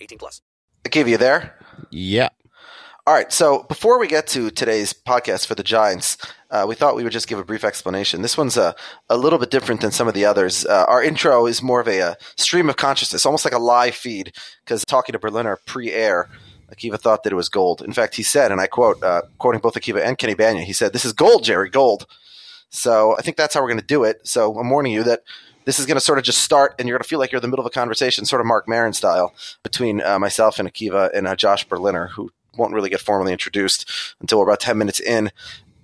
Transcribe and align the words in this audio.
18 0.00 0.18
plus. 0.18 0.40
Give 0.90 1.08
you 1.08 1.16
there? 1.16 1.58
Yeah. 1.90 2.28
All 3.06 3.14
right. 3.14 3.32
So 3.32 3.64
before 3.64 3.98
we 3.98 4.06
get 4.06 4.26
to 4.28 4.50
today's 4.50 4.92
podcast 4.92 5.46
for 5.46 5.54
the 5.54 5.62
Giants, 5.62 6.16
uh, 6.50 6.64
we 6.68 6.74
thought 6.74 6.96
we 6.96 7.02
would 7.02 7.12
just 7.12 7.28
give 7.28 7.38
a 7.38 7.44
brief 7.44 7.64
explanation. 7.64 8.22
This 8.22 8.36
one's 8.36 8.56
a, 8.56 8.74
a 9.08 9.16
little 9.16 9.38
bit 9.38 9.50
different 9.50 9.80
than 9.80 9.90
some 9.90 10.08
of 10.08 10.14
the 10.14 10.24
others. 10.24 10.64
Uh, 10.64 10.84
our 10.88 11.02
intro 11.02 11.46
is 11.46 11.62
more 11.62 11.80
of 11.80 11.88
a, 11.88 12.00
a 12.00 12.16
stream 12.36 12.68
of 12.68 12.76
consciousness, 12.76 13.26
almost 13.26 13.44
like 13.44 13.54
a 13.54 13.58
live 13.58 13.94
feed, 13.94 14.32
because 14.64 14.84
talking 14.84 15.12
to 15.12 15.18
Berliner 15.18 15.58
pre-air– 15.66 16.28
Akiva 16.74 16.98
thought 16.98 17.24
that 17.24 17.32
it 17.32 17.36
was 17.36 17.48
gold. 17.48 17.82
In 17.82 17.92
fact, 17.92 18.14
he 18.14 18.22
said, 18.22 18.52
and 18.52 18.60
I 18.60 18.66
quote, 18.66 19.02
uh, 19.02 19.22
quoting 19.38 19.60
both 19.60 19.74
Akiva 19.74 20.04
and 20.04 20.16
Kenny 20.16 20.34
Bania, 20.34 20.64
he 20.64 20.72
said, 20.72 20.92
"This 20.92 21.04
is 21.04 21.12
gold, 21.12 21.44
Jerry, 21.44 21.68
gold." 21.68 22.06
So 22.70 23.16
I 23.18 23.22
think 23.22 23.36
that's 23.36 23.54
how 23.54 23.60
we're 23.60 23.68
going 23.68 23.80
to 23.80 23.86
do 23.86 24.04
it. 24.04 24.20
So 24.24 24.56
I'm 24.58 24.70
warning 24.70 24.92
you 24.92 25.02
that 25.04 25.22
this 25.70 25.78
is 25.78 25.86
going 25.86 25.94
to 25.94 26.00
sort 26.00 26.18
of 26.18 26.24
just 26.24 26.42
start, 26.42 26.74
and 26.80 26.88
you're 26.88 26.98
going 26.98 27.04
to 27.04 27.08
feel 27.08 27.20
like 27.20 27.30
you're 27.30 27.38
in 27.38 27.42
the 27.42 27.48
middle 27.48 27.64
of 27.64 27.70
a 27.70 27.72
conversation, 27.72 28.24
sort 28.24 28.40
of 28.40 28.46
Marc 28.48 28.66
Maron 28.66 28.92
style, 28.92 29.32
between 29.62 30.02
uh, 30.02 30.18
myself 30.18 30.58
and 30.58 30.68
Akiva 30.68 31.16
and 31.16 31.28
uh, 31.28 31.36
Josh 31.36 31.62
Berliner, 31.62 32.08
who 32.08 32.28
won't 32.56 32.74
really 32.74 32.90
get 32.90 33.00
formally 33.00 33.30
introduced 33.30 33.88
until 34.20 34.38
we're 34.40 34.46
about 34.46 34.58
10 34.58 34.76
minutes 34.76 34.98
in. 34.98 35.30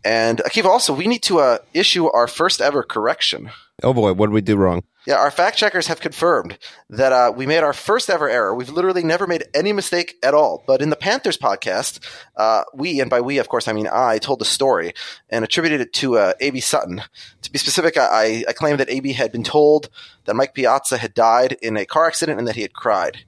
And 0.05 0.39
Akiva, 0.39 0.65
also, 0.65 0.93
we 0.93 1.07
need 1.07 1.23
to 1.23 1.39
uh, 1.39 1.59
issue 1.73 2.11
our 2.11 2.27
first 2.27 2.61
ever 2.61 2.83
correction. 2.83 3.51
Oh 3.85 3.95
boy, 3.95 4.13
what 4.13 4.27
did 4.27 4.33
we 4.33 4.41
do 4.41 4.57
wrong? 4.57 4.83
Yeah, 5.07 5.19
our 5.19 5.31
fact 5.31 5.57
checkers 5.57 5.87
have 5.87 6.01
confirmed 6.01 6.59
that 6.91 7.13
uh, 7.13 7.33
we 7.35 7.47
made 7.47 7.63
our 7.63 7.73
first 7.73 8.11
ever 8.11 8.29
error. 8.29 8.53
We've 8.53 8.71
literally 8.71 9.05
never 9.05 9.29
made 9.29 9.45
any 9.55 9.73
mistake 9.73 10.17
at 10.21 10.35
all. 10.35 10.65
But 10.67 10.83
in 10.83 10.91
the 10.91 10.97
Panthers 10.97 11.39
podcast, 11.39 12.01
uh, 12.37 12.65
we, 12.75 13.01
and 13.01 13.09
by 13.09 13.21
we, 13.21 13.39
of 13.39 13.49
course, 13.49 13.69
I 13.69 13.73
mean 13.73 13.87
I, 13.87 14.19
told 14.19 14.41
the 14.41 14.45
story 14.45 14.95
and 15.31 15.45
attributed 15.45 15.81
it 15.81 15.93
to 15.95 16.19
uh, 16.19 16.33
A.B. 16.41 16.59
Sutton. 16.59 17.03
To 17.43 17.53
be 17.53 17.59
specific, 17.59 17.97
I, 17.97 18.45
I 18.49 18.53
claimed 18.53 18.81
that 18.81 18.91
A.B. 18.91 19.13
had 19.13 19.31
been 19.31 19.45
told 19.45 19.91
that 20.25 20.35
Mike 20.35 20.55
Piazza 20.55 20.99
had 20.99 21.15
died 21.15 21.57
in 21.63 21.77
a 21.77 21.87
car 21.87 22.07
accident 22.07 22.41
and 22.41 22.49
that 22.49 22.57
he 22.57 22.63
had 22.63 22.73
cried. 22.73 23.19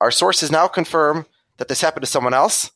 Our 0.00 0.10
sources 0.10 0.50
now 0.50 0.66
confirm 0.66 1.26
that 1.58 1.68
this 1.68 1.80
happened 1.80 2.04
to 2.04 2.10
someone 2.10 2.34
else. 2.34 2.72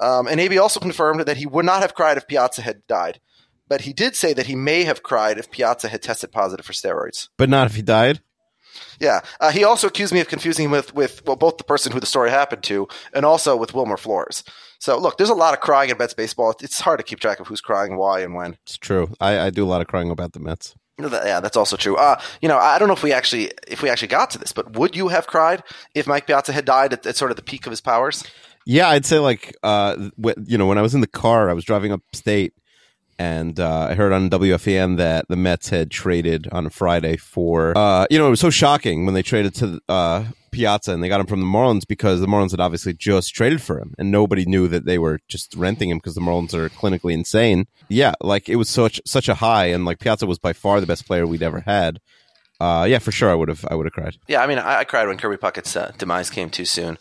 Um, 0.00 0.28
and 0.28 0.38
A.B. 0.38 0.56
also 0.56 0.78
confirmed 0.78 1.22
that 1.22 1.36
he 1.36 1.46
would 1.46 1.64
not 1.64 1.82
have 1.82 1.94
cried 1.94 2.16
if 2.16 2.28
Piazza 2.28 2.62
had 2.62 2.86
died 2.86 3.18
but 3.72 3.80
he 3.80 3.94
did 3.94 4.14
say 4.14 4.34
that 4.34 4.44
he 4.44 4.54
may 4.54 4.84
have 4.84 5.02
cried 5.02 5.38
if 5.38 5.50
Piazza 5.50 5.88
had 5.88 6.02
tested 6.02 6.30
positive 6.30 6.66
for 6.66 6.74
steroids. 6.74 7.30
But 7.38 7.48
not 7.48 7.68
if 7.68 7.74
he 7.74 7.80
died? 7.80 8.20
Yeah. 9.00 9.20
Uh, 9.40 9.50
he 9.50 9.64
also 9.64 9.86
accused 9.86 10.12
me 10.12 10.20
of 10.20 10.28
confusing 10.28 10.66
him 10.66 10.72
with, 10.72 10.94
with, 10.94 11.24
well, 11.24 11.36
both 11.36 11.56
the 11.56 11.64
person 11.64 11.90
who 11.90 11.98
the 11.98 12.04
story 12.04 12.28
happened 12.28 12.62
to 12.64 12.86
and 13.14 13.24
also 13.24 13.56
with 13.56 13.72
Wilmer 13.72 13.96
Flores. 13.96 14.44
So, 14.78 14.98
look, 14.98 15.16
there's 15.16 15.30
a 15.30 15.34
lot 15.34 15.54
of 15.54 15.60
crying 15.60 15.88
in 15.88 15.96
Mets 15.96 16.12
baseball. 16.12 16.54
It's 16.60 16.80
hard 16.80 16.98
to 16.98 17.02
keep 17.02 17.18
track 17.18 17.40
of 17.40 17.46
who's 17.46 17.62
crying, 17.62 17.96
why, 17.96 18.20
and 18.20 18.34
when. 18.34 18.58
It's 18.66 18.76
true. 18.76 19.08
I, 19.22 19.38
I 19.38 19.48
do 19.48 19.64
a 19.64 19.70
lot 19.70 19.80
of 19.80 19.86
crying 19.86 20.10
about 20.10 20.34
the 20.34 20.40
Mets. 20.40 20.74
Yeah, 20.98 21.40
that's 21.40 21.56
also 21.56 21.78
true. 21.78 21.96
Uh, 21.96 22.20
you 22.42 22.50
know, 22.50 22.58
I 22.58 22.78
don't 22.78 22.88
know 22.88 22.94
if 22.94 23.02
we 23.02 23.14
actually 23.14 23.52
if 23.66 23.80
we 23.80 23.88
actually 23.88 24.08
got 24.08 24.28
to 24.32 24.38
this, 24.38 24.52
but 24.52 24.76
would 24.76 24.94
you 24.94 25.08
have 25.08 25.26
cried 25.26 25.62
if 25.94 26.06
Mike 26.06 26.26
Piazza 26.26 26.52
had 26.52 26.66
died 26.66 26.92
at, 26.92 27.06
at 27.06 27.16
sort 27.16 27.30
of 27.30 27.38
the 27.38 27.42
peak 27.42 27.64
of 27.64 27.70
his 27.70 27.80
powers? 27.80 28.22
Yeah, 28.66 28.90
I'd 28.90 29.06
say 29.06 29.18
like 29.18 29.56
uh, 29.62 30.10
you 30.44 30.58
know, 30.58 30.66
when 30.66 30.76
I 30.76 30.82
was 30.82 30.94
in 30.94 31.00
the 31.00 31.06
car, 31.06 31.48
I 31.48 31.54
was 31.54 31.64
driving 31.64 31.90
upstate 31.90 32.52
and 33.18 33.58
uh, 33.60 33.88
I 33.90 33.94
heard 33.94 34.12
on 34.12 34.30
WFAN 34.30 34.96
that 34.96 35.26
the 35.28 35.36
Mets 35.36 35.68
had 35.68 35.90
traded 35.90 36.48
on 36.52 36.68
Friday 36.70 37.16
for, 37.16 37.76
uh, 37.76 38.06
you 38.10 38.18
know, 38.18 38.26
it 38.26 38.30
was 38.30 38.40
so 38.40 38.50
shocking 38.50 39.04
when 39.04 39.14
they 39.14 39.22
traded 39.22 39.54
to 39.56 39.80
uh, 39.88 40.24
Piazza 40.50 40.92
and 40.92 41.02
they 41.02 41.08
got 41.08 41.20
him 41.20 41.26
from 41.26 41.40
the 41.40 41.46
Marlins 41.46 41.86
because 41.86 42.20
the 42.20 42.26
Marlins 42.26 42.50
had 42.50 42.60
obviously 42.60 42.92
just 42.92 43.34
traded 43.34 43.60
for 43.60 43.78
him 43.78 43.94
and 43.98 44.10
nobody 44.10 44.44
knew 44.44 44.68
that 44.68 44.84
they 44.84 44.98
were 44.98 45.20
just 45.28 45.54
renting 45.54 45.90
him 45.90 45.98
because 45.98 46.14
the 46.14 46.20
Marlins 46.20 46.54
are 46.54 46.68
clinically 46.68 47.12
insane. 47.12 47.66
Yeah, 47.88 48.14
like 48.20 48.48
it 48.48 48.56
was 48.56 48.68
such 48.68 49.00
such 49.04 49.28
a 49.28 49.34
high, 49.34 49.66
and 49.66 49.84
like 49.84 49.98
Piazza 49.98 50.26
was 50.26 50.38
by 50.38 50.52
far 50.52 50.80
the 50.80 50.86
best 50.86 51.06
player 51.06 51.26
we'd 51.26 51.42
ever 51.42 51.60
had. 51.60 52.00
Uh, 52.60 52.86
yeah, 52.88 52.98
for 52.98 53.10
sure, 53.10 53.30
I 53.30 53.34
would 53.34 53.48
have 53.48 53.64
I 53.70 53.74
would 53.74 53.86
have 53.86 53.92
cried. 53.92 54.16
Yeah, 54.28 54.42
I 54.42 54.46
mean, 54.46 54.58
I, 54.58 54.80
I 54.80 54.84
cried 54.84 55.08
when 55.08 55.18
Kirby 55.18 55.36
Puckett's 55.36 55.74
uh, 55.74 55.92
demise 55.98 56.30
came 56.30 56.48
too 56.48 56.64
soon. 56.64 56.96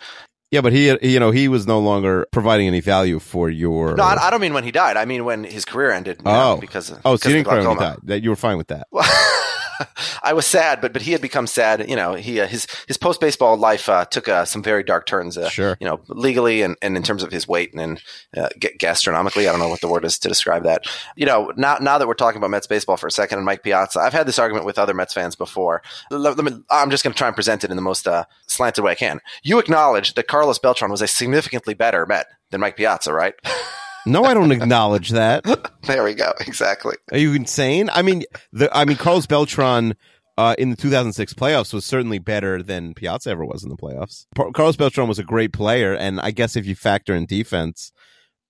Yeah, 0.51 0.59
but 0.59 0.73
he, 0.73 0.95
you 1.01 1.19
know, 1.19 1.31
he 1.31 1.47
was 1.47 1.65
no 1.65 1.79
longer 1.79 2.27
providing 2.31 2.67
any 2.67 2.81
value 2.81 3.19
for 3.19 3.49
your. 3.49 3.95
No, 3.95 4.03
I, 4.03 4.27
I 4.27 4.29
don't 4.29 4.41
mean 4.41 4.53
when 4.53 4.65
he 4.65 4.71
died. 4.71 4.97
I 4.97 5.05
mean 5.05 5.23
when 5.23 5.45
his 5.45 5.63
career 5.63 5.91
ended. 5.91 6.21
oh, 6.25 6.55
know, 6.55 6.57
because 6.59 6.93
oh, 7.05 7.15
so 7.15 7.29
you 7.29 7.35
didn't 7.35 7.47
cry 7.47 7.65
when 7.65 7.69
he 7.69 7.75
died. 7.75 7.99
That 8.03 8.21
you 8.21 8.29
were 8.31 8.35
fine 8.35 8.57
with 8.57 8.67
that. 8.67 8.87
I 10.23 10.33
was 10.33 10.45
sad, 10.45 10.81
but 10.81 10.93
but 10.93 11.01
he 11.01 11.11
had 11.11 11.21
become 11.21 11.47
sad. 11.47 11.89
You 11.89 11.95
know, 11.95 12.13
he 12.13 12.39
uh, 12.39 12.47
his 12.47 12.67
his 12.87 12.97
post 12.97 13.19
baseball 13.19 13.57
life 13.57 13.89
uh, 13.89 14.05
took 14.05 14.27
uh, 14.27 14.45
some 14.45 14.63
very 14.63 14.83
dark 14.83 15.05
turns. 15.05 15.37
Uh, 15.37 15.49
sure. 15.49 15.77
You 15.79 15.87
know, 15.87 16.01
legally 16.07 16.61
and, 16.61 16.75
and 16.81 16.95
in 16.95 17.03
terms 17.03 17.23
of 17.23 17.31
his 17.31 17.47
weight 17.47 17.73
and, 17.73 17.81
and 17.81 18.01
uh, 18.45 18.49
gastronomically, 18.77 19.47
I 19.47 19.51
don't 19.51 19.59
know 19.59 19.69
what 19.69 19.81
the 19.81 19.87
word 19.87 20.05
is 20.05 20.19
to 20.19 20.27
describe 20.27 20.63
that. 20.63 20.85
You 21.15 21.25
know, 21.25 21.51
now 21.55 21.77
now 21.79 21.97
that 21.97 22.07
we're 22.07 22.13
talking 22.13 22.37
about 22.37 22.51
Mets 22.51 22.67
baseball 22.67 22.97
for 22.97 23.07
a 23.07 23.11
second 23.11 23.39
and 23.39 23.45
Mike 23.45 23.63
Piazza, 23.63 23.99
I've 23.99 24.13
had 24.13 24.27
this 24.27 24.39
argument 24.39 24.65
with 24.65 24.79
other 24.79 24.93
Mets 24.93 25.13
fans 25.13 25.35
before. 25.35 25.81
Let, 26.09 26.37
let 26.37 26.45
me, 26.45 26.61
I'm 26.69 26.89
just 26.89 27.03
going 27.03 27.13
to 27.13 27.17
try 27.17 27.27
and 27.27 27.35
present 27.35 27.63
it 27.63 27.69
in 27.69 27.75
the 27.75 27.81
most 27.81 28.07
uh, 28.07 28.25
slanted 28.47 28.83
way 28.83 28.91
I 28.91 28.95
can. 28.95 29.21
You 29.43 29.59
acknowledge 29.59 30.13
that 30.15 30.27
Carlos 30.27 30.59
Beltran 30.59 30.91
was 30.91 31.01
a 31.01 31.07
significantly 31.07 31.73
better 31.73 32.05
Met 32.05 32.27
than 32.49 32.61
Mike 32.61 32.77
Piazza, 32.77 33.13
right? 33.13 33.33
No, 34.05 34.23
I 34.23 34.33
don't 34.33 34.51
acknowledge 34.51 35.09
that. 35.09 35.43
there 35.83 36.03
we 36.03 36.13
go. 36.13 36.33
Exactly. 36.41 36.95
Are 37.11 37.17
you 37.17 37.33
insane? 37.33 37.89
I 37.93 38.01
mean, 38.01 38.23
the 38.51 38.75
I 38.75 38.85
mean, 38.85 38.97
Carlos 38.97 39.25
Beltran 39.25 39.95
uh, 40.37 40.55
in 40.57 40.71
the 40.71 40.75
2006 40.75 41.33
playoffs 41.33 41.73
was 41.73 41.85
certainly 41.85 42.19
better 42.19 42.63
than 42.63 42.93
Piazza 42.93 43.29
ever 43.29 43.45
was 43.45 43.63
in 43.63 43.69
the 43.69 43.77
playoffs. 43.77 44.25
Carlos 44.35 44.75
Beltran 44.75 45.07
was 45.07 45.19
a 45.19 45.23
great 45.23 45.53
player, 45.53 45.93
and 45.93 46.19
I 46.19 46.31
guess 46.31 46.55
if 46.55 46.65
you 46.65 46.75
factor 46.75 47.13
in 47.13 47.25
defense 47.25 47.91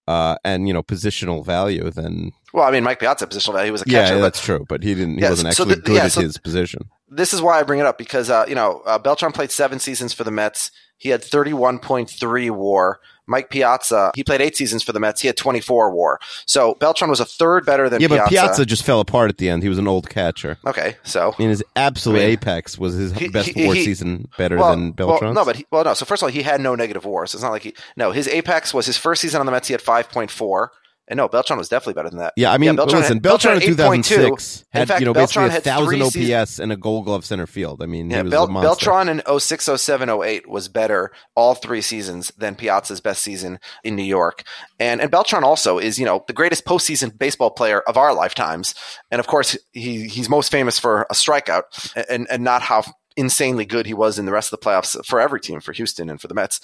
uh, 0.07 0.37
and 0.43 0.67
you 0.67 0.73
know 0.73 0.83
positional 0.83 1.45
value, 1.45 1.89
then 1.89 2.31
well, 2.53 2.65
I 2.65 2.71
mean, 2.71 2.83
Mike 2.83 2.99
Piazza 2.99 3.27
positional 3.27 3.53
value 3.53 3.65
he 3.65 3.71
was 3.71 3.81
a 3.81 3.85
catcher. 3.85 4.15
Yeah, 4.15 4.21
that's 4.21 4.41
true, 4.41 4.65
but 4.67 4.83
he 4.83 4.93
didn't. 4.93 5.15
He 5.15 5.21
yeah, 5.21 5.29
wasn't 5.31 5.49
actually 5.49 5.69
so 5.69 5.75
the, 5.75 5.81
good 5.81 5.95
yeah, 5.95 6.05
at 6.05 6.11
so 6.11 6.21
his 6.21 6.37
position. 6.37 6.89
This 7.09 7.33
is 7.33 7.41
why 7.41 7.59
I 7.59 7.63
bring 7.63 7.79
it 7.79 7.85
up 7.85 7.97
because 7.97 8.29
uh, 8.29 8.45
you 8.47 8.55
know 8.55 8.81
uh, 8.85 8.99
Beltran 8.99 9.31
played 9.31 9.51
seven 9.51 9.79
seasons 9.79 10.13
for 10.13 10.23
the 10.23 10.31
Mets. 10.31 10.71
He 10.97 11.09
had 11.09 11.21
31.3 11.21 12.51
WAR. 12.51 12.99
Mike 13.27 13.49
Piazza, 13.49 14.11
he 14.15 14.23
played 14.23 14.41
eight 14.41 14.57
seasons 14.57 14.83
for 14.83 14.91
the 14.91 14.99
Mets. 14.99 15.21
He 15.21 15.27
had 15.27 15.37
24 15.37 15.91
WAR. 15.91 16.19
So 16.45 16.75
Beltran 16.75 17.09
was 17.09 17.19
a 17.19 17.25
third 17.25 17.65
better 17.65 17.89
than 17.89 18.01
yeah, 18.01 18.07
Piazza. 18.07 18.23
but 18.23 18.29
Piazza 18.29 18.65
just 18.65 18.83
fell 18.83 18.99
apart 18.99 19.29
at 19.29 19.37
the 19.37 19.49
end. 19.49 19.63
He 19.63 19.69
was 19.69 19.77
an 19.77 19.87
old 19.87 20.09
catcher. 20.09 20.57
Okay, 20.65 20.95
so 21.03 21.33
I 21.37 21.41
mean, 21.41 21.49
his 21.49 21.63
absolute 21.75 22.17
I 22.17 22.21
mean, 22.21 22.29
apex 22.31 22.77
was 22.77 22.93
his 22.95 23.13
he, 23.13 23.29
best 23.29 23.49
he, 23.49 23.65
WAR 23.65 23.75
he, 23.75 23.83
season 23.83 24.27
better 24.37 24.57
well, 24.57 24.71
than 24.71 24.91
Beltran. 24.91 25.33
Well, 25.33 25.45
no, 25.45 25.51
but 25.51 25.63
well, 25.71 25.83
no. 25.83 25.93
So 25.93 26.05
first 26.05 26.21
of 26.21 26.27
all, 26.27 26.31
he 26.31 26.41
had 26.41 26.61
no 26.61 26.75
negative 26.75 27.05
WAR. 27.05 27.25
So 27.27 27.37
it's 27.37 27.43
not 27.43 27.51
like 27.51 27.63
he. 27.63 27.75
No, 27.95 28.11
his 28.11 28.27
apex 28.27 28.73
was 28.73 28.85
his 28.85 28.97
first 28.97 29.21
season 29.21 29.39
on 29.39 29.45
the 29.45 29.51
Mets. 29.51 29.67
He 29.67 29.73
had 29.73 29.81
5.4. 29.81 30.67
And 31.11 31.17
no, 31.17 31.27
Beltran 31.27 31.59
was 31.59 31.67
definitely 31.67 31.95
better 31.95 32.09
than 32.09 32.19
that. 32.19 32.31
Yeah, 32.37 32.53
I 32.53 32.57
mean, 32.57 32.67
yeah, 32.67 32.75
Beltran 32.77 33.01
listen, 33.01 33.17
had, 33.17 33.21
Beltran, 33.23 33.59
Beltran 33.59 33.69
in 33.69 34.03
2006 34.03 34.65
had, 34.71 34.81
in 34.81 34.87
fact, 34.87 34.99
you 35.01 35.05
know, 35.05 35.13
Beltran 35.13 35.49
basically 35.49 35.69
a 35.69 35.75
thousand 35.75 36.01
OPS 36.03 36.13
seasons. 36.13 36.59
and 36.61 36.71
a 36.71 36.77
Gold 36.77 37.03
Glove 37.03 37.25
center 37.25 37.45
field. 37.45 37.83
I 37.83 37.85
mean, 37.85 38.09
yeah, 38.09 38.23
Bel- 38.23 38.47
Beltran 38.47 39.09
in 39.09 39.21
06, 39.39 39.69
07, 39.75 40.09
08 40.09 40.49
was 40.49 40.69
better 40.69 41.11
all 41.35 41.53
three 41.53 41.81
seasons 41.81 42.31
than 42.37 42.55
Piazza's 42.55 43.01
best 43.01 43.23
season 43.23 43.59
in 43.83 43.97
New 43.97 44.03
York. 44.03 44.43
And 44.79 45.01
and 45.01 45.11
Beltran 45.11 45.43
also 45.43 45.79
is, 45.79 45.99
you 45.99 46.05
know, 46.05 46.23
the 46.27 46.33
greatest 46.33 46.63
postseason 46.63 47.17
baseball 47.19 47.51
player 47.51 47.81
of 47.81 47.97
our 47.97 48.13
lifetimes. 48.15 48.73
And 49.11 49.19
of 49.19 49.27
course, 49.27 49.57
he 49.73 50.07
he's 50.07 50.29
most 50.29 50.49
famous 50.49 50.79
for 50.79 51.01
a 51.09 51.13
strikeout 51.13 51.63
and 52.09 52.25
and 52.31 52.41
not 52.41 52.61
how 52.61 52.83
insanely 53.21 53.65
good 53.65 53.85
he 53.85 53.93
was 53.93 54.19
in 54.19 54.25
the 54.25 54.31
rest 54.31 54.51
of 54.51 54.59
the 54.59 54.65
playoffs 54.65 55.05
for 55.05 55.21
every 55.21 55.39
team, 55.39 55.61
for 55.61 55.71
Houston 55.71 56.09
and 56.09 56.19
for 56.19 56.27
the 56.27 56.33
Mets. 56.33 56.59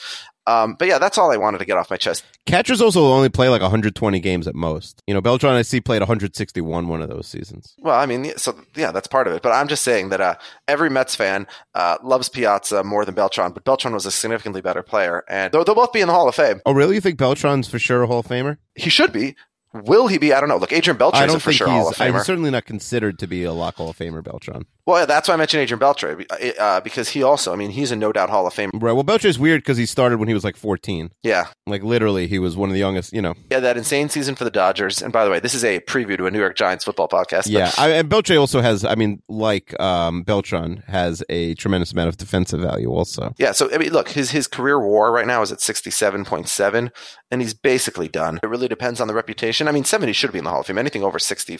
Um, 0.47 0.75
but 0.77 0.87
yeah, 0.87 0.97
that's 0.97 1.17
all 1.17 1.31
I 1.31 1.37
wanted 1.37 1.59
to 1.59 1.65
get 1.65 1.77
off 1.77 1.89
my 1.89 1.97
chest. 1.97 2.23
Catchers 2.45 2.81
also 2.81 3.05
only 3.05 3.29
play 3.29 3.47
like 3.49 3.61
120 3.61 4.19
games 4.19 4.47
at 4.47 4.55
most. 4.55 5.03
You 5.05 5.13
know, 5.13 5.21
Beltran 5.21 5.53
I 5.53 5.61
see 5.61 5.79
played 5.79 6.01
161 6.01 6.87
one 6.87 7.01
of 7.01 7.09
those 7.09 7.27
seasons. 7.27 7.75
Well, 7.79 7.97
I 7.97 8.05
mean, 8.05 8.33
so 8.37 8.57
yeah, 8.75 8.91
that's 8.91 9.07
part 9.07 9.27
of 9.27 9.33
it. 9.33 9.41
But 9.41 9.51
I'm 9.51 9.67
just 9.67 9.83
saying 9.83 10.09
that 10.09 10.19
uh, 10.19 10.35
every 10.67 10.89
Mets 10.89 11.15
fan 11.15 11.47
uh, 11.75 11.97
loves 12.03 12.27
Piazza 12.27 12.83
more 12.83 13.05
than 13.05 13.15
Beltran, 13.15 13.51
but 13.51 13.63
Beltran 13.63 13.93
was 13.93 14.05
a 14.05 14.11
significantly 14.11 14.61
better 14.61 14.83
player, 14.83 15.23
and 15.29 15.53
they'll, 15.53 15.63
they'll 15.63 15.75
both 15.75 15.93
be 15.93 16.01
in 16.01 16.07
the 16.07 16.13
Hall 16.13 16.27
of 16.27 16.35
Fame. 16.35 16.61
Oh, 16.65 16.73
really? 16.73 16.95
You 16.95 17.01
think 17.01 17.17
Beltran's 17.17 17.67
for 17.69 17.79
sure 17.79 18.03
a 18.03 18.07
Hall 18.07 18.19
of 18.19 18.27
Famer? 18.27 18.57
He 18.75 18.89
should 18.89 19.13
be. 19.13 19.35
Will 19.73 20.07
he 20.07 20.17
be? 20.17 20.33
I 20.33 20.39
don't 20.39 20.49
know. 20.49 20.57
Look, 20.57 20.71
Adrian 20.71 20.97
Beltre 20.97 21.15
I 21.15 21.25
is 21.25 21.31
don't 21.31 21.41
for 21.41 21.51
sure. 21.51 21.67
Hall 21.67 21.89
of 21.89 21.95
Famer. 21.95 22.13
He's 22.15 22.25
certainly 22.25 22.49
not 22.51 22.65
considered 22.65 23.19
to 23.19 23.27
be 23.27 23.43
a 23.43 23.51
lock 23.53 23.75
Hall 23.75 23.89
of 23.89 23.97
Famer, 23.97 24.23
Beltran. 24.23 24.65
Well, 24.85 25.05
that's 25.05 25.27
why 25.27 25.33
I 25.33 25.37
mentioned 25.37 25.61
Adrian 25.63 25.79
Beltre 25.79 26.25
uh, 26.57 26.79
because 26.79 27.09
he 27.09 27.21
also, 27.21 27.51
I 27.51 27.57
mean, 27.57 27.71
he's 27.71 27.91
a 27.91 27.95
no 27.97 28.13
doubt 28.13 28.29
Hall 28.29 28.47
of 28.47 28.53
Fame. 28.53 28.71
Right. 28.73 28.93
Well, 28.93 29.03
Beltre's 29.03 29.37
weird 29.37 29.61
because 29.61 29.77
he 29.77 29.85
started 29.85 30.17
when 30.19 30.29
he 30.29 30.33
was 30.33 30.45
like 30.45 30.55
14. 30.55 31.11
Yeah, 31.23 31.47
Like 31.67 31.83
literally, 31.83 32.27
he 32.27 32.39
was 32.39 32.55
one 32.55 32.69
of 32.69 32.73
the 32.73 32.79
youngest. 32.79 33.11
You 33.13 33.21
know. 33.21 33.33
yeah, 33.51 33.59
that 33.59 33.75
insane 33.77 34.07
season 34.09 34.35
for 34.35 34.45
the 34.45 34.49
Dodgers. 34.51 35.01
And 35.01 35.11
by 35.11 35.25
the 35.25 35.31
way, 35.31 35.39
this 35.41 35.53
is 35.53 35.65
a 35.65 35.81
preview 35.81 36.17
to 36.17 36.25
a 36.25 36.31
New 36.31 36.39
York 36.39 36.55
Giants 36.55 36.85
football 36.85 37.09
podcast. 37.09 37.43
but- 37.43 37.47
Yeah, 37.47 37.71
I, 37.77 37.89
and 37.91 38.09
Beltre 38.09 38.39
also 38.39 38.61
has. 38.61 38.85
I 38.85 38.95
mean, 38.95 39.21
like 39.27 39.77
um, 39.81 40.23
Beltran 40.23 40.83
has 40.87 41.21
a 41.29 41.53
tremendous 41.55 41.91
amount 41.91 42.07
of 42.09 42.15
defensive 42.17 42.61
value. 42.61 42.89
Also, 42.89 43.33
Yeah, 43.37 43.51
so 43.51 43.69
I 43.73 43.77
mean, 43.77 43.91
look, 43.91 44.07
his 44.09 44.31
his 44.31 44.47
career 44.47 44.79
WAR 44.79 45.11
right 45.11 45.27
now 45.27 45.41
is 45.41 45.51
at 45.51 45.59
sixty 45.59 45.91
seven 45.91 46.23
point 46.23 46.47
seven, 46.47 46.91
and 47.31 47.41
he's 47.41 47.53
basically 47.53 48.07
done. 48.07 48.39
It 48.43 48.47
really 48.47 48.67
depends 48.67 49.01
on 49.01 49.07
the 49.07 49.13
reputation. 49.13 49.67
I 49.67 49.71
mean, 49.71 49.83
seventy 49.83 50.13
should 50.13 50.31
be 50.31 50.37
in 50.39 50.43
the 50.43 50.49
Hall 50.49 50.61
of 50.61 50.67
Fame. 50.67 50.77
Anything 50.77 51.03
over 51.03 51.19
sixty 51.19 51.59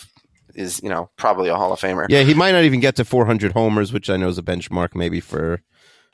is, 0.56 0.82
you 0.82 0.90
know, 0.90 1.10
probably 1.18 1.50
a 1.50 1.56
Hall 1.56 1.72
of 1.72 1.80
Famer. 1.80 2.08
yeah, 2.10 2.24
he 2.24 2.34
might 2.34 2.52
not 2.52 2.64
even 2.64 2.80
get 2.80 2.96
to 2.96 3.06
400 3.06 3.52
homers, 3.52 3.94
which 3.94 4.10
I 4.10 4.18
know 4.18 4.28
is 4.30 4.38
a 4.38 4.44
benchmark 4.44 4.96
maybe 4.96 5.20
for. 5.20 5.62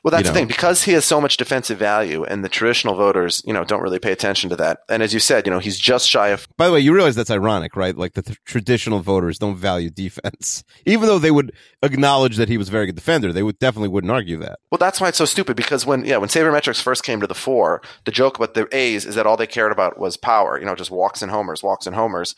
Well, 0.04 0.10
that's 0.10 0.24
you 0.24 0.32
the 0.32 0.34
thing 0.34 0.46
because 0.46 0.82
he 0.82 0.92
has 0.92 1.06
so 1.06 1.18
much 1.18 1.38
defensive 1.38 1.78
value, 1.78 2.24
and 2.24 2.44
the 2.44 2.50
traditional 2.50 2.94
voters, 2.94 3.42
you 3.46 3.54
know, 3.54 3.64
don't 3.64 3.80
really 3.80 3.98
pay 3.98 4.12
attention 4.12 4.50
to 4.50 4.56
that. 4.56 4.80
And 4.90 5.02
as 5.02 5.14
you 5.14 5.18
said, 5.18 5.46
you 5.46 5.50
know, 5.50 5.60
he's 5.60 5.78
just 5.78 6.06
shy 6.06 6.28
of. 6.28 6.46
By 6.58 6.66
the 6.66 6.74
way, 6.74 6.80
you 6.80 6.94
realize 6.94 7.14
that's 7.16 7.30
ironic, 7.30 7.74
right? 7.74 7.96
Like 7.96 8.12
the 8.12 8.20
th- 8.20 8.38
traditional 8.44 9.00
voters 9.00 9.38
don't 9.38 9.56
value 9.56 9.88
defense, 9.88 10.62
even 10.86 11.08
though 11.08 11.18
they 11.18 11.30
would 11.30 11.52
acknowledge 11.82 12.36
that 12.36 12.50
he 12.50 12.58
was 12.58 12.68
a 12.68 12.70
very 12.70 12.84
good 12.84 12.96
defender. 12.96 13.32
They 13.32 13.42
would 13.42 13.58
definitely 13.58 13.88
wouldn't 13.88 14.10
argue 14.10 14.36
that. 14.40 14.58
Well, 14.70 14.78
that's 14.78 15.00
why 15.00 15.08
it's 15.08 15.16
so 15.16 15.24
stupid 15.24 15.56
because 15.56 15.86
when 15.86 16.04
yeah, 16.04 16.18
when 16.18 16.28
sabermetrics 16.28 16.82
first 16.82 17.02
came 17.02 17.20
to 17.20 17.26
the 17.26 17.34
fore, 17.34 17.80
the 18.04 18.12
joke 18.12 18.36
about 18.36 18.52
the 18.52 18.68
A's 18.76 19.06
is 19.06 19.14
that 19.14 19.26
all 19.26 19.38
they 19.38 19.46
cared 19.46 19.72
about 19.72 19.98
was 19.98 20.18
power. 20.18 20.58
You 20.58 20.66
know, 20.66 20.74
just 20.74 20.90
walks 20.90 21.22
and 21.22 21.30
homers, 21.30 21.62
walks 21.62 21.86
and 21.86 21.96
homers. 21.96 22.34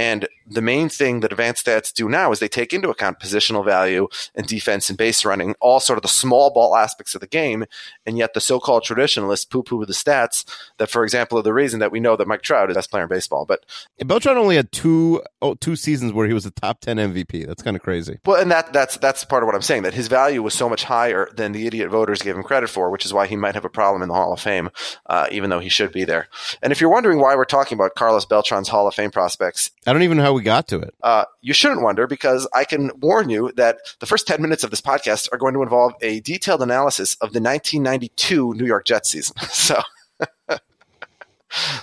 And 0.00 0.26
the 0.46 0.62
main 0.62 0.88
thing 0.88 1.20
that 1.20 1.30
advanced 1.30 1.66
stats 1.66 1.92
do 1.92 2.08
now 2.08 2.32
is 2.32 2.38
they 2.38 2.48
take 2.48 2.72
into 2.72 2.88
account 2.88 3.20
positional 3.20 3.62
value 3.62 4.08
and 4.34 4.46
defense 4.46 4.88
and 4.88 4.96
base 4.96 5.26
running, 5.26 5.54
all 5.60 5.78
sort 5.78 5.98
of 5.98 6.02
the 6.02 6.08
small 6.08 6.50
ball 6.50 6.74
aspects 6.74 7.14
of 7.14 7.20
the 7.20 7.26
game. 7.26 7.66
And 8.06 8.16
yet 8.16 8.32
the 8.32 8.40
so-called 8.40 8.82
traditionalists 8.82 9.44
poo-poo 9.44 9.84
the 9.84 9.92
stats 9.92 10.46
that, 10.78 10.88
for 10.88 11.04
example, 11.04 11.38
are 11.38 11.42
the 11.42 11.52
reason 11.52 11.80
that 11.80 11.92
we 11.92 12.00
know 12.00 12.16
that 12.16 12.26
Mike 12.26 12.40
Trout 12.40 12.70
is 12.70 12.74
the 12.74 12.78
best 12.78 12.90
player 12.90 13.02
in 13.02 13.10
baseball. 13.10 13.44
But 13.44 13.66
And 13.98 14.08
Beltran 14.08 14.38
only 14.38 14.56
had 14.56 14.72
two 14.72 15.22
oh, 15.42 15.52
two 15.54 15.76
seasons 15.76 16.14
where 16.14 16.26
he 16.26 16.32
was 16.32 16.46
a 16.46 16.50
top 16.50 16.80
10 16.80 16.96
MVP. 16.96 17.46
That's 17.46 17.62
kind 17.62 17.76
of 17.76 17.82
crazy. 17.82 18.20
Well, 18.24 18.40
and 18.40 18.50
that 18.50 18.72
that's 18.72 18.96
that's 18.96 19.26
part 19.26 19.42
of 19.42 19.48
what 19.48 19.54
I'm 19.54 19.60
saying. 19.60 19.82
That 19.82 19.92
his 19.92 20.08
value 20.08 20.42
was 20.42 20.54
so 20.54 20.70
much 20.70 20.84
higher 20.84 21.28
than 21.36 21.52
the 21.52 21.66
idiot 21.66 21.90
voters 21.90 22.22
gave 22.22 22.36
him 22.36 22.42
credit 22.42 22.70
for, 22.70 22.88
which 22.90 23.04
is 23.04 23.12
why 23.12 23.26
he 23.26 23.36
might 23.36 23.54
have 23.54 23.66
a 23.66 23.70
problem 23.70 24.00
in 24.00 24.08
the 24.08 24.14
Hall 24.14 24.32
of 24.32 24.40
Fame, 24.40 24.70
uh, 25.10 25.26
even 25.30 25.50
though 25.50 25.60
he 25.60 25.68
should 25.68 25.92
be 25.92 26.04
there. 26.04 26.28
And 26.62 26.72
if 26.72 26.80
you're 26.80 26.90
wondering 26.90 27.20
why 27.20 27.36
we're 27.36 27.44
talking 27.44 27.76
about 27.76 27.96
Carlos 27.96 28.24
Beltran's 28.24 28.68
Hall 28.68 28.88
of 28.88 28.94
Fame 28.94 29.10
prospects, 29.10 29.70
I 29.90 29.92
don't 29.92 30.04
even 30.04 30.18
know 30.18 30.22
how 30.22 30.32
we 30.32 30.42
got 30.44 30.68
to 30.68 30.78
it. 30.78 30.94
uh, 31.02 31.24
you 31.40 31.52
shouldn't 31.52 31.82
wonder 31.82 32.06
because 32.06 32.46
I 32.54 32.62
can 32.62 32.92
warn 33.00 33.28
you 33.28 33.50
that 33.56 33.78
the 33.98 34.06
first 34.06 34.24
10 34.28 34.40
minutes 34.40 34.62
of 34.62 34.70
this 34.70 34.80
podcast 34.80 35.28
are 35.32 35.36
going 35.36 35.52
to 35.54 35.62
involve 35.62 35.94
a 36.00 36.20
detailed 36.20 36.62
analysis 36.62 37.14
of 37.14 37.32
the 37.32 37.40
1992 37.40 38.54
New 38.54 38.66
York 38.66 38.86
Jets 38.86 39.10
season. 39.10 39.34
So. 39.50 39.82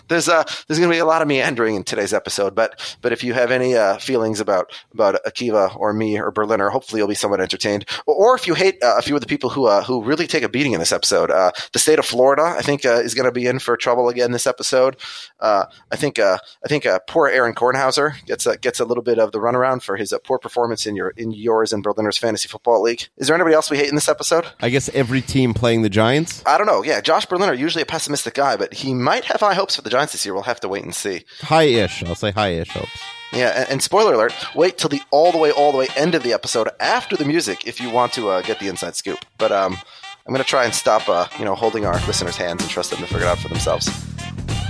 There's 0.07 0.29
uh 0.29 0.43
there's 0.67 0.79
going 0.79 0.89
to 0.89 0.95
be 0.95 0.99
a 0.99 1.05
lot 1.05 1.21
of 1.21 1.27
meandering 1.27 1.75
in 1.75 1.83
today's 1.83 2.13
episode, 2.13 2.55
but 2.55 2.97
but 3.01 3.11
if 3.11 3.23
you 3.23 3.33
have 3.33 3.51
any 3.51 3.75
uh, 3.75 3.97
feelings 3.97 4.39
about 4.39 4.71
about 4.93 5.23
Akiva 5.25 5.75
or 5.75 5.93
me 5.93 6.19
or 6.19 6.31
Berliner, 6.31 6.69
hopefully 6.69 6.99
you'll 6.99 7.07
be 7.07 7.15
somewhat 7.15 7.41
entertained. 7.41 7.85
Or, 8.05 8.15
or 8.15 8.35
if 8.35 8.47
you 8.47 8.53
hate 8.53 8.81
uh, 8.83 8.95
a 8.97 9.01
few 9.01 9.15
of 9.15 9.21
the 9.21 9.27
people 9.27 9.49
who 9.49 9.65
uh, 9.65 9.83
who 9.83 10.03
really 10.03 10.27
take 10.27 10.43
a 10.43 10.49
beating 10.49 10.73
in 10.73 10.79
this 10.79 10.91
episode, 10.91 11.31
uh, 11.31 11.51
the 11.73 11.79
state 11.79 11.99
of 11.99 12.05
Florida, 12.05 12.43
I 12.43 12.61
think, 12.61 12.85
uh, 12.85 13.01
is 13.01 13.13
going 13.13 13.25
to 13.25 13.31
be 13.31 13.47
in 13.47 13.59
for 13.59 13.75
trouble 13.77 14.09
again 14.09 14.31
this 14.31 14.47
episode. 14.47 14.97
Uh, 15.39 15.65
I 15.91 15.95
think 15.95 16.19
uh, 16.19 16.37
I 16.63 16.67
think 16.67 16.85
uh, 16.85 16.99
poor 17.07 17.27
Aaron 17.27 17.53
Kornhauser 17.53 18.23
gets 18.25 18.45
a, 18.45 18.57
gets 18.57 18.79
a 18.79 18.85
little 18.85 19.03
bit 19.03 19.19
of 19.19 19.31
the 19.31 19.39
runaround 19.39 19.83
for 19.83 19.95
his 19.97 20.13
uh, 20.13 20.19
poor 20.19 20.39
performance 20.39 20.85
in 20.85 20.95
your 20.95 21.09
in 21.17 21.31
yours 21.31 21.73
and 21.73 21.83
Berliner's 21.83 22.17
fantasy 22.17 22.47
football 22.47 22.81
league. 22.81 23.07
Is 23.17 23.27
there 23.27 23.35
anybody 23.35 23.55
else 23.55 23.69
we 23.69 23.77
hate 23.77 23.89
in 23.89 23.95
this 23.95 24.09
episode? 24.09 24.45
I 24.61 24.69
guess 24.69 24.89
every 24.89 25.21
team 25.21 25.53
playing 25.53 25.81
the 25.81 25.89
Giants. 25.89 26.43
I 26.45 26.57
don't 26.57 26.67
know. 26.67 26.83
Yeah, 26.83 27.01
Josh 27.01 27.25
Berliner 27.25 27.53
usually 27.53 27.81
a 27.81 27.85
pessimistic 27.85 28.33
guy, 28.33 28.55
but 28.55 28.73
he 28.73 28.93
might 28.93 29.25
have 29.25 29.41
high 29.41 29.53
hopes 29.57 29.75
for 29.75 29.81
the 29.81 29.89
Giants 29.89 30.13
this 30.13 30.25
year. 30.25 30.33
We'll 30.33 30.43
have 30.43 30.61
to 30.61 30.69
wait 30.69 30.83
and 30.83 30.95
see. 30.95 31.25
High-ish. 31.41 32.03
I'll 32.03 32.15
say 32.15 32.31
high-ish 32.31 32.69
hopes. 32.69 33.01
Yeah, 33.33 33.49
and, 33.59 33.69
and 33.69 33.83
spoiler 33.83 34.13
alert: 34.13 34.33
wait 34.55 34.77
till 34.77 34.89
the 34.89 35.01
all 35.11 35.33
the 35.33 35.37
way, 35.37 35.51
all 35.51 35.73
the 35.73 35.77
way 35.77 35.87
end 35.97 36.15
of 36.15 36.23
the 36.23 36.31
episode 36.31 36.69
after 36.79 37.17
the 37.17 37.25
music 37.25 37.67
if 37.67 37.81
you 37.81 37.89
want 37.89 38.13
to 38.13 38.29
uh, 38.29 38.41
get 38.41 38.59
the 38.59 38.69
inside 38.69 38.95
scoop. 38.95 39.19
But 39.37 39.51
um, 39.51 39.77
I'm 40.25 40.33
going 40.33 40.43
to 40.43 40.49
try 40.49 40.63
and 40.63 40.73
stop, 40.73 41.09
uh, 41.09 41.27
you 41.37 41.45
know, 41.45 41.55
holding 41.55 41.85
our 41.85 41.95
listeners' 42.07 42.37
hands 42.37 42.61
and 42.61 42.71
trust 42.71 42.91
them 42.91 42.99
to 42.99 43.05
figure 43.07 43.25
it 43.25 43.29
out 43.29 43.39
for 43.39 43.49
themselves. 43.49 43.89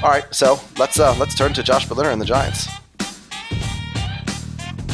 All 0.03 0.09
right, 0.09 0.25
so 0.33 0.59
let's 0.77 0.99
uh, 0.99 1.15
let's 1.19 1.35
turn 1.35 1.53
to 1.53 1.63
Josh 1.63 1.87
Berliner 1.87 2.09
and 2.09 2.21
the 2.21 2.25
Giants. 2.25 2.67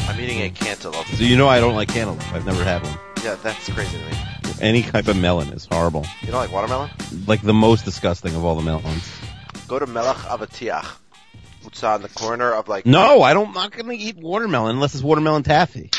I'm 0.10 0.20
eating 0.20 0.42
a 0.42 0.50
cantaloupe. 0.50 1.08
So 1.08 1.24
you 1.24 1.38
know 1.38 1.48
I 1.48 1.60
don't 1.60 1.76
like 1.76 1.90
cantaloupe. 1.90 2.34
I've 2.34 2.46
never 2.46 2.64
had 2.64 2.84
one. 2.84 2.98
Yeah, 3.24 3.36
that's 3.36 3.70
crazy 3.70 3.98
to 3.98 4.06
me. 4.06 4.18
Any 4.62 4.84
type 4.84 5.08
of 5.08 5.18
melon 5.18 5.50
is 5.50 5.66
horrible. 5.66 6.06
You 6.22 6.28
don't 6.28 6.40
like 6.40 6.52
watermelon? 6.52 6.90
Like 7.28 7.42
the 7.42 7.54
most 7.54 7.84
disgusting 7.86 8.36
of 8.36 8.46
all 8.46 8.56
the 8.56 8.62
melons. 8.62 9.10
Go 9.68 9.80
to 9.80 9.88
Melech 9.88 10.18
Avatiach. 10.18 10.86
It's 11.66 11.84
on 11.84 12.02
the 12.02 12.10
corner 12.10 12.52
of 12.54 12.68
like. 12.68 12.86
No, 12.86 13.22
I 13.22 13.34
don't. 13.34 13.48
I'm 13.50 13.54
not 13.54 13.72
gonna 13.72 13.94
eat 13.94 14.18
watermelon 14.18 14.76
unless 14.76 14.94
it's 14.96 15.04
watermelon 15.04 15.44
taffy. 15.44 15.90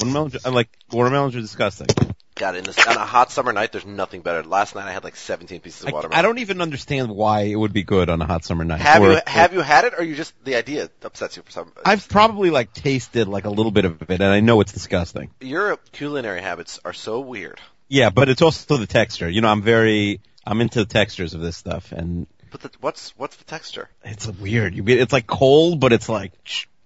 Watermelon, 0.00 0.32
I 0.44 0.48
like 0.50 0.68
watermelons 0.90 1.36
are 1.36 1.40
disgusting. 1.40 1.86
God, 2.34 2.56
in 2.56 2.64
this, 2.64 2.76
on 2.86 2.96
a 2.96 3.06
hot 3.06 3.30
summer 3.32 3.52
night, 3.52 3.72
there's 3.72 3.86
nothing 3.86 4.20
better. 4.20 4.42
Last 4.42 4.74
night 4.74 4.86
I 4.86 4.92
had 4.92 5.04
like 5.04 5.16
17 5.16 5.60
pieces 5.60 5.86
of 5.86 5.92
watermelon. 5.92 6.18
I 6.18 6.22
don't 6.22 6.38
even 6.38 6.60
understand 6.60 7.10
why 7.10 7.42
it 7.42 7.54
would 7.54 7.72
be 7.72 7.82
good 7.82 8.10
on 8.10 8.20
a 8.20 8.26
hot 8.26 8.44
summer 8.44 8.62
night. 8.62 8.80
Have 8.80 9.02
Or- 9.02 9.12
you 9.12 9.20
have 9.26 9.54
you 9.54 9.60
had 9.60 9.84
it, 9.86 9.94
or 9.96 10.04
you 10.04 10.14
just 10.16 10.34
the 10.44 10.56
idea 10.56 10.90
upsets 11.02 11.36
you 11.36 11.42
for 11.44 11.50
some? 11.52 11.72
I've 11.84 12.06
probably 12.08 12.50
like 12.50 12.72
tasted 12.74 13.28
like 13.28 13.44
a 13.46 13.50
little 13.50 13.72
bit 13.72 13.84
of 13.84 14.02
it, 14.02 14.20
and 14.20 14.24
I 14.24 14.40
know 14.40 14.60
it's 14.60 14.72
disgusting. 14.72 15.30
Your 15.40 15.78
culinary 15.92 16.42
habits 16.42 16.78
are 16.84 16.92
so 16.92 17.20
weird. 17.20 17.58
Yeah, 17.88 18.10
but 18.10 18.28
it's 18.28 18.42
also 18.42 18.76
the 18.76 18.86
texture. 18.86 19.30
You 19.30 19.40
know, 19.40 19.48
I'm 19.48 19.62
very, 19.62 20.20
I'm 20.44 20.60
into 20.60 20.80
the 20.80 20.86
textures 20.86 21.34
of 21.34 21.40
this 21.40 21.56
stuff, 21.56 21.92
and 21.92 22.26
But 22.62 22.72
the, 22.72 22.78
what's 22.80 23.10
what's 23.18 23.36
the 23.36 23.44
texture? 23.44 23.88
it's 24.02 24.26
weird. 24.26 24.74
You 24.74 24.82
it's 24.86 25.12
like 25.12 25.26
cold, 25.26 25.78
but 25.78 25.92
it's 25.92 26.08
like 26.08 26.32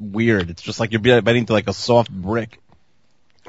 weird. 0.00 0.50
It's 0.50 0.62
just 0.62 0.80
like 0.80 0.90
you're 0.92 1.00
biting 1.22 1.42
into 1.42 1.52
like 1.52 1.68
a 1.68 1.72
soft 1.72 2.10
brick. 2.10 2.58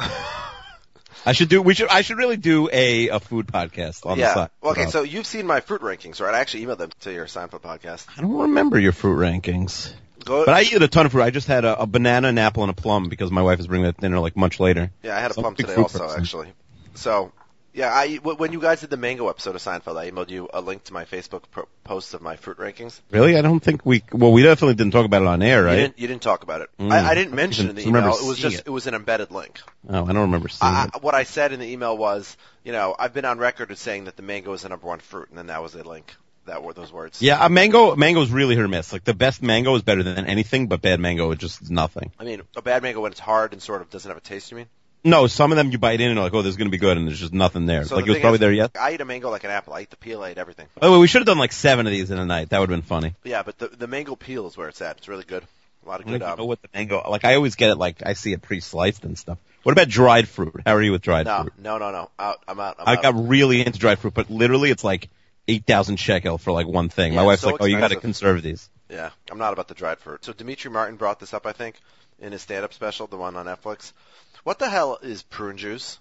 I 1.26 1.34
should 1.34 1.50
do. 1.50 1.62
We 1.62 1.74
should. 1.74 1.88
I 1.90 2.02
should 2.02 2.18
really 2.18 2.38
do 2.38 2.70
a 2.72 3.10
a 3.10 3.20
food 3.20 3.48
podcast 3.48 4.06
on 4.06 4.18
the 4.18 4.24
yeah. 4.24 4.34
side. 4.34 4.50
Well, 4.62 4.72
okay, 4.74 4.88
so 4.88 5.04
you've 5.04 5.26
seen 5.26 5.46
my 5.46 5.62
fruit 5.62 5.82
rankings, 5.82 6.20
right? 6.20 6.34
I 6.34 6.40
actually 6.40 6.66
emailed 6.66 6.78
them 6.80 6.92
to 7.02 7.12
your 7.14 7.26
Seinfeld 7.26 7.62
podcast. 7.62 8.06
I 8.18 8.22
don't 8.22 8.34
remember 8.36 8.80
your 8.80 8.92
fruit 8.92 9.18
rankings, 9.18 9.94
Go. 10.26 10.46
but 10.46 10.54
I 10.54 10.62
eat 10.62 10.82
a 10.82 10.88
ton 10.88 11.06
of 11.06 11.12
fruit. 11.12 11.22
I 11.24 11.30
just 11.30 11.48
had 11.48 11.66
a, 11.66 11.82
a 11.82 11.86
banana, 11.88 12.28
an 12.30 12.38
apple, 12.38 12.64
and 12.64 12.72
a 12.72 12.76
plum 12.76 13.10
because 13.10 13.32
my 13.32 13.42
wife 13.44 13.60
is 13.60 13.68
bringing 13.68 13.86
that 13.86 13.98
dinner 13.98 14.20
like 14.20 14.36
much 14.36 14.60
later. 14.60 14.92
yeah, 15.04 15.16
I 15.18 15.20
had 15.20 15.32
a 15.32 15.34
So 15.36 15.42
plum 15.42 15.56
today 15.56 15.76
also, 15.76 16.00
person. 16.00 16.22
actually. 16.22 16.54
So. 16.96 17.32
Yeah, 17.74 17.90
I 17.94 18.18
when 18.18 18.52
you 18.52 18.60
guys 18.60 18.82
did 18.82 18.90
the 18.90 18.98
mango 18.98 19.30
episode 19.30 19.56
of 19.56 19.62
Seinfeld, 19.62 19.98
I 19.98 20.12
emailed 20.12 20.30
you 20.30 20.50
a 20.54 20.60
link 20.60 20.84
to 20.86 20.94
my 20.94 21.06
Facebook 21.06 21.44
pro- 21.52 21.70
post 21.86 22.14
of 22.14 22.22
my 22.22 22.36
fruit 22.36 22.58
rankings. 22.58 23.00
Really, 23.12 23.38
I 23.38 23.42
don't 23.42 23.62
think 23.62 23.86
we. 23.86 24.04
Well, 24.12 24.34
we 24.34 24.44
definitely 24.44 24.76
didn't 24.76 24.92
talk 24.92 25.06
about 25.06 25.22
it 25.22 25.28
on 25.28 25.42
air, 25.42 25.62
You 25.62 25.66
right? 25.66 25.76
didn't, 25.76 26.00
you 26.00 26.08
didn't 26.08 26.22
talk 26.22 26.44
about 26.44 26.62
it. 26.62 26.70
Mm. 26.78 26.92
I, 26.92 27.12
I 27.12 27.16
didn't 27.16 27.34
mention 27.34 27.68
it 27.68 27.70
in 27.70 27.76
the 27.78 27.88
email. 27.88 28.14
It 28.14 28.26
was 28.26 28.38
just 28.38 28.60
it. 28.60 28.68
it 28.68 28.70
was 28.72 28.88
an 28.88 28.94
embedded 28.94 29.32
link. 29.32 29.62
Oh, 29.88 30.04
I 30.04 30.08
don't 30.08 30.24
remember 30.24 30.50
seeing 30.50 30.70
I, 30.72 30.86
it. 30.94 31.02
What 31.02 31.16
I 31.16 31.24
said 31.24 31.54
in 31.54 31.62
the 31.62 31.68
email 31.68 31.98
was, 31.98 32.36
you 32.66 32.74
know, 32.74 32.94
I've 32.98 33.14
been 33.14 33.26
on 33.26 33.40
record 33.40 33.72
as 33.72 33.80
saying 33.80 34.06
that 34.06 34.18
the 34.18 34.24
mango 34.24 34.52
is 34.52 34.64
the 34.64 34.70
number 34.70 34.88
one 34.88 35.00
fruit, 35.00 35.30
and 35.30 35.38
then 35.38 35.48
that 35.48 35.62
was 35.62 35.74
a 35.76 35.84
link. 35.84 36.14
That 36.48 36.64
were 36.64 36.74
those 36.74 36.92
words. 36.92 37.22
Yeah, 37.22 37.46
a 37.46 37.50
mango. 37.50 37.96
Mango's 37.96 38.32
really 38.32 38.56
hit 38.56 38.66
or 38.66 38.68
miss. 38.68 38.92
Like 38.92 39.04
the 39.04 39.14
best 39.14 39.44
mango 39.44 39.76
is 39.76 39.84
better 39.84 40.02
than 40.02 40.26
anything, 40.26 40.68
but 40.68 40.82
bad 40.82 41.00
mango 41.00 41.32
is 41.32 41.38
just 41.38 41.70
nothing. 41.70 42.12
I 42.20 42.24
mean, 42.24 42.42
a 42.58 42.64
bad 42.64 42.82
mango 42.82 43.00
when 43.00 43.12
it's 43.12 43.22
hard 43.22 43.54
and 43.54 43.62
sort 43.62 43.82
of 43.82 43.92
doesn't 43.92 44.10
have 44.10 44.18
a 44.18 44.22
taste. 44.22 44.50
You 44.50 44.58
mean? 44.58 44.68
No, 45.04 45.26
some 45.28 45.52
of 45.52 45.58
them 45.58 45.72
you 45.72 45.78
bite 45.80 46.00
in 46.00 46.08
and 46.10 46.16
you're 46.16 46.24
like, 46.24 46.34
oh, 46.34 46.42
this 46.44 46.52
is 46.52 46.58
gonna 46.58 46.70
be 46.70 46.78
good, 46.78 46.96
and 46.98 47.08
there's 47.08 47.20
just 47.20 47.34
nothing 47.34 47.66
there. 47.66 47.86
So 47.86 47.96
like 47.96 48.06
the 48.06 48.12
it 48.12 48.14
was 48.16 48.22
probably 48.22 48.36
is, 48.36 48.40
there 48.42 48.54
yet. 48.54 48.72
I 48.80 48.94
eat 48.94 49.02
a 49.02 49.06
mango 49.06 49.30
like 49.32 49.44
an 49.44 49.50
apple. 49.50 49.74
I 49.74 49.82
eat 49.82 49.90
the 49.90 49.98
peel. 49.98 50.22
I 50.24 50.32
eat 50.32 50.38
everything. 50.38 50.68
Oh, 50.82 51.00
we 51.00 51.08
should 51.08 51.22
have 51.22 51.26
done 51.28 51.40
like 51.40 51.52
seven 51.54 51.88
of 51.88 51.92
these 51.92 52.12
in 52.12 52.20
a 52.20 52.26
night. 52.26 52.50
That 52.50 52.60
would 52.60 52.70
have 52.70 52.78
been 52.78 52.88
funny. 52.88 53.16
Yeah, 53.24 53.42
but 53.44 53.58
the 53.58 53.68
the 53.68 53.88
mango 53.88 54.16
peel 54.16 54.46
is 54.48 54.56
where 54.56 54.70
it's 54.70 54.82
at. 54.82 54.98
It's 54.98 55.08
really 55.08 55.24
good. 55.24 55.44
A 55.84 55.90
lot 55.90 56.02
of 56.02 56.08
I 56.08 56.12
don't 56.12 56.20
good. 56.20 56.26
even 56.26 56.38
know 56.38 56.44
Um, 56.44 56.48
what 56.48 56.62
the 56.62 56.70
mango. 56.74 57.10
Like 57.10 57.26
I 57.26 57.36
always 57.36 57.56
get 57.56 57.72
it. 57.72 57.76
Like 57.78 58.06
I 58.06 58.14
see 58.14 58.34
it 58.34 58.42
pre-sliced 58.44 59.04
and 59.04 59.18
stuff. 59.18 59.40
What 59.64 59.72
about 59.72 59.90
dried 59.90 60.28
fruit? 60.28 60.62
How 60.66 60.76
are 60.76 60.82
you 60.82 60.92
with 60.92 61.02
dried 61.02 61.26
no, 61.26 61.42
fruit? 61.42 61.54
no, 61.58 61.78
no, 61.80 61.92
no. 61.92 62.10
Out. 62.20 62.40
I'm 62.48 62.60
out. 62.60 62.76
I'm 62.80 62.88
I 62.88 62.94
out. 62.98 63.02
got 63.04 63.28
really 63.28 63.66
into 63.66 63.80
dried 63.80 63.98
fruit, 64.00 64.14
but 64.14 64.30
literally 64.30 64.70
it's 64.70 64.84
like 64.84 65.10
eight 65.48 65.66
thousand 65.66 65.98
shekel 65.98 66.38
for 66.38 66.52
like 66.52 66.68
one 66.68 66.90
thing. 66.90 67.16
My 67.16 67.24
wife's 67.24 67.42
so 67.42 67.50
like, 67.50 67.62
oh, 67.62 67.66
you 67.66 67.80
got 67.80 67.90
to 67.90 67.96
conserve 67.96 68.44
these. 68.44 68.70
Yeah, 68.90 69.10
I'm 69.32 69.40
not 69.40 69.54
about 69.54 69.68
the 69.68 69.74
dried 69.74 69.98
fruit. 70.00 70.24
So 70.26 70.34
Demetri 70.34 70.70
Martin 70.70 70.98
brought 70.98 71.20
this 71.20 71.34
up, 71.34 71.46
I 71.48 71.54
think, 71.54 71.78
in 72.20 72.32
his 72.34 72.42
stand-up 72.42 72.74
special, 72.74 73.08
the 73.08 73.18
one 73.18 73.36
on 73.36 73.46
Netflix. 73.46 73.94
What 74.44 74.60
the 74.60 74.70
hell 74.70 74.98
is 75.02 75.24
prune 75.24 75.58
juice? 75.58 76.00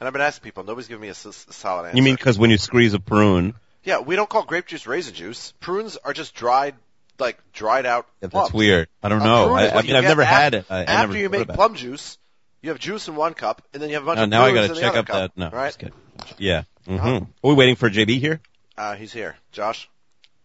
And 0.00 0.06
I've 0.06 0.12
been 0.12 0.22
asking 0.22 0.42
people. 0.44 0.64
Nobody's 0.64 0.88
giving 0.88 1.02
me 1.02 1.08
a, 1.08 1.12
s- 1.12 1.26
s- 1.26 1.46
solid 1.50 1.86
answer. 1.86 1.96
You 1.96 2.02
mean 2.02 2.14
because 2.16 2.38
when 2.38 2.50
you 2.50 2.58
squeeze 2.58 2.94
a 2.94 3.00
prune, 3.00 3.54
Yeah, 3.84 4.00
we 4.00 4.16
don't 4.16 4.28
call 4.28 4.42
grape 4.44 4.66
juice 4.66 4.86
raisin 4.86 5.14
juice. 5.14 5.52
Prunes 5.60 5.96
are 5.96 6.12
just 6.12 6.34
dried, 6.34 6.74
like 7.18 7.38
dried 7.52 7.86
out. 7.86 8.06
Yeah, 8.20 8.28
that's 8.28 8.32
plums. 8.32 8.52
weird. 8.52 8.88
I 9.02 9.08
don't 9.08 9.22
A 9.22 9.24
know. 9.24 9.52
I, 9.54 9.70
I 9.78 9.82
mean, 9.82 9.94
I've 9.96 10.04
never 10.04 10.22
af- 10.22 10.28
had 10.28 10.54
it. 10.54 10.66
I, 10.68 10.78
I 10.78 10.82
after 10.82 11.06
never 11.08 11.18
you 11.18 11.28
make 11.30 11.42
about 11.42 11.54
it. 11.54 11.56
plum 11.56 11.74
juice, 11.74 12.18
you 12.60 12.70
have 12.70 12.78
juice 12.78 13.08
in 13.08 13.16
one 13.16 13.34
cup, 13.34 13.62
and 13.72 13.80
then 13.82 13.88
you 13.88 13.94
have 13.94 14.02
a 14.02 14.06
bunch 14.06 14.18
Uh, 14.20 14.24
of 14.24 14.28
now 14.30 14.44
I 14.44 14.52
gotta 14.52 14.74
check 14.74 14.94
up 14.96 15.06
cup. 15.06 15.16
that. 15.34 15.38
No, 15.38 15.50
right? 15.50 15.68
just 15.68 15.78
kidding. 15.78 15.94
Yeah. 16.38 16.64
hmm 16.86 17.00
Are 17.00 17.26
we 17.42 17.54
waiting 17.54 17.76
for 17.76 17.88
JB 17.88 18.18
here? 18.20 18.40
Uh, 18.76 18.94
he's 18.96 19.12
here. 19.12 19.36
Josh. 19.52 19.88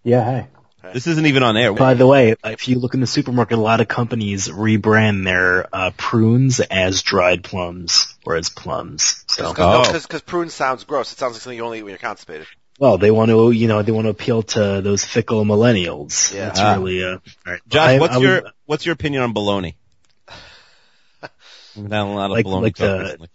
Yeah, 0.04 0.24
hi. 0.24 0.48
This 0.94 1.08
isn't 1.08 1.26
even 1.26 1.44
on 1.44 1.58
air. 1.58 1.74
By 1.74 1.94
the 1.94 2.08
way, 2.08 2.36
if 2.44 2.68
you 2.68 2.80
look 2.80 2.94
in 2.94 3.00
the 3.02 3.08
supermarket, 3.08 3.58
a 3.58 3.62
lot 3.62 3.82
of 3.82 3.88
companies 3.88 4.48
rebrand 4.48 5.24
their 5.26 5.68
uh, 5.76 5.92
prunes 5.98 6.60
as 6.62 7.02
dried 7.04 7.44
plums 7.44 8.16
or 8.26 8.36
as 8.36 8.50
plums. 8.50 9.24
So, 9.28 9.50
Because 9.54 10.06
Oh. 10.12 10.20
prunes 10.26 10.54
sounds 10.54 10.84
gross. 10.86 11.12
It 11.12 11.18
sounds 11.20 11.34
like 11.36 11.42
something 11.42 11.58
you 11.58 11.66
only 11.66 11.80
eat 11.80 11.84
when 11.84 11.92
you're 11.92 11.98
constipated. 12.00 12.48
well, 12.80 12.98
they 12.98 13.12
want 13.12 13.30
to, 13.30 13.52
you 13.52 13.68
know, 13.68 13.82
they 13.82 13.92
want 13.92 14.06
to 14.06 14.10
appeal 14.12 14.42
to 14.44 14.80
those 14.82 15.04
fickle 15.04 15.44
millennials. 15.44 16.34
Yeah. 16.34 16.46
That's 16.46 16.60
Ah. 16.62 16.74
really, 16.76 17.04
uh, 17.04 17.18
alright. 17.46 17.62
Josh, 17.68 17.90
I- 17.90 18.00
what's 18.00 18.14
I 18.14 18.18
was- 18.18 18.24
your 18.24 18.44
what's 18.66 18.86
your 18.86 18.94
opinion 18.94 19.22
on 19.24 19.34
bologna? 19.34 19.76
We've 21.76 21.92
had 21.92 22.02
a 22.02 22.06
lot 22.06 22.26
of 22.26 22.32
Like- 22.32 22.46
bologna 22.46 22.64
like 22.64 22.76
talk 22.76 22.88
the- 22.88 23.00
recently. 23.04 23.30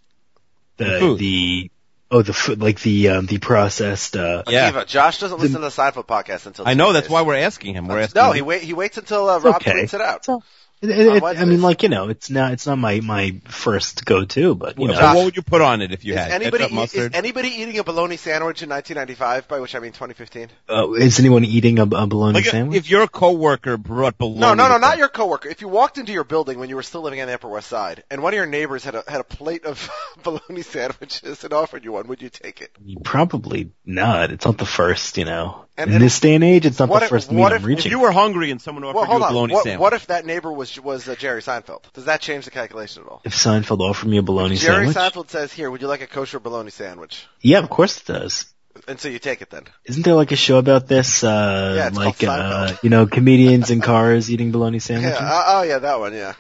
the 0.79 0.99
food. 0.99 1.19
the 1.19 1.71
oh 2.15 2.23
the 2.23 2.33
food 2.33 2.61
like 2.61 2.81
the 2.81 3.09
um, 3.09 3.27
the 3.27 3.39
processed 3.39 4.17
uh 4.17 4.45
Yeah. 4.47 4.71
Akiva, 4.71 4.87
Josh 4.87 5.19
doesn't 5.19 5.41
listen 5.41 5.61
to 5.61 5.61
the 5.61 5.69
Seinfeld 5.69 6.07
podcast 6.07 6.47
until. 6.47 6.67
I 6.67 6.75
know. 6.75 6.87
Tuesdays. 6.87 7.03
That's 7.03 7.11
why 7.11 7.23
we're 7.23 7.37
asking 7.37 7.75
him. 7.75 7.89
We're 7.89 8.01
asking. 8.01 8.21
No, 8.21 8.31
him. 8.31 8.37
he 8.37 8.43
wait. 8.43 8.63
He 8.63 8.73
waits 8.73 8.97
until 8.99 9.29
uh, 9.29 9.41
Rob 9.41 9.57
okay. 9.57 9.73
tweets 9.73 9.95
it 9.95 10.01
out. 10.01 10.25
So, 10.25 10.43
it, 10.85 10.91
it, 10.91 11.17
it, 11.17 11.23
I 11.25 11.45
mean, 11.45 11.63
like 11.63 11.83
you 11.83 11.89
know, 11.89 12.09
it's 12.09 12.31
not 12.31 12.53
it's 12.53 12.67
not 12.67 12.77
my 12.77 13.01
my 13.01 13.41
first 13.49 14.05
go 14.05 14.25
to, 14.25 14.55
but 14.55 14.79
you 14.79 14.85
Well, 14.87 14.95
know, 14.95 15.01
so 15.01 15.15
what 15.15 15.25
would 15.27 15.37
you 15.37 15.43
put 15.43 15.61
on 15.63 15.83
it 15.83 15.93
if 15.93 16.05
you 16.05 16.15
Is 16.15 16.19
had 16.21 16.31
anybody 16.33 16.69
ketchup, 16.69 16.95
eat- 16.95 16.99
is 17.01 17.11
anybody 17.15 17.49
eating 17.49 17.79
a 17.79 17.85
bologna 17.85 18.17
sandwich 18.17 18.63
in 18.63 18.69
1995? 18.69 19.49
By 19.49 19.61
which 19.61 19.75
I 19.75 19.79
mean 19.81 19.93
2015. 19.93 20.49
uh, 20.69 20.93
is 20.93 21.19
anyone 21.19 21.45
eating 21.45 21.79
a, 21.79 21.83
a 21.83 22.07
bologna 22.07 22.35
like 22.35 22.45
sandwich? 22.47 22.77
if 22.79 22.91
your 22.91 23.07
coworker 23.09 23.77
brought 23.77 24.19
bologna. 24.19 24.41
No, 24.41 24.55
no, 24.55 24.69
no, 24.69 24.79
not 24.79 24.99
your 24.99 25.09
coworker. 25.09 25.49
If 25.49 25.61
you 25.61 25.69
walked 25.69 25.99
into 25.99 26.13
your 26.13 26.25
building 26.25 26.59
when 26.59 26.69
you 26.69 26.77
were 26.77 26.83
still 26.83 27.03
living 27.03 27.21
on 27.21 27.27
the 27.29 27.35
Upper 27.35 27.49
West 27.49 27.69
Side, 27.69 28.05
and 28.11 28.23
one 28.23 28.33
of 28.33 28.37
your 28.37 28.47
neighbors 28.47 28.85
had 28.85 28.95
a 28.95 29.05
had 29.09 29.21
a 29.21 29.25
plate 29.25 29.65
of 29.65 29.89
bologna 30.23 30.63
sandwiches 30.63 31.45
and 31.45 31.53
offered 31.53 31.85
you 31.85 31.93
one, 31.93 32.07
would 32.09 32.23
you 32.23 32.29
take 32.31 32.61
it? 32.61 32.71
Probably 33.05 33.71
not. 33.85 34.31
It's 34.31 34.45
not 34.45 34.59
the 34.59 34.67
first, 34.67 35.19
you 35.19 35.25
know. 35.25 35.64
And- 35.77 35.89
in 35.91 35.97
and 35.97 36.05
this 36.05 36.21
day 36.21 36.35
and 36.37 36.45
age, 36.45 36.67
it's 36.67 36.79
not 36.79 36.89
what 36.89 37.01
the 37.01 37.05
if- 37.07 37.11
first 37.11 37.33
meat 37.33 37.41
what 37.41 37.53
I'm 37.53 37.57
if- 37.57 37.63
if 37.63 37.67
reaching. 37.67 37.87
If 37.87 37.91
you 37.91 37.99
were 37.99 38.13
hungry 38.13 38.51
and 38.53 38.63
someone 38.63 38.85
offered 38.85 39.09
Well, 39.09 39.19
you 39.19 39.25
a 39.25 39.29
bologna 39.29 39.55
What, 39.55 39.65
sandwich, 39.65 39.81
what 39.81 39.93
if 39.93 40.07
that 40.07 40.25
neighbor 40.25 40.53
was 40.53 40.79
was 40.81 41.09
uh, 41.09 41.17
Jerry 41.17 41.43
Seinfeld? 41.43 41.83
Does 41.95 42.05
that 42.05 42.21
change 42.21 42.45
the 42.45 42.53
calculation 42.53 43.03
at 43.03 43.09
all? 43.09 43.21
if 43.25 43.35
Seinfeld 43.35 43.81
offered 43.81 44.09
me 44.09 44.19
a 44.19 44.23
bologna 44.23 44.57
Jerry 44.57 44.87
sandwich, 44.87 44.95
Jerry 44.95 45.11
Seinfeld 45.11 45.31
says, 45.31 45.53
"Here, 45.53 45.69
would 45.71 45.81
you 45.83 45.89
like 45.89 46.01
a 46.03 46.07
kosher 46.07 46.39
bologna 46.39 46.71
sandwich?" 46.71 47.27
yeah, 47.41 47.59
of 47.59 47.69
course 47.71 47.99
it 47.99 48.07
does. 48.07 48.47
And 48.89 48.99
so 49.01 49.09
you 49.09 49.19
take 49.21 49.41
it 49.41 49.51
then. 49.51 49.65
Isn't 49.85 50.03
there 50.05 50.15
like 50.15 50.33
a 50.33 50.37
show 50.37 50.59
about 50.59 50.89
this? 50.89 51.23
Uh, 51.25 51.75
Yeah, 51.77 51.87
it's 51.89 51.97
like 51.97 52.23
uh, 52.25 52.27
Seinfeld. 52.69 52.83
you 52.83 52.91
know, 52.91 53.07
comedians 53.07 53.71
in 53.71 53.81
cars 53.81 54.31
eating 54.31 54.51
bologna 54.53 54.77
Yeah. 54.79 54.81
sandwiches. 54.81 55.19
Uh, 55.21 55.45
oh, 55.47 55.63
yeah, 55.63 55.79
that 55.79 55.99
one. 56.01 56.13
Yeah. 56.13 56.35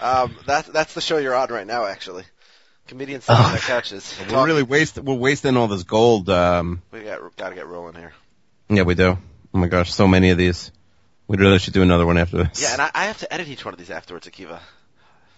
Um, 0.00 0.36
that's 0.46 0.68
that's 0.68 0.94
the 0.94 1.00
show 1.02 1.18
you're 1.18 1.34
on 1.34 1.48
right 1.50 1.66
now, 1.66 1.84
actually. 1.86 2.24
Comedians 2.86 3.24
sitting 3.24 3.40
on 3.44 3.48
Oh. 3.50 3.52
their 3.52 3.60
couches. 3.60 4.14
we're 4.30 4.46
really 4.46 4.62
waste 4.62 4.98
we're 4.98 5.14
wasting 5.14 5.56
all 5.56 5.68
this 5.68 5.82
gold. 5.84 6.28
Um, 6.28 6.82
We 6.92 7.00
got 7.00 7.36
got 7.36 7.48
to 7.50 7.54
get 7.54 7.66
rolling 7.66 7.94
here. 7.94 8.12
Yeah, 8.70 8.82
we 8.82 8.94
do. 8.94 9.18
Oh 9.52 9.58
my 9.58 9.66
gosh, 9.68 9.92
so 9.92 10.06
many 10.08 10.30
of 10.30 10.38
these. 10.38 10.70
We 11.26 11.36
really 11.36 11.58
should 11.58 11.74
do 11.74 11.82
another 11.82 12.06
one 12.06 12.18
after 12.18 12.38
this. 12.44 12.62
Yeah, 12.62 12.72
and 12.72 12.82
I, 12.82 12.90
I 12.94 13.04
have 13.06 13.18
to 13.18 13.32
edit 13.32 13.48
each 13.48 13.64
one 13.64 13.74
of 13.74 13.78
these 13.78 13.90
afterwards, 13.90 14.26
Akiva. 14.28 14.60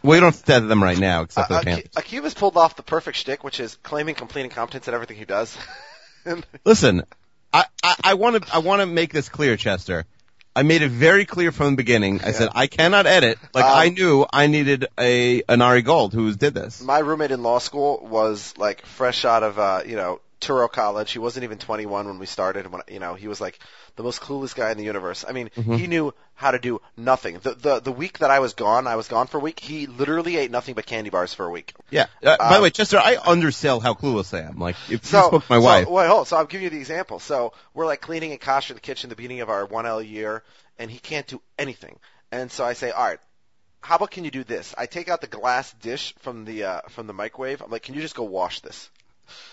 we 0.02 0.20
don't 0.20 0.48
edit 0.48 0.68
them 0.68 0.82
right 0.82 0.98
now, 0.98 1.22
except 1.22 1.48
for 1.48 1.54
Uh, 1.54 1.60
the 1.62 1.70
Aki- 1.70 1.82
panties. 1.82 1.94
Akiva's 2.24 2.34
pulled 2.34 2.56
off 2.56 2.76
the 2.76 2.82
perfect 2.82 3.16
shtick, 3.18 3.44
which 3.44 3.60
is 3.60 3.76
claiming 3.82 4.14
complete 4.14 4.44
incompetence 4.44 4.88
at 4.88 4.94
everything 4.94 5.16
he 5.16 5.24
does. 5.24 5.56
Listen, 6.64 7.02
I 7.52 7.64
I 8.04 8.14
want 8.14 8.42
to 8.44 8.54
I 8.54 8.58
want 8.58 8.80
to 8.80 8.86
make 8.86 9.12
this 9.12 9.28
clear, 9.28 9.56
Chester. 9.56 10.04
I 10.54 10.62
made 10.64 10.82
it 10.82 10.90
very 10.90 11.24
clear 11.24 11.50
from 11.50 11.72
the 11.72 11.76
beginning. 11.76 12.20
I 12.22 12.32
said 12.32 12.50
I 12.54 12.66
cannot 12.66 13.06
edit. 13.06 13.38
Like 13.54 13.64
Um, 13.64 13.70
I 13.74 13.88
knew 13.88 14.26
I 14.32 14.46
needed 14.46 14.86
a 14.98 15.42
an 15.48 15.62
Ari 15.62 15.82
Gold 15.82 16.12
who 16.14 16.32
did 16.34 16.54
this. 16.54 16.80
my 16.82 16.98
roommate 16.98 17.30
in 17.30 17.42
law 17.42 17.58
school 17.58 18.06
was 18.06 18.54
like 18.58 18.84
fresh 18.86 19.24
out 19.24 19.42
of 19.42 19.58
uh, 19.58 19.82
you 19.86 19.96
know 19.96 20.20
Touro 20.42 20.70
College. 20.70 21.10
He 21.12 21.18
wasn't 21.18 21.44
even 21.44 21.58
21 21.58 22.06
when 22.06 22.18
we 22.18 22.26
started. 22.26 22.66
When 22.70 22.82
you 22.88 22.98
know 23.00 23.14
he 23.14 23.28
was 23.28 23.40
like 23.40 23.58
the 23.96 24.02
most 24.02 24.20
clueless 24.20 24.54
guy 24.54 24.70
in 24.70 24.76
the 24.78 24.84
universe. 24.84 25.24
I 25.26 25.32
mean, 25.32 25.50
Mm-hmm. 25.56 25.74
he 25.74 25.86
knew 25.86 26.12
how 26.34 26.50
to 26.50 26.58
do 26.58 26.80
nothing. 26.96 27.38
The 27.42 27.54
the 27.54 27.80
the 27.80 27.92
week 27.92 28.18
that 28.18 28.30
I 28.30 28.40
was 28.40 28.54
gone, 28.54 28.86
I 28.86 28.96
was 28.96 29.08
gone 29.08 29.26
for 29.28 29.38
a 29.38 29.40
week. 29.40 29.60
He 29.60 29.86
literally 29.86 30.36
ate 30.36 30.50
nothing 30.50 30.74
but 30.74 30.84
candy 30.86 31.10
bars 31.10 31.32
for 31.34 31.46
a 31.46 31.50
week. 31.50 31.74
Yeah. 31.90 32.06
Uh, 32.22 32.36
by 32.36 32.44
Um, 32.48 32.54
the 32.54 32.62
way, 32.62 32.70
Chester, 32.70 32.98
I 32.98 33.16
undersell 33.24 33.80
how 33.80 33.94
clueless 33.94 34.36
I 34.36 34.42
am. 34.48 34.58
Like 34.58 34.76
if 34.90 35.04
So, 35.04 35.18
you 35.22 35.26
spoke 35.28 35.50
my 35.50 35.56
so, 35.58 35.62
wife, 35.62 35.88
Wait, 35.88 36.06
hold. 36.08 36.28
So 36.28 36.36
I'll 36.36 36.46
give 36.46 36.62
you 36.62 36.70
the 36.70 36.78
example. 36.78 37.18
So 37.20 37.52
we're 37.74 37.86
like 37.86 38.00
cleaning 38.00 38.32
and 38.32 38.40
kosher 38.40 38.74
the 38.74 38.80
kitchen 38.80 39.10
the 39.10 39.16
beginning 39.16 39.40
of 39.40 39.48
our 39.50 39.66
1L 39.66 40.06
year, 40.08 40.42
and 40.78 40.90
he 40.90 40.98
can't 40.98 41.26
do 41.26 41.40
anything. 41.58 41.98
And 42.30 42.50
so 42.50 42.64
I 42.64 42.72
say, 42.74 42.90
all 42.90 43.04
right, 43.04 43.18
how 43.80 43.96
about 43.96 44.10
can 44.10 44.24
you 44.24 44.30
do 44.30 44.44
this? 44.44 44.74
I 44.78 44.86
take 44.86 45.08
out 45.08 45.20
the 45.20 45.26
glass 45.26 45.72
dish 45.74 46.14
from 46.20 46.44
the 46.44 46.64
uh, 46.64 46.80
from 46.88 47.06
the 47.06 47.12
microwave. 47.12 47.60
I'm 47.62 47.70
like, 47.70 47.82
can 47.82 47.94
you 47.94 48.00
just 48.00 48.14
go 48.14 48.24
wash 48.24 48.60
this? 48.60 48.90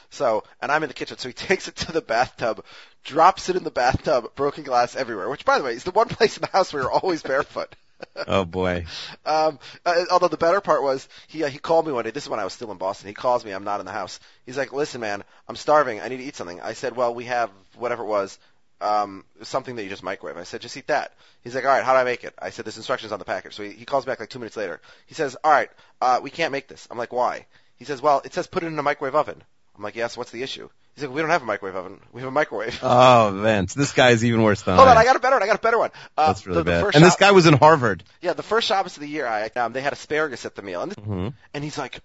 So, 0.09 0.43
and 0.61 0.71
I'm 0.71 0.83
in 0.83 0.89
the 0.89 0.95
kitchen, 0.95 1.17
so 1.17 1.29
he 1.29 1.33
takes 1.47 1.67
it 1.67 1.75
to 1.77 1.91
the 1.91 2.01
bathtub, 2.01 2.63
drops 3.03 3.49
it 3.49 3.55
in 3.55 3.63
the 3.63 3.71
bathtub, 3.71 4.35
broken 4.35 4.63
glass 4.63 4.95
everywhere. 4.95 5.29
Which, 5.29 5.45
by 5.45 5.57
the 5.57 5.63
way, 5.63 5.73
is 5.73 5.83
the 5.83 5.91
one 5.91 6.07
place 6.09 6.37
in 6.37 6.41
the 6.41 6.47
house 6.47 6.73
where 6.73 6.83
you're 6.83 6.91
always 6.91 7.21
barefoot. 7.21 7.75
oh 8.27 8.45
boy, 8.45 8.85
Um, 9.25 9.59
uh, 9.85 10.05
although 10.09 10.29
the 10.29 10.37
better 10.37 10.61
part 10.61 10.81
was 10.83 11.09
he 11.27 11.43
uh, 11.43 11.49
he 11.49 11.57
called 11.57 11.85
me 11.85 11.91
one 11.91 12.05
day. 12.05 12.11
This 12.11 12.23
is 12.23 12.29
when 12.29 12.39
I 12.39 12.45
was 12.45 12.53
still 12.53 12.71
in 12.71 12.77
Boston. 12.77 13.09
He 13.09 13.13
calls 13.13 13.43
me. 13.43 13.51
I'm 13.51 13.65
not 13.65 13.81
in 13.81 13.85
the 13.85 13.91
house. 13.91 14.21
He's 14.45 14.57
like, 14.57 14.71
"Listen, 14.71 15.01
man, 15.01 15.23
I'm 15.49 15.57
starving. 15.57 15.99
I 15.99 16.07
need 16.07 16.17
to 16.17 16.23
eat 16.23 16.37
something." 16.37 16.61
I 16.61 16.73
said, 16.73 16.95
"Well, 16.95 17.13
we 17.13 17.25
have 17.25 17.49
whatever 17.75 18.03
it 18.03 18.07
was, 18.07 18.39
um, 18.79 19.25
something 19.41 19.75
that 19.75 19.83
you 19.83 19.89
just 19.89 20.01
microwave." 20.01 20.37
I 20.37 20.43
said, 20.43 20.61
"Just 20.61 20.77
eat 20.77 20.87
that." 20.87 21.13
He's 21.43 21.55
like, 21.55 21.65
"All 21.65 21.71
right, 21.71 21.83
how 21.83 21.91
do 21.91 21.99
I 21.99 22.05
make 22.05 22.23
it?" 22.23 22.33
I 22.39 22.51
said, 22.51 22.63
"There's 22.63 22.77
instructions 22.77 23.11
on 23.11 23.19
the 23.19 23.25
package." 23.25 23.55
So 23.55 23.63
he, 23.63 23.71
he 23.71 23.83
calls 23.83 24.05
back 24.05 24.21
like 24.21 24.29
two 24.29 24.39
minutes 24.39 24.55
later. 24.55 24.79
He 25.07 25.13
says, 25.13 25.35
"All 25.43 25.51
right, 25.51 25.69
uh, 25.99 26.21
we 26.23 26.29
can't 26.29 26.53
make 26.53 26.69
this." 26.69 26.87
I'm 26.89 26.97
like, 26.97 27.11
"Why?" 27.11 27.47
He 27.75 27.83
says, 27.83 28.01
"Well, 28.01 28.21
it 28.23 28.33
says 28.33 28.47
put 28.47 28.63
it 28.63 28.67
in 28.67 28.79
a 28.79 28.83
microwave 28.83 29.15
oven." 29.15 29.43
I'm 29.79 29.83
like, 29.83 29.95
"Yes. 29.95 30.17
What's 30.17 30.31
the 30.31 30.43
issue?" 30.43 30.69
He's 30.95 31.05
like, 31.05 31.13
"We 31.15 31.21
don't 31.21 31.29
have 31.29 31.41
a 31.41 31.45
microwave 31.45 31.75
oven. 31.77 32.01
We 32.11 32.19
have 32.21 32.27
a 32.27 32.31
microwave." 32.31 32.77
oh 32.83 33.39
Vince, 33.41 33.73
this 33.73 33.93
guy's 33.93 34.25
even 34.25 34.43
worse 34.43 34.61
than 34.61 34.75
Hold 34.75 34.89
I. 34.89 34.91
on. 34.91 34.97
I 34.97 35.05
got 35.05 35.15
a 35.15 35.19
better 35.19 35.37
one. 35.37 35.43
I 35.43 35.47
got 35.47 35.55
a 35.55 35.61
better 35.61 35.79
one. 35.79 35.91
Uh, 36.17 36.27
That's 36.27 36.45
really 36.45 36.57
the, 36.59 36.63
the 36.65 36.71
bad. 36.71 36.81
first 36.83 36.95
And 36.97 37.05
this 37.05 37.15
guy 37.15 37.31
was 37.31 37.45
in 37.47 37.53
Harvard. 37.53 38.03
yeah, 38.21 38.33
the 38.33 38.43
first 38.43 38.67
Shabbos 38.67 38.97
of 38.97 39.01
the 39.01 39.07
year, 39.07 39.25
I 39.25 39.47
um, 39.57 39.71
they 39.71 39.81
had 39.81 39.93
asparagus 39.93 40.45
at 40.45 40.55
the 40.55 40.61
meal, 40.61 40.81
and, 40.81 40.95
Mhm. 40.97 41.33
and 41.53 41.63
he's 41.63 41.77
like, 41.77 42.01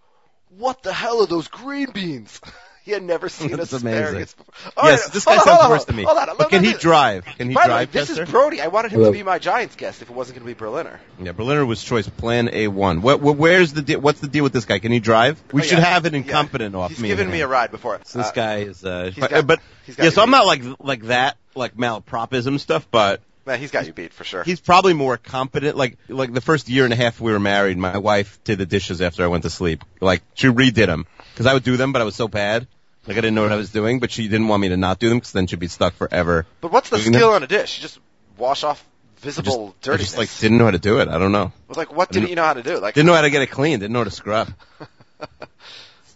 "What 0.56 0.84
the 0.84 0.92
hell 0.92 1.20
are 1.22 1.26
those 1.26 1.48
green 1.48 1.90
beans?" 1.90 2.40
he 2.84 2.90
had 2.92 3.02
never 3.02 3.28
seen 3.28 3.50
That's 3.50 3.72
asparagus. 3.72 4.12
amazing. 4.12 4.26
Before. 4.46 4.72
All 4.76 4.88
yes, 4.90 5.04
right, 5.04 5.12
this 5.12 5.24
hold 5.24 5.36
guy 5.36 5.40
on, 5.40 5.46
sounds 5.46 5.60
hold 5.62 5.70
worse 5.72 5.80
on, 5.80 5.86
than 5.86 5.96
me. 5.96 6.02
Hold 6.04 6.18
on, 6.18 6.26
but 6.26 6.38
let- 6.38 6.50
can 6.50 6.64
he 6.64 6.72
me- 6.72 6.78
drive? 6.78 7.24
Can 7.24 7.48
he 7.48 7.54
By 7.54 7.66
the 7.68 7.74
way, 7.74 7.84
this 7.86 8.08
Chester? 8.08 8.22
is 8.24 8.30
Brody. 8.30 8.60
I 8.60 8.66
wanted 8.68 8.92
him 8.92 8.98
Hello. 9.00 9.10
to 9.10 9.16
be 9.18 9.22
my 9.22 9.38
Giants 9.38 9.74
guest 9.76 10.02
if 10.02 10.10
it 10.10 10.14
wasn't 10.14 10.38
going 10.38 10.46
to 10.46 10.54
be 10.54 10.58
Berliner. 10.58 11.00
Yeah, 11.20 11.32
Berliner 11.32 11.64
was 11.66 11.82
choice 11.82 12.08
plan 12.08 12.48
A1. 12.48 13.00
What, 13.00 13.20
what, 13.20 13.36
where's 13.36 13.72
the 13.72 13.82
deal? 13.82 14.00
What's 14.00 14.20
the 14.20 14.28
deal 14.28 14.44
with 14.44 14.52
this 14.52 14.64
guy? 14.66 14.78
Can 14.78 14.92
he 14.92 15.00
drive? 15.00 15.42
We 15.52 15.62
Oh, 15.62 15.64
should 15.64 15.78
yeah. 15.78 15.84
have 15.84 16.04
an 16.04 16.12
Yeah. 16.12 16.18
incompetent 16.18 16.74
off 16.76 16.90
me. 16.90 16.94
He's 16.94 17.02
me. 17.02 17.08
given 17.08 17.30
me 17.30 17.40
a 17.40 17.48
ride 17.48 17.70
before. 17.70 18.00
So 18.04 18.18
this 18.18 18.28
Uh, 18.28 18.32
guy 18.32 18.56
is, 18.58 18.84
uh, 18.84 19.10
he's 19.14 19.26
got- 19.26 19.46
but 19.46 19.60
he's 19.86 19.96
got 19.96 20.02
yeah, 20.04 20.08
you 20.10 20.14
so 20.14 20.22
I'm 20.22 20.30
not 20.30 20.46
like 20.46 20.62
like 20.78 21.04
that, 21.04 21.36
like 21.54 21.76
malapropism 21.76 22.60
stuff, 22.60 22.86
but 22.90 23.20
man, 23.46 23.58
he's 23.60 23.70
got 23.70 23.86
you 23.86 23.92
beat 23.92 24.12
for 24.12 24.24
sure. 24.24 24.42
he's 24.42 24.60
probably 24.60 24.92
more 24.92 25.16
competent. 25.16 25.76
Like 25.76 25.96
like 26.08 26.32
the 26.32 26.40
first 26.40 26.68
year 26.68 26.84
and 26.84 26.92
a 26.92 26.96
half 26.96 27.20
we 27.20 27.32
were 27.32 27.40
married, 27.40 27.78
my 27.78 27.96
wife 27.98 28.38
did 28.44 28.58
the 28.58 28.66
dishes 28.66 29.00
after 29.00 29.24
I 29.24 29.28
went 29.28 29.42
to 29.44 29.50
sleep. 29.50 29.84
Like 30.00 30.22
she 30.34 30.48
redid 30.48 30.86
them 30.86 31.06
because 31.34 31.46
I 31.46 31.54
would 31.54 31.64
do 31.64 31.76
them, 31.76 31.92
but 31.92 32.00
I 32.00 32.04
was 32.04 32.14
so 32.14 32.28
bad, 32.28 32.66
like 33.06 33.16
I 33.16 33.20
didn't 33.20 33.34
know 33.34 33.42
what 33.42 33.52
I 33.52 33.56
was 33.56 33.70
doing. 33.70 33.98
But 34.00 34.10
she 34.10 34.28
didn't 34.28 34.48
want 34.48 34.60
me 34.62 34.68
to 34.70 34.76
not 34.76 34.98
do 34.98 35.08
them 35.08 35.18
because 35.18 35.32
then 35.32 35.46
she'd 35.46 35.58
be 35.58 35.68
stuck 35.68 35.94
forever. 35.94 36.46
but 36.60 36.72
what's 36.72 36.90
the 36.90 36.98
doing 36.98 37.12
them. 37.12 37.30
on 37.30 37.42
a 37.42 37.46
dish? 37.46 37.78
You 37.78 37.82
just 37.82 37.98
wash 38.38 38.64
off 38.64 38.80
I 38.80 39.26
just, 39.26 39.38
visible 39.38 39.74
I 39.82 39.96
just 39.96 40.18
like 40.18 40.34
didn't 40.38 40.58
know 40.58 40.64
how 40.66 40.70
to 40.70 40.78
do 40.78 41.00
it. 41.00 41.08
I 41.08 41.18
don't 41.18 41.32
know. 41.32 41.50
Well, 41.68 41.76
like, 41.76 41.94
what 41.94 42.10
didn't 42.10 42.28
you 42.28 42.36
know 42.36 42.44
how 42.44 42.52
to 42.54 42.62
do? 42.62 42.78
Like, 42.78 42.94
Didn't 42.94 43.06
know 43.06 43.14
how 43.14 43.22
to 43.22 43.30
get 43.30 43.42
it 43.42 43.50
clean. 43.50 43.78
Didn't 43.78 43.92
know 43.92 44.00
how 44.00 44.04
to 44.04 44.10
scrub. 44.10 44.52
all 44.80 45.26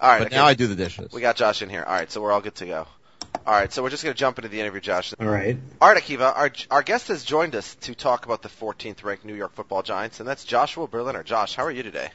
right, 0.01 0.19
But 0.19 0.27
okay. 0.27 0.37
now 0.37 0.45
I 0.45 0.55
do 0.55 0.67
the 0.67 0.77
dishes. 0.77 1.11
we 1.13 1.21
got 1.23 1.37
Josh 1.37 1.63
in 1.63 1.71
here. 1.71 1.85
All 1.85 1.95
right, 1.95 2.11
so 2.11 2.21
we're 2.21 2.33
all 2.33 2.43
good 2.43 2.55
to 2.57 2.67
go. 2.67 2.87
All 3.47 3.55
right, 3.55 3.73
so 3.73 3.83
we're 3.83 3.89
just 3.89 4.05
going 4.05 4.15
to 4.15 4.19
jump 4.19 4.39
into 4.39 4.51
the 4.51 4.61
interview, 4.61 4.81
Josh. 4.81 5.15
All 5.19 5.27
right. 5.27 5.57
All 5.81 5.89
right, 5.89 6.03
Akiva, 6.03 6.37
our, 6.37 6.51
our 6.71 6.83
guest 6.83 7.09
has 7.09 7.25
joined 7.25 7.55
us 7.55 7.77
to 7.77 7.95
talk 7.95 8.27
about 8.27 8.43
the 8.43 8.51
14th 8.51 9.03
ranked 9.05 9.25
New 9.25 9.35
York 9.35 9.55
football 9.55 9.83
Giants, 9.83 10.21
and 10.21 10.29
that's 10.29 10.45
Joshua 10.45 10.87
Berliner. 10.87 11.23
Josh, 11.23 11.55
how 11.55 11.65
are 11.65 11.71
you 11.71 11.83
today? 11.83 12.11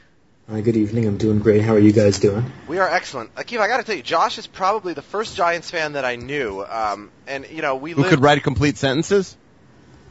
Hi, 0.46 0.60
good 0.60 0.76
evening. 0.76 1.06
I'm 1.06 1.16
doing 1.16 1.38
great. 1.38 1.62
How 1.62 1.72
are 1.72 1.78
you 1.78 1.92
guys 1.92 2.18
doing? 2.18 2.44
We 2.68 2.78
are 2.78 2.86
excellent. 2.86 3.34
Akiva, 3.34 3.60
I 3.60 3.66
got 3.66 3.78
to 3.78 3.82
tell 3.82 3.96
you, 3.96 4.02
Josh 4.02 4.36
is 4.36 4.46
probably 4.46 4.92
the 4.92 5.00
first 5.00 5.36
Giants 5.36 5.70
fan 5.70 5.94
that 5.94 6.04
I 6.04 6.16
knew. 6.16 6.62
Um, 6.62 7.10
and, 7.26 7.46
you 7.50 7.62
know, 7.62 7.76
we 7.76 7.92
Who 7.92 8.02
lived 8.02 8.10
could 8.10 8.22
write 8.22 8.42
complete 8.42 8.76
sentences? 8.76 9.38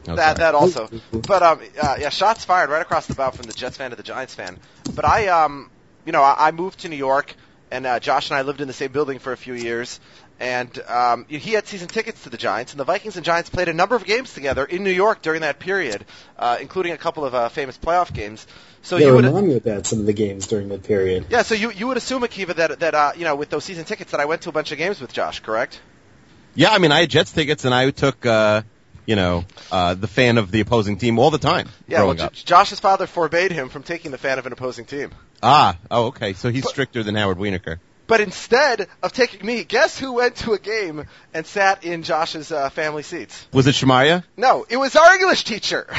Oh, 0.07 0.15
that, 0.15 0.37
sorry. 0.37 0.37
that 0.39 0.55
also. 0.55 0.89
But, 1.11 1.43
um, 1.43 1.59
uh, 1.79 1.97
yeah, 1.99 2.09
shots 2.09 2.45
fired 2.45 2.71
right 2.71 2.81
across 2.81 3.05
the 3.05 3.13
bow 3.13 3.29
from 3.29 3.45
the 3.45 3.53
Jets 3.53 3.77
fan 3.77 3.91
to 3.91 3.95
the 3.95 4.01
Giants 4.01 4.33
fan. 4.33 4.57
But 4.95 5.05
I, 5.05 5.27
um, 5.27 5.69
you 6.03 6.11
know, 6.11 6.23
I, 6.23 6.47
I 6.47 6.51
moved 6.51 6.79
to 6.79 6.89
New 6.89 6.95
York, 6.95 7.35
and 7.69 7.85
uh, 7.85 7.99
Josh 7.99 8.31
and 8.31 8.37
I 8.37 8.41
lived 8.41 8.59
in 8.59 8.67
the 8.67 8.73
same 8.73 8.91
building 8.91 9.19
for 9.19 9.33
a 9.33 9.37
few 9.37 9.53
years. 9.53 9.99
And 10.43 10.77
um, 10.89 11.25
he 11.29 11.53
had 11.53 11.65
season 11.67 11.87
tickets 11.87 12.23
to 12.23 12.29
the 12.29 12.37
Giants, 12.37 12.73
and 12.73 12.79
the 12.79 12.83
Vikings 12.83 13.15
and 13.15 13.23
Giants 13.23 13.49
played 13.49 13.69
a 13.69 13.73
number 13.73 13.95
of 13.95 14.03
games 14.03 14.33
together 14.33 14.65
in 14.65 14.83
New 14.83 14.91
York 14.91 15.21
during 15.21 15.39
that 15.39 15.57
period, 15.57 16.03
uh, 16.37 16.57
including 16.59 16.91
a 16.91 16.97
couple 16.97 17.23
of 17.23 17.33
uh, 17.33 17.47
famous 17.47 17.77
playoff 17.77 18.13
games. 18.13 18.45
So 18.81 18.97
yeah, 18.97 19.07
you 19.07 19.13
would, 19.13 19.23
remind 19.23 19.47
me 19.47 19.55
about 19.55 19.85
some 19.85 20.01
of 20.01 20.05
the 20.05 20.11
games 20.11 20.47
during 20.47 20.67
that 20.67 20.83
period. 20.83 21.27
yeah, 21.29 21.43
so 21.43 21.55
you 21.55 21.71
you 21.71 21.87
would 21.87 21.95
assume 21.95 22.23
Akiva 22.23 22.55
that 22.55 22.81
that 22.81 22.93
uh, 22.93 23.13
you 23.15 23.23
know 23.23 23.37
with 23.37 23.51
those 23.51 23.63
season 23.63 23.85
tickets 23.85 24.11
that 24.11 24.19
I 24.19 24.25
went 24.25 24.41
to 24.41 24.49
a 24.49 24.51
bunch 24.51 24.73
of 24.73 24.77
games 24.77 24.99
with 24.99 25.13
Josh, 25.13 25.39
correct? 25.39 25.79
Yeah, 26.55 26.71
I 26.71 26.77
mean, 26.77 26.91
I 26.91 26.99
had 26.99 27.09
Jets 27.09 27.31
tickets, 27.31 27.63
and 27.63 27.73
I 27.73 27.89
took, 27.91 28.25
uh, 28.25 28.63
you 29.05 29.15
know, 29.15 29.45
uh, 29.71 29.93
the 29.93 30.07
fan 30.07 30.37
of 30.37 30.51
the 30.51 30.59
opposing 30.59 30.97
team 30.97 31.19
all 31.19 31.31
the 31.31 31.39
time 31.39 31.69
Yeah, 31.87 32.03
well, 32.03 32.15
J- 32.15 32.25
up. 32.25 32.33
Josh's 32.33 32.81
father 32.81 33.07
forbade 33.07 33.53
him 33.53 33.69
from 33.69 33.83
taking 33.83 34.11
the 34.11 34.17
fan 34.17 34.39
of 34.39 34.45
an 34.45 34.51
opposing 34.51 34.83
team. 34.83 35.11
Ah, 35.41 35.77
oh, 35.89 36.07
okay. 36.07 36.33
So 36.33 36.49
he's 36.49 36.67
stricter 36.67 37.01
than 37.01 37.15
Howard 37.15 37.37
Wienerker. 37.37 37.79
But 38.05 38.19
instead 38.19 38.87
of 39.01 39.13
taking 39.13 39.45
me, 39.45 39.63
guess 39.63 39.97
who 39.97 40.13
went 40.13 40.35
to 40.37 40.53
a 40.53 40.59
game 40.59 41.05
and 41.33 41.45
sat 41.45 41.83
in 41.83 42.03
Josh's 42.03 42.51
uh, 42.51 42.69
family 42.69 43.03
seats? 43.03 43.47
Was 43.53 43.67
it 43.67 43.75
Shemaya? 43.75 44.23
No, 44.35 44.65
it 44.69 44.77
was 44.77 44.95
our 44.95 45.15
English 45.15 45.43
teacher. 45.43 45.87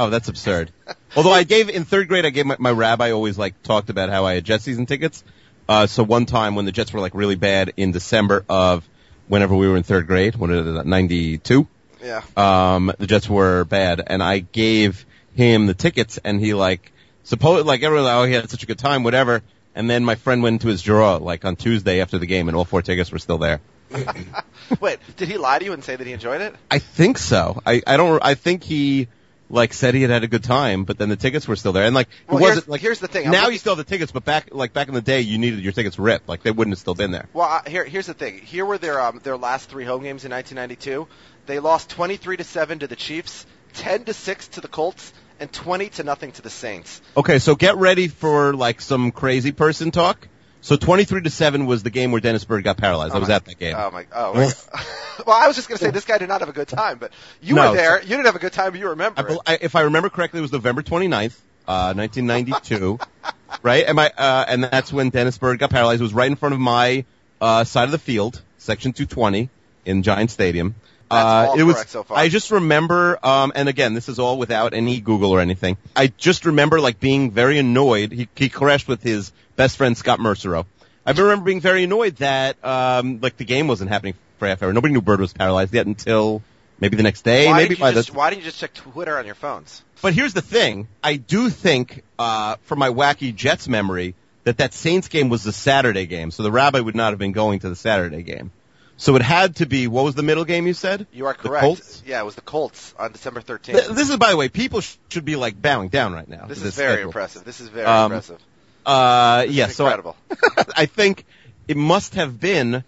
Oh, 0.00 0.10
that's 0.10 0.28
absurd. 0.28 0.70
Although 1.16 1.32
I 1.32 1.42
gave 1.42 1.68
in 1.68 1.84
third 1.84 2.06
grade, 2.06 2.24
I 2.24 2.30
gave 2.30 2.46
my, 2.46 2.54
my 2.60 2.70
rabbi 2.70 3.10
always 3.10 3.36
like 3.36 3.60
talked 3.64 3.90
about 3.90 4.10
how 4.10 4.26
I 4.26 4.34
had 4.34 4.44
Jets 4.44 4.62
season 4.62 4.86
tickets. 4.86 5.24
Uh, 5.68 5.88
so 5.88 6.04
one 6.04 6.24
time 6.24 6.54
when 6.54 6.66
the 6.66 6.70
Jets 6.70 6.92
were 6.92 7.00
like 7.00 7.14
really 7.16 7.34
bad 7.34 7.72
in 7.76 7.90
December 7.90 8.44
of 8.48 8.88
whenever 9.26 9.56
we 9.56 9.66
were 9.66 9.76
in 9.76 9.82
third 9.82 10.06
grade, 10.06 10.36
when 10.36 10.52
it 10.52 10.86
ninety 10.86 11.38
two, 11.38 11.66
yeah. 12.00 12.22
um, 12.36 12.92
the 12.98 13.08
Jets 13.08 13.28
were 13.28 13.64
bad, 13.64 14.00
and 14.06 14.22
I 14.22 14.38
gave 14.38 15.04
him 15.34 15.66
the 15.66 15.74
tickets, 15.74 16.16
and 16.24 16.40
he 16.40 16.54
like 16.54 16.92
supposed 17.24 17.66
like 17.66 17.82
everyone 17.82 18.04
like, 18.04 18.14
oh 18.14 18.24
he 18.24 18.34
had 18.34 18.48
such 18.48 18.62
a 18.62 18.66
good 18.66 18.78
time, 18.78 19.02
whatever. 19.02 19.42
And 19.78 19.88
then 19.88 20.04
my 20.04 20.16
friend 20.16 20.42
went 20.42 20.54
into 20.54 20.66
his 20.66 20.82
drawer 20.82 21.20
like 21.20 21.44
on 21.44 21.54
Tuesday 21.54 22.00
after 22.00 22.18
the 22.18 22.26
game, 22.26 22.48
and 22.48 22.56
all 22.56 22.64
four 22.64 22.82
tickets 22.82 23.12
were 23.12 23.20
still 23.20 23.38
there. 23.38 23.60
Wait, 24.80 24.98
did 25.16 25.28
he 25.28 25.38
lie 25.38 25.60
to 25.60 25.64
you 25.64 25.72
and 25.72 25.84
say 25.84 25.94
that 25.94 26.04
he 26.06 26.12
enjoyed 26.12 26.40
it? 26.40 26.54
I 26.68 26.80
think 26.80 27.16
so. 27.16 27.62
I 27.64 27.80
I 27.86 27.96
don't. 27.96 28.20
I 28.22 28.34
think 28.34 28.64
he 28.64 29.06
like 29.48 29.72
said 29.72 29.94
he 29.94 30.02
had 30.02 30.10
had 30.10 30.24
a 30.24 30.26
good 30.26 30.42
time, 30.42 30.82
but 30.82 30.98
then 30.98 31.08
the 31.08 31.16
tickets 31.16 31.46
were 31.46 31.54
still 31.54 31.72
there, 31.72 31.84
and 31.84 31.94
like 31.94 32.08
Well, 32.26 32.38
it 32.38 32.40
here's- 32.40 32.56
wasn't 32.56 32.68
like 32.70 32.80
here's 32.80 32.98
the 32.98 33.06
thing, 33.06 33.26
I'm 33.26 33.30
Now 33.32 33.42
looking- 33.42 33.52
you 33.52 33.58
still 33.60 33.76
have 33.76 33.86
the 33.86 33.88
tickets, 33.88 34.10
but 34.10 34.24
back 34.24 34.48
like 34.50 34.72
back 34.72 34.88
in 34.88 34.94
the 34.94 35.00
day, 35.00 35.20
you 35.20 35.38
needed 35.38 35.60
your 35.60 35.72
tickets 35.72 35.96
ripped. 35.96 36.28
Like 36.28 36.42
they 36.42 36.50
wouldn't 36.50 36.72
have 36.72 36.80
still 36.80 36.94
been 36.96 37.12
there. 37.12 37.28
Well, 37.32 37.48
uh, 37.48 37.70
here 37.70 37.84
here's 37.84 38.06
the 38.06 38.14
thing. 38.14 38.38
Here 38.40 38.66
were 38.66 38.78
their 38.78 39.00
um, 39.00 39.20
their 39.22 39.36
last 39.36 39.70
three 39.70 39.84
home 39.84 40.02
games 40.02 40.24
in 40.24 40.32
1992. 40.32 41.06
They 41.46 41.60
lost 41.60 41.88
23 41.90 42.36
to 42.38 42.44
seven 42.44 42.80
to 42.80 42.88
the 42.88 42.96
Chiefs, 42.96 43.46
10 43.74 44.04
to 44.06 44.12
six 44.12 44.48
to 44.48 44.60
the 44.60 44.68
Colts, 44.68 45.12
and 45.40 45.52
20 45.52 45.88
to 45.90 46.02
nothing 46.04 46.32
to 46.32 46.42
the 46.42 46.50
Saints. 46.50 47.00
Okay, 47.16 47.38
so 47.38 47.54
get 47.54 47.76
ready 47.76 48.08
for 48.08 48.54
like 48.54 48.80
some 48.80 49.10
crazy 49.12 49.52
person 49.52 49.90
talk. 49.90 50.28
So 50.60 50.76
twenty 50.76 51.04
three 51.04 51.22
to 51.22 51.30
seven 51.30 51.66
was 51.66 51.84
the 51.84 51.90
game 51.90 52.10
where 52.10 52.20
Dennis 52.20 52.44
Byrd 52.44 52.64
got 52.64 52.76
paralyzed. 52.76 53.14
I 53.14 53.18
was 53.18 53.28
my- 53.28 53.36
at 53.36 53.44
that 53.44 53.58
game. 53.58 53.76
Oh 53.78 53.90
my! 53.92 54.06
Oh, 54.12 54.34
my 54.34 54.40
well, 55.26 55.36
I 55.36 55.46
was 55.46 55.54
just 55.54 55.68
gonna 55.68 55.78
say 55.78 55.90
this 55.90 56.04
guy 56.04 56.18
did 56.18 56.28
not 56.28 56.40
have 56.40 56.48
a 56.48 56.52
good 56.52 56.66
time, 56.66 56.98
but 56.98 57.12
you 57.40 57.54
No, 57.54 57.70
were 57.70 57.76
there. 57.76 58.02
You 58.02 58.08
didn't 58.08 58.26
have 58.26 58.34
a 58.36 58.40
good 58.40 58.52
time, 58.52 58.72
but 58.72 58.80
you 58.80 58.88
remember 58.88 59.30
I, 59.30 59.32
it. 59.34 59.40
I, 59.46 59.58
if 59.62 59.76
I 59.76 59.82
remember 59.82 60.10
correctly, 60.10 60.38
it 60.38 60.42
was 60.42 60.52
November 60.52 60.82
29th, 60.82 61.36
uh, 61.68 61.94
1992, 61.94 62.98
right? 63.62 63.84
And 63.86 63.94
my, 63.94 64.10
uh, 64.10 64.44
and 64.48 64.64
that's 64.64 64.92
when 64.92 65.10
Dennis 65.10 65.38
Byrd 65.38 65.60
got 65.60 65.70
paralyzed. 65.70 66.00
It 66.00 66.04
was 66.04 66.12
right 66.14 66.28
in 66.28 66.36
front 66.36 66.54
of 66.54 66.60
my, 66.60 67.04
uh, 67.40 67.62
side 67.62 67.84
of 67.84 67.92
the 67.92 67.98
field, 67.98 68.42
section 68.58 68.92
220 68.92 69.48
in 69.84 70.02
Giant 70.02 70.30
Stadium. 70.30 70.74
Uh, 71.10 71.46
all 71.50 71.58
it 71.58 71.62
was, 71.62 71.88
so 71.88 72.02
far. 72.02 72.18
I 72.18 72.28
just 72.28 72.50
remember, 72.50 73.18
um, 73.24 73.52
and 73.54 73.68
again, 73.68 73.94
this 73.94 74.08
is 74.08 74.18
all 74.18 74.38
without 74.38 74.74
any 74.74 75.00
Google 75.00 75.32
or 75.32 75.40
anything. 75.40 75.76
I 75.96 76.08
just 76.08 76.44
remember 76.44 76.80
like 76.80 77.00
being 77.00 77.30
very 77.30 77.58
annoyed. 77.58 78.12
He, 78.12 78.28
he 78.34 78.48
crashed 78.48 78.88
with 78.88 79.02
his 79.02 79.32
best 79.56 79.76
friend 79.76 79.96
Scott 79.96 80.18
Mersereau. 80.18 80.66
I 81.06 81.12
remember 81.12 81.46
being 81.46 81.62
very 81.62 81.84
annoyed 81.84 82.16
that, 82.16 82.62
um, 82.62 83.20
like 83.20 83.38
the 83.38 83.46
game 83.46 83.66
wasn't 83.66 83.90
happening 83.90 84.14
for 84.38 84.46
half 84.46 84.62
hour. 84.62 84.72
Nobody 84.72 84.92
knew 84.92 85.00
Byrd 85.00 85.20
was 85.20 85.32
paralyzed 85.32 85.72
yet 85.72 85.86
until 85.86 86.42
maybe 86.80 86.96
the 86.96 87.02
next 87.02 87.22
day, 87.22 87.46
why 87.46 87.56
maybe 87.56 87.74
by 87.74 87.92
just, 87.92 88.10
the... 88.10 88.18
why 88.18 88.30
didn't 88.30 88.42
you 88.42 88.50
just 88.50 88.60
check 88.60 88.74
Twitter 88.74 89.16
on 89.18 89.24
your 89.24 89.34
phones? 89.34 89.82
but 90.02 90.12
here's 90.12 90.34
the 90.34 90.42
thing. 90.42 90.86
I 91.02 91.16
do 91.16 91.50
think, 91.50 92.04
uh, 92.18 92.56
from 92.62 92.78
my 92.78 92.90
wacky 92.90 93.34
Jets 93.34 93.68
memory, 93.68 94.14
that 94.44 94.58
that 94.58 94.72
Saints 94.72 95.08
game 95.08 95.28
was 95.28 95.44
the 95.44 95.52
Saturday 95.52 96.06
game. 96.06 96.30
So 96.30 96.42
the 96.42 96.52
rabbi 96.52 96.80
would 96.80 96.96
not 96.96 97.12
have 97.12 97.18
been 97.18 97.32
going 97.32 97.60
to 97.60 97.68
the 97.68 97.76
Saturday 97.76 98.22
game. 98.22 98.50
So 98.98 99.14
it 99.16 99.22
had 99.22 99.56
to 99.56 99.66
be, 99.66 99.86
what 99.86 100.04
was 100.04 100.14
the 100.16 100.22
middle 100.24 100.44
game 100.44 100.66
you 100.66 100.74
said? 100.74 101.06
You 101.12 101.26
are 101.26 101.32
The 101.32 101.48
correct. 101.48 101.62
Colts? 101.62 102.02
Yeah, 102.04 102.20
it 102.20 102.24
was 102.24 102.34
the 102.34 102.40
Colts 102.42 102.94
on 102.98 103.12
December 103.12 103.40
13th. 103.40 103.64
Th- 103.64 103.86
This 103.88 104.10
is, 104.10 104.16
by 104.16 104.30
the 104.30 104.36
way, 104.36 104.48
people 104.48 104.80
sh- 104.80 104.96
should 105.10 105.24
be 105.24 105.36
like 105.36 105.60
bowing 105.62 105.88
down 105.88 106.12
right 106.12 106.28
now. 106.28 106.46
This 106.46 106.62
is 106.62 106.74
very 106.74 106.94
schedule. 106.94 107.08
impressive. 107.10 107.44
This 107.44 107.60
is 107.60 107.68
very 107.68 107.86
Um, 107.86 108.10
impressive. 108.12 108.38
Uh, 108.84 109.42
This 109.46 109.54
yeah, 109.54 109.66
so 109.68 109.86
I- 109.86 109.88
incredible. 109.94 110.16
I 110.76 110.86
think 110.86 111.24
it 111.68 111.76
must 111.76 112.16
have 112.16 112.40
been 112.40 112.82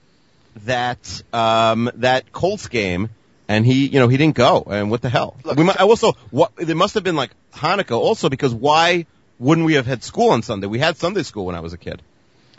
that 0.64 1.22
um, 1.32 1.90
that 1.96 2.32
Colts 2.32 2.66
game, 2.68 3.10
and 3.48 3.64
he, 3.64 3.86
you 3.86 4.00
know, 4.00 4.08
he 4.08 4.16
didn't 4.16 4.34
go. 4.36 4.64
And 4.68 4.90
what 4.90 5.02
the 5.02 5.08
hell? 5.10 5.36
Look, 5.44 5.56
we 5.56 5.64
mu- 5.64 5.72
also, 5.78 6.12
what 6.30 6.50
there 6.56 6.74
must 6.76 6.94
have 6.94 7.04
been 7.04 7.16
like 7.16 7.30
Hanukkah 7.54 7.98
also 7.98 8.28
because 8.28 8.52
why 8.52 9.06
wouldn't 9.38 9.64
we 9.66 9.74
have 9.74 9.86
had 9.86 10.02
school 10.02 10.30
on 10.30 10.42
Sunday? 10.42 10.66
We 10.66 10.80
had 10.80 10.96
Sunday 10.96 11.22
school 11.22 11.46
when 11.46 11.54
I 11.54 11.60
was 11.60 11.72
a 11.72 11.78
kid. 11.78 12.02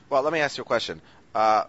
Well, 0.09 0.21
let 0.23 0.31
me 0.33 0.39
ask 0.39 0.57
you 0.57 0.61
a 0.61 0.65
question. 0.65 1.01
Uh, 1.35 1.65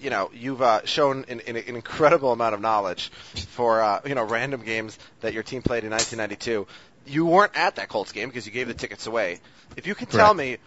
you 0.00 0.10
know, 0.10 0.30
you've 0.34 0.62
uh, 0.62 0.84
shown 0.84 1.24
an, 1.28 1.40
an, 1.46 1.56
an 1.56 1.76
incredible 1.76 2.32
amount 2.32 2.54
of 2.54 2.60
knowledge 2.60 3.08
for 3.48 3.80
uh, 3.80 4.00
you 4.04 4.14
know 4.14 4.24
random 4.24 4.62
games 4.62 4.98
that 5.20 5.32
your 5.32 5.42
team 5.42 5.62
played 5.62 5.84
in 5.84 5.90
1992. 5.90 6.66
You 7.06 7.26
weren't 7.26 7.56
at 7.56 7.76
that 7.76 7.88
Colts 7.88 8.12
game 8.12 8.28
because 8.28 8.46
you 8.46 8.52
gave 8.52 8.68
the 8.68 8.74
tickets 8.74 9.06
away. 9.06 9.40
If 9.76 9.86
you 9.86 9.94
can 9.94 10.08
tell 10.08 10.34
me, 10.34 10.58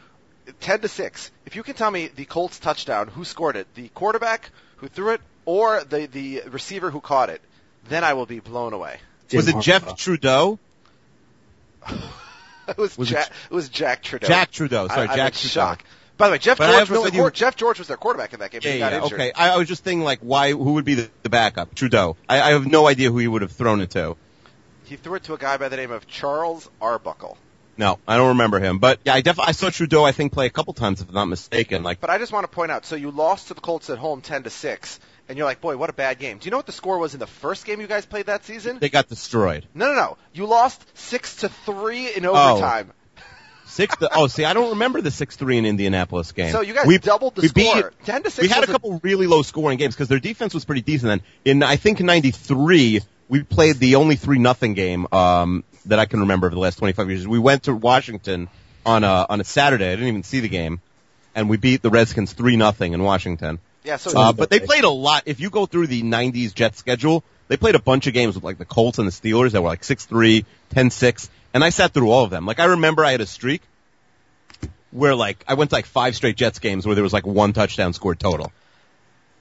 10 0.62 0.82
to 0.82 0.88
six, 0.88 1.32
if 1.46 1.56
you 1.56 1.64
can 1.64 1.76
tell 1.76 1.92
me 1.92 2.08
the 2.08 2.26
Colts 2.26 2.60
touchdown, 2.60 3.08
who 3.08 3.26
scored 3.26 3.56
it, 3.56 3.68
the 3.76 3.90
quarterback 3.90 4.50
who 4.78 4.88
threw 4.88 5.14
it, 5.14 5.22
or 5.46 5.84
the 5.84 6.06
the 6.06 6.44
receiver 6.50 6.90
who 6.92 7.02
caught 7.02 7.30
it, 7.30 7.42
then 7.90 8.04
I 8.04 8.14
will 8.14 8.26
be 8.26 8.40
blown 8.40 8.74
away. 8.74 8.98
was 9.34 9.48
it 9.48 9.54
Jim 9.54 9.62
Jeff 9.62 9.98
Trudeau? 9.98 10.60
It 12.70 12.78
was, 12.78 12.98
Was 12.98 13.10
it 13.10 13.16
Jack. 13.16 13.32
It, 13.50 13.54
was 13.56 13.70
Jack 13.70 14.04
Trudeau. 14.04 14.28
Jack 14.28 14.52
Trudeau. 14.52 14.88
Sorry, 14.88 15.08
I, 15.08 15.12
I'm 15.12 15.18
Jack 15.18 15.34
in 15.34 15.40
Trudeau. 15.40 15.54
shock. 15.54 15.84
By 16.20 16.28
the 16.28 16.34
way, 16.34 16.38
Jeff 16.38 16.58
But 16.58 16.70
George 16.72 16.80
was 16.82 16.90
no 16.90 17.10
their 17.10 17.22
idea- 17.26 17.32
Jeff 17.32 17.56
George 17.56 17.80
was 17.80 17.88
their 17.88 17.98
quarterback 17.98 18.34
in 18.34 18.42
that 18.42 18.52
game. 18.52 18.60
Yeah, 18.62 18.72
he 18.74 18.80
got 18.80 18.92
yeah, 18.92 19.04
injured. 19.04 19.20
okay. 19.22 19.32
I, 19.34 19.52
I 19.52 19.58
was 19.58 19.68
just 19.70 19.84
thinking 19.84 20.04
like 20.04 20.20
why? 20.20 20.52
Who 20.52 20.74
would 20.74 20.84
be 20.86 20.96
the, 20.96 21.10
the 21.24 21.30
backup? 21.30 21.74
Trudeau. 21.74 22.18
I, 22.28 22.42
I 22.42 22.50
have 22.52 22.68
no 22.68 22.86
idea 22.88 23.10
who 23.10 23.18
he 23.20 23.28
would 23.28 23.42
have 23.42 23.54
thrown 23.54 23.80
it 23.82 23.92
to. 23.92 24.18
He 24.84 24.98
threw 24.98 25.16
it 25.16 25.24
to 25.24 25.34
a 25.34 25.38
guy 25.38 25.56
by 25.58 25.70
the 25.70 25.78
name 25.78 25.92
of 25.92 26.08
Charles 26.08 26.70
Arbuckle. 26.82 27.38
No, 27.78 28.00
I 28.06 28.18
don't 28.18 28.30
remember 28.30 28.60
him. 28.60 28.80
But 28.80 29.00
yeah, 29.06 29.14
I 29.14 29.22
definitely 29.22 29.50
I 29.50 29.54
saw 29.54 29.70
Trudeau. 29.70 30.04
I 30.04 30.12
think 30.12 30.34
play 30.34 30.46
a 30.46 30.50
couple 30.50 30.74
times 30.74 31.00
if 31.00 31.08
I'm 31.08 31.16
not 31.16 31.26
mistaken. 31.26 31.82
Like 31.84 32.02
But 32.02 32.10
I 32.10 32.18
just 32.18 32.34
want 32.34 32.44
to 32.44 32.50
point 32.54 32.72
out, 32.72 32.86
so 32.86 32.98
you 32.98 33.10
lost 33.12 33.48
to 33.48 33.54
the 33.54 33.62
Colts 33.62 33.90
at 33.90 33.98
home 33.98 34.20
10 34.20 34.44
to 34.44 34.50
6, 34.50 35.00
and 35.30 35.38
you're 35.38 35.46
like, 35.48 35.62
boy, 35.62 35.78
what 35.78 35.90
a 35.90 35.94
bad 35.94 36.20
game. 36.20 36.40
Do 36.40 36.46
you 36.46 36.52
know 36.52 36.58
what 36.58 36.66
the 36.66 36.74
score 36.74 36.98
was 36.98 37.14
in 37.14 37.22
the 37.22 37.28
first 37.28 37.64
game 37.66 37.80
you 37.80 37.88
guys 37.88 38.06
played 38.06 38.26
that 38.26 38.44
season? 38.44 38.80
they 38.80 38.90
got 38.90 39.08
destroyed. 39.08 39.66
No, 39.74 39.86
no, 39.86 39.94
no. 39.94 40.18
You 40.34 40.46
lost 40.46 40.84
6 40.98 41.36
to 41.38 41.48
3 41.50 42.16
in 42.16 42.26
Oh. 42.26 42.60
Six. 43.70 43.96
To, 43.98 44.10
oh, 44.14 44.28
see, 44.28 44.46
I 44.46 44.54
don't 44.54 44.72
remember 44.72 45.00
the 45.00 45.12
six 45.12 45.36
three 45.36 45.58
in 45.58 45.66
Indianapolis 45.66 46.32
game. 46.32 46.52
So 46.52 46.62
you 46.62 46.74
guys 46.74 46.88
we, 46.88 46.98
doubled 46.98 47.36
the 47.36 47.44
we 47.44 47.48
score. 47.48 47.92
Beat, 47.92 48.06
10 48.06 48.24
to 48.24 48.30
6 48.32 48.42
we 48.42 48.50
had 48.50 48.64
a 48.64 48.68
couple 48.68 49.00
really 49.04 49.28
low 49.28 49.44
scoring 49.44 49.78
games 49.78 49.96
because 49.96 50.08
their 50.08 50.20
defense 50.20 50.54
was 50.54 50.66
pretty 50.66 50.82
decent. 50.82 51.08
Then 51.10 51.22
in 51.46 51.64
I 51.64 51.76
think 51.76 52.00
in 52.00 52.08
'93 52.08 53.02
we 53.30 53.44
played 53.44 53.78
the 53.78 53.96
only 53.96 54.16
three 54.16 54.40
nothing 54.40 54.74
game 54.74 55.08
um, 55.12 55.64
that 55.86 56.00
I 56.00 56.06
can 56.06 56.22
remember 56.22 56.48
of 56.48 56.54
the 56.54 56.60
last 56.60 56.78
25 56.78 57.10
years. 57.10 57.28
We 57.28 57.40
went 57.40 57.64
to 57.64 57.76
Washington 57.76 58.50
on 58.86 59.04
a 59.04 59.28
on 59.30 59.40
a 59.40 59.44
Saturday. 59.44 59.88
I 59.88 59.92
didn't 59.92 60.08
even 60.08 60.24
see 60.24 60.40
the 60.40 60.50
game, 60.50 60.82
and 61.36 61.48
we 61.48 61.58
beat 61.58 61.82
the 61.82 61.92
Redskins 61.92 62.34
three 62.34 62.58
nothing 62.58 62.94
in 62.94 63.04
Washington. 63.04 63.60
Yeah, 63.84 63.98
so 63.98 64.20
Uh, 64.20 64.34
but 64.34 64.50
they 64.50 64.60
played 64.60 64.84
a 64.84 64.90
lot. 64.90 65.24
If 65.26 65.40
you 65.40 65.50
go 65.50 65.66
through 65.66 65.88
the 65.88 66.04
90s 66.04 66.54
Jets 66.54 66.80
schedule, 66.80 67.24
they 67.48 67.58
played 67.58 67.76
a 67.76 67.82
bunch 67.82 68.08
of 68.08 68.14
games 68.14 68.36
with 68.36 68.44
like 68.44 68.58
the 68.58 68.66
Colts 68.66 69.00
and 69.00 69.08
the 69.08 69.12
Steelers 69.12 69.52
that 69.52 69.62
were 69.62 69.70
like 69.70 69.84
6-3, 69.84 70.46
10-6, 70.74 71.30
and 71.54 71.64
I 71.64 71.70
sat 71.70 71.94
through 71.94 72.12
all 72.12 72.24
of 72.24 72.30
them. 72.30 72.46
Like 72.46 72.60
I 72.60 72.66
remember 72.66 73.04
I 73.06 73.12
had 73.12 73.22
a 73.22 73.26
streak 73.26 73.62
where 74.92 75.16
like 75.16 75.44
I 75.48 75.54
went 75.54 75.70
to 75.72 75.76
like 75.76 75.86
five 75.86 76.16
straight 76.16 76.36
Jets 76.36 76.60
games 76.60 76.86
where 76.86 76.96
there 76.96 77.04
was 77.04 77.14
like 77.14 77.26
one 77.26 77.54
touchdown 77.54 77.94
scored 77.94 78.20
total. 78.20 78.52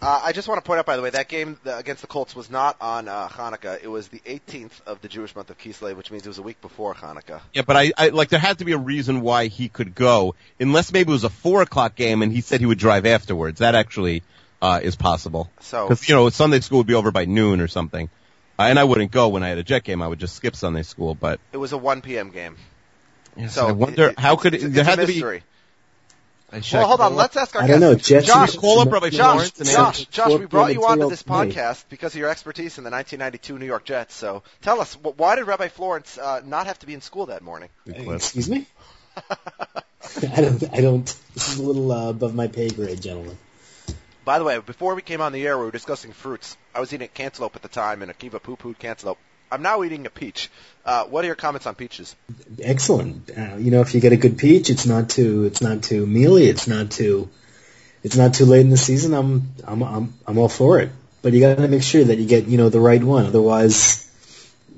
uh, 0.01 0.21
I 0.23 0.33
just 0.33 0.47
want 0.47 0.63
to 0.63 0.67
point 0.67 0.79
out, 0.79 0.87
by 0.87 0.97
the 0.97 1.03
way, 1.03 1.11
that 1.11 1.29
game 1.29 1.59
against 1.65 2.03
the 2.03 2.07
Colts 2.07 2.37
was 2.37 2.51
not 2.51 2.77
on 2.81 3.09
uh, 3.09 3.29
Hanukkah. 3.29 3.83
It 3.83 3.89
was 3.89 4.09
the 4.09 4.21
18th 4.21 4.83
of 4.87 5.01
the 5.01 5.09
Jewish 5.09 5.35
month 5.35 5.51
of 5.51 5.59
Kislev, 5.59 5.97
which 5.97 6.11
means 6.11 6.25
it 6.25 6.29
was 6.29 6.39
a 6.39 6.43
week 6.43 6.61
before 6.61 6.95
Hanukkah. 6.95 7.41
Yeah, 7.55 7.63
but 7.63 7.77
I, 7.77 7.93
I 7.97 8.09
like 8.11 8.29
there 8.29 8.39
had 8.39 8.59
to 8.59 8.65
be 8.65 8.73
a 8.73 8.79
reason 8.79 9.23
why 9.23 9.47
he 9.47 9.69
could 9.69 9.95
go, 9.95 10.35
unless 10.61 10.93
maybe 10.93 11.11
it 11.11 11.13
was 11.13 11.25
a 11.25 11.31
four 11.31 11.63
o'clock 11.63 11.95
game 11.97 12.23
and 12.23 12.31
he 12.33 12.43
said 12.43 12.61
he 12.61 12.67
would 12.67 12.79
drive 12.79 13.07
afterwards. 13.07 13.59
That 13.61 13.75
actually 13.75 14.23
uh, 14.63 14.81
is 14.83 14.97
possible. 14.97 15.51
So- 15.61 15.89
because 15.89 16.09
you 16.09 16.15
know 16.15 16.29
Sunday 16.31 16.61
school 16.61 16.79
would 16.79 16.87
be 16.87 16.95
over 16.95 17.11
by 17.11 17.25
noon 17.25 17.61
or 17.61 17.69
something, 17.69 18.09
and 18.59 18.79
I 18.79 18.85
wouldn't 18.85 19.11
go 19.11 19.29
when 19.29 19.43
I 19.43 19.49
had 19.49 19.59
a 19.59 19.63
Jet 19.65 19.85
game. 19.85 20.03
I 20.03 20.09
would 20.09 20.19
just 20.19 20.35
skip 20.37 20.57
Sunday 20.57 20.83
school. 20.83 21.15
But 21.15 21.41
It 21.53 21.57
was 21.59 21.73
a 21.73 21.79
1 21.79 22.01
p.m. 22.03 22.31
game. 22.31 22.57
yes, 23.37 23.55
So 23.55 23.67
I 23.69 23.73
wonder 23.73 24.09
it- 24.09 24.19
how 24.19 24.37
could 24.37 24.55
it, 24.55 24.63
it's 24.65 24.75
there 24.75 24.83
a 24.83 24.87
had 24.87 24.97
to 24.97 25.07
be. 25.07 25.15
mystery. 25.15 25.43
I 26.51 26.61
should 26.61 26.79
Well, 26.79 26.87
hold 26.89 27.01
on. 27.03 27.15
Let's 27.15 27.37
ask 27.37 27.55
our 27.57 27.63
I 27.63 27.67
guest. 27.67 27.81
don't 27.81 27.91
know. 27.93 27.95
Jets 27.99 28.27
Josh, 28.27 28.57
are- 28.57 28.59
call 28.61 28.81
up 28.81 28.91
Rabbi 28.91 29.11
Josh, 29.11 29.51
Josh, 29.51 30.07
Josh, 30.07 30.39
we 30.39 30.47
brought 30.47 30.73
you 30.73 30.81
onto 30.87 31.05
material 31.05 31.11
this 31.11 31.23
podcast 31.23 31.85
because 31.91 32.15
of 32.15 32.19
your 32.21 32.31
expertise 32.31 32.79
in 32.79 32.85
the 32.85 32.91
1992 32.91 33.59
New 33.59 33.67
York 33.67 33.85
Jets. 33.85 34.15
So 34.15 34.43
tell 34.63 34.81
us, 34.81 34.95
why 34.95 35.37
did 35.37 35.45
Rabbi 35.47 35.69
Florence 35.69 36.17
uh, 36.17 36.41
not 36.47 36.67
have 36.67 36.79
to 36.79 36.87
be 36.87 36.95
in 36.95 37.03
school 37.03 37.27
that 37.27 37.43
morning? 37.43 37.69
Excuse 37.87 38.49
me? 38.49 38.67
I 39.19 40.41
don't. 40.41 40.65
I 40.73 40.81
don't. 40.81 41.05
This 41.35 41.49
is 41.53 41.59
a 41.59 41.63
little 41.63 41.93
uh, 41.93 42.11
above 42.11 42.35
my 42.35 42.47
pay 42.47 42.71
grade, 42.71 43.03
gentlemen. 43.03 43.37
By 44.29 44.39
the 44.39 44.45
way, 44.45 44.59
before 44.59 44.95
we 44.95 45.01
came 45.01 45.23
on 45.23 45.33
the 45.33 45.47
air, 45.47 45.57
we 45.57 45.65
were 45.65 45.71
discussing 45.71 46.13
fruits. 46.13 46.55
I 46.75 46.81
was 46.81 46.93
eating 46.93 47.07
a 47.07 47.09
cantaloupe 47.09 47.57
at 47.57 47.63
the 47.63 47.69
time, 47.69 48.03
and 48.03 48.13
Akiva 48.13 48.43
poo-pooed 48.43 48.79
cantaloupe. 48.79 49.17
I'm 49.51 49.63
now 49.63 49.83
eating 49.85 50.05
a 50.05 50.11
peach. 50.11 50.51
Uh, 50.85 51.05
what 51.05 51.25
are 51.25 51.29
your 51.29 51.35
comments 51.35 51.67
on 51.67 51.75
peaches? 51.75 52.15
Excellent. 52.61 53.31
Uh, 53.31 53.57
you 53.57 53.71
know, 53.71 53.81
if 53.81 53.95
you 53.95 54.03
get 54.03 54.13
a 54.13 54.19
good 54.19 54.37
peach, 54.37 54.69
it's 54.69 54.85
not 54.85 55.09
too 55.09 55.45
it's 55.45 55.63
not 55.63 55.83
too 55.83 56.07
mealy. 56.07 56.45
It's 56.45 56.69
not 56.69 56.91
too 56.91 57.31
it's 58.03 58.19
not 58.19 58.35
too 58.35 58.45
late 58.45 58.61
in 58.61 58.69
the 58.69 58.77
season. 58.77 59.15
I'm 59.15 59.55
I'm 59.65 59.83
I'm 59.83 60.15
I'm 60.27 60.37
all 60.37 60.51
for 60.51 60.79
it. 60.81 60.91
But 61.23 61.33
you 61.33 61.41
got 61.41 61.57
to 61.57 61.67
make 61.67 61.83
sure 61.83 62.05
that 62.05 62.19
you 62.19 62.27
get 62.27 62.49
you 62.49 62.59
know 62.59 62.69
the 62.69 62.81
right 62.81 63.03
one. 63.03 63.25
Otherwise, 63.25 64.08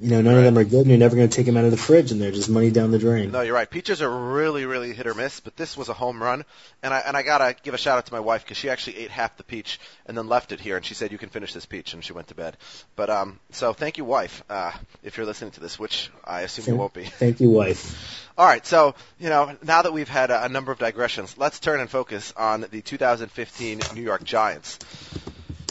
you 0.01 0.11
know 0.11 0.23
none 0.23 0.39
of 0.39 0.45
them 0.45 0.57
are 0.57 0.65
good, 0.65 0.81
and 0.81 0.89
you're 0.89 0.99
never 0.99 1.15
going 1.15 1.29
to 1.29 1.35
take 1.35 1.47
them 1.47 1.57
out 1.57 1.65
of 1.65 1.71
the 1.71 1.77
fridge, 1.77 2.11
and 2.11 2.21
they're 2.21 2.31
just 2.31 2.49
money 2.49 2.71
down 2.71 2.91
the 2.91 2.99
drain. 2.99 3.31
No, 3.31 3.43
you're 3.43 3.55
right. 3.55 3.69
Peaches 3.69 4.01
are 4.01 4.11
really, 4.11 4.65
really 4.65 4.95
hit 4.95 5.07
or 5.07 5.15
miss, 5.15 5.41
but 5.41 5.57
this 5.57 5.77
was 5.77 5.89
a 5.89 5.93
home 5.93 6.23
run, 6.23 6.45
and 6.83 6.95
I 6.95 7.01
and 7.01 7.17
I 7.17 7.23
gotta 7.23 7.55
give 7.63 7.75
a 7.75 7.79
shout 7.79 7.99
out 7.99 8.07
to 8.07 8.13
my 8.13 8.21
wife 8.21 8.45
because 8.45 8.57
she 8.57 8.71
actually 8.71 8.97
ate 8.99 9.11
half 9.11 9.37
the 9.37 9.45
peach 9.45 9.79
and 10.07 10.17
then 10.17 10.27
left 10.27 10.53
it 10.53 10.61
here, 10.61 10.77
and 10.77 10.85
she 10.85 10.95
said 10.95 11.13
you 11.13 11.19
can 11.19 11.29
finish 11.29 11.53
this 11.53 11.67
peach, 11.67 11.93
and 11.93 12.03
she 12.03 12.13
went 12.13 12.29
to 12.29 12.35
bed. 12.35 12.57
But 12.97 13.11
um, 13.11 13.39
so 13.51 13.73
thank 13.73 13.99
you, 13.99 14.05
wife, 14.05 14.43
uh, 14.49 14.73
if 15.03 15.17
you're 15.17 15.27
listening 15.27 15.51
to 15.53 15.61
this, 15.61 15.79
which 15.79 16.11
I 16.25 16.43
assume 16.43 16.65
you 16.67 16.77
won't 16.77 16.95
be. 16.95 17.05
Thank 17.21 17.41
you, 17.41 17.51
wife. 17.51 18.29
All 18.39 18.47
right, 18.47 18.65
so 18.65 18.95
you 19.19 19.29
know 19.29 19.57
now 19.63 19.83
that 19.83 19.93
we've 19.93 20.09
had 20.09 20.31
a, 20.31 20.45
a 20.45 20.49
number 20.49 20.73
of 20.73 20.79
digressions, 20.79 21.37
let's 21.37 21.61
turn 21.61 21.81
and 21.81 21.91
focus 21.91 22.33
on 22.37 22.67
the 22.71 22.81
2015 22.81 23.81
New 23.95 24.03
York 24.03 24.25
Giants. 24.25 24.79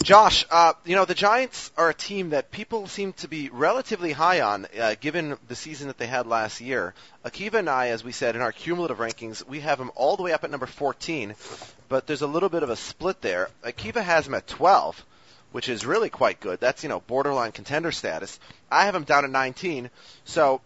Josh, 0.04 0.46
uh, 0.50 0.74
you 0.86 0.96
know 0.96 1.04
the 1.04 1.14
Giants 1.14 1.72
are 1.76 1.90
a 1.90 1.94
team 1.94 2.30
that 2.30 2.52
people 2.52 2.88
seem 2.88 3.12
to 3.14 3.28
be 3.28 3.50
relatively 3.50 4.14
high 4.14 4.40
on, 4.42 4.66
uh, 4.80 4.96
given 5.00 5.38
the 5.50 5.56
season 5.56 5.88
that 5.88 5.98
they 5.98 6.08
had 6.08 6.26
last 6.26 6.62
year. 6.62 6.94
Akiva 7.26 7.56
and 7.56 7.70
I, 7.70 7.90
as 7.90 8.04
we 8.04 8.14
said 8.14 8.36
in 8.36 8.42
our 8.42 8.54
cumulative 8.54 8.98
rankings, 8.98 9.46
we 9.46 9.60
have 9.60 9.78
them 9.78 9.92
all 9.96 10.16
the 10.16 10.24
way 10.24 10.32
up 10.32 10.46
at 10.46 10.52
number 10.52 10.66
14, 10.68 11.36
but 11.90 12.08
there's 12.08 12.22
a 12.22 12.28
little 12.28 12.48
bit 12.48 12.64
of 12.64 12.70
a 12.70 12.78
split 12.78 13.22
there. 13.22 13.50
Akiva 13.64 14.02
has 14.02 14.24
them 14.24 14.36
at 14.36 14.48
12, 14.48 15.06
which 15.52 15.68
is 15.68 15.86
really 15.86 16.10
quite 16.10 16.40
good. 16.40 16.62
That's 16.62 16.82
you 16.82 16.90
know 16.90 17.02
borderline 17.02 17.52
contender 17.52 17.92
status. 17.92 18.40
I 18.72 18.86
have 18.86 18.94
them 18.94 19.04
down 19.04 19.26
at 19.26 19.32
19. 19.32 19.90
So, 20.24 20.62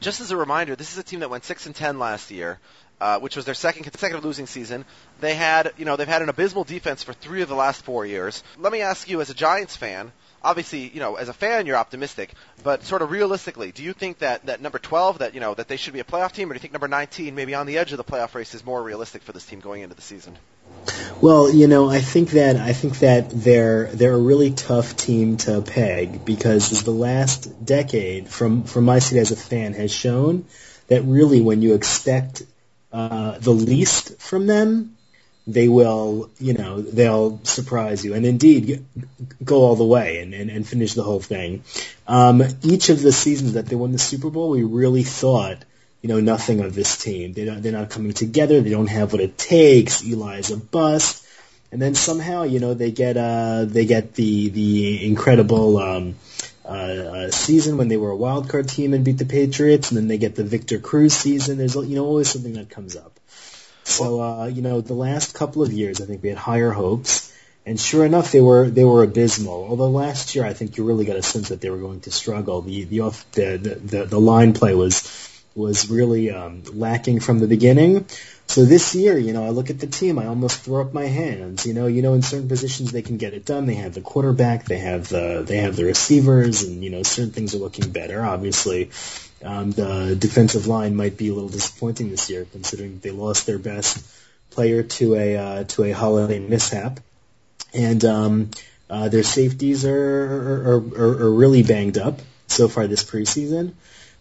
just 0.00 0.22
as 0.22 0.30
a 0.30 0.36
reminder, 0.36 0.76
this 0.76 0.92
is 0.92 0.98
a 0.98 1.02
team 1.02 1.20
that 1.20 1.30
went 1.30 1.44
6 1.44 1.66
and 1.66 1.74
10 1.74 1.98
last 1.98 2.30
year 2.30 2.58
uh, 3.00 3.18
which 3.18 3.36
was 3.36 3.44
their 3.44 3.54
second 3.54 3.84
consecutive 3.84 4.24
losing 4.24 4.46
season. 4.46 4.84
They 5.20 5.34
had, 5.34 5.72
you 5.76 5.84
know, 5.84 5.96
they've 5.96 6.08
had 6.08 6.22
an 6.22 6.28
abysmal 6.28 6.64
defense 6.64 7.02
for 7.02 7.12
three 7.12 7.42
of 7.42 7.48
the 7.48 7.54
last 7.54 7.84
four 7.84 8.06
years. 8.06 8.42
Let 8.58 8.72
me 8.72 8.80
ask 8.80 9.08
you, 9.08 9.20
as 9.20 9.30
a 9.30 9.34
Giants 9.34 9.76
fan, 9.76 10.12
obviously, 10.42 10.88
you 10.88 11.00
know, 11.00 11.16
as 11.16 11.28
a 11.28 11.32
fan, 11.32 11.66
you're 11.66 11.76
optimistic, 11.76 12.32
but 12.62 12.84
sort 12.84 13.02
of 13.02 13.10
realistically, 13.10 13.72
do 13.72 13.82
you 13.82 13.92
think 13.92 14.18
that, 14.18 14.46
that 14.46 14.60
number 14.60 14.78
12, 14.78 15.18
that, 15.18 15.34
you 15.34 15.40
know, 15.40 15.54
that 15.54 15.68
they 15.68 15.76
should 15.76 15.92
be 15.92 16.00
a 16.00 16.04
playoff 16.04 16.32
team, 16.32 16.48
or 16.50 16.54
do 16.54 16.56
you 16.56 16.60
think 16.60 16.72
number 16.72 16.88
19, 16.88 17.34
maybe 17.34 17.54
on 17.54 17.66
the 17.66 17.78
edge 17.78 17.92
of 17.92 17.98
the 17.98 18.04
playoff 18.04 18.34
race, 18.34 18.54
is 18.54 18.64
more 18.64 18.82
realistic 18.82 19.22
for 19.22 19.32
this 19.32 19.44
team 19.44 19.60
going 19.60 19.82
into 19.82 19.94
the 19.94 20.02
season? 20.02 20.36
Well, 21.20 21.50
you 21.50 21.66
know, 21.66 21.88
I 21.88 22.00
think 22.00 22.30
that 22.30 22.56
I 22.56 22.72
think 22.72 22.98
that 23.00 23.30
they're 23.30 23.86
they're 23.86 24.12
a 24.12 24.18
really 24.18 24.50
tough 24.50 24.96
team 24.96 25.36
to 25.38 25.62
peg 25.62 26.24
because 26.24 26.82
the 26.82 26.90
last 26.90 27.64
decade, 27.64 28.28
from 28.28 28.64
from 28.64 28.84
my 28.84 28.98
seat 28.98 29.18
as 29.18 29.30
a 29.30 29.36
fan, 29.36 29.72
has 29.74 29.92
shown 29.92 30.44
that 30.88 31.02
really 31.02 31.40
when 31.40 31.62
you 31.62 31.74
expect 31.74 32.42
uh, 32.96 33.38
the 33.38 33.50
least 33.50 34.18
from 34.18 34.46
them, 34.46 34.96
they 35.46 35.68
will, 35.68 36.30
you 36.38 36.54
know, 36.54 36.80
they'll 36.80 37.38
surprise 37.44 38.02
you 38.02 38.14
and 38.14 38.24
indeed 38.24 38.86
go 39.44 39.56
all 39.56 39.76
the 39.76 39.84
way 39.84 40.20
and, 40.20 40.32
and, 40.32 40.48
and 40.50 40.66
finish 40.66 40.94
the 40.94 41.02
whole 41.02 41.20
thing. 41.20 41.62
Um, 42.08 42.42
each 42.62 42.88
of 42.88 43.02
the 43.02 43.12
seasons 43.12 43.52
that 43.52 43.66
they 43.66 43.76
won 43.76 43.92
the 43.92 43.98
Super 43.98 44.30
Bowl, 44.30 44.48
we 44.48 44.62
really 44.62 45.02
thought, 45.02 45.58
you 46.00 46.08
know, 46.08 46.20
nothing 46.20 46.60
of 46.60 46.74
this 46.74 46.96
team. 46.96 47.34
They 47.34 47.44
don't, 47.44 47.60
they're 47.60 47.70
not 47.70 47.90
coming 47.90 48.14
together. 48.14 48.62
They 48.62 48.70
don't 48.70 48.86
have 48.86 49.12
what 49.12 49.20
it 49.20 49.36
takes. 49.36 50.02
Eli's 50.02 50.50
a 50.50 50.56
bust. 50.56 51.22
And 51.70 51.82
then 51.82 51.94
somehow, 51.94 52.44
you 52.44 52.60
know, 52.60 52.72
they 52.72 52.92
get, 52.92 53.18
uh, 53.18 53.66
they 53.66 53.84
get 53.84 54.14
the, 54.14 54.48
the 54.48 55.06
incredible, 55.06 55.76
um, 55.76 56.14
uh, 56.76 57.30
season 57.30 57.76
when 57.76 57.88
they 57.88 57.96
were 57.96 58.10
a 58.10 58.16
wild 58.16 58.48
card 58.48 58.68
team 58.68 58.94
and 58.94 59.04
beat 59.04 59.18
the 59.18 59.24
Patriots, 59.24 59.90
and 59.90 59.98
then 59.98 60.08
they 60.08 60.18
get 60.18 60.34
the 60.34 60.44
Victor 60.44 60.78
Cruz 60.78 61.14
season. 61.14 61.58
There's 61.58 61.74
you 61.74 61.96
know 61.96 62.04
always 62.04 62.28
something 62.28 62.54
that 62.54 62.70
comes 62.70 62.96
up. 62.96 63.18
So 63.84 64.20
uh, 64.20 64.46
you 64.46 64.62
know 64.62 64.80
the 64.80 64.94
last 64.94 65.34
couple 65.34 65.62
of 65.62 65.72
years, 65.72 66.00
I 66.00 66.06
think 66.06 66.22
we 66.22 66.28
had 66.28 66.38
higher 66.38 66.70
hopes, 66.70 67.32
and 67.64 67.78
sure 67.80 68.04
enough, 68.04 68.32
they 68.32 68.40
were 68.40 68.68
they 68.68 68.84
were 68.84 69.02
abysmal. 69.02 69.66
Although 69.68 69.90
last 69.90 70.34
year, 70.34 70.44
I 70.44 70.52
think 70.52 70.76
you 70.76 70.84
really 70.84 71.04
got 71.04 71.16
a 71.16 71.22
sense 71.22 71.48
that 71.48 71.60
they 71.60 71.70
were 71.70 71.78
going 71.78 72.00
to 72.02 72.10
struggle. 72.10 72.62
The 72.62 72.84
the 72.84 73.00
off, 73.00 73.30
the, 73.32 73.56
the 73.56 74.04
the 74.04 74.20
line 74.20 74.52
play 74.52 74.74
was 74.74 75.02
was 75.54 75.90
really 75.90 76.30
um, 76.30 76.62
lacking 76.72 77.20
from 77.20 77.38
the 77.38 77.46
beginning. 77.46 78.06
So 78.48 78.64
this 78.64 78.94
year, 78.94 79.18
you 79.18 79.32
know, 79.32 79.44
I 79.44 79.50
look 79.50 79.70
at 79.70 79.80
the 79.80 79.86
team, 79.86 80.18
I 80.18 80.26
almost 80.26 80.60
throw 80.60 80.80
up 80.80 80.94
my 80.94 81.06
hands. 81.06 81.66
You 81.66 81.74
know, 81.74 81.86
you 81.88 82.00
know, 82.00 82.14
in 82.14 82.22
certain 82.22 82.48
positions 82.48 82.92
they 82.92 83.02
can 83.02 83.16
get 83.16 83.34
it 83.34 83.44
done. 83.44 83.66
They 83.66 83.74
have 83.74 83.94
the 83.94 84.00
quarterback, 84.00 84.64
they 84.64 84.78
have 84.78 85.08
the 85.08 85.44
they 85.46 85.58
have 85.58 85.76
the 85.76 85.84
receivers, 85.84 86.62
and 86.62 86.82
you 86.82 86.90
know, 86.90 87.02
certain 87.02 87.32
things 87.32 87.54
are 87.54 87.58
looking 87.58 87.90
better. 87.90 88.24
Obviously, 88.24 88.90
um, 89.42 89.72
the 89.72 90.16
defensive 90.18 90.66
line 90.66 90.96
might 90.96 91.16
be 91.16 91.28
a 91.28 91.34
little 91.34 91.48
disappointing 91.48 92.10
this 92.10 92.30
year, 92.30 92.46
considering 92.50 92.98
they 93.00 93.10
lost 93.10 93.46
their 93.46 93.58
best 93.58 94.04
player 94.50 94.82
to 94.82 95.16
a 95.16 95.36
uh, 95.36 95.64
to 95.64 95.84
a 95.84 95.90
holiday 95.90 96.38
mishap, 96.38 97.00
and 97.74 98.04
um, 98.04 98.50
uh, 98.88 99.08
their 99.08 99.24
safeties 99.24 99.84
are 99.84 99.92
are, 99.94 100.76
are 100.76 101.22
are 101.24 101.32
really 101.32 101.62
banged 101.62 101.98
up 101.98 102.20
so 102.46 102.68
far 102.68 102.86
this 102.86 103.04
preseason. 103.04 103.74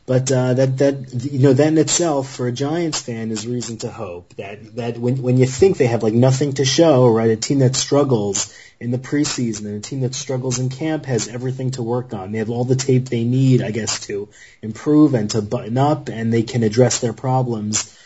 But 0.07 0.31
uh, 0.31 0.53
that 0.53 0.77
that 0.77 1.23
you 1.23 1.39
know 1.39 1.53
that 1.53 1.67
in 1.67 1.77
itself 1.79 2.31
for 2.35 2.45
a 2.47 2.51
Giants 2.51 3.01
fan 3.01 3.31
is 3.31 3.47
reason 3.47 3.77
to 3.77 3.89
hope 3.89 4.35
that 4.35 4.75
that 4.75 4.99
when 4.99 5.23
when 5.23 5.37
you 5.37 5.47
think 5.47 5.77
they 5.77 5.87
have 5.87 6.03
like 6.03 6.13
nothing 6.13 6.53
to 6.53 6.65
show, 6.65 7.07
right? 7.07 7.31
A 7.31 7.35
team 7.35 7.59
that 7.59 7.75
struggles 7.75 8.55
in 8.79 8.91
the 8.91 8.99
preseason 8.99 9.65
and 9.65 9.77
a 9.77 9.79
team 9.79 10.01
that 10.01 10.13
struggles 10.13 10.59
in 10.59 10.69
camp 10.69 11.07
has 11.07 11.27
everything 11.27 11.71
to 11.71 11.81
work 11.81 12.13
on. 12.13 12.31
They 12.31 12.37
have 12.37 12.51
all 12.51 12.65
the 12.65 12.75
tape 12.75 13.09
they 13.09 13.23
need, 13.23 13.63
I 13.63 13.71
guess, 13.71 13.99
to 14.01 14.29
improve 14.61 15.15
and 15.15 15.31
to 15.31 15.41
button 15.41 15.77
up, 15.79 16.09
and 16.09 16.31
they 16.31 16.43
can 16.43 16.61
address 16.61 16.99
their 16.99 17.13
problems 17.13 17.97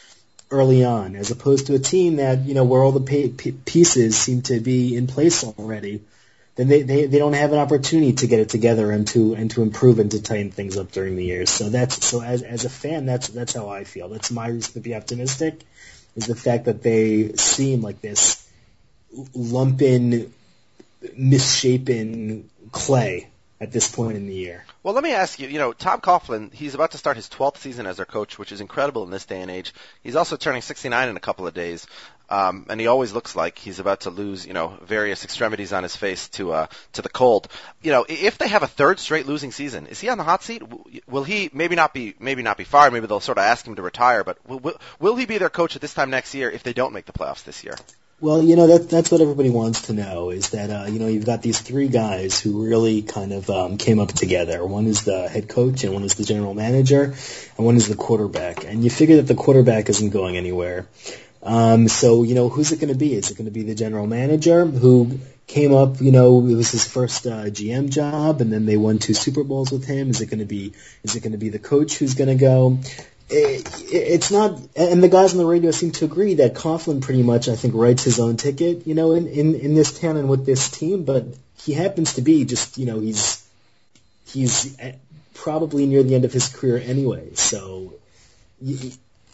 early 0.52 0.86
on, 0.86 1.18
as 1.18 1.32
opposed 1.32 1.68
to 1.68 1.76
a 1.76 1.80
team 1.80 2.16
that 2.16 2.46
you 2.46 2.54
know 2.54 2.64
where 2.64 2.82
all 2.82 2.94
the 2.94 3.52
pieces 3.66 4.18
seem 4.18 4.42
to 4.44 4.62
be 4.62 4.96
in 4.96 5.08
place 5.08 5.44
already 5.44 6.02
then 6.60 6.68
they, 6.68 6.82
they, 6.82 7.06
they 7.06 7.20
don't 7.20 7.34
have 7.34 7.54
an 7.54 7.58
opportunity 7.58 8.12
to 8.12 8.28
get 8.28 8.42
it 8.42 8.50
together 8.50 8.92
and 8.92 9.08
to 9.08 9.34
and 9.34 9.50
to 9.52 9.62
improve 9.62 9.98
and 9.98 10.12
to 10.12 10.22
tighten 10.22 10.52
things 10.52 10.76
up 10.76 10.92
during 10.92 11.16
the 11.16 11.24
years. 11.24 11.50
So 11.50 11.70
that's 11.70 12.06
so 12.06 12.22
as 12.22 12.44
as 12.44 12.66
a 12.66 12.70
fan, 12.70 13.06
that's 13.06 13.30
that's 13.30 13.54
how 13.54 13.70
I 13.70 13.86
feel. 13.86 14.10
That's 14.10 14.30
my 14.30 14.50
reason 14.50 14.74
to 14.74 14.82
be 14.82 14.94
optimistic, 14.94 15.62
is 16.18 16.28
the 16.28 16.36
fact 16.36 16.66
that 16.66 16.84
they 16.84 17.32
seem 17.38 17.82
like 17.82 18.02
this 18.02 18.46
lumpen, 19.34 20.32
misshapen 21.16 22.50
clay 22.74 23.30
at 23.62 23.72
this 23.72 23.90
point 23.90 24.18
in 24.18 24.28
the 24.28 24.36
year. 24.36 24.66
Well, 24.84 24.94
let 24.94 25.04
me 25.04 25.14
ask 25.14 25.40
you, 25.40 25.48
you 25.48 25.60
know, 25.60 25.72
Tom 25.72 26.02
Coughlin, 26.02 26.54
he's 26.54 26.76
about 26.76 26.92
to 26.92 26.98
start 26.98 27.16
his 27.16 27.30
12th 27.30 27.58
season 27.58 27.86
as 27.86 27.98
their 27.98 28.06
coach, 28.06 28.38
which 28.38 28.52
is 28.52 28.60
incredible 28.60 29.04
in 29.04 29.12
this 29.12 29.26
day 29.26 29.42
and 29.42 29.50
age. 29.50 29.74
He's 30.04 30.16
also 30.18 30.36
turning 30.36 30.62
69 30.62 31.08
in 31.08 31.16
a 31.16 31.22
couple 31.22 31.48
of 31.48 31.54
days. 31.54 31.88
Um, 32.30 32.68
and 32.70 32.80
he 32.80 32.88
always 32.88 33.12
looks 33.12 33.36
like 33.36 33.58
he's 33.58 33.80
about 33.80 34.02
to 34.02 34.12
lose, 34.12 34.46
you 34.46 34.54
know, 34.54 34.78
various 34.84 35.24
extremities 35.24 35.74
on 35.74 35.84
his 35.84 35.96
face 35.96 36.30
to 36.30 36.52
uh, 36.52 36.68
to 36.94 37.02
the 37.02 37.10
cold. 37.10 37.48
You 37.82 37.92
know, 37.92 38.06
if 38.08 38.38
they 38.38 38.48
have 38.48 38.62
a 38.62 38.68
third 38.68 39.00
straight 39.00 39.26
losing 39.26 39.52
season, 39.52 39.88
is 39.88 40.00
he 40.00 40.10
on 40.10 40.18
the 40.18 40.24
hot 40.24 40.44
seat? 40.44 40.62
Will 41.08 41.24
he 41.24 41.50
maybe 41.54 41.76
not 41.76 41.94
be 41.94 42.14
maybe 42.20 42.44
not 42.44 42.58
be 42.58 42.64
fired? 42.64 42.94
Maybe 42.94 43.08
they'll 43.08 43.20
sort 43.20 43.40
of 43.40 43.46
ask 43.46 43.66
him 43.66 43.76
to 43.76 43.82
retire. 43.82 44.24
But 44.24 44.38
will, 44.48 44.60
will, 44.60 44.82
will 45.00 45.16
he 45.16 45.26
be 45.26 45.40
their 45.40 45.50
coach 45.50 45.76
at 45.76 45.82
this 45.82 45.94
time 45.94 46.12
next 46.12 46.36
year 46.36 46.52
if 46.52 46.62
they 46.62 46.74
don't 46.74 46.94
make 46.94 47.06
the 47.06 47.14
playoffs 47.14 47.44
this 47.44 47.64
year? 47.64 47.76
Well, 48.22 48.44
you 48.44 48.58
know 48.58 48.68
that 48.68 48.90
that's 48.90 49.12
what 49.12 49.22
everybody 49.22 49.50
wants 49.50 49.84
to 49.84 49.94
know 49.94 50.30
is 50.30 50.50
that 50.50 50.70
uh, 50.70 50.86
you 50.88 51.00
know 51.00 51.08
you've 51.08 51.26
got 51.26 51.42
these 51.42 51.60
three 51.60 51.88
guys 51.88 52.38
who 52.38 52.68
really 52.68 53.02
kind 53.02 53.32
of 53.32 53.50
um, 53.50 53.78
came 53.78 53.98
up 53.98 54.10
together. 54.10 54.66
One 54.66 54.88
is 54.88 55.04
the 55.04 55.30
head 55.30 55.48
coach, 55.48 55.86
and 55.86 55.94
one 55.94 56.04
is 56.04 56.16
the 56.16 56.26
general 56.26 56.54
manager, 56.54 57.04
and 57.58 57.66
one 57.66 57.78
is 57.78 57.88
the 57.88 57.96
quarterback. 57.96 58.66
And 58.66 58.84
you 58.84 58.90
figure 58.90 59.16
that 59.16 59.28
the 59.28 59.36
quarterback 59.36 59.88
isn't 59.88 60.10
going 60.10 60.36
anywhere. 60.36 60.86
Um, 61.42 61.88
so, 61.88 62.24
you 62.24 62.36
know, 62.36 62.50
who's 62.50 62.72
it 62.72 62.80
going 62.80 62.94
to 62.94 63.00
be? 63.00 63.14
Is 63.14 63.32
it 63.32 63.38
going 63.38 63.46
to 63.46 63.52
be 63.52 63.64
the 63.64 63.76
general 63.76 64.08
manager 64.08 64.66
who 64.66 65.20
came 65.48 65.74
up, 65.74 66.00
you 66.02 66.12
know, 66.12 66.46
it 66.46 66.54
was 66.54 66.72
his 66.72 66.86
first 66.86 67.26
uh, 67.26 67.46
GM 67.46 67.90
job 67.90 68.42
and 68.42 68.52
then 68.52 68.66
they 68.66 68.78
won 68.78 69.00
two 69.00 69.14
Super 69.14 69.44
Bowls 69.44 69.72
with 69.72 69.86
him? 69.86 70.10
Is 70.10 70.22
it 70.22 70.28
going 70.28 70.40
to 70.40 70.46
be, 70.46 70.74
is 71.04 71.16
it 71.16 71.22
going 71.22 71.32
to 71.32 71.38
be 71.38 71.50
the 71.50 71.60
coach 71.60 71.98
who's 71.98 72.14
going 72.14 72.28
to 72.28 72.36
go? 72.36 72.80
It, 73.30 73.82
it, 73.82 73.94
it's 73.94 74.32
not, 74.32 74.60
and 74.76 75.02
the 75.02 75.08
guys 75.08 75.34
on 75.34 75.38
the 75.38 75.46
radio 75.46 75.72
seem 75.72 75.92
to 75.92 76.06
agree 76.06 76.36
that 76.36 76.56
Coughlin 76.56 77.02
pretty 77.02 77.24
much, 77.24 77.48
I 77.48 77.56
think, 77.56 77.74
writes 77.74 78.04
his 78.04 78.20
own 78.20 78.38
ticket, 78.38 78.86
you 78.86 78.96
know, 78.96 79.14
in, 79.14 79.28
in, 79.28 79.56
in 79.56 79.76
this 79.76 79.98
town 79.98 80.18
and 80.18 80.30
with 80.30 80.46
this 80.46 80.70
team, 80.70 81.04
but 81.04 81.26
he 81.64 81.74
happens 81.74 82.16
to 82.16 82.22
be 82.22 82.46
just, 82.46 82.78
you 82.78 82.86
know, 82.86 83.00
he's, 83.00 83.48
he's 84.28 84.78
probably 85.34 85.86
near 85.86 86.04
the 86.04 86.16
end 86.16 86.26
of 86.26 86.34
his 86.34 86.50
career 86.50 86.78
anyway, 86.78 87.34
so, 87.36 87.94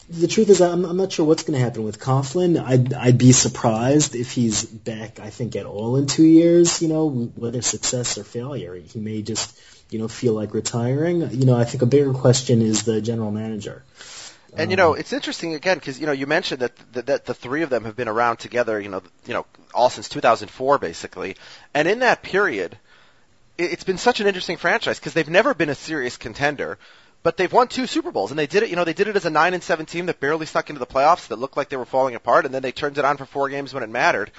the 0.09 0.27
truth 0.27 0.49
is, 0.49 0.61
I'm, 0.61 0.85
I'm 0.85 0.97
not 0.97 1.11
sure 1.11 1.25
what's 1.25 1.43
going 1.43 1.57
to 1.57 1.63
happen 1.63 1.83
with 1.83 1.99
Coughlin. 1.99 2.63
I'd, 2.63 2.93
I'd 2.93 3.17
be 3.17 3.31
surprised 3.31 4.15
if 4.15 4.31
he's 4.31 4.63
back. 4.63 5.19
I 5.19 5.29
think 5.29 5.55
at 5.55 5.65
all 5.65 5.97
in 5.97 6.05
two 6.05 6.25
years. 6.25 6.81
You 6.81 6.89
know, 6.89 7.09
whether 7.09 7.61
success 7.61 8.17
or 8.17 8.23
failure, 8.23 8.75
he 8.75 8.99
may 8.99 9.21
just, 9.21 9.59
you 9.89 9.99
know, 9.99 10.07
feel 10.07 10.33
like 10.33 10.53
retiring. 10.53 11.29
You 11.31 11.45
know, 11.45 11.55
I 11.55 11.63
think 11.63 11.81
a 11.81 11.87
bigger 11.87 12.13
question 12.13 12.61
is 12.61 12.83
the 12.83 13.01
general 13.01 13.31
manager. 13.31 13.83
And 14.57 14.71
you 14.71 14.77
know, 14.77 14.93
um, 14.93 14.99
it's 14.99 15.11
interesting 15.11 15.53
again 15.53 15.77
because 15.77 15.99
you 15.99 16.05
know 16.05 16.13
you 16.13 16.27
mentioned 16.27 16.61
that, 16.61 16.93
that 16.93 17.05
that 17.07 17.25
the 17.25 17.33
three 17.33 17.63
of 17.63 17.69
them 17.69 17.83
have 17.85 17.95
been 17.95 18.07
around 18.07 18.37
together, 18.37 18.79
you 18.79 18.89
know, 18.89 19.01
you 19.25 19.33
know, 19.33 19.45
all 19.73 19.89
since 19.89 20.07
2004 20.07 20.77
basically. 20.77 21.35
And 21.73 21.87
in 21.87 21.99
that 21.99 22.23
period, 22.23 22.77
it, 23.57 23.73
it's 23.73 23.83
been 23.83 23.97
such 23.97 24.21
an 24.21 24.27
interesting 24.27 24.57
franchise 24.57 24.99
because 24.99 25.13
they've 25.13 25.29
never 25.29 25.53
been 25.53 25.69
a 25.69 25.75
serious 25.75 26.15
contender, 26.15 26.77
but 27.25 27.37
they've 27.37 27.51
won 27.51 27.67
two 27.67 27.87
Super 27.87 28.11
Bowls 28.11 28.29
and 28.29 28.37
they 28.37 28.45
did 28.45 28.61
it. 28.61 28.69
You 28.69 28.75
know, 28.75 28.83
they 28.83 28.93
did 28.93 29.07
it 29.07 29.15
as 29.15 29.25
a 29.25 29.31
nine 29.31 29.55
and 29.55 29.63
seven 29.63 29.87
team 29.87 30.05
that 30.05 30.19
barely 30.19 30.45
stuck 30.45 30.69
into 30.69 30.77
the 30.77 30.85
playoffs, 30.85 31.29
that 31.29 31.37
looked 31.37 31.57
like 31.57 31.69
they 31.69 31.75
were 31.75 31.83
falling 31.83 32.13
apart, 32.13 32.45
and 32.45 32.53
then 32.53 32.61
they 32.61 32.71
turned 32.71 32.99
it 32.99 33.03
on 33.03 33.17
for 33.17 33.25
four 33.25 33.49
games 33.49 33.73
when 33.73 33.81
it 33.81 33.89
mattered. 33.89 34.29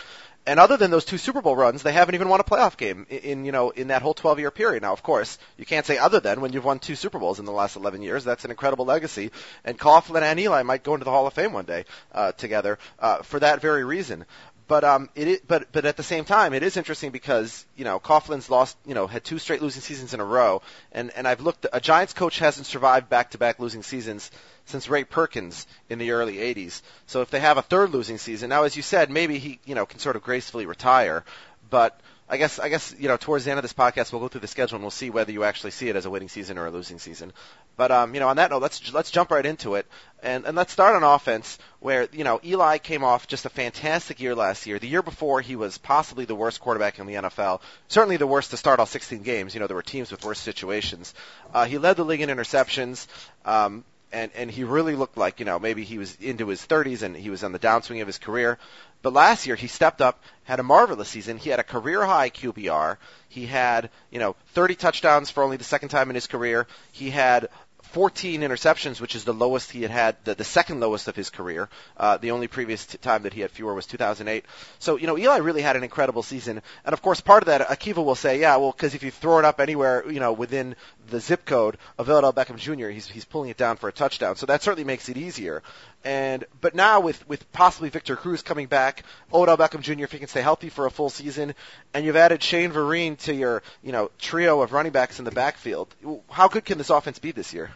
And 0.47 0.61
other 0.61 0.77
than 0.77 0.93
those 0.93 1.05
two 1.05 1.19
Super 1.19 1.43
Bowl 1.43 1.57
runs, 1.57 1.83
they 1.83 1.91
haven't 1.91 2.15
even 2.15 2.29
won 2.29 2.39
a 2.39 2.45
playoff 2.45 2.77
game 2.77 3.05
in, 3.11 3.19
in 3.19 3.45
you 3.45 3.51
know 3.51 3.71
in 3.71 3.89
that 3.89 4.03
whole 4.03 4.15
12 4.15 4.39
year 4.39 4.53
period. 4.53 4.85
Now, 4.85 4.93
of 4.93 5.03
course, 5.03 5.37
you 5.57 5.67
can't 5.67 5.85
say 5.85 5.99
other 5.99 6.21
than 6.21 6.41
when 6.41 6.53
you've 6.53 6.65
won 6.65 6.79
two 6.79 6.95
Super 6.95 7.19
Bowls 7.19 7.41
in 7.41 7.45
the 7.45 7.51
last 7.51 7.75
11 7.75 8.03
years. 8.03 8.23
That's 8.23 8.45
an 8.45 8.53
incredible 8.53 8.85
legacy. 8.85 9.33
And 9.65 9.77
Coughlin 9.77 10.23
and 10.23 10.39
Eli 10.39 10.63
might 10.63 10.85
go 10.85 10.95
into 10.95 11.05
the 11.05 11.11
Hall 11.11 11.27
of 11.27 11.33
Fame 11.33 11.53
one 11.53 11.65
day 11.65 11.87
uh, 12.13 12.31
together 12.31 12.79
uh, 13.01 13.23
for 13.23 13.41
that 13.41 13.61
very 13.61 13.83
reason. 13.83 14.25
But 14.69 14.83
um, 14.83 15.09
it 15.15 15.29
is, 15.29 15.41
but 15.47 15.71
but 15.71 15.85
at 15.85 15.97
the 15.97 16.03
same 16.03 16.25
time, 16.25 16.53
it 16.53 16.65
is 16.65 16.77
interesting 16.77 17.11
because 17.11 17.65
you 17.77 17.85
know 17.85 18.01
Coughlin's 18.01 18.51
lost, 18.51 18.77
you 18.85 18.95
know, 18.95 19.07
had 19.07 19.23
two 19.23 19.39
straight 19.39 19.63
losing 19.63 19.83
seasons 19.83 20.13
in 20.13 20.19
a 20.19 20.25
row, 20.25 20.61
and 20.91 21.13
and 21.13 21.29
I've 21.29 21.41
looked. 21.41 21.67
A 21.73 21.81
Giants 21.81 22.13
coach 22.13 22.41
hasn't 22.41 22.67
survived 22.67 23.09
back-to-back 23.09 23.61
losing 23.61 23.85
seasons 23.85 24.31
since 24.65 24.89
Ray 24.89 25.05
Perkins 25.05 25.69
in 25.89 26.01
the 26.01 26.11
early 26.11 26.37
80s. 26.37 26.83
So 27.07 27.21
if 27.21 27.31
they 27.31 27.39
have 27.39 27.59
a 27.59 27.63
third 27.63 27.91
losing 27.91 28.19
season, 28.19 28.49
now 28.49 28.65
as 28.65 28.77
you 28.77 28.83
said, 28.83 29.09
maybe 29.09 29.39
he 29.39 29.61
you 29.65 29.77
know 29.77 29.87
can 29.87 30.01
sort 30.01 30.17
of 30.17 30.23
gracefully 30.23 30.67
retire, 30.67 31.25
but 31.71 32.01
I 32.29 32.39
guess 32.39 32.59
I 32.59 32.69
guess 32.69 32.93
you 32.99 33.07
know 33.07 33.17
towards 33.17 33.45
the 33.45 33.53
end 33.53 33.59
of 33.59 33.63
this 33.63 33.73
podcast 33.73 34.11
we'll 34.11 34.21
go 34.21 34.27
through 34.27 34.41
the 34.41 34.49
schedule 34.49 34.77
and 34.77 34.83
we'll 34.83 34.91
see 34.91 35.11
whether 35.11 35.31
you 35.31 35.45
actually 35.45 35.71
see 35.71 35.89
it 35.89 35.95
as 35.95 36.07
a 36.07 36.11
winning 36.11 36.29
season 36.29 36.59
or 36.59 36.67
a 36.67 36.71
losing 36.73 36.99
season. 36.99 37.33
But 37.77 37.93
um, 37.93 38.15
you 38.15 38.21
know 38.21 38.29
on 38.29 38.37
that 38.37 38.51
note, 38.51 38.63
let's 38.63 38.93
let's 38.93 39.13
jump 39.13 39.31
right 39.31 39.47
into 39.47 39.77
it 39.77 39.87
and 40.23 40.45
and 40.45 40.57
let's 40.57 40.73
start 40.73 40.97
on 40.97 41.05
offense 41.05 41.57
where 41.79 42.09
you 42.13 42.25
know 42.25 42.41
Eli 42.45 42.79
came 42.79 43.05
off 43.05 43.29
just 43.29 43.47
a 43.47 43.49
fantastic 43.49 44.19
year 44.19 44.35
last 44.35 44.67
year. 44.67 44.81
The 44.81 44.89
year 44.89 45.03
before 45.03 45.41
he 45.41 45.55
was 45.55 45.79
possibly 45.79 46.25
the 46.25 46.35
worst 46.35 46.61
quarterback 46.61 46.99
in 46.99 47.07
the 47.07 47.15
NFL, 47.15 47.61
certainly 47.87 48.17
the 48.17 48.27
worst 48.27 48.51
to 48.51 48.57
start 48.57 48.81
all 48.81 48.87
16 48.87 49.23
games. 49.23 49.55
You 49.55 49.61
know 49.61 49.69
there 49.69 49.77
were 49.77 49.83
teams 49.83 50.11
with 50.11 50.25
worse 50.25 50.41
situations. 50.41 51.15
Uh, 51.55 51.67
he 51.67 51.79
led 51.79 51.97
the 51.97 52.05
league 52.05 52.23
in 52.23 52.29
interceptions. 52.29 53.07
Um, 53.45 53.85
and 54.13 54.31
and 54.35 54.51
he 54.51 54.65
really 54.65 54.95
looked 54.95 55.17
like 55.17 55.41
you 55.41 55.47
know 55.47 55.59
maybe 55.59 55.85
he 55.85 55.99
was 55.99 56.17
into 56.17 56.49
his 56.49 56.65
30s 56.67 57.03
and 57.03 57.17
he 57.17 57.31
was 57.31 57.45
on 57.45 57.53
the 57.53 57.59
downswing 57.59 58.01
of 58.01 58.07
his 58.07 58.19
career. 58.19 58.59
But 59.03 59.13
last 59.13 59.47
year 59.47 59.57
he 59.57 59.67
stepped 59.67 60.01
up, 60.01 60.23
had 60.45 60.59
a 60.59 60.63
marvelous 60.63 61.09
season. 61.09 61.39
He 61.39 61.51
had 61.51 61.61
a 61.61 61.65
career 61.65 62.05
high 62.05 62.31
QBR. 62.31 62.97
He 63.29 63.47
had 63.47 63.91
you 64.11 64.19
know 64.19 64.37
30 64.55 64.75
touchdowns 64.77 65.31
for 65.31 65.43
only 65.43 65.57
the 65.57 65.65
second 65.65 65.91
time 65.91 66.11
in 66.11 66.15
his 66.15 66.27
career. 66.27 66.67
He 66.93 67.11
had 67.11 67.49
14 67.93 68.41
interceptions, 68.41 69.01
which 69.01 69.15
is 69.15 69.25
the 69.25 69.33
lowest 69.33 69.71
he 69.71 69.83
had 69.83 69.91
had, 69.91 70.17
the, 70.25 70.35
the 70.35 70.45
second 70.45 70.81
lowest 70.81 71.09
of 71.09 71.17
his 71.17 71.31
career. 71.31 71.69
Uh, 71.97 72.17
the 72.17 72.31
only 72.31 72.47
previous 72.47 72.85
t- 72.87 72.99
time 72.99 73.23
that 73.23 73.33
he 73.33 73.41
had 73.41 73.51
fewer 73.51 73.75
was 73.75 73.87
2008. 73.87 74.45
So, 74.79 74.97
you 74.97 75.07
know, 75.07 75.17
Eli 75.17 75.39
really 75.39 75.63
had 75.63 75.77
an 75.77 75.85
incredible 75.85 76.23
season. 76.23 76.63
And 76.85 76.93
of 76.93 77.03
course, 77.03 77.21
part 77.21 77.43
of 77.43 77.47
that, 77.47 77.69
Akiva 77.69 78.05
will 78.05 78.15
say, 78.15 78.41
yeah, 78.41 78.57
well, 78.57 78.73
because 78.73 78.95
if 78.95 79.03
you 79.03 79.11
throw 79.11 79.39
it 79.39 79.45
up 79.45 79.61
anywhere, 79.61 80.05
you 80.11 80.21
know, 80.21 80.33
within 80.33 80.77
the 81.09 81.21
zip 81.21 81.45
code 81.45 81.79
of 81.99 82.11
Odell 82.11 82.33
Beckham 82.33 82.59
Jr., 82.59 82.89
he's, 82.89 83.09
he's 83.09 83.25
pulling 83.25 83.51
it 83.51 83.57
down 83.57 83.77
for 83.77 83.89
a 83.89 83.93
touchdown. 83.93 84.37
So 84.37 84.47
that 84.47 84.63
certainly 84.63 84.85
makes 84.85 85.09
it 85.09 85.17
easier. 85.17 85.63
And, 86.07 86.45
but 86.61 86.77
now 86.77 87.01
with, 87.01 87.29
with 87.29 87.51
possibly 87.51 87.89
Victor 87.89 88.15
Cruz 88.15 88.41
coming 88.41 88.69
back, 88.69 89.03
Odell 89.35 89.57
Beckham 89.57 89.81
Jr., 89.81 90.05
if 90.05 90.13
he 90.13 90.21
can 90.21 90.29
stay 90.29 90.41
healthy 90.41 90.69
for 90.69 90.87
a 90.87 90.91
full 90.91 91.11
season, 91.11 91.53
and 91.93 92.07
you've 92.07 92.15
added 92.15 92.45
Shane 92.45 92.71
Vereen 92.71 93.19
to 93.25 93.35
your, 93.35 93.65
you 93.83 93.91
know, 93.91 94.13
trio 94.17 94.63
of 94.63 94.73
running 94.73 94.93
backs 94.93 95.19
in 95.19 95.25
the 95.25 95.33
backfield, 95.33 95.93
how 96.31 96.47
good 96.47 96.65
can 96.65 96.79
this 96.79 96.91
offense 96.91 97.19
be 97.19 97.33
this 97.33 97.53
year? 97.53 97.73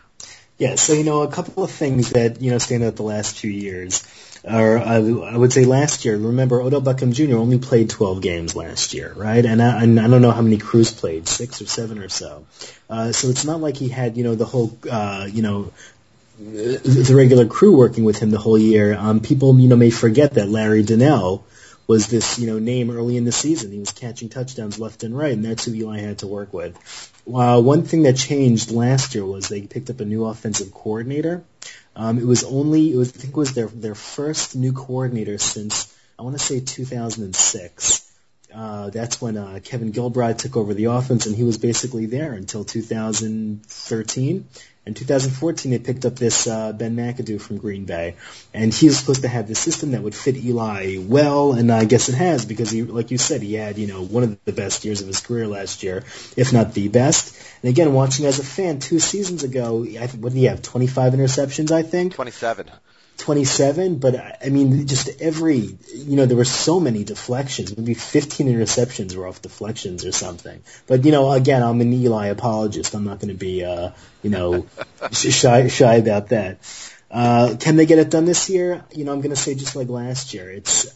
Yeah, 0.58 0.76
so 0.76 0.92
you 0.92 1.02
know 1.04 1.22
a 1.22 1.28
couple 1.28 1.64
of 1.64 1.70
things 1.70 2.10
that 2.10 2.42
you 2.42 2.50
know 2.50 2.58
stand 2.58 2.84
out 2.84 2.94
the 2.94 3.02
last 3.02 3.38
few 3.38 3.50
years, 3.50 4.06
or 4.44 4.78
I, 4.78 4.96
I 4.96 5.36
would 5.36 5.54
say 5.54 5.64
last 5.64 6.04
year. 6.04 6.18
Remember, 6.18 6.60
Odell 6.60 6.82
Beckham 6.82 7.14
Jr. 7.14 7.38
only 7.38 7.58
played 7.58 7.88
12 7.88 8.20
games 8.20 8.54
last 8.54 8.92
year, 8.92 9.14
right? 9.16 9.42
And 9.42 9.62
I, 9.62 9.82
and 9.82 9.98
I 9.98 10.06
don't 10.06 10.20
know 10.20 10.32
how 10.32 10.42
many 10.42 10.58
Cruz 10.58 10.92
played, 10.92 11.26
six 11.28 11.62
or 11.62 11.66
seven 11.66 11.98
or 11.98 12.10
so. 12.10 12.44
Uh, 12.90 13.12
so 13.12 13.28
it's 13.30 13.46
not 13.46 13.62
like 13.62 13.78
he 13.78 13.88
had 13.88 14.18
you 14.18 14.22
know 14.22 14.34
the 14.34 14.44
whole 14.44 14.78
uh, 14.90 15.26
you 15.32 15.40
know 15.40 15.72
the 16.40 17.14
regular 17.14 17.46
crew 17.46 17.76
working 17.76 18.04
with 18.04 18.18
him 18.18 18.30
the 18.30 18.38
whole 18.38 18.58
year. 18.58 18.96
Um, 18.96 19.20
people 19.20 19.58
you 19.58 19.68
know 19.68 19.76
may 19.76 19.90
forget 19.90 20.34
that 20.34 20.48
Larry 20.48 20.82
Donnell 20.82 21.44
was 21.86 22.06
this 22.06 22.38
you 22.38 22.46
know 22.46 22.58
name 22.58 22.90
early 22.90 23.16
in 23.16 23.24
the 23.24 23.32
season. 23.32 23.72
He 23.72 23.78
was 23.78 23.92
catching 23.92 24.28
touchdowns 24.28 24.78
left 24.78 25.02
and 25.04 25.16
right, 25.16 25.32
and 25.32 25.44
that's 25.44 25.64
who 25.64 25.74
Eli 25.74 26.00
had 26.00 26.18
to 26.18 26.26
work 26.26 26.52
with. 26.52 26.76
Uh, 27.32 27.60
one 27.60 27.84
thing 27.84 28.02
that 28.04 28.16
changed 28.16 28.70
last 28.70 29.14
year 29.14 29.24
was 29.24 29.48
they 29.48 29.62
picked 29.62 29.90
up 29.90 30.00
a 30.00 30.04
new 30.04 30.24
offensive 30.24 30.72
coordinator. 30.72 31.44
Um, 31.94 32.18
it 32.18 32.26
was 32.26 32.44
only, 32.44 32.92
it 32.92 32.96
was, 32.96 33.10
I 33.14 33.18
think 33.18 33.34
it 33.34 33.36
was 33.36 33.52
their, 33.52 33.66
their 33.66 33.94
first 33.94 34.56
new 34.56 34.72
coordinator 34.72 35.38
since, 35.38 35.94
I 36.18 36.22
want 36.22 36.38
to 36.38 36.44
say 36.44 36.60
2006. 36.60 38.09
Uh, 38.54 38.90
that's 38.90 39.20
when 39.20 39.36
uh, 39.36 39.60
Kevin 39.62 39.92
Gilbride 39.92 40.38
took 40.38 40.56
over 40.56 40.74
the 40.74 40.86
offense, 40.86 41.26
and 41.26 41.36
he 41.36 41.44
was 41.44 41.58
basically 41.58 42.06
there 42.06 42.32
until 42.32 42.64
2013. 42.64 44.48
In 44.86 44.94
2014, 44.94 45.70
they 45.70 45.78
picked 45.78 46.06
up 46.06 46.16
this 46.16 46.46
uh, 46.46 46.72
Ben 46.72 46.96
McAdoo 46.96 47.40
from 47.40 47.58
Green 47.58 47.84
Bay, 47.84 48.16
and 48.54 48.72
he 48.72 48.86
was 48.86 48.98
supposed 48.98 49.22
to 49.22 49.28
have 49.28 49.46
the 49.46 49.54
system 49.54 49.90
that 49.90 50.02
would 50.02 50.14
fit 50.14 50.36
Eli 50.36 50.96
well, 50.98 51.52
and 51.52 51.70
I 51.70 51.84
guess 51.84 52.08
it 52.08 52.14
has 52.14 52.46
because 52.46 52.70
he, 52.70 52.82
like 52.82 53.10
you 53.10 53.18
said, 53.18 53.42
he 53.42 53.54
had 53.54 53.76
you 53.76 53.86
know 53.86 54.02
one 54.02 54.22
of 54.22 54.44
the 54.46 54.52
best 54.52 54.84
years 54.84 55.02
of 55.02 55.06
his 55.06 55.20
career 55.20 55.46
last 55.46 55.82
year, 55.82 56.02
if 56.36 56.52
not 56.52 56.72
the 56.72 56.88
best. 56.88 57.36
And 57.62 57.68
again, 57.70 57.92
watching 57.92 58.24
as 58.24 58.38
a 58.38 58.44
fan, 58.44 58.78
two 58.78 58.98
seasons 58.98 59.44
ago, 59.44 59.84
I, 59.84 60.06
what 60.06 60.32
did 60.32 60.38
he 60.38 60.44
have? 60.46 60.62
25 60.62 61.12
interceptions, 61.12 61.70
I 61.70 61.82
think. 61.82 62.14
27. 62.14 62.70
27, 63.20 63.98
but 63.98 64.16
I 64.44 64.48
mean, 64.48 64.86
just 64.86 65.20
every, 65.20 65.58
you 65.94 66.16
know, 66.16 66.26
there 66.26 66.36
were 66.36 66.44
so 66.44 66.80
many 66.80 67.04
deflections. 67.04 67.76
Maybe 67.76 67.94
15 67.94 68.48
interceptions 68.48 69.14
were 69.14 69.26
off 69.26 69.42
deflections 69.42 70.04
or 70.04 70.12
something. 70.12 70.62
But, 70.86 71.04
you 71.04 71.12
know, 71.12 71.30
again, 71.30 71.62
I'm 71.62 71.80
an 71.80 71.92
Eli 71.92 72.26
apologist. 72.26 72.94
I'm 72.94 73.04
not 73.04 73.20
going 73.20 73.28
to 73.28 73.38
be, 73.38 73.64
uh, 73.64 73.90
you 74.22 74.30
know, 74.30 74.66
shy, 75.12 75.68
shy 75.68 75.94
about 75.96 76.28
that. 76.30 76.58
Uh, 77.10 77.56
can 77.60 77.76
they 77.76 77.86
get 77.86 77.98
it 77.98 78.10
done 78.10 78.24
this 78.24 78.48
year? 78.48 78.84
You 78.92 79.04
know, 79.04 79.12
I'm 79.12 79.20
going 79.20 79.34
to 79.34 79.40
say 79.40 79.54
just 79.54 79.76
like 79.76 79.88
last 79.88 80.32
year. 80.34 80.50
It's, 80.50 80.94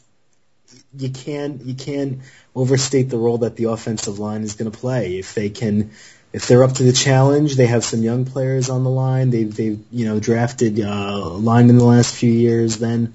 you 0.96 1.10
can't, 1.10 1.62
you 1.62 1.74
can't 1.74 2.20
overstate 2.54 3.10
the 3.10 3.18
role 3.18 3.38
that 3.38 3.56
the 3.56 3.64
offensive 3.64 4.18
line 4.18 4.42
is 4.42 4.54
going 4.54 4.70
to 4.70 4.76
play. 4.76 5.18
If 5.18 5.34
they 5.34 5.50
can, 5.50 5.90
if 6.34 6.48
they're 6.48 6.64
up 6.64 6.72
to 6.72 6.82
the 6.82 6.92
challenge, 6.92 7.54
they 7.54 7.66
have 7.66 7.84
some 7.84 8.02
young 8.02 8.24
players 8.24 8.68
on 8.68 8.82
the 8.82 8.90
line. 8.90 9.30
They've 9.30 9.54
they've 9.54 9.78
you 9.92 10.04
know 10.04 10.18
drafted 10.18 10.80
uh, 10.80 11.28
line 11.30 11.70
in 11.70 11.78
the 11.78 11.84
last 11.84 12.12
few 12.12 12.32
years. 12.32 12.78
Then 12.78 13.14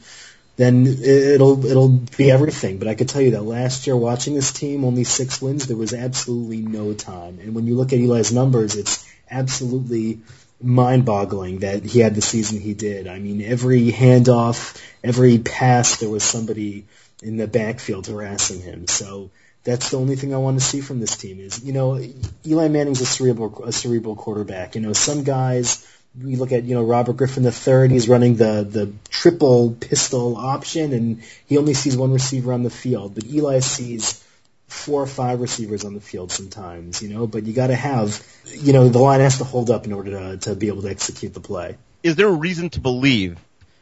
then 0.56 0.88
it'll 0.88 1.66
it'll 1.66 1.90
be 1.90 2.32
everything. 2.32 2.80
But 2.80 2.88
I 2.88 2.96
could 2.96 3.10
tell 3.10 3.22
you 3.22 3.32
that 3.32 3.44
last 3.44 3.88
year, 3.88 3.98
watching 3.98 4.36
this 4.36 4.54
team, 4.54 4.86
only 4.86 5.04
six 5.04 5.42
wins. 5.42 5.68
There 5.68 5.76
was 5.76 5.94
absolutely 5.94 6.62
no 6.62 6.94
time. 6.94 7.40
And 7.42 7.54
when 7.54 7.68
you 7.68 7.76
look 7.76 7.92
at 7.92 8.00
Eli's 8.00 8.32
numbers, 8.32 8.78
it's 8.78 9.06
absolutely 9.30 10.22
mind-boggling 10.62 11.60
that 11.60 11.84
he 11.84 12.00
had 12.00 12.16
the 12.16 12.22
season 12.22 12.62
he 12.62 12.74
did. 12.74 13.08
I 13.08 13.20
mean, 13.20 13.42
every 13.42 13.92
handoff, 13.92 14.82
every 15.04 15.40
pass, 15.40 15.98
there 15.98 16.10
was 16.10 16.24
somebody 16.24 16.86
in 17.22 17.36
the 17.36 17.48
backfield 17.48 18.08
harassing 18.08 18.62
him. 18.62 18.88
So 18.88 19.30
that's 19.70 19.92
the 19.92 19.98
only 19.98 20.16
thing 20.16 20.34
I 20.34 20.38
want 20.38 20.60
to 20.60 20.66
see 20.66 20.82
from 20.82 21.00
this 21.00 21.18
team 21.18 21.40
is, 21.40 21.64
you 21.64 21.74
know, 21.74 22.02
Eli 22.46 22.68
Manning's 22.68 23.02
a 23.02 23.06
cerebral, 23.06 23.64
a 23.66 23.72
cerebral 23.72 24.16
quarterback. 24.16 24.76
You 24.76 24.82
know, 24.82 24.94
some 24.94 25.24
guys, 25.24 25.86
we 26.20 26.36
look 26.36 26.52
at, 26.52 26.64
you 26.64 26.76
know, 26.76 26.84
Robert 26.84 27.14
Griffin 27.14 27.46
III, 27.46 27.90
he's 27.90 28.10
running 28.10 28.36
the, 28.36 28.66
the 28.70 28.94
triple 29.10 29.72
pistol 29.80 30.36
option 30.38 30.94
and 30.94 31.24
he 31.48 31.58
only 31.58 31.74
sees 31.74 31.96
one 31.96 32.12
receiver 32.12 32.54
on 32.54 32.64
the 32.64 32.70
field, 32.70 33.16
but 33.16 33.26
Eli 33.26 33.60
sees 33.60 34.24
four 34.68 35.02
or 35.02 35.08
five 35.08 35.42
receivers 35.42 35.84
on 35.84 35.94
the 35.94 36.02
field 36.02 36.32
sometimes, 36.32 37.02
you 37.02 37.10
know, 37.10 37.26
but 37.26 37.46
you 37.46 37.54
gotta 37.54 37.76
have, 37.76 38.24
you 38.46 38.72
know, 38.72 38.88
the 38.88 39.00
line 39.00 39.20
has 39.20 39.40
to 39.40 39.44
hold 39.44 39.70
up 39.72 39.86
in 39.86 39.94
order 39.94 40.12
to, 40.12 40.38
to 40.38 40.56
be 40.56 40.68
able 40.68 40.84
to 40.84 40.90
execute 40.90 41.34
the 41.34 41.40
play. 41.40 41.76
Is 42.04 42.16
there 42.16 42.28
a 42.28 42.34
reason 42.34 42.70
to 42.72 42.80
believe 42.80 43.38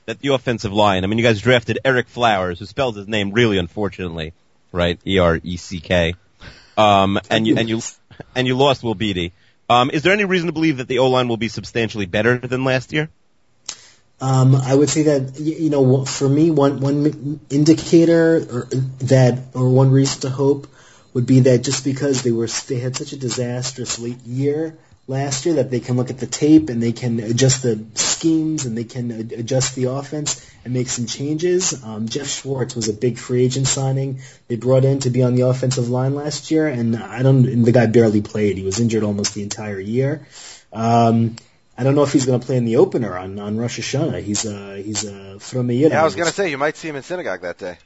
that 0.06 0.19
the 0.19 0.34
offensive 0.34 0.71
line, 0.71 1.04
I 1.04 1.08
mean, 1.08 1.19
you 1.19 1.23
guys 1.23 1.41
drafted 1.41 1.80
Ereck 1.84 2.08
Flowers, 2.08 2.60
who 2.60 2.65
spells 2.65 2.95
his 2.95 3.08
name 3.08 3.32
really 3.32 3.58
unfortunately, 3.58 4.34
right? 4.78 5.00
E 5.06 5.20
R 5.20 5.40
E 5.44 5.58
C 5.58 5.82
K. 5.82 6.16
Um, 6.78 7.20
and 7.30 7.46
you 7.46 7.58
and 7.58 7.68
you 7.68 7.82
and 8.36 8.48
you 8.48 8.56
lost 8.56 8.84
Will 8.84 8.96
Beatty. 8.96 9.34
Um, 9.70 9.90
is 9.90 10.04
there 10.04 10.13
any 10.13 10.24
reason 10.24 10.48
to 10.48 10.54
believe 10.54 10.78
that 10.78 10.88
the 10.88 11.00
O 11.00 11.10
line 11.10 11.28
will 11.28 11.38
be 11.38 11.50
substantially 11.50 12.06
better 12.06 12.38
than 12.38 12.63
last 12.63 12.94
year? 12.94 13.10
Um, 14.22 14.56
I 14.56 14.74
would 14.74 14.90
say 14.90 15.04
that 15.04 15.40
you 15.40 15.70
know, 15.70 16.06
for 16.06 16.30
me, 16.30 16.52
one 16.52 16.80
one 16.80 17.40
indicator 17.50 18.38
or 18.38 18.68
that 19.00 19.40
or 19.54 19.70
one 19.70 19.92
reason 19.92 20.22
to 20.22 20.30
hope 20.30 20.68
would 21.13 21.26
be 21.26 21.42
that 21.42 21.60
just 21.63 21.84
because 21.84 22.22
they 22.22 22.32
were 22.32 22.48
they 22.68 22.80
had 22.80 22.96
such 22.96 23.12
a 23.12 23.18
disastrous 23.18 24.00
late 24.00 24.22
year 24.26 24.78
last 25.08 25.46
year 25.46 25.56
that 25.56 25.72
they 25.72 25.80
can 25.80 25.96
look 25.96 26.10
at 26.10 26.17
the 26.17 26.28
tape 26.28 26.70
and 26.70 26.84
they 26.84 26.91
can 26.91 27.20
adjust 27.20 27.63
the 27.63 27.84
schemes 27.96 28.65
and 28.65 28.78
they 28.78 28.84
can 28.84 29.12
adjust 29.12 29.76
the 29.76 29.86
offense 29.86 30.46
and 30.65 30.74
make 30.74 30.89
some 30.89 31.06
changes. 31.06 31.84
Um, 31.84 32.10
Geoff 32.10 32.28
Schwartz 32.28 32.76
was 32.76 32.89
a 32.89 32.93
big 32.93 33.17
free 33.17 33.46
agent 33.46 33.67
signing. 33.67 34.20
They 34.48 34.58
brought 34.58 34.84
in 34.84 35.00
to 35.00 35.10
be 35.10 35.24
on 35.24 35.36
the 35.36 35.48
offensive 35.48 35.89
line 35.89 36.13
last 36.13 36.52
year, 36.52 36.67
and 36.67 36.96
I 36.98 37.24
don't. 37.24 37.46
And 37.46 37.65
the 37.65 37.72
guy 37.72 37.86
barely 37.86 38.22
played. 38.22 38.58
He 38.58 38.63
was 38.63 38.80
injured 38.80 39.04
almost 39.04 39.34
the 39.34 39.43
entire 39.43 39.80
year. 39.80 40.28
Um, 40.74 41.38
I 41.78 41.84
don't 41.84 41.96
know 41.96 42.04
if 42.04 42.12
he's 42.12 42.26
going 42.26 42.39
to 42.39 42.46
play 42.46 42.58
in 42.58 42.65
the 42.65 42.78
opener 42.78 43.17
on 43.17 43.39
on 43.39 43.58
Rosh 43.58 43.80
Hashanah. 43.80 44.22
He's 44.22 44.46
uh 44.46 44.82
he's 44.84 45.06
uh 45.06 45.38
from. 45.39 45.72
Yeah, 45.72 46.02
I 46.02 46.04
was 46.04 46.15
gonna 46.15 46.32
say 46.32 46.50
you 46.50 46.58
might 46.58 46.76
see 46.76 46.89
him 46.89 46.96
in 46.96 47.04
synagogue 47.04 47.41
that 47.41 47.58
day. 47.58 47.78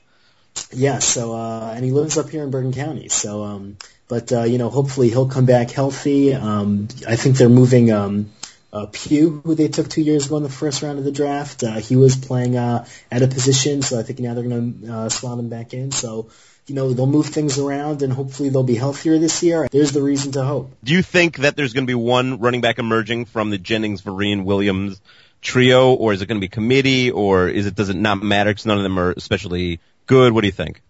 Yeah, 0.74 1.00
so 1.00 1.34
uh, 1.34 1.74
and 1.76 1.84
he 1.84 1.92
lives 1.92 2.18
up 2.18 2.30
here 2.30 2.44
in 2.44 2.52
Bergen 2.52 2.74
County. 2.74 3.10
So, 3.10 3.44
um, 3.44 3.78
but 4.12 4.34
uh, 4.34 4.44
you 4.44 4.58
know, 4.58 4.70
hopefully 4.70 5.08
he'll 5.08 5.30
come 5.30 5.46
back 5.46 5.72
healthy. 5.72 6.34
Um, 6.34 6.90
I 7.08 7.16
think 7.16 7.38
they're 7.38 7.48
moving 7.48 7.94
um, 7.94 8.30
uh, 8.74 8.88
Pugh, 8.92 9.42
who 9.46 9.56
they 9.56 9.70
took 9.70 9.88
two 9.88 10.02
years 10.02 10.26
ago 10.26 10.36
in 10.36 10.44
the 10.44 10.50
first 10.50 10.82
round 10.82 11.00
of 11.00 11.06
the 11.06 11.14
draft. 11.14 11.64
Uh, 11.64 11.76
he 11.78 11.96
was 11.96 12.18
playing 12.18 12.58
uh, 12.58 12.86
at 13.10 13.22
a 13.22 13.28
position, 13.28 13.82
so 13.82 13.98
I 13.98 14.04
think 14.04 14.20
now 14.20 14.34
they're 14.34 14.44
going 14.44 14.82
to 14.82 14.94
uh, 14.94 15.10
slot 15.10 15.40
him 15.40 15.48
back 15.48 15.74
in. 15.74 15.94
So, 15.94 16.30
you 16.68 16.76
know, 16.76 16.92
they'll 16.92 17.06
move 17.06 17.28
things 17.28 17.58
around, 17.58 18.02
and 18.02 18.12
hopefully 18.12 18.50
they'll 18.50 18.64
be 18.64 18.76
healthier 18.76 19.18
this 19.18 19.44
year. 19.44 19.70
There's 19.72 19.94
the 19.94 20.02
reason 20.02 20.34
to 20.34 20.44
hope. 20.44 20.74
Do 20.84 20.92
you 20.92 21.04
think 21.04 21.38
that 21.38 21.56
there's 21.56 21.72
going 21.72 21.86
to 21.86 21.92
be 21.92 21.96
one 21.96 22.40
running 22.40 22.60
back 22.60 22.80
emerging 22.80 23.26
from 23.26 23.50
the 23.50 23.58
Jennings, 23.58 24.02
Vereen, 24.02 24.44
Williams 24.44 25.00
trio, 25.40 25.94
or 25.94 26.12
is 26.12 26.22
it 26.22 26.26
going 26.26 26.42
to 26.42 26.46
be 26.46 26.50
committee, 26.50 27.12
or 27.12 27.48
is 27.48 27.66
it 27.66 27.76
does 27.76 27.88
it 27.88 27.96
not 27.96 28.22
matter 28.22 28.50
because 28.50 28.66
none 28.66 28.76
of 28.76 28.84
them 28.84 29.00
are 29.00 29.12
especially 29.12 29.80
good? 30.06 30.34
What 30.34 30.42
do 30.42 30.48
you 30.48 30.52
think? 30.52 30.82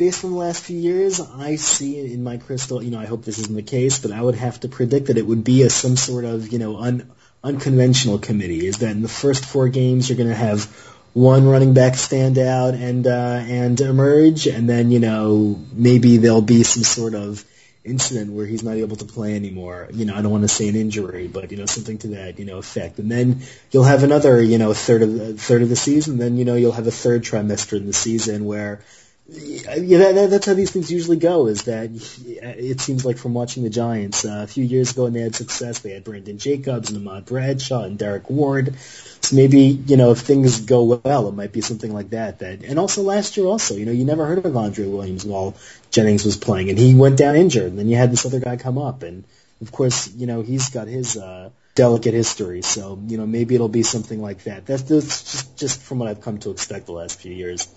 Based 0.00 0.24
on 0.24 0.30
the 0.30 0.36
last 0.38 0.64
few 0.64 0.78
years, 0.78 1.20
I 1.20 1.56
see 1.56 2.00
in 2.00 2.24
my 2.24 2.38
crystal. 2.38 2.82
You 2.82 2.90
know, 2.90 2.98
I 2.98 3.04
hope 3.04 3.22
this 3.22 3.38
isn't 3.38 3.54
the 3.54 3.62
case, 3.62 3.98
but 3.98 4.12
I 4.12 4.22
would 4.22 4.34
have 4.34 4.58
to 4.60 4.68
predict 4.68 5.08
that 5.08 5.18
it 5.18 5.26
would 5.26 5.44
be 5.44 5.60
a 5.62 5.68
some 5.68 5.94
sort 5.94 6.24
of 6.24 6.48
you 6.48 6.58
know 6.58 6.78
un, 6.78 7.12
unconventional 7.44 8.18
committee. 8.18 8.66
Is 8.66 8.78
that 8.78 8.92
in 8.92 9.02
the 9.02 9.08
first 9.08 9.44
four 9.44 9.68
games 9.68 10.08
you're 10.08 10.16
going 10.16 10.30
to 10.30 10.34
have 10.34 10.64
one 11.12 11.46
running 11.46 11.74
back 11.74 11.96
stand 11.96 12.38
out 12.38 12.72
and 12.72 13.06
uh, 13.06 13.42
and 13.44 13.78
emerge, 13.78 14.46
and 14.46 14.66
then 14.66 14.90
you 14.90 15.00
know 15.00 15.60
maybe 15.70 16.16
there'll 16.16 16.40
be 16.40 16.62
some 16.62 16.82
sort 16.82 17.14
of 17.14 17.44
incident 17.84 18.32
where 18.32 18.46
he's 18.46 18.62
not 18.62 18.76
able 18.76 18.96
to 18.96 19.04
play 19.04 19.36
anymore. 19.36 19.88
You 19.92 20.06
know, 20.06 20.14
I 20.14 20.22
don't 20.22 20.32
want 20.32 20.44
to 20.44 20.48
say 20.48 20.68
an 20.70 20.76
injury, 20.76 21.28
but 21.28 21.50
you 21.50 21.58
know 21.58 21.66
something 21.66 21.98
to 21.98 22.08
that 22.16 22.38
you 22.38 22.46
know 22.46 22.56
effect. 22.56 22.98
And 23.00 23.12
then 23.12 23.42
you'll 23.70 23.84
have 23.84 24.02
another 24.02 24.40
you 24.40 24.56
know 24.56 24.72
third 24.72 25.02
of 25.02 25.12
the 25.12 25.34
third 25.34 25.60
of 25.60 25.68
the 25.68 25.76
season. 25.76 26.16
Then 26.16 26.38
you 26.38 26.46
know 26.46 26.54
you'll 26.54 26.72
have 26.80 26.86
a 26.86 26.90
third 27.04 27.22
trimester 27.22 27.76
in 27.76 27.84
the 27.84 27.92
season 27.92 28.46
where 28.46 28.80
yeah, 29.32 29.98
that, 29.98 30.14
that, 30.14 30.30
that's 30.30 30.46
how 30.46 30.54
these 30.54 30.70
things 30.70 30.90
usually 30.90 31.16
go. 31.16 31.46
Is 31.46 31.64
that 31.64 31.90
it 31.92 32.80
seems 32.80 33.04
like 33.04 33.16
from 33.16 33.34
watching 33.34 33.62
the 33.62 33.70
Giants 33.70 34.24
uh, 34.24 34.40
a 34.42 34.46
few 34.46 34.64
years 34.64 34.92
ago, 34.92 35.06
and 35.06 35.14
they 35.14 35.20
had 35.20 35.34
success. 35.34 35.78
They 35.78 35.92
had 35.92 36.04
Brandon 36.04 36.38
Jacobs 36.38 36.90
and 36.90 37.06
Ahmad 37.06 37.26
Bradshaw 37.26 37.84
and 37.84 37.98
Derrick 37.98 38.28
Ward. 38.28 38.74
So 38.78 39.36
maybe 39.36 39.60
you 39.60 39.96
know 39.96 40.10
if 40.10 40.18
things 40.18 40.60
go 40.62 41.00
well, 41.04 41.28
it 41.28 41.34
might 41.34 41.52
be 41.52 41.60
something 41.60 41.92
like 41.92 42.10
that. 42.10 42.40
That 42.40 42.64
and 42.64 42.78
also 42.78 43.02
last 43.02 43.36
year, 43.36 43.46
also 43.46 43.76
you 43.76 43.86
know 43.86 43.92
you 43.92 44.04
never 44.04 44.26
heard 44.26 44.44
of 44.44 44.56
Andre 44.56 44.86
Williams 44.86 45.24
while 45.24 45.56
Jennings 45.90 46.24
was 46.24 46.36
playing, 46.36 46.70
and 46.70 46.78
he 46.78 46.94
went 46.94 47.16
down 47.16 47.36
injured. 47.36 47.70
And 47.70 47.78
then 47.78 47.88
you 47.88 47.96
had 47.96 48.10
this 48.10 48.26
other 48.26 48.40
guy 48.40 48.56
come 48.56 48.78
up, 48.78 49.02
and 49.02 49.24
of 49.60 49.70
course 49.70 50.12
you 50.12 50.26
know 50.26 50.42
he's 50.42 50.70
got 50.70 50.88
his. 50.88 51.16
uh 51.16 51.50
delicate 51.76 52.12
history. 52.12 52.62
So, 52.62 53.00
you 53.06 53.16
know, 53.16 53.26
maybe 53.26 53.54
it'll 53.54 53.68
be 53.68 53.84
something 53.84 54.20
like 54.20 54.42
that. 54.44 54.66
That's, 54.66 54.82
that's 54.82 55.32
just, 55.32 55.56
just 55.56 55.80
from 55.80 56.00
what 56.00 56.08
I've 56.08 56.20
come 56.20 56.38
to 56.38 56.50
expect 56.50 56.86
the 56.86 56.92
last 56.92 57.20
few 57.20 57.32
years. 57.32 57.68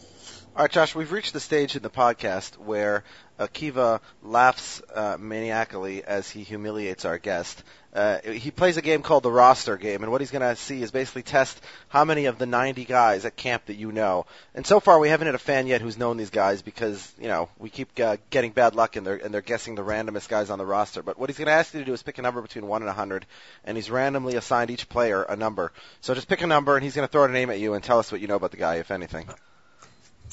All 0.56 0.62
right, 0.62 0.70
Josh, 0.70 0.94
we've 0.94 1.12
reached 1.12 1.34
the 1.34 1.40
stage 1.40 1.76
in 1.76 1.82
the 1.82 1.90
podcast 1.90 2.60
where 2.60 3.04
Akiva 3.40 4.02
laughs 4.22 4.84
uh, 4.94 5.18
maniacally 5.20 6.04
as 6.04 6.30
he 6.30 6.44
humiliates 6.44 7.06
our 7.06 7.18
guest. 7.18 7.64
Uh, 7.92 8.20
he 8.20 8.52
plays 8.52 8.78
a 8.78 8.84
game 8.84 9.02
called 9.02 9.24
the 9.24 9.32
roster 9.32 9.78
game, 9.78 10.04
and 10.04 10.12
what 10.12 10.22
he's 10.22 10.30
going 10.30 10.48
to 10.48 10.56
see 10.56 10.84
is 10.84 10.92
basically 10.92 11.24
test 11.24 11.60
how 11.88 12.06
many 12.06 12.26
of 12.26 12.38
the 12.38 12.46
90 12.46 12.86
guys 12.86 13.26
at 13.26 13.36
camp 13.36 13.66
that 13.66 13.78
you 13.78 13.92
know. 13.92 14.28
And 14.54 14.64
so 14.64 14.80
far, 14.80 15.00
we 15.00 15.10
haven't 15.10 15.26
had 15.26 15.34
a 15.34 15.40
fan 15.40 15.66
yet 15.66 15.82
who's 15.82 15.98
known 15.98 16.18
these 16.18 16.30
guys 16.30 16.62
because 16.62 17.12
you 17.20 17.30
know 17.30 17.50
we 17.58 17.72
keep 17.72 18.00
uh, 18.00 18.18
getting 18.30 18.52
bad 18.52 18.76
luck 18.76 18.96
and 18.96 19.08
they're 19.08 19.16
and 19.16 19.34
they're 19.34 19.42
guessing 19.42 19.74
the 19.74 19.82
randomest 19.82 20.30
guys 20.30 20.52
on 20.52 20.60
the 20.60 20.68
roster. 20.68 21.02
But 21.02 21.18
what 21.18 21.32
he's 21.32 21.40
going 21.40 21.48
to 21.48 21.54
ask 21.54 21.74
you 21.74 21.80
to 21.80 21.86
do 21.86 21.94
is 21.94 22.04
pick 22.04 22.20
a 22.20 22.22
number 22.22 22.44
between 22.44 22.68
one 22.68 22.84
and 22.84 22.90
a 22.90 22.94
hundred, 22.94 23.26
and 23.66 23.76
he's 23.76 23.90
randomly 23.90 24.36
assigned 24.36 24.70
each 24.70 24.88
player 24.88 25.24
a 25.24 25.36
number. 25.36 25.72
So 26.02 26.14
just 26.14 26.28
pick 26.28 26.44
a 26.44 26.48
number, 26.48 26.76
and 26.76 26.84
he's 26.84 26.96
going 26.96 27.08
to 27.08 27.12
throw 27.12 27.24
a 27.24 27.28
name 27.28 27.50
at 27.50 27.60
you 27.60 27.74
and 27.74 27.84
tell 27.84 27.98
us 27.98 28.12
what 28.12 28.22
you 28.22 28.28
know 28.28 28.36
about 28.36 28.52
the 28.52 28.58
guy, 28.58 28.76
if 28.76 28.92
anything. 28.92 29.28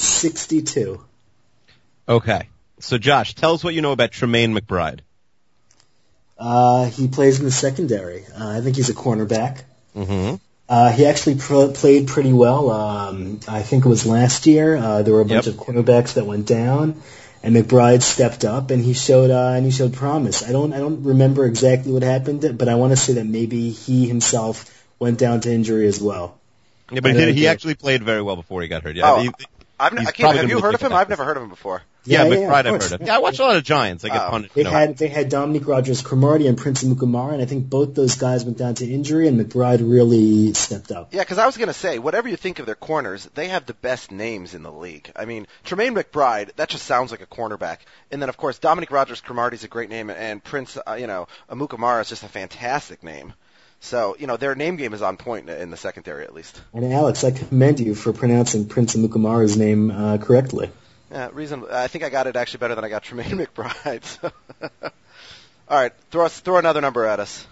62. 0.01 1.01
Okay. 2.09 2.49
So, 2.81 2.99
Josh, 2.99 3.35
tell 3.35 3.55
us 3.55 3.63
what 3.63 3.75
you 3.75 3.83
know 3.83 3.93
about 3.93 4.11
Trumaine 4.11 4.59
McBride. 4.59 5.01
Uh, 6.39 6.87
he 6.87 7.09
plays 7.09 7.39
in 7.39 7.45
the 7.45 7.51
secondary. 7.51 8.25
Uh, 8.27 8.49
I 8.49 8.61
think 8.63 8.77
he's 8.77 8.89
a 8.89 8.95
cornerback. 8.95 9.63
Mm-hmm. 9.95 10.37
Uh, 10.69 10.91
he 10.93 11.05
actually 11.05 11.35
pr- 11.37 11.67
played 11.75 12.07
pretty 12.09 12.33
well. 12.33 12.71
Um, 12.71 13.41
I 13.47 13.63
think 13.63 13.85
it 13.85 13.89
was 13.89 14.07
last 14.07 14.47
year. 14.47 14.77
Uh, 14.77 15.03
there 15.03 15.13
were 15.13 15.21
a 15.21 15.25
bunch 15.27 15.47
Yep. 15.47 15.55
of 15.57 15.61
cornerbacks 15.61 16.15
that 16.15 16.25
went 16.27 16.47
down, 16.47 17.03
and 17.43 17.55
McBride 17.55 18.03
stepped 18.03 18.45
up 18.45 18.71
and 18.71 18.83
he 18.83 18.95
showed 18.95 19.31
uh, 19.31 19.53
and 19.57 19.65
he 19.67 19.73
showed 19.73 19.93
promise. 19.93 20.43
I 20.49 20.53
don't 20.53 20.73
I 20.73 20.79
don't 20.79 21.03
remember 21.03 21.45
exactly 21.45 21.93
what 21.93 22.03
happened, 22.05 22.57
but 22.57 22.69
I 22.69 22.77
want 22.77 22.93
to 22.93 22.97
say 22.97 23.15
that 23.15 23.27
maybe 23.27 23.71
he 23.71 24.07
himself 24.07 24.65
went 25.01 25.19
down 25.19 25.41
to 25.41 25.53
injury 25.53 25.87
as 25.89 26.01
well. 26.01 26.39
Yeah, 26.93 27.01
but 27.01 27.11
I 27.11 27.15
he, 27.15 27.21
don't 27.27 27.35
he 27.35 27.47
actually 27.49 27.75
played 27.75 28.03
very 28.05 28.23
well 28.23 28.37
before 28.37 28.63
he 28.63 28.69
got 28.69 28.83
hurt. 28.85 28.95
Yeah. 28.97 29.13
Oh, 29.13 29.21
He- 29.23 29.31
I've 29.81 29.93
n- 29.93 29.99
he's 29.99 30.09
I 30.09 30.13
can't, 30.13 30.37
have 30.37 30.49
you 30.51 30.61
heard 30.61 30.75
of 30.75 30.83
him? 30.83 30.93
I've 30.93 31.09
never 31.09 31.25
heard 31.25 31.37
of 31.37 31.43
him 31.43 31.49
before. 31.49 31.83
yeah, 32.05 32.25
Yeah, 32.25 32.29
yeah, 32.31 32.37
McBride 32.37 32.51
of 32.51 32.55
I've 32.57 32.65
heard 32.83 32.93
of. 32.93 33.01
him. 33.01 33.07
Yeah, 33.07 33.17
I 33.17 33.19
watch 33.19 33.39
a 33.39 33.43
lot 33.43 33.57
of 33.57 33.65
Giants. 33.65 34.05
I 34.05 34.09
get 34.09 34.23
Oh. 34.23 34.31
punished. 34.31 34.55
They 34.55 34.63
no. 34.65 34.71
had 34.71 34.97
they 34.99 35.09
had 35.09 35.29
Dominique 35.29 35.67
Rodgers 35.67 36.03
Cromartie 36.03 36.47
and 36.47 36.57
Prince 36.59 36.85
Mukamara, 36.85 37.33
and 37.35 37.43
I 37.43 37.47
think 37.47 37.69
both 37.69 37.95
those 37.95 38.17
guys 38.17 38.45
went 38.45 38.59
down 38.59 38.75
to 38.77 38.87
injury, 38.91 39.27
and 39.29 39.41
McBride 39.41 39.81
really 39.81 40.53
stepped 40.55 40.93
up. 40.93 41.13
Yeah, 41.15 41.21
because 41.23 41.39
I 41.39 41.47
was 41.47 41.57
going 41.57 41.69
to 41.69 41.75
say, 41.75 41.99
whatever 41.99 42.29
you 42.29 42.37
think 42.37 42.59
of 42.59 42.67
their 42.67 42.75
corners, 42.75 43.29
they 43.35 43.49
have 43.49 43.67
the 43.67 43.75
best 43.75 44.11
names 44.13 44.55
in 44.55 44.63
the 44.63 44.73
league. 44.73 45.11
I 45.17 45.25
mean, 45.25 45.47
Trumaine 45.65 45.95
McBride, 46.01 46.55
that 46.57 46.69
just 46.69 46.85
sounds 46.85 47.11
like 47.11 47.23
a 47.23 47.27
cornerback. 47.27 47.79
And 48.11 48.21
then, 48.21 48.29
of 48.29 48.37
course, 48.37 48.59
Dominique 48.59 48.91
Rodgers 48.91 49.21
Cromartie 49.21 49.57
is 49.57 49.65
a 49.65 49.69
great 49.69 49.89
name, 49.91 50.11
and 50.11 50.43
Prince, 50.45 50.77
uh, 50.87 50.95
you 50.95 51.07
know, 51.07 51.27
Amukamara 51.51 52.03
is 52.03 52.09
just 52.09 52.23
a 52.23 52.29
fantastic 52.29 53.03
name. 53.03 53.33
So, 53.81 54.15
you 54.19 54.27
know, 54.27 54.37
their 54.37 54.55
name 54.55 54.77
game 54.77 54.93
is 54.93 55.03
on 55.03 55.17
point 55.17 55.49
in 55.49 55.57
in 55.61 55.71
the 55.71 55.77
secondary, 55.77 56.25
at 56.25 56.35
least. 56.35 56.61
And 56.75 56.85
Alex, 56.93 57.25
I 57.25 57.31
commend 57.31 57.81
you 57.81 57.95
for 57.95 58.13
pronouncing 58.13 58.67
Prince 58.69 58.95
Mukamara's 58.95 59.57
name 59.57 59.91
uh, 59.91 60.19
correctly. 60.19 60.71
Yeah, 61.11 61.31
reason 61.33 61.65
I 61.71 61.89
think 61.89 62.05
I 62.05 62.09
got 62.11 62.27
it 62.27 62.37
actually 62.37 62.59
better 62.59 62.75
than 62.75 62.85
I 62.85 62.89
got 62.89 63.05
Trumaine 63.05 63.47
McBride. 63.47 64.05
So. 64.05 64.31
All 65.69 65.77
right, 65.79 65.93
throw 66.11 66.27
us 66.27 66.39
throw 66.41 66.59
another 66.59 66.81
number 66.81 67.05
at 67.05 67.21
us. 67.21 67.47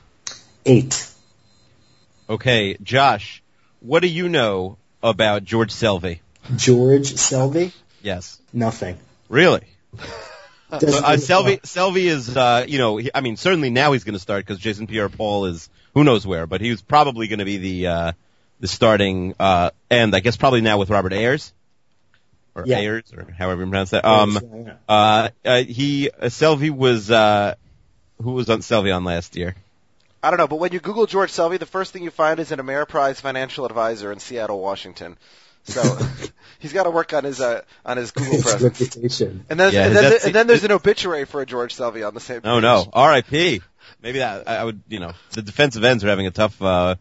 Eight. 0.67 1.09
Okay, 2.29 2.77
Josh, 2.83 3.43
what 3.81 4.01
do 4.01 4.09
you 4.09 4.29
know 4.29 4.77
about 5.03 5.45
George 5.45 5.73
Selvie? 5.73 6.21
George 6.57 7.13
Selvie? 7.15 7.73
Yes. 8.03 8.39
Nothing. 8.53 8.99
Really? 9.29 9.63
Doesn't- 10.71 11.03
Uh, 11.05 11.13
Selvie, 11.17 11.61
Selvie 11.63 12.05
is, 12.05 12.37
uh, 12.37 12.65
you 12.69 12.77
know, 12.79 12.99
he, 12.99 13.11
I 13.15 13.23
mean, 13.23 13.37
certainly 13.39 13.71
now 13.71 13.93
he's 13.93 14.05
going 14.05 14.15
to 14.15 14.19
start 14.21 14.45
because 14.45 14.59
Jason 14.59 14.87
Pierre-Paul 14.87 15.47
is 15.47 15.71
who 15.99 16.05
knows 16.05 16.25
where, 16.25 16.47
but 16.47 16.61
he 16.61 16.71
was 16.71 16.81
probably 16.81 17.27
going 17.27 17.41
to 17.41 17.45
be 17.45 17.57
the 17.57 17.87
uh, 17.89 18.13
the 18.61 18.69
starting 18.69 19.35
uh, 19.41 19.71
end. 19.91 20.15
I 20.15 20.21
guess 20.21 20.37
probably 20.37 20.61
now 20.61 20.79
with 20.79 20.91
Robert 20.91 21.13
Ayers 21.13 21.53
or 22.55 22.65
Yeah. 22.67 22.79
Ayers 22.79 23.13
or 23.13 23.27
however 23.37 23.63
you 23.63 23.69
pronounce 23.69 23.91
that. 23.91 24.05
Um, 24.05 24.39
uh, 24.89 25.31
uh, 25.45 25.63
he 25.65 26.09
uh, 26.11 26.27
Selvie 26.27 26.71
was 26.71 27.11
uh, 27.11 27.57
who 28.23 28.31
was 28.33 28.49
on 28.49 28.61
Selvie 28.61 28.95
on 28.95 29.03
last 29.03 29.35
year? 29.35 29.57
I 30.23 30.31
don't 30.31 30.39
know, 30.39 30.47
but 30.47 30.61
when 30.61 30.71
you 30.73 30.79
Google 30.79 31.07
George 31.07 31.33
Selvie, 31.33 31.59
the 31.59 31.67
first 31.67 31.93
thing 31.93 32.05
you 32.05 32.11
find 32.13 32.39
is 32.39 32.53
an 32.53 32.61
Ameriprise 32.61 33.17
financial 33.21 33.67
advisor 33.67 34.13
in 34.13 34.21
Seattle, 34.21 34.61
Washington. 34.61 35.17
So 35.65 35.83
he's 36.61 36.73
got 36.73 36.85
to 36.85 36.91
work 36.91 37.13
on 37.13 37.25
his 37.25 37.41
uh, 37.41 37.63
on 37.85 37.97
his 37.97 38.13
Google 38.13 38.35
His 38.35 38.43
presence. 38.45 38.81
reputation. 38.81 39.45
And 39.51 39.59
then, 39.59 39.73
Yeah, 39.73 39.87
and, 39.87 39.97
then 39.97 40.19
and 40.27 40.35
then 40.35 40.47
there's 40.47 40.63
an 40.65 40.73
obituary 40.73 41.25
for 41.25 41.41
a 41.41 41.47
George 41.47 41.75
Selvie 41.75 42.07
on 42.07 42.15
the 42.15 42.21
same. 42.21 42.41
Oh 42.45 42.61
no, 42.61 42.89
R.I.P. 42.93 43.63
Maybe 44.03 44.19
that 44.19 44.49
I 44.49 44.57
I 44.57 44.65
would, 44.65 44.81
you 44.89 45.01
know, 45.01 45.13
the 45.33 45.43
defensive 45.43 45.85
ends 45.85 46.05
are 46.05 46.09
having 46.09 46.27
a 46.27 46.31
tough 46.31 46.61
uh, 46.63 46.97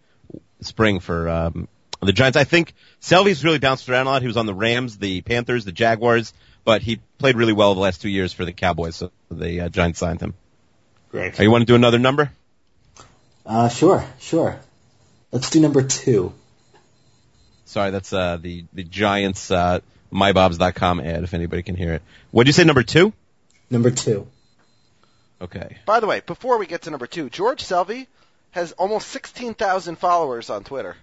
spring 0.62 1.00
for 1.00 1.30
um, 1.30 1.68
the 2.02 2.14
Giants. 2.14 2.38
I 2.38 2.44
think 2.44 2.74
Selvie's 3.02 3.44
really 3.44 3.60
bounced 3.60 3.90
around 3.90 4.08
a 4.08 4.10
lot. 4.10 4.22
He 4.22 4.28
was 4.28 4.38
on 4.38 4.46
the 4.46 4.54
Rams, 4.54 4.98
the 4.98 5.22
Panthers, 5.22 5.66
the 5.66 5.72
Jaguars, 5.72 6.34
but 6.64 6.82
he 6.82 7.00
played 7.18 7.36
really 7.36 7.54
well 7.54 7.74
the 7.74 7.82
last 7.82 8.02
two 8.02 8.10
years 8.10 8.34
for 8.34 8.46
the 8.46 8.54
Cowboys, 8.54 8.96
so 8.96 9.12
the 9.32 9.62
uh, 9.62 9.70
Giants 9.70 10.00
signed 10.00 10.22
him. 10.22 10.34
Great. 11.12 11.40
You 11.40 11.52
want 11.52 11.62
to 11.62 11.66
do 11.66 11.76
another 11.76 12.00
number? 12.00 12.32
Uh, 13.46 13.70
sure, 13.70 14.06
sure. 14.20 14.60
Let's 15.32 15.50
do 15.50 15.60
number 15.60 15.84
two. 15.84 16.34
Sorry, 17.66 17.92
that's 17.92 18.14
uh, 18.14 18.38
the 18.38 18.66
the 18.74 18.84
Giants 18.84 19.52
uh, 19.52 19.80
mybobs.com 20.12 21.00
ad. 21.00 21.24
If 21.24 21.34
anybody 21.34 21.64
can 21.64 21.76
hear 21.76 21.94
it. 21.94 22.02
What 22.32 22.44
did 22.44 22.50
you 22.50 22.54
say? 22.54 22.64
Number 22.64 22.84
two? 22.84 23.14
Number 23.70 23.92
two. 23.92 24.28
Okay. 25.42 25.78
By 25.86 26.00
the 26.00 26.08
way, 26.08 26.22
before 26.26 26.58
we 26.58 26.66
get 26.66 26.84
to 26.84 26.90
number 26.90 27.08
two, 27.08 27.30
George 27.30 27.64
Selvie 27.64 28.08
has 28.52 28.72
almost 28.74 29.08
16,000 29.10 29.98
followers 29.98 30.50
on 30.50 30.64
Twitter. 30.64 30.96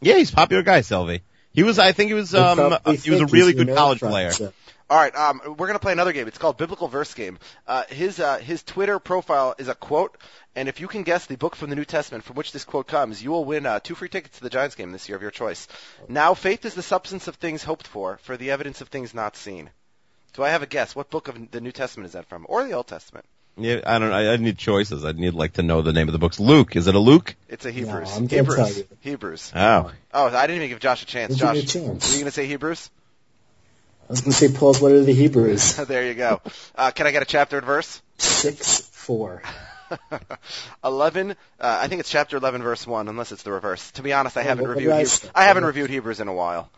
Yeah, 0.00 0.16
he's 0.16 0.32
a 0.32 0.36
popular 0.36 0.62
guy, 0.62 0.80
Selvie. 0.80 1.20
He 1.52 1.62
was, 1.64 1.78
I 1.78 1.92
think, 1.92 2.08
he 2.08 2.14
was, 2.14 2.34
um, 2.34 2.58
uh, 2.72 2.78
he 3.04 3.10
was 3.10 3.20
a 3.20 3.26
really 3.26 3.52
good 3.52 3.74
college 3.76 3.98
player. 4.00 4.30
so- 4.32 4.52
All 4.90 4.98
right, 4.98 5.14
um, 5.16 5.40
we're 5.58 5.66
gonna 5.68 5.78
play 5.78 5.92
another 5.92 6.12
game. 6.12 6.28
It's 6.28 6.38
called 6.38 6.58
Biblical 6.58 6.86
Verse 6.86 7.14
Game. 7.14 7.38
Uh, 7.66 7.84
his 7.88 8.20
uh, 8.20 8.38
his 8.38 8.62
Twitter 8.62 8.98
profile 8.98 9.54
is 9.58 9.68
a 9.68 9.74
quote, 9.74 10.16
and 10.54 10.68
if 10.68 10.80
you 10.80 10.88
can 10.88 11.02
guess 11.02 11.24
the 11.26 11.36
book 11.36 11.56
from 11.56 11.70
the 11.70 11.76
New 11.76 11.84
Testament 11.86 12.24
from 12.24 12.36
which 12.36 12.52
this 12.52 12.64
quote 12.64 12.88
comes, 12.88 13.22
you 13.22 13.30
will 13.30 13.44
win 13.44 13.64
uh, 13.64 13.80
two 13.80 13.94
free 13.94 14.08
tickets 14.10 14.36
to 14.38 14.44
the 14.44 14.50
Giants 14.50 14.74
game 14.74 14.92
this 14.92 15.08
year 15.08 15.16
of 15.16 15.22
your 15.22 15.30
choice. 15.30 15.66
Now, 16.08 16.34
faith 16.34 16.64
is 16.66 16.74
the 16.74 16.82
substance 16.82 17.26
of 17.26 17.36
things 17.36 17.62
hoped 17.64 17.86
for, 17.86 18.18
for 18.22 18.36
the 18.36 18.50
evidence 18.50 18.80
of 18.82 18.88
things 18.88 19.14
not 19.14 19.34
seen. 19.36 19.70
Do 20.34 20.42
I 20.42 20.50
have 20.50 20.62
a 20.62 20.66
guess? 20.66 20.94
What 20.94 21.10
book 21.10 21.28
of 21.28 21.50
the 21.50 21.60
New 21.62 21.72
Testament 21.72 22.06
is 22.08 22.12
that 22.12 22.26
from, 22.28 22.44
or 22.48 22.62
the 22.64 22.72
Old 22.72 22.86
Testament? 22.86 23.24
Yeah, 23.56 23.80
I 23.84 23.98
don't. 23.98 24.12
I, 24.12 24.32
I 24.32 24.36
need 24.36 24.56
choices. 24.56 25.04
I 25.04 25.12
need 25.12 25.34
like 25.34 25.54
to 25.54 25.62
know 25.62 25.82
the 25.82 25.92
name 25.92 26.08
of 26.08 26.12
the 26.12 26.18
books. 26.18 26.40
Luke, 26.40 26.74
is 26.74 26.86
it 26.86 26.94
a 26.94 26.98
Luke? 26.98 27.34
It's 27.48 27.66
a 27.66 27.70
Hebrews. 27.70 28.10
I'm 28.16 28.26
gonna 28.26 28.44
tell 28.44 28.66
Hebrews. 28.66 28.84
Hebrews. 29.00 29.52
Oh, 29.54 29.92
Oh, 30.14 30.26
I 30.26 30.46
didn't 30.46 30.56
even 30.56 30.68
give 30.70 30.80
Josh 30.80 31.02
a 31.02 31.06
chance. 31.06 31.34
Give 31.36 31.52
me 31.52 31.60
Josh, 31.60 31.64
a 31.64 31.66
chance. 31.66 32.08
were 32.08 32.12
you 32.12 32.18
going 32.20 32.24
to 32.26 32.30
say 32.32 32.46
Hebrews? 32.46 32.90
I 34.08 34.12
was 34.12 34.20
going 34.20 34.32
to 34.32 34.36
say 34.36 34.52
Paul's 34.52 34.82
letter 34.82 34.98
to 34.98 35.04
the 35.04 35.14
Hebrews. 35.14 35.76
there 35.88 36.06
you 36.06 36.14
go. 36.14 36.40
Uh, 36.74 36.90
can 36.90 37.06
I 37.06 37.12
get 37.12 37.22
a 37.22 37.26
chapter 37.26 37.56
and 37.56 37.66
verse? 37.66 38.02
Six 38.18 38.80
four. 38.80 39.42
11, 40.84 41.30
uh, 41.32 41.34
I 41.60 41.88
think 41.88 42.00
it's 42.00 42.10
chapter 42.10 42.36
11, 42.36 42.62
verse 42.62 42.86
1, 42.86 43.08
unless 43.08 43.32
it's 43.32 43.42
the 43.42 43.52
reverse. 43.52 43.90
To 43.92 44.02
be 44.02 44.12
honest, 44.12 44.36
I 44.36 44.42
haven't 44.42 44.64
what 44.64 44.70
reviewed 44.70 44.92
I 44.92 44.98
Hebrews. 44.98 45.30
I 45.34 45.44
haven't 45.44 45.64
reviewed 45.64 45.90
Hebrews 45.90 46.20
in 46.20 46.28
a 46.28 46.32
while. 46.32 46.70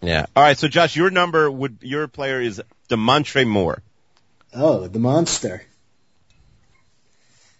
yeah. 0.00 0.26
All 0.34 0.42
right. 0.42 0.58
So 0.58 0.68
Josh, 0.68 0.96
your 0.96 1.10
number 1.10 1.50
would 1.50 1.78
your 1.82 2.08
player 2.08 2.40
is 2.40 2.60
Damontre 2.88 3.46
Moore. 3.46 3.82
Oh, 4.54 4.86
the 4.88 4.98
monster. 4.98 5.62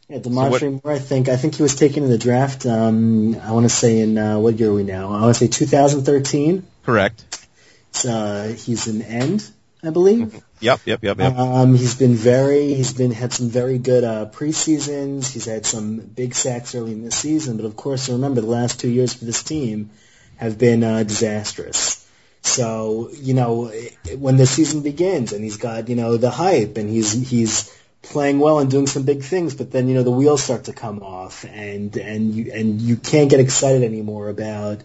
Yeah, 0.09 0.17
what- 0.17 0.25
Damontre 0.61 0.83
Moore. 0.83 0.93
I 0.95 0.99
think 0.99 1.29
I 1.29 1.37
think 1.37 1.55
he 1.55 1.63
was 1.63 1.77
taken 1.77 2.03
in 2.03 2.11
the 2.11 2.19
draft. 2.19 2.67
Um, 2.67 3.37
I 3.41 3.53
want 3.53 3.65
to 3.65 3.75
say 3.75 4.01
in 4.01 4.19
uh, 4.19 4.39
what 4.39 4.59
year 4.59 4.71
are 4.71 4.75
we 4.75 4.83
now? 4.83 5.13
I 5.13 5.21
want 5.23 5.37
to 5.37 5.47
say 5.47 5.47
2013. 5.47 6.67
Correct. 6.85 7.47
It's, 7.91 8.05
uh, 8.05 8.55
he's 8.57 8.89
an 8.89 9.03
end, 9.03 9.49
I 9.85 9.91
believe. 9.91 10.35
Yep. 10.61 10.81
Yep. 10.85 11.03
Yep. 11.05 11.19
Yep. 11.19 11.37
Um, 11.37 11.75
he's 11.75 11.95
been 11.95 12.15
very, 12.15 12.75
he's 12.75 12.93
been 12.93 13.13
had 13.13 13.33
some 13.33 13.49
very 13.49 13.79
good 13.79 14.03
uh, 14.05 14.27
preseasons. 14.27 15.33
He's 15.33 15.45
had 15.45 15.65
some 15.65 15.99
big 15.99 16.35
sacks 16.35 16.75
early 16.75 16.93
in 16.93 17.05
the 17.05 17.13
season, 17.13 17.57
but 17.57 17.65
of 17.67 17.77
course, 17.77 18.09
remember 18.09 18.41
the 18.41 18.49
last 18.49 18.81
two 18.81 18.91
years 18.91 19.15
for 19.15 19.25
this 19.25 19.43
team 19.43 19.91
have 20.37 20.59
been 20.59 20.83
uh, 20.83 21.03
disastrous. 21.05 22.00
So 22.43 23.11
you 23.13 23.35
know 23.35 23.73
when 24.17 24.37
the 24.37 24.47
season 24.47 24.83
begins 24.83 25.33
and 25.33 25.45
he's 25.45 25.59
got 25.59 25.89
you 25.89 25.97
know 25.97 26.17
the 26.17 26.31
hype 26.31 26.77
and 26.79 26.89
he's 26.89 27.13
he's 27.13 27.77
playing 28.03 28.39
well 28.39 28.59
and 28.59 28.71
doing 28.71 28.87
some 28.87 29.03
big 29.03 29.23
things, 29.23 29.55
but 29.55 29.71
then 29.71 29.89
you 29.89 29.95
know 29.95 30.03
the 30.03 30.11
wheels 30.11 30.43
start 30.43 30.65
to 30.65 30.73
come 30.73 31.03
off 31.03 31.45
and 31.45 31.97
and 31.97 32.35
you 32.35 32.53
and 32.53 32.81
you 32.81 32.97
can't 32.97 33.31
get 33.31 33.41
excited 33.41 33.83
anymore 33.83 34.29
about 34.29 34.81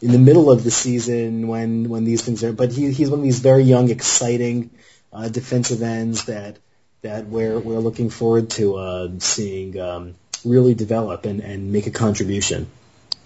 in 0.00 0.12
the 0.12 0.18
middle 0.18 0.50
of 0.50 0.64
the 0.64 0.70
season 0.70 1.48
when 1.48 1.88
when 1.88 2.04
these 2.04 2.22
things 2.22 2.44
are. 2.44 2.52
But 2.52 2.72
he 2.72 2.92
he's 2.92 3.10
one 3.10 3.20
of 3.20 3.24
these 3.24 3.40
very 3.40 3.64
young, 3.64 3.90
exciting 3.90 4.70
uh, 5.12 5.28
defensive 5.28 5.82
ends 5.82 6.26
that 6.26 6.58
that 7.02 7.26
we're 7.26 7.58
we're 7.58 7.78
looking 7.78 8.10
forward 8.10 8.50
to 8.50 8.76
uh, 8.76 9.08
seeing 9.18 9.78
um, 9.80 10.14
really 10.44 10.74
develop 10.74 11.24
and, 11.24 11.40
and 11.40 11.72
make 11.72 11.86
a 11.86 11.90
contribution. 11.90 12.68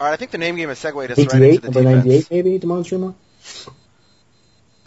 All 0.00 0.06
right, 0.06 0.14
I 0.14 0.16
think 0.16 0.30
the 0.30 0.38
name 0.38 0.56
game 0.56 0.68
has 0.68 0.78
segued 0.78 1.10
us 1.10 1.18
right 1.18 1.42
into 1.42 1.60
the 1.60 1.70
number 1.70 2.02
defense. 2.02 2.30
98, 2.30 2.44
maybe 2.44 2.66
Moore. 2.66 3.14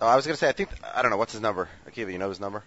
Oh, 0.01 0.07
I 0.07 0.15
was 0.15 0.25
going 0.25 0.33
to 0.33 0.39
say, 0.39 0.49
I 0.49 0.51
think, 0.51 0.69
I 0.93 1.01
don't 1.01 1.11
know, 1.11 1.17
what's 1.17 1.31
his 1.31 1.41
number? 1.41 1.69
Akiva, 1.89 2.11
you 2.11 2.17
know 2.17 2.29
his 2.29 2.39
number? 2.39 2.63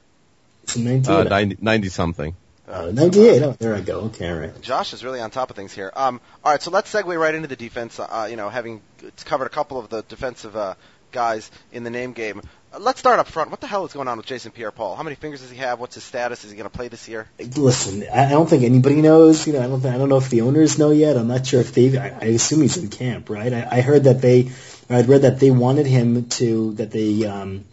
It's 0.63 0.77
a 0.77 0.81
98. 0.81 1.13
Uh, 1.13 1.25
90, 1.25 1.59
90 1.61 1.89
something. 1.89 2.37
Uh, 2.67 2.91
98. 2.93 3.43
Oh, 3.43 3.57
there 3.59 3.75
I 3.75 3.81
go. 3.81 4.01
Okay, 4.01 4.31
all 4.31 4.39
right. 4.39 4.61
Josh 4.63 4.93
is 4.93 5.05
really 5.05 5.21
on 5.21 5.31
top 5.31 5.51
of 5.51 5.57
things 5.57 5.73
here. 5.73 5.93
Um, 5.95 6.21
all 6.45 6.53
right, 6.53 6.63
so 6.63 6.71
let's 6.71 6.93
segue 6.93 7.19
right 7.19 7.35
into 7.35 7.49
the 7.49 7.57
defense. 7.57 7.99
Uh, 7.99 8.27
you 8.31 8.37
know, 8.37 8.49
having 8.49 8.83
covered 9.25 9.47
a 9.47 9.51
couple 9.51 9.79
of 9.79 9.89
the 9.89 10.03
defensive 10.03 10.57
uh, 10.57 10.75
guys 11.13 11.51
in 11.73 11.85
the 11.85 11.91
name 11.91 12.13
game. 12.13 12.43
Uh, 12.73 12.79
let's 12.81 13.01
start 13.01 13.19
up 13.19 13.27
front. 13.27 13.51
What 13.51 13.61
the 13.61 13.67
hell 13.67 13.87
is 13.87 13.93
going 13.93 14.09
on 14.09 14.19
with 14.19 14.27
Jason 14.27 14.53
Pierre-Paul? 14.53 14.95
How 14.95 15.03
many 15.03 15.17
fingers 15.17 15.41
does 15.41 15.51
he 15.51 15.57
have? 15.57 15.81
What's 15.81 15.95
his 15.95 16.05
status? 16.05 16.45
Is 16.45 16.51
he 16.51 16.57
going 16.57 16.69
to 16.69 16.77
play 16.77 16.89
this 16.89 17.09
year? 17.09 17.27
Listen, 17.57 18.05
I 18.13 18.29
don't 18.29 18.49
think 18.49 18.63
anybody 18.63 19.01
knows. 19.01 19.47
You 19.47 19.55
know, 19.55 19.63
I 19.63 19.67
don't. 19.67 19.85
I 19.87 19.97
don't 19.97 20.09
know 20.09 20.19
if 20.19 20.29
the 20.29 20.43
owners 20.43 20.79
know 20.79 20.91
yet. 20.91 21.17
I'm 21.17 21.29
not 21.29 21.47
sure 21.47 21.61
if 21.61 21.73
they. 21.73 21.97
I, 21.97 22.09
I 22.09 22.25
assume 22.27 22.61
he's 22.61 22.77
in 22.77 22.89
camp, 22.89 23.31
right? 23.31 23.53
I, 23.53 23.69
I 23.71 23.81
heard 23.81 24.05
that 24.05 24.21
they. 24.21 24.51
I'd 24.91 25.09
read 25.09 25.23
that 25.23 25.41
they 25.41 25.51
wanted 25.51 25.87
him 25.87 26.29
to. 26.31 26.75
That 26.75 26.91
they 26.91 27.25
um, 27.25 27.65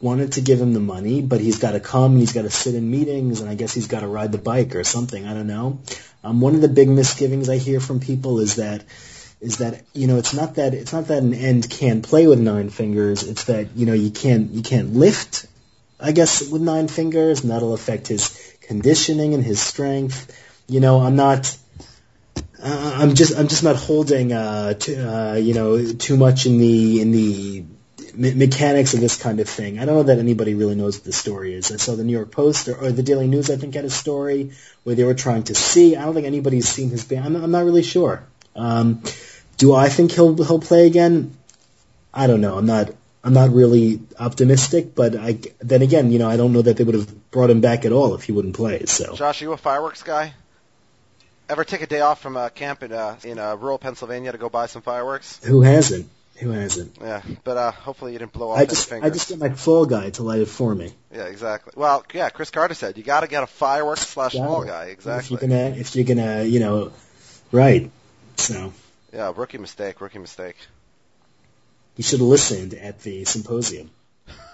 wanted 0.00 0.32
to 0.32 0.40
give 0.42 0.60
him 0.60 0.72
the 0.74 0.80
money, 0.80 1.22
but 1.22 1.40
he's 1.40 1.58
got 1.58 1.72
to 1.72 1.80
come. 1.80 2.12
and 2.12 2.20
He's 2.20 2.32
got 2.32 2.42
to 2.42 2.50
sit 2.50 2.74
in 2.74 2.88
meetings, 2.88 3.40
and 3.40 3.50
I 3.50 3.56
guess 3.56 3.74
he's 3.74 3.88
got 3.88 4.00
to 4.00 4.06
ride 4.06 4.30
the 4.30 4.38
bike 4.38 4.76
or 4.76 4.84
something. 4.84 5.26
I 5.26 5.34
don't 5.34 5.48
know. 5.48 5.80
Um, 6.22 6.40
one 6.40 6.54
of 6.54 6.60
the 6.60 6.68
big 6.68 6.88
misgivings 6.88 7.48
I 7.48 7.56
hear 7.56 7.80
from 7.80 8.00
people 8.00 8.38
is 8.38 8.56
that 8.56 8.84
is 9.40 9.58
that 9.58 9.82
you 9.92 10.06
know 10.06 10.16
it's 10.16 10.34
not 10.34 10.54
that 10.54 10.74
it's 10.74 10.92
not 10.92 11.08
that 11.08 11.22
an 11.22 11.34
end 11.34 11.68
can't 11.68 12.02
play 12.02 12.26
with 12.26 12.40
nine 12.40 12.70
fingers. 12.70 13.22
It's 13.22 13.44
that 13.44 13.76
you 13.76 13.86
know 13.86 13.92
you 13.92 14.10
can't 14.10 14.50
you 14.50 14.62
can't 14.62 14.94
lift. 14.94 15.46
I 15.98 16.12
guess 16.12 16.48
with 16.48 16.62
nine 16.62 16.88
fingers, 16.88 17.42
and 17.42 17.50
that'll 17.50 17.74
affect 17.74 18.08
his 18.08 18.56
conditioning 18.62 19.34
and 19.34 19.42
his 19.42 19.60
strength. 19.60 20.34
You 20.68 20.80
know, 20.80 21.00
I'm 21.00 21.16
not. 21.16 21.56
Uh, 22.62 22.96
I'm 22.98 23.14
just 23.14 23.38
I'm 23.38 23.48
just 23.48 23.62
not 23.62 23.76
holding 23.76 24.32
uh, 24.32 24.74
to, 24.74 24.96
uh, 24.96 25.34
you 25.34 25.54
know 25.54 25.92
too 25.92 26.16
much 26.16 26.46
in 26.46 26.58
the 26.58 27.00
in 27.00 27.12
the 27.12 27.64
me- 28.14 28.34
mechanics 28.34 28.94
of 28.94 29.00
this 29.00 29.20
kind 29.20 29.40
of 29.40 29.48
thing. 29.48 29.78
I 29.78 29.84
don't 29.84 29.94
know 29.94 30.02
that 30.04 30.18
anybody 30.18 30.54
really 30.54 30.74
knows 30.74 30.96
what 30.96 31.04
the 31.04 31.12
story 31.12 31.54
is. 31.54 31.70
I 31.70 31.76
saw 31.76 31.94
the 31.94 32.04
New 32.04 32.12
York 32.12 32.30
Post 32.30 32.68
or, 32.68 32.76
or 32.76 32.92
the 32.92 33.02
Daily 33.02 33.28
News, 33.28 33.50
I 33.50 33.56
think, 33.56 33.74
had 33.74 33.84
a 33.84 33.90
story 33.90 34.52
where 34.84 34.94
they 34.94 35.04
were 35.04 35.14
trying 35.14 35.44
to 35.44 35.54
see. 35.54 35.96
I 35.96 36.04
don't 36.04 36.14
think 36.14 36.26
anybody's 36.26 36.68
seen 36.68 36.90
his 36.90 37.04
band. 37.04 37.26
I'm, 37.26 37.36
I'm 37.36 37.50
not 37.50 37.64
really 37.64 37.82
sure. 37.82 38.24
Um, 38.56 39.02
do 39.58 39.74
I 39.74 39.88
think 39.88 40.12
he'll 40.12 40.34
he'll 40.42 40.60
play 40.60 40.86
again? 40.86 41.36
I 42.12 42.26
don't 42.26 42.40
know. 42.40 42.56
I'm 42.58 42.66
not. 42.66 42.90
I'm 43.22 43.32
not 43.32 43.52
really 43.52 44.00
optimistic, 44.20 44.94
but 44.94 45.16
I 45.16 45.38
then 45.58 45.82
again, 45.82 46.12
you 46.12 46.18
know, 46.20 46.28
I 46.28 46.36
don't 46.36 46.52
know 46.52 46.62
that 46.62 46.76
they 46.76 46.84
would 46.84 46.94
have 46.94 47.30
brought 47.30 47.50
him 47.50 47.60
back 47.60 47.84
at 47.84 47.90
all 47.92 48.14
if 48.14 48.22
he 48.22 48.32
wouldn't 48.32 48.54
play. 48.54 48.84
So 48.86 49.14
Josh, 49.16 49.42
are 49.42 49.44
you 49.44 49.52
a 49.52 49.56
fireworks 49.56 50.02
guy? 50.02 50.32
Ever 51.48 51.64
take 51.64 51.80
a 51.82 51.86
day 51.86 52.00
off 52.00 52.20
from 52.20 52.36
uh, 52.36 52.48
camp 52.50 52.82
in 52.82 52.92
uh, 52.92 53.16
in 53.24 53.38
uh, 53.38 53.56
rural 53.56 53.78
Pennsylvania 53.78 54.32
to 54.32 54.38
go 54.38 54.48
buy 54.48 54.66
some 54.66 54.82
fireworks? 54.82 55.44
who 55.44 55.62
hasn't? 55.62 56.08
Who 56.38 56.50
hasn't? 56.50 56.98
Yeah, 57.00 57.22
but 57.44 57.56
uh, 57.56 57.72
hopefully 57.72 58.12
you 58.12 58.18
didn't 58.18 58.32
blow 58.32 58.50
off 58.50 58.58
I 58.58 58.66
just 58.66 58.88
fingers. 58.88 59.10
I 59.10 59.14
just 59.14 59.28
get 59.28 59.38
my 59.38 59.50
fall 59.50 59.86
guy 59.86 60.10
to 60.10 60.22
light 60.22 60.40
it 60.40 60.48
for 60.48 60.74
me. 60.74 60.92
Yeah, 61.12 61.24
exactly. 61.24 61.72
Well, 61.76 62.04
yeah, 62.12 62.28
Chris 62.28 62.50
Carter 62.50 62.74
said 62.74 62.98
you 62.98 63.04
got 63.04 63.20
to 63.20 63.26
get 63.26 63.42
a 63.42 63.46
fireworks 63.46 64.06
slash 64.06 64.34
fall 64.34 64.64
guy. 64.64 64.86
If 64.86 64.92
Exactly. 64.92 65.38
you're 65.40 65.48
gonna, 65.48 65.76
if 65.76 65.96
you're 65.96 66.04
gonna, 66.04 66.42
you 66.44 66.60
know, 66.60 66.92
right. 67.52 67.90
So 68.36 68.72
Yeah, 69.12 69.32
rookie 69.34 69.58
mistake. 69.58 70.00
Rookie 70.00 70.18
mistake. 70.18 70.56
you 71.96 72.04
should 72.04 72.20
have 72.20 72.28
listened 72.28 72.74
at 72.74 73.00
the 73.00 73.24
symposium. 73.24 73.90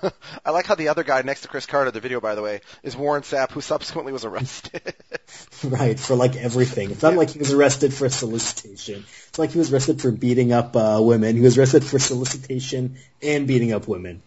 I 0.44 0.50
like 0.50 0.66
how 0.66 0.74
the 0.74 0.88
other 0.88 1.02
guy 1.02 1.22
next 1.22 1.42
to 1.42 1.48
Chris 1.48 1.64
Carter, 1.64 1.90
the 1.90 2.00
video 2.00 2.20
by 2.20 2.34
the 2.34 2.42
way, 2.42 2.60
is 2.82 2.94
Warren 2.94 3.22
Sapp, 3.22 3.52
who 3.52 3.60
subsequently 3.60 4.12
was 4.12 4.24
arrested. 4.24 4.94
right 5.64 5.98
for 5.98 6.14
like 6.14 6.36
everything. 6.36 6.90
It's 6.90 7.02
not 7.02 7.14
like 7.14 7.30
he 7.30 7.38
was 7.38 7.52
arrested 7.52 7.94
for 7.94 8.08
solicitation. 8.08 9.04
It's 9.28 9.38
like 9.38 9.52
he 9.52 9.58
was 9.58 9.72
arrested 9.72 10.02
for 10.02 10.10
beating 10.10 10.52
up 10.52 10.76
uh, 10.76 10.98
women. 11.00 11.36
He 11.36 11.42
was 11.42 11.56
arrested 11.56 11.84
for 11.84 11.98
solicitation 11.98 12.96
and 13.22 13.46
beating 13.46 13.72
up 13.72 13.88
women. 13.88 14.22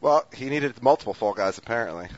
well, 0.00 0.24
he 0.34 0.48
needed 0.48 0.82
multiple 0.82 1.14
fall 1.14 1.34
guys 1.34 1.58
apparently. 1.58 2.08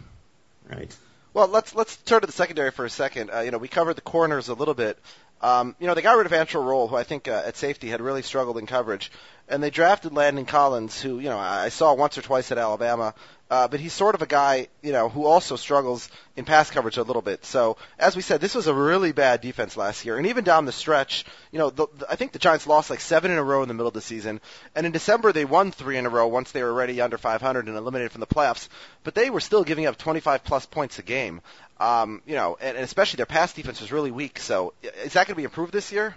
Right. 0.69 0.95
Well, 1.35 1.49
let's 1.49 1.75
let's 1.75 1.97
turn 1.97 2.21
to 2.21 2.27
the 2.27 2.33
secondary 2.33 2.71
for 2.71 2.85
a 2.85 2.91
second. 2.91 3.31
Uh, 3.31 3.41
you 3.41 3.51
know, 3.51 3.59
we 3.59 3.69
covered 3.69 3.95
the 3.95 4.03
corners 4.03 4.49
a 4.49 4.55
little 4.55 4.75
bit. 4.75 4.99
Um, 5.41 5.77
you 5.79 5.87
know, 5.87 5.95
they 5.95 6.03
got 6.03 6.17
rid 6.17 6.27
of 6.27 6.33
Antrel 6.33 6.65
Rolle, 6.65 6.89
who 6.89 6.97
I 6.97 7.05
think 7.05 7.29
uh, 7.29 7.43
at 7.47 7.57
safety 7.57 7.89
had 7.89 8.01
really 8.01 8.23
struggled 8.23 8.59
in 8.59 8.67
coverage, 8.67 9.13
and 9.49 9.63
they 9.63 9.71
drafted 9.71 10.13
Landon 10.13 10.47
Collins, 10.47 11.01
who 11.01 11.21
you 11.21 11.29
know 11.29 11.39
I 11.39 11.69
saw 11.69 11.95
once 11.95 12.19
or 12.19 12.23
twice 12.23 12.51
at 12.51 12.59
Alabama, 12.59 13.15
uh, 13.51 13.69
but 13.69 13.81
he's 13.81 13.93
sort 13.93 14.15
of 14.15 14.23
a 14.23 14.27
guy 14.27 14.69
you 14.83 14.93
know 14.93 15.09
who 15.09 15.27
also 15.27 15.57
struggles 15.57 16.09
in 16.37 16.45
pass 16.45 16.71
coverage 16.71 16.97
a 16.97 17.03
little 17.03 17.23
bit. 17.23 17.45
So 17.45 17.77
as 17.99 18.17
we 18.17 18.23
said, 18.23 18.41
this 18.41 18.55
was 18.55 18.67
a 18.67 18.75
really 18.75 19.13
bad 19.13 19.41
defense 19.41 19.77
last 19.77 20.05
year, 20.05 20.17
and 20.17 20.27
even 20.27 20.45
down 20.45 20.65
the 20.65 20.73
stretch, 20.73 21.25
you 21.53 21.59
know, 21.59 21.71
the, 21.71 21.87
the, 21.97 22.11
I 22.11 22.17
think 22.17 22.33
the 22.33 22.39
Giants 22.39 22.67
lost 22.67 22.91
like 22.91 23.01
seven 23.01 23.31
in 23.31 23.39
a 23.39 23.43
row 23.43 23.63
in 23.63 23.69
the 23.69 23.75
middle 23.75 23.89
of 23.89 23.95
the 23.95 24.01
season, 24.01 24.41
and 24.75 24.87
in 24.87 24.93
December 24.93 25.33
they 25.33 25.45
won 25.45 25.73
three 25.73 25.97
in 25.97 26.07
a 26.07 26.11
row 26.11 26.27
once 26.27 26.53
they 26.53 26.63
were 26.63 26.71
already 26.71 27.01
under 27.01 27.19
500 27.19 27.67
and 27.67 27.77
eliminated 27.77 28.13
from 28.13 28.21
the 28.21 28.27
playoffs, 28.27 28.69
but 29.05 29.15
they 29.15 29.31
were 29.31 29.41
still 29.41 29.65
giving 29.65 29.87
up 29.87 29.97
25 29.97 30.45
plus 30.45 30.67
points 30.67 30.99
a 30.99 31.03
game. 31.03 31.41
Um, 31.81 32.23
you 32.27 32.35
know, 32.35 32.59
and, 32.61 32.77
and 32.77 32.85
especially 32.85 33.19
their 33.19 33.27
pass 33.27 33.53
defense 33.53 33.81
was 33.81 33.93
really 33.93 34.11
weak. 34.11 34.41
So 34.41 34.75
is 34.83 35.13
that 35.13 35.27
going 35.27 35.35
to 35.35 35.37
be 35.37 35.45
improved 35.45 35.73
this 35.73 35.93
year? 35.93 36.17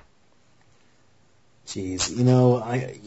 Jeez, 1.68 2.16
you 2.16 2.24
know, 2.24 2.58
I 2.58 3.00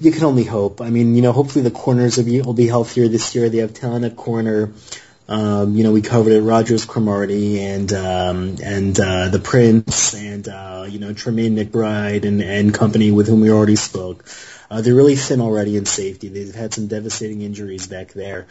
you 0.00 0.12
can 0.12 0.24
only 0.24 0.44
hope. 0.44 0.80
I 0.80 0.90
mean, 0.90 1.14
you 1.14 1.22
know, 1.22 1.32
hopefully 1.32 1.62
the 1.62 1.70
corners 1.70 2.16
will 2.16 2.24
be, 2.24 2.42
will 2.42 2.52
be 2.52 2.66
healthier 2.66 3.08
this 3.08 3.34
year. 3.34 3.48
They 3.48 3.58
have 3.58 3.74
talent 3.74 4.04
at 4.04 4.16
corner. 4.16 4.72
Um, 5.28 5.76
you 5.76 5.84
know, 5.84 5.92
we 5.92 6.02
covered 6.02 6.32
it. 6.32 6.42
Rodgers, 6.42 6.84
Cromartie, 6.84 7.60
and 7.60 7.90
um, 7.92 8.56
and 8.62 8.98
uh, 8.98 9.28
the 9.28 9.38
Prince, 9.38 10.14
and 10.14 10.46
uh, 10.46 10.86
you 10.88 10.98
know, 10.98 11.14
Trumaine 11.14 11.56
McBride 11.56 12.24
and 12.26 12.42
and 12.42 12.74
company 12.74 13.12
with 13.12 13.28
whom 13.28 13.40
we 13.40 13.50
already 13.50 13.76
spoke. 13.76 14.24
Uh, 14.70 14.80
they're 14.80 14.94
really 14.94 15.16
thin 15.16 15.40
already 15.40 15.76
in 15.76 15.86
safety. 15.86 16.28
They've 16.28 16.54
had 16.54 16.74
some 16.74 16.88
devastating 16.88 17.42
injuries 17.42 17.86
back 17.86 18.12
there 18.12 18.46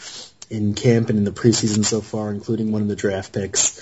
in 0.50 0.76
camp 0.76 1.10
and 1.10 1.18
in 1.18 1.24
the 1.24 1.32
preseason 1.32 1.84
so 1.84 2.02
far, 2.02 2.32
including 2.32 2.72
one 2.72 2.82
of 2.82 2.88
the 2.88 2.96
draft 2.96 3.34
picks. 3.34 3.80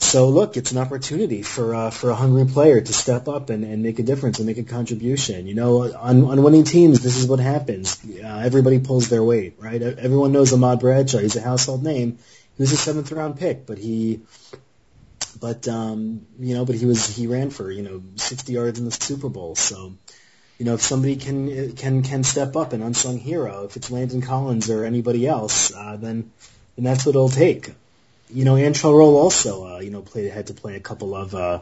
So 0.00 0.28
look, 0.28 0.56
it's 0.56 0.70
an 0.72 0.78
opportunity 0.78 1.42
for 1.42 1.74
uh, 1.74 1.90
for 1.90 2.10
a 2.10 2.14
hungry 2.14 2.46
player 2.46 2.80
to 2.80 2.92
step 2.92 3.26
up 3.26 3.50
and, 3.50 3.64
and 3.64 3.82
make 3.82 3.98
a 3.98 4.04
difference 4.04 4.38
and 4.38 4.46
make 4.46 4.58
a 4.58 4.62
contribution. 4.62 5.46
You 5.46 5.54
know, 5.54 5.92
on 5.92 6.24
on 6.24 6.42
winning 6.42 6.64
teams, 6.64 7.00
this 7.00 7.16
is 7.16 7.26
what 7.26 7.40
happens. 7.40 7.98
Uh, 8.04 8.42
everybody 8.44 8.78
pulls 8.78 9.08
their 9.08 9.24
weight, 9.24 9.56
right? 9.58 9.82
Everyone 9.82 10.32
knows 10.32 10.52
Ahmad 10.52 10.80
Bradshaw. 10.80 11.18
He's 11.18 11.36
a 11.36 11.42
household 11.42 11.82
name. 11.82 12.18
He 12.56 12.62
was 12.62 12.72
a 12.72 12.76
seventh 12.76 13.10
round 13.10 13.38
pick, 13.38 13.66
but 13.66 13.76
he, 13.76 14.20
but 15.40 15.66
um, 15.66 16.26
you 16.38 16.54
know, 16.54 16.64
but 16.64 16.76
he 16.76 16.86
was 16.86 17.06
he 17.14 17.26
ran 17.26 17.50
for 17.50 17.70
you 17.70 17.82
know 17.82 18.02
60 18.16 18.52
yards 18.52 18.78
in 18.78 18.84
the 18.84 18.92
Super 18.92 19.28
Bowl. 19.28 19.56
So, 19.56 19.94
you 20.58 20.64
know, 20.64 20.74
if 20.74 20.80
somebody 20.80 21.16
can 21.16 21.74
can 21.74 22.02
can 22.04 22.22
step 22.22 22.54
up, 22.54 22.72
an 22.72 22.82
unsung 22.82 23.18
hero, 23.18 23.64
if 23.64 23.76
it's 23.76 23.90
Landon 23.90 24.22
Collins 24.22 24.70
or 24.70 24.84
anybody 24.84 25.26
else, 25.26 25.74
uh, 25.74 25.96
then 25.96 26.30
then 26.76 26.84
that's 26.84 27.04
what 27.04 27.16
it'll 27.16 27.28
take. 27.28 27.72
You 28.30 28.44
know, 28.44 28.54
Antrel 28.54 28.96
Rolle 28.96 29.16
also, 29.16 29.76
uh, 29.76 29.78
you 29.80 29.90
know, 29.90 30.02
played 30.02 30.30
had 30.30 30.48
to 30.48 30.54
play 30.54 30.76
a 30.76 30.80
couple 30.80 31.14
of 31.14 31.34
uh, 31.34 31.60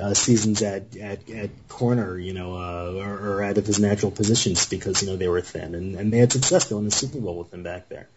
uh, 0.00 0.14
seasons 0.14 0.62
at, 0.62 0.96
at 0.96 1.28
at 1.30 1.50
corner, 1.68 2.18
you 2.18 2.34
know, 2.34 2.54
uh, 2.54 2.94
or, 2.96 3.36
or 3.36 3.42
out 3.42 3.58
of 3.58 3.66
his 3.66 3.78
natural 3.78 4.10
positions 4.10 4.66
because 4.66 5.02
you 5.02 5.08
know 5.08 5.16
they 5.16 5.28
were 5.28 5.40
thin, 5.40 5.74
and, 5.74 5.96
and 5.96 6.12
they 6.12 6.18
had 6.18 6.32
success 6.32 6.70
in 6.70 6.84
the 6.84 6.90
Super 6.90 7.18
Bowl 7.18 7.38
with 7.38 7.52
him 7.52 7.62
back 7.62 7.88
there. 7.88 8.08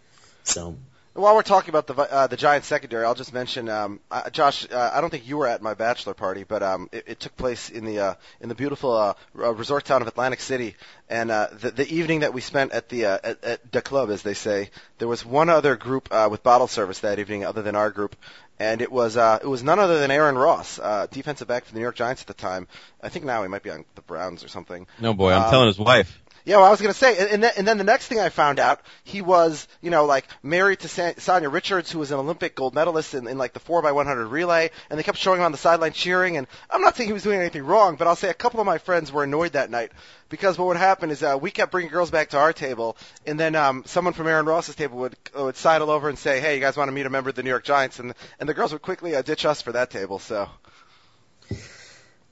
So 0.43 0.75
While 1.15 1.33
we're 1.35 1.43
talking 1.43 1.69
about 1.69 1.87
the 1.87 1.93
uh, 1.95 2.27
the 2.27 2.35
Giants 2.35 2.67
secondary, 2.67 3.05
I'll 3.05 3.15
just 3.15 3.31
mention, 3.31 3.69
um, 3.69 4.01
uh, 4.11 4.29
Josh. 4.31 4.67
Uh, 4.69 4.91
I 4.93 4.99
don't 4.99 5.09
think 5.09 5.25
you 5.25 5.37
were 5.37 5.47
at 5.47 5.61
my 5.61 5.73
bachelor 5.73 6.13
party, 6.13 6.43
but 6.43 6.61
um, 6.61 6.89
it, 6.91 7.05
it 7.07 7.19
took 7.21 7.37
place 7.37 7.69
in 7.69 7.85
the 7.85 7.99
uh, 7.99 8.13
in 8.41 8.49
the 8.49 8.55
beautiful 8.55 8.91
uh, 8.91 9.13
resort 9.33 9.85
town 9.85 10.01
of 10.01 10.09
Atlantic 10.09 10.41
City. 10.41 10.75
And 11.09 11.31
uh, 11.31 11.47
the, 11.53 11.71
the 11.71 11.87
evening 11.87 12.19
that 12.19 12.33
we 12.33 12.41
spent 12.41 12.73
at 12.73 12.89
the 12.89 13.05
uh, 13.05 13.17
at, 13.23 13.43
at 13.45 13.71
the 13.71 13.81
club, 13.81 14.09
as 14.09 14.23
they 14.23 14.33
say, 14.33 14.71
there 14.97 15.07
was 15.07 15.25
one 15.25 15.47
other 15.49 15.77
group 15.77 16.09
uh, 16.11 16.27
with 16.29 16.43
bottle 16.43 16.67
service 16.67 16.99
that 16.99 17.17
evening, 17.17 17.45
other 17.45 17.61
than 17.61 17.75
our 17.77 17.91
group, 17.91 18.17
and 18.59 18.81
it 18.81 18.91
was 18.91 19.15
uh, 19.15 19.39
it 19.41 19.47
was 19.47 19.63
none 19.63 19.79
other 19.79 20.01
than 20.01 20.11
Aaron 20.11 20.37
Ross, 20.37 20.79
uh, 20.79 21.07
defensive 21.11 21.47
back 21.47 21.63
for 21.63 21.71
the 21.71 21.77
New 21.77 21.83
York 21.83 21.95
Giants 21.95 22.23
at 22.23 22.27
the 22.27 22.33
time. 22.33 22.67
I 23.01 23.07
think 23.07 23.23
now 23.23 23.41
he 23.41 23.47
might 23.47 23.63
be 23.63 23.69
on 23.69 23.85
the 23.95 24.01
Browns 24.01 24.43
or 24.43 24.49
something. 24.49 24.85
No 24.99 25.13
boy, 25.13 25.31
I'm 25.31 25.43
Um, 25.43 25.49
telling 25.49 25.67
his 25.67 25.79
wife. 25.79 26.19
Yeah, 26.45 26.57
well, 26.57 26.65
I 26.65 26.69
was 26.69 26.79
going 26.79 26.93
to 26.93 26.97
say, 26.97 27.17
and, 27.17 27.29
and, 27.31 27.43
then, 27.43 27.51
and 27.57 27.67
then 27.67 27.79
the 27.79 27.83
next 27.83 28.05
thing 28.05 28.19
I 28.19 28.29
found 28.29 28.59
out, 28.59 28.79
he 29.03 29.23
was, 29.23 29.67
you 29.81 29.89
know, 29.89 30.05
like 30.05 30.27
married 30.43 30.81
to 30.81 30.87
Sa- 30.87 31.13
Sanya 31.13 31.51
Richards, 31.51 31.91
who 31.91 31.97
was 31.97 32.11
an 32.11 32.19
Olympic 32.19 32.55
gold 32.55 32.75
medalist 32.75 33.15
in, 33.15 33.27
in 33.27 33.39
like 33.39 33.53
the 33.53 33.59
4x100 33.59 34.29
relay, 34.29 34.69
and 34.89 34.99
they 34.99 35.03
kept 35.03 35.17
showing 35.17 35.39
him 35.39 35.45
on 35.45 35.51
the 35.51 35.57
sideline 35.57 35.93
cheering. 35.93 36.37
And 36.37 36.45
I'm 36.69 36.81
not 36.81 36.95
saying 36.95 37.09
he 37.09 37.13
was 37.13 37.23
doing 37.23 37.39
anything 37.39 37.65
wrong, 37.65 37.95
but 37.95 38.07
I'll 38.07 38.15
say 38.15 38.29
a 38.29 38.35
couple 38.35 38.59
of 38.59 38.67
my 38.67 38.77
friends 38.77 39.11
were 39.11 39.23
annoyed 39.23 39.53
that 39.53 39.71
night 39.71 39.91
because 40.29 40.55
what 40.55 40.67
would 40.67 40.77
happen 40.77 41.09
is 41.09 41.23
uh, 41.23 41.35
we 41.41 41.49
kept 41.49 41.71
bringing 41.71 41.91
girls 41.91 42.11
back 42.11 42.29
to 42.29 42.37
our 42.37 42.53
table, 42.53 42.95
and 43.25 43.39
then 43.39 43.55
um, 43.55 43.81
someone 43.87 44.13
from 44.13 44.27
Aaron 44.27 44.45
Ross's 44.45 44.75
table 44.75 44.99
would 44.99 45.15
would 45.35 45.57
sidle 45.57 45.89
over 45.89 46.09
and 46.09 46.19
say, 46.19 46.39
"Hey, 46.39 46.55
you 46.55 46.61
guys 46.61 46.77
want 46.77 46.89
to 46.89 46.91
meet 46.91 47.07
a 47.07 47.09
member 47.09 47.29
of 47.29 47.35
the 47.35 47.41
New 47.41 47.49
York 47.49 47.63
Giants?" 47.63 47.97
And 47.97 48.13
and 48.39 48.47
the 48.47 48.53
girls 48.53 48.71
would 48.71 48.83
quickly 48.83 49.15
uh, 49.15 49.23
ditch 49.23 49.45
us 49.45 49.63
for 49.63 49.71
that 49.71 49.89
table. 49.89 50.19
So. 50.19 50.47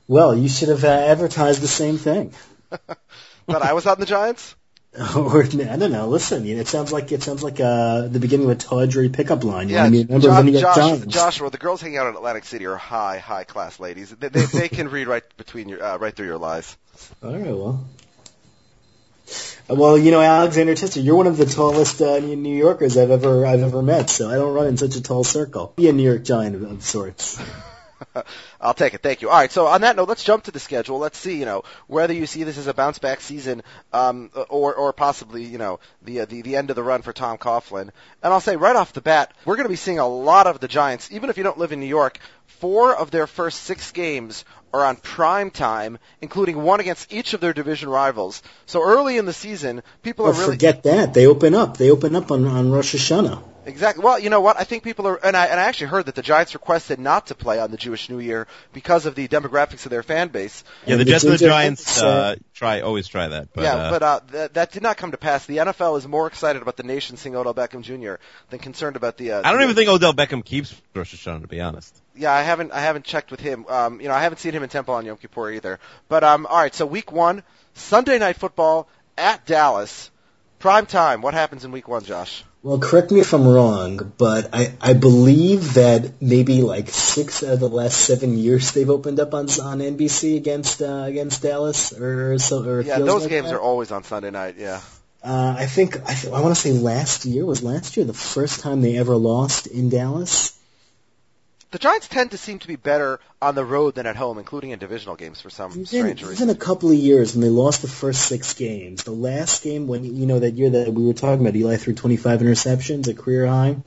well, 0.07 0.35
you 0.35 0.49
should 0.49 0.69
have 0.69 0.83
uh, 0.83 0.87
advertised 0.87 1.61
the 1.61 1.67
same 1.67 1.97
thing. 1.97 2.33
But 3.45 3.61
I 3.61 3.73
was 3.73 3.85
on 3.85 3.99
the 3.99 4.05
Giants. 4.05 4.55
or 5.15 5.43
I 5.43 5.47
don't 5.47 5.91
know. 5.91 6.07
Listen, 6.07 6.45
you 6.45 6.55
know, 6.55 6.61
it 6.61 6.67
sounds 6.67 6.91
like 6.91 7.11
it 7.11 7.23
sounds 7.23 7.41
like 7.41 7.59
uh, 7.59 8.07
the 8.07 8.19
beginning 8.19 8.45
of 8.45 8.51
a 8.51 8.55
tawdry 8.55 9.09
pickup 9.09 9.43
line. 9.43 9.67
You 9.67 9.75
Yeah, 9.75 9.83
want 9.89 9.95
to 9.95 10.05
be 10.05 10.13
a 10.13 10.19
Josh, 10.19 10.23
of 10.23 10.35
the 10.37 10.43
New 10.43 10.51
York 10.51 10.61
Josh, 10.61 10.75
Giants. 10.75 11.05
Joshua, 11.07 11.49
the 11.49 11.57
girls 11.57 11.81
hanging 11.81 11.97
out 11.97 12.07
in 12.07 12.15
Atlantic 12.15 12.45
City 12.45 12.67
are 12.67 12.75
high, 12.75 13.17
high 13.17 13.43
class 13.43 13.79
ladies. 13.79 14.11
They, 14.11 14.27
they, 14.29 14.45
they 14.45 14.69
can 14.69 14.89
read 14.89 15.07
right 15.07 15.23
between 15.35 15.67
your, 15.67 15.83
uh, 15.83 15.97
right 15.97 16.15
through 16.15 16.27
your 16.27 16.37
lies. 16.37 16.77
All 17.23 17.33
right, 17.33 17.43
well. 17.43 17.85
Uh, 19.67 19.75
Well, 19.75 19.97
you 19.97 20.11
know, 20.11 20.21
Alexander 20.21 20.75
Tester, 20.75 20.99
you're 20.99 21.15
one 21.15 21.25
of 21.25 21.37
the 21.37 21.45
tallest 21.47 21.99
uh, 21.99 22.19
New 22.19 22.55
Yorkers 22.55 22.95
I've 22.95 23.09
ever 23.09 23.47
I've 23.47 23.63
ever 23.63 23.81
met. 23.81 24.11
So 24.11 24.29
I 24.29 24.35
don't 24.35 24.53
run 24.53 24.67
in 24.67 24.77
such 24.77 24.95
a 24.95 25.01
tall 25.01 25.23
circle. 25.23 25.73
Be 25.75 25.89
a 25.89 25.93
New 25.93 26.03
York 26.03 26.23
Giant 26.23 26.55
of, 26.55 26.63
of 26.69 26.83
sorts. 26.83 27.41
I'll 28.61 28.73
take 28.73 28.93
it. 28.93 29.01
Thank 29.01 29.21
you. 29.21 29.29
All 29.29 29.37
right. 29.37 29.51
So 29.51 29.67
on 29.67 29.81
that 29.81 29.95
note, 29.95 30.09
let's 30.09 30.23
jump 30.23 30.45
to 30.45 30.51
the 30.51 30.59
schedule. 30.59 30.99
Let's 30.99 31.17
see, 31.17 31.37
you 31.37 31.45
know, 31.45 31.63
whether 31.87 32.13
you 32.13 32.25
see 32.25 32.43
this 32.43 32.57
as 32.57 32.67
a 32.67 32.73
bounce 32.73 32.99
back 32.99 33.21
season, 33.21 33.63
um, 33.91 34.29
or 34.49 34.73
or 34.73 34.93
possibly, 34.93 35.43
you 35.43 35.57
know, 35.57 35.79
the 36.01 36.21
uh, 36.21 36.25
the 36.25 36.41
the 36.41 36.55
end 36.55 36.69
of 36.69 36.75
the 36.75 36.83
run 36.83 37.01
for 37.01 37.13
Tom 37.13 37.37
Coughlin. 37.37 37.89
And 38.21 38.33
I'll 38.33 38.41
say 38.41 38.55
right 38.55 38.75
off 38.75 38.93
the 38.93 39.01
bat, 39.01 39.33
we're 39.45 39.55
going 39.55 39.65
to 39.65 39.69
be 39.69 39.75
seeing 39.75 39.99
a 39.99 40.07
lot 40.07 40.47
of 40.47 40.59
the 40.59 40.67
Giants, 40.67 41.11
even 41.11 41.29
if 41.29 41.37
you 41.37 41.43
don't 41.43 41.57
live 41.57 41.71
in 41.71 41.79
New 41.79 41.85
York. 41.85 42.19
Four 42.45 42.95
of 42.95 43.11
their 43.11 43.27
first 43.27 43.63
six 43.63 43.91
games 43.91 44.45
are 44.73 44.85
on 44.85 44.95
prime 44.95 45.51
time, 45.51 45.99
including 46.21 46.61
one 46.61 46.79
against 46.79 47.11
each 47.11 47.33
of 47.33 47.41
their 47.41 47.53
division 47.53 47.89
rivals. 47.89 48.41
So 48.65 48.81
early 48.81 49.17
in 49.17 49.25
the 49.25 49.33
season, 49.33 49.83
people 50.01 50.25
Well, 50.25 50.33
are 50.33 50.37
really 50.37 50.53
forget 50.53 50.83
that. 50.83 51.13
They 51.13 51.27
open 51.27 51.53
up. 51.53 51.77
They 51.77 51.91
open 51.91 52.15
up 52.15 52.31
on 52.31 52.45
on 52.45 52.71
Rosh 52.71 52.95
Hashanah. 52.95 53.52
Exactly. 53.65 54.03
Well, 54.03 54.19
you 54.19 54.29
know 54.29 54.41
what? 54.41 54.59
I 54.59 54.63
think 54.63 54.83
people 54.83 55.07
are, 55.07 55.15
and 55.15 55.37
I, 55.37 55.45
and 55.45 55.59
I 55.59 55.63
actually 55.63 55.87
heard 55.87 56.07
that 56.07 56.15
the 56.15 56.21
Giants 56.21 56.53
requested 56.53 56.99
not 56.99 57.27
to 57.27 57.35
play 57.35 57.59
on 57.59 57.71
the 57.71 57.77
Jewish 57.77 58.09
New 58.09 58.19
Year 58.19 58.47
because 58.73 59.05
of 59.05 59.15
the 59.15 59.27
demographics 59.27 59.85
of 59.85 59.89
their 59.89 60.03
fan 60.03 60.27
base. 60.29 60.63
Yeah, 60.85 60.95
the 60.95 61.01
And 61.01 61.09
Jets 61.09 61.23
and 61.23 61.33
the 61.33 61.37
Giants 61.37 61.85
Giants, 61.85 62.01
uh, 62.01 62.35
try 62.53 62.81
always 62.81 63.07
try 63.07 63.27
that. 63.29 63.53
But, 63.53 63.63
yeah, 63.63 63.75
uh, 63.75 63.89
but 63.89 64.03
uh, 64.03 64.19
th- 64.31 64.53
that 64.53 64.71
did 64.71 64.83
not 64.83 64.97
come 64.97 65.11
to 65.11 65.17
pass. 65.17 65.45
The 65.45 65.57
NFL 65.57 65.97
is 65.97 66.07
more 66.07 66.27
excited 66.27 66.61
about 66.61 66.77
the 66.77 66.83
nation 66.83 67.15
seeing 67.17 67.35
Odell 67.35 67.53
Beckham 67.53 67.81
Jr. 67.81 68.15
than 68.49 68.59
concerned 68.59 68.95
about 68.95 69.17
the. 69.17 69.31
Uh, 69.31 69.39
I 69.39 69.51
don't 69.51 69.59
the- 69.59 69.63
even 69.63 69.75
think 69.75 69.89
Odell 69.89 70.13
Beckham 70.13 70.43
keeps 70.43 70.73
Rosh 70.93 71.15
Hashanah, 71.15 71.41
to 71.41 71.47
be 71.47 71.61
honest. 71.61 71.95
Yeah, 72.15 72.31
I 72.31 72.41
haven't. 72.41 72.71
I 72.73 72.81
haven't 72.81 73.05
checked 73.05 73.31
with 73.31 73.39
him. 73.39 73.65
Um, 73.69 74.01
you 74.01 74.07
know, 74.07 74.13
I 74.13 74.21
haven't 74.21 74.39
seen 74.39 74.53
him 74.53 74.63
in 74.63 74.69
Temple 74.69 74.93
on 74.93 75.05
Yom 75.05 75.17
Kippur 75.17 75.51
either. 75.51 75.79
But 76.09 76.23
um, 76.23 76.45
all 76.45 76.57
right. 76.57 76.75
So 76.75 76.85
week 76.85 77.11
one, 77.11 77.43
Sunday 77.73 78.19
night 78.19 78.35
football 78.37 78.87
at 79.17 79.45
Dallas, 79.45 80.11
prime 80.59 80.85
time. 80.85 81.21
What 81.21 81.33
happens 81.33 81.63
in 81.65 81.71
week 81.71 81.87
one, 81.87 82.03
Josh? 82.03 82.43
Well, 82.63 82.79
correct 82.79 83.11
me 83.11 83.19
if 83.19 83.33
I'm 83.33 83.45
wrong, 83.45 84.13
but 84.17 84.49
I, 84.53 84.73
I 84.79 84.93
believe 84.93 85.73
that 85.73 86.21
maybe 86.21 86.61
like 86.61 86.87
six 86.89 87.43
out 87.43 87.55
of 87.55 87.59
the 87.59 87.67
last 87.67 87.97
seven 87.97 88.37
years 88.37 88.71
they've 88.71 88.89
opened 88.89 89.19
up 89.19 89.33
on 89.33 89.49
on 89.59 89.79
NBC 89.79 90.37
against 90.37 90.81
uh, 90.81 91.03
against 91.03 91.41
Dallas 91.43 91.91
or 91.91 92.39
so. 92.39 92.63
Or 92.63 92.81
Yeah, 92.81 92.99
those 92.99 93.23
like 93.23 93.29
games 93.31 93.49
that. 93.49 93.55
are 93.55 93.61
always 93.61 93.91
on 93.91 94.03
Sunday 94.05 94.31
night. 94.31 94.55
Yeah. 94.57 94.79
Uh, 95.21 95.55
I 95.57 95.65
think 95.65 95.97
I, 96.09 96.13
th- 96.13 96.33
I 96.33 96.39
want 96.41 96.55
to 96.55 96.61
say 96.61 96.71
last 96.71 97.25
year 97.25 97.45
was 97.45 97.63
last 97.63 97.97
year 97.97 98.05
the 98.05 98.13
first 98.13 98.61
time 98.61 98.81
they 98.81 98.97
ever 98.97 99.15
lost 99.17 99.67
in 99.67 99.89
Dallas. 99.89 100.57
The 101.73 101.79
Giants 101.79 102.07
tend 102.07 102.29
to 102.31 102.37
seem 102.37 102.59
to 102.59 102.67
be 102.67 102.75
better 102.75 103.19
on 103.41 103.55
the 103.55 103.65
road 103.65 103.95
than 103.95 104.05
at 104.05 104.15
home, 104.15 104.37
including 104.37 104.69
in 104.69 104.77
divisional 104.77 105.15
games 105.15 105.41
for 105.41 105.49
some 105.49 105.71
Even, 105.71 105.85
strange 105.87 106.19
even 106.19 106.29
reason. 106.29 106.49
a 106.51 106.55
couple 106.55 106.91
of 106.91 106.95
years 106.95 107.33
when 107.33 107.41
they 107.41 107.49
lost 107.49 107.81
the 107.81 107.87
first 107.87 108.27
six 108.27 108.53
games. 108.53 109.03
The 109.03 109.09
last 109.09 109.63
game 109.63 109.87
when 109.87 110.03
you 110.03 110.27
know 110.27 110.37
that 110.37 110.51
year 110.51 110.69
that 110.69 110.93
we 110.93 111.03
were 111.03 111.13
talking 111.13 111.41
about, 111.41 111.55
Eli 111.55 111.77
threw 111.77 111.95
25 111.95 112.41
interceptions, 112.41 113.07
a 113.07 113.15
career 113.15 113.47
high. 113.47 113.77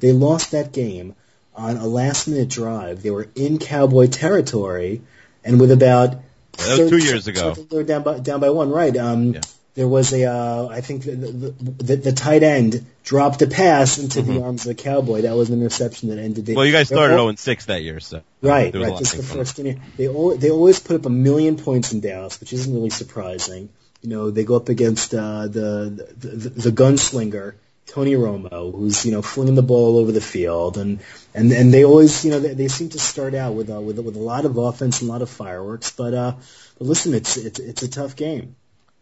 They 0.00 0.12
lost 0.12 0.52
that 0.52 0.72
game 0.72 1.16
on 1.54 1.76
a 1.76 1.86
last 1.86 2.28
minute 2.28 2.48
drive. 2.48 3.02
They 3.02 3.10
were 3.10 3.28
in 3.34 3.58
Cowboy 3.58 4.06
territory, 4.06 5.02
and 5.44 5.60
with 5.60 5.70
about 5.70 6.14
Yeah, 6.58 6.64
that 6.64 6.80
was 6.80 6.90
two 6.90 6.96
years 6.96 7.26
ago. 7.26 7.52
They 7.52 7.76
were 7.76 7.82
down 7.82 8.04
by 8.04 8.20
down 8.20 8.40
by 8.40 8.48
one, 8.48 8.70
right? 8.70 8.96
Um, 8.96 9.34
Yeah. 9.34 9.40
There 9.74 9.88
was 9.88 10.12
a, 10.12 10.24
uh, 10.24 10.68
I 10.70 10.80
think 10.82 11.02
the, 11.02 11.16
the, 11.16 11.50
the, 11.82 11.96
the 11.96 12.12
tight 12.12 12.44
end 12.44 12.86
dropped 13.02 13.42
a 13.42 13.48
pass 13.48 13.98
into 13.98 14.22
the 14.22 14.40
arms 14.42 14.66
of 14.66 14.76
the 14.76 14.80
Cowboy. 14.82 15.22
That 15.22 15.34
was 15.36 15.50
an 15.50 15.60
interception 15.60 16.10
that 16.10 16.18
ended. 16.18 16.46
the- 16.46 16.52
Mm-hmm. 16.52 16.56
Well, 16.58 16.66
you 16.66 16.72
guys 16.72 16.86
started 16.86 17.18
all- 17.18 17.26
0 17.26 17.34
6 17.36 17.64
that 17.66 17.82
year, 17.82 17.98
so 17.98 18.22
Right, 18.40 18.70
there 18.72 18.80
was 18.80 18.88
a 18.88 18.90
right. 18.90 18.92
lot 18.92 18.98
This 19.00 19.14
is 19.14 19.16
the 19.16 19.22
make 19.22 19.26
fun 19.30 19.40
of. 19.40 19.46
first 19.48 19.56
game. 19.56 19.80
They 19.96 20.08
always, 20.08 20.38
they 20.38 20.50
always 20.50 20.78
put 20.78 20.94
up 20.96 21.06
a 21.06 21.10
million 21.10 21.56
points 21.56 21.92
in 21.92 22.00
Dallas, 22.00 22.38
which 22.40 22.52
isn't 22.52 22.72
really 22.72 22.90
surprising. 22.90 23.68
You 24.02 24.10
know, 24.10 24.30
they 24.30 24.44
go 24.44 24.54
up 24.56 24.68
against 24.68 25.12
uh, 25.14 25.48
the, 25.48 26.06
the 26.18 26.28
the 26.28 26.48
the 26.50 26.70
gunslinger 26.70 27.54
Tony 27.86 28.12
Romo, 28.12 28.70
who's 28.72 29.04
you 29.06 29.12
know 29.12 29.22
flinging 29.22 29.54
the 29.56 29.62
ball 29.62 29.94
all 29.94 29.98
over 29.98 30.12
the 30.12 30.20
field, 30.20 30.76
and 30.78 31.00
and 31.34 31.50
and 31.50 31.72
they 31.74 31.84
always 31.84 32.24
you 32.24 32.30
know 32.30 32.38
they, 32.38 32.52
they 32.54 32.68
seem 32.68 32.90
to 32.90 32.98
start 32.98 33.34
out 33.34 33.54
with 33.54 33.70
uh, 33.70 33.80
with 33.80 33.98
with 33.98 34.14
a 34.14 34.20
lot 34.20 34.44
of 34.44 34.56
offense 34.58 35.00
and 35.00 35.08
a 35.08 35.12
lot 35.12 35.22
of 35.22 35.30
fireworks. 35.30 35.90
But 35.90 36.12
uh, 36.14 36.32
but 36.78 36.86
listen, 36.86 37.14
it's 37.14 37.36
it's 37.38 37.58
it's 37.58 37.82
a 37.82 37.88
tough 37.88 38.14
game 38.14 38.56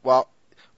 Well, 0.04 0.28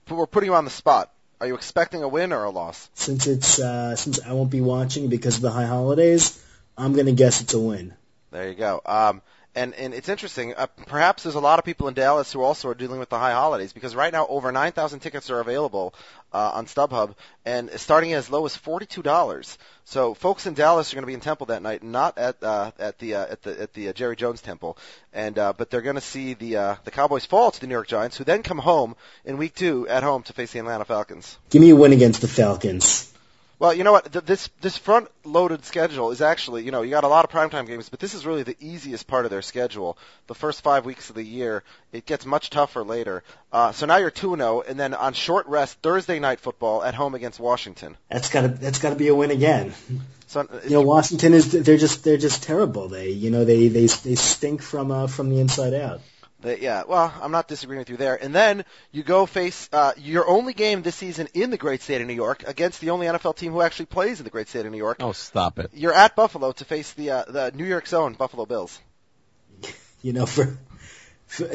we're 0.09 0.27
putting 0.27 0.49
you 0.49 0.55
on 0.55 0.65
the 0.65 0.71
spot. 0.71 1.11
Are 1.41 1.47
you 1.47 1.55
expecting 1.55 2.03
a 2.03 2.07
win 2.07 2.31
or 2.31 2.43
a 2.43 2.49
loss? 2.49 2.89
since 2.93 3.27
it's 3.27 3.59
uh, 3.59 3.95
since 3.95 4.19
I 4.21 4.33
won't 4.33 4.49
be 4.49 4.61
watching 4.61 5.09
because 5.09 5.37
of 5.37 5.41
the 5.41 5.51
high 5.51 5.65
holidays. 5.65 6.41
I'm 6.77 6.93
gonna 6.93 7.11
guess 7.11 7.41
it's 7.41 7.53
a 7.53 7.59
win. 7.59 7.93
There 8.31 8.49
you 8.49 8.55
go. 8.55 8.81
Um, 8.85 9.21
and 9.55 9.73
and 9.73 9.93
it's 9.93 10.09
interesting. 10.09 10.53
Uh, 10.53 10.67
perhaps 10.87 11.23
there's 11.23 11.35
a 11.35 11.39
lot 11.39 11.59
of 11.59 11.65
people 11.65 11.87
in 11.87 11.93
Dallas 11.93 12.31
who 12.31 12.41
also 12.41 12.69
are 12.69 12.73
dealing 12.73 12.99
with 12.99 13.09
the 13.09 13.19
high 13.19 13.31
holidays 13.31 13.73
because 13.73 13.95
right 13.95 14.11
now 14.11 14.27
over 14.27 14.51
9,000 14.51 14.99
tickets 14.99 15.29
are 15.29 15.39
available 15.39 15.93
uh, 16.33 16.51
on 16.53 16.65
StubHub 16.65 17.15
and 17.45 17.69
starting 17.77 18.13
as 18.13 18.29
low 18.29 18.45
as 18.45 18.55
$42. 18.57 19.57
So 19.85 20.13
folks 20.13 20.45
in 20.45 20.55
Dallas 20.55 20.91
are 20.91 20.95
going 20.95 21.03
to 21.03 21.07
be 21.07 21.13
in 21.13 21.19
Temple 21.21 21.47
that 21.47 21.61
night, 21.61 21.83
not 21.83 22.17
at 22.17 22.41
uh, 22.43 22.71
at 22.79 22.99
the 22.99 23.15
uh, 23.15 23.27
at 23.27 23.41
the 23.43 23.61
at 23.61 23.73
the 23.73 23.89
uh, 23.89 23.93
Jerry 23.93 24.15
Jones 24.15 24.41
Temple, 24.41 24.77
and 25.13 25.37
uh, 25.37 25.53
but 25.53 25.69
they're 25.69 25.81
going 25.81 25.95
to 25.95 26.01
see 26.01 26.33
the 26.33 26.57
uh, 26.57 26.75
the 26.83 26.91
Cowboys 26.91 27.25
fall 27.25 27.51
to 27.51 27.61
the 27.61 27.67
New 27.67 27.75
York 27.75 27.87
Giants, 27.87 28.17
who 28.17 28.23
then 28.23 28.43
come 28.43 28.57
home 28.57 28.95
in 29.23 29.37
Week 29.37 29.53
Two 29.53 29.87
at 29.87 30.03
home 30.03 30.23
to 30.23 30.33
face 30.33 30.51
the 30.51 30.59
Atlanta 30.59 30.85
Falcons. 30.85 31.37
Give 31.49 31.61
me 31.61 31.69
a 31.69 31.75
win 31.75 31.93
against 31.93 32.21
the 32.21 32.27
Falcons. 32.27 33.11
Well, 33.57 33.73
you 33.73 33.83
know 33.83 33.93
what? 33.93 34.11
Th- 34.11 34.25
This 34.25 34.49
this 34.61 34.77
front-loaded 34.77 35.63
schedule 35.65 36.11
is 36.11 36.21
actually, 36.21 36.63
you 36.63 36.71
know, 36.71 36.81
you 36.81 36.89
got 36.91 37.03
a 37.05 37.07
lot 37.07 37.23
of 37.25 37.31
primetime 37.31 37.67
games, 37.67 37.87
but 37.89 37.99
this 37.99 38.13
is 38.13 38.25
really 38.25 38.43
the 38.43 38.57
easiest 38.59 39.07
part 39.07 39.25
of 39.25 39.31
their 39.31 39.41
schedule. 39.41 39.97
The 40.27 40.35
first 40.35 40.61
five 40.61 40.85
weeks 40.85 41.09
of 41.09 41.15
the 41.15 41.23
year, 41.23 41.63
it 41.93 42.05
gets 42.05 42.25
much 42.25 42.49
tougher 42.49 42.83
later. 42.83 43.23
Uh, 43.51 43.71
so 43.71 43.85
now 43.85 43.97
you're 43.97 44.11
two 44.11 44.33
and 44.33 44.41
zero, 44.41 44.61
and 44.61 44.77
then 44.79 44.93
on 44.93 45.13
short 45.13 45.47
rest, 45.47 45.77
Thursday 45.81 46.19
night 46.19 46.39
football 46.39 46.83
at 46.83 46.93
home 46.95 47.15
against 47.15 47.39
Washington. 47.39 47.95
That's 48.09 48.29
gotta 48.29 48.49
that's 48.49 48.79
gotta 48.79 48.95
be 48.95 49.07
a 49.07 49.15
win 49.15 49.31
again. 49.31 49.73
So 50.27 50.41
uh, 50.41 50.45
You 50.65 50.71
know, 50.71 50.81
Washington 50.81 51.33
is 51.33 51.51
they're 51.51 51.77
just 51.77 52.03
they're 52.03 52.17
just 52.17 52.43
terrible. 52.43 52.89
They 52.89 53.09
you 53.11 53.31
know 53.31 53.45
they 53.45 53.69
they 53.69 53.85
they 53.87 54.15
stink 54.15 54.61
from 54.61 54.91
uh, 54.91 55.07
from 55.07 55.29
the 55.29 55.39
inside 55.39 55.73
out. 55.73 56.01
They, 56.45 56.59
yeah, 56.59 56.83
well, 56.87 57.11
I'm 57.21 57.31
not 57.31 57.47
disagreeing 57.47 57.79
with 57.79 57.89
you 57.89 57.97
there. 57.97 58.21
And 58.21 58.33
then 58.33 58.65
you 58.91 59.01
go 59.01 59.25
face 59.25 59.67
uh, 59.73 59.93
your 59.97 60.29
only 60.29 60.53
game 60.53 60.83
this 60.83 60.95
season 60.95 61.27
in 61.33 61.49
the 61.49 61.57
great 61.57 61.81
state 61.81 62.01
of 62.01 62.07
New 62.07 62.13
York 62.13 62.43
against 62.45 62.81
the 62.81 62.91
only 62.91 63.07
NFL 63.07 63.35
team 63.35 63.51
who 63.51 63.61
actually 63.61 63.87
plays 63.87 64.19
in 64.19 64.25
the 64.25 64.29
great 64.29 64.47
state 64.47 64.63
of 64.63 64.71
New 64.71 64.77
York. 64.77 64.97
Oh, 64.99 65.11
stop 65.11 65.57
it. 65.57 65.71
You're 65.73 65.93
at 65.93 66.15
Buffalo 66.15 66.51
to 66.51 66.63
face 66.63 66.93
the 66.93 67.09
uh, 67.09 67.23
the 67.27 67.51
New 67.55 67.65
York's 67.65 67.93
own 67.93 68.13
Buffalo 68.13 68.45
Bills. 68.45 68.79
You 70.01 70.13
know 70.13 70.27
for. 70.27 70.57
For, 71.25 71.45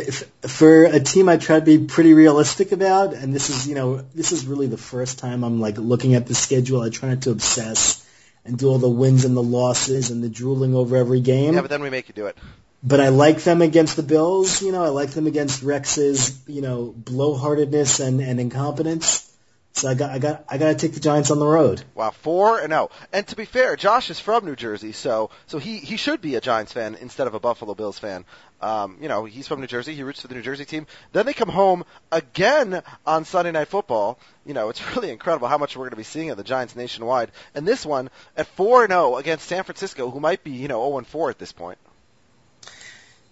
for 0.49 0.85
a 0.85 0.99
team 0.99 1.29
I 1.29 1.37
try 1.37 1.61
to 1.61 1.65
be 1.65 1.79
pretty 1.87 2.13
realistic 2.13 2.73
about, 2.73 3.15
and 3.15 3.33
this 3.33 3.49
is, 3.49 3.69
you 3.69 3.77
know, 3.77 4.05
this 4.13 4.33
is 4.33 4.45
really 4.45 4.67
the 4.67 4.77
first 4.77 5.21
time 5.21 5.45
I'm 5.45 5.61
like 5.61 5.79
looking 5.79 6.17
at 6.17 6.27
the 6.27 6.35
schedule. 6.35 6.83
I 6.83 6.89
try 6.89 7.11
not 7.11 7.23
to 7.23 7.31
obsess. 7.31 8.00
And 8.45 8.59
do 8.59 8.69
all 8.69 8.79
the 8.79 8.89
wins 8.89 9.25
and 9.25 9.37
the 9.37 9.43
losses 9.43 10.11
and 10.11 10.23
the 10.23 10.29
drooling 10.29 10.75
over 10.75 10.97
every 10.97 11.21
game. 11.21 11.55
Yeah, 11.55 11.61
but 11.61 11.71
then 11.71 11.83
we 11.83 11.91
make 11.91 12.09
you 12.09 12.15
do 12.15 12.27
it. 12.27 12.37
but 12.83 13.01
I 13.01 13.09
like 13.09 13.43
them 13.43 13.63
against 13.63 13.97
the 13.97 14.03
Bills. 14.03 14.63
You 14.63 14.73
know, 14.73 14.83
I 14.83 14.89
like 14.89 15.11
them 15.11 15.27
against 15.27 15.63
Rex's, 15.63 16.41
you 16.47 16.63
know, 16.63 16.95
blowhardedness 16.99 18.05
and, 18.05 18.21
and 18.21 18.41
incompetence. 18.41 19.27
So 19.73 19.89
I 19.89 19.95
got, 19.95 20.11
I 20.11 20.19
got, 20.19 20.45
I 20.49 20.59
got 20.59 20.69
to 20.69 20.75
take 20.75 20.95
the 20.95 21.01
Giants 21.01 21.31
on 21.31 21.39
the 21.39 21.47
road. 21.47 21.83
Wow, 21.95 22.11
four 22.11 22.59
and 22.59 22.73
oh. 22.73 22.91
And 23.13 23.27
to 23.29 23.37
be 23.37 23.45
fair, 23.45 23.77
Josh 23.77 24.11
is 24.11 24.19
from 24.19 24.45
New 24.45 24.57
Jersey, 24.57 24.91
so 24.93 25.31
so 25.47 25.59
he 25.59 25.79
he 25.79 25.97
should 25.97 26.21
be 26.21 26.35
a 26.35 26.41
Giants 26.41 26.73
fan 26.73 26.97
instead 27.01 27.29
of 27.29 27.35
a 27.35 27.41
Buffalo 27.41 27.75
Bills 27.75 27.99
fan. 27.99 28.25
Um, 28.63 28.99
you 29.01 29.09
know, 29.09 29.25
he's 29.25 29.49
from 29.49 29.61
New 29.61 29.67
Jersey. 29.67 29.95
He 29.95 30.03
roots 30.03 30.21
for 30.21 30.29
the 30.29 30.35
New 30.35 30.43
Jersey 30.43 30.65
team. 30.65 30.87
Then 31.13 31.25
they 31.25 31.33
come 31.33 31.49
home 31.49 31.85
again 32.13 32.83
on 33.07 33.25
Sunday 33.25 33.53
Night 33.53 33.69
Football. 33.69 34.19
You 34.45 34.55
know, 34.55 34.69
it's 34.69 34.81
really 34.97 35.11
incredible 35.11 35.49
how 35.49 35.59
much 35.59 35.77
we're 35.77 35.85
going 35.85 35.91
to 35.91 35.97
be 35.97 36.03
seeing 36.03 36.31
of 36.31 36.37
the 36.37 36.45
Giants 36.45 36.77
nationwide. 36.77 37.31
And 37.55 37.67
this 37.67 37.87
one 37.87 38.11
at 38.37 38.47
four 38.49 38.83
and 38.83 38.91
zero 38.91 39.17
against 39.17 39.47
San 39.47 39.65
Francisco, 39.65 40.11
who 40.11 40.21
might 40.21 40.45
be 40.45 40.51
you 40.51 40.69
know 40.69 40.85
zero 40.87 40.99
and 40.99 41.07
four 41.07 41.31
at 41.31 41.39
this 41.39 41.53
point. 41.53 41.79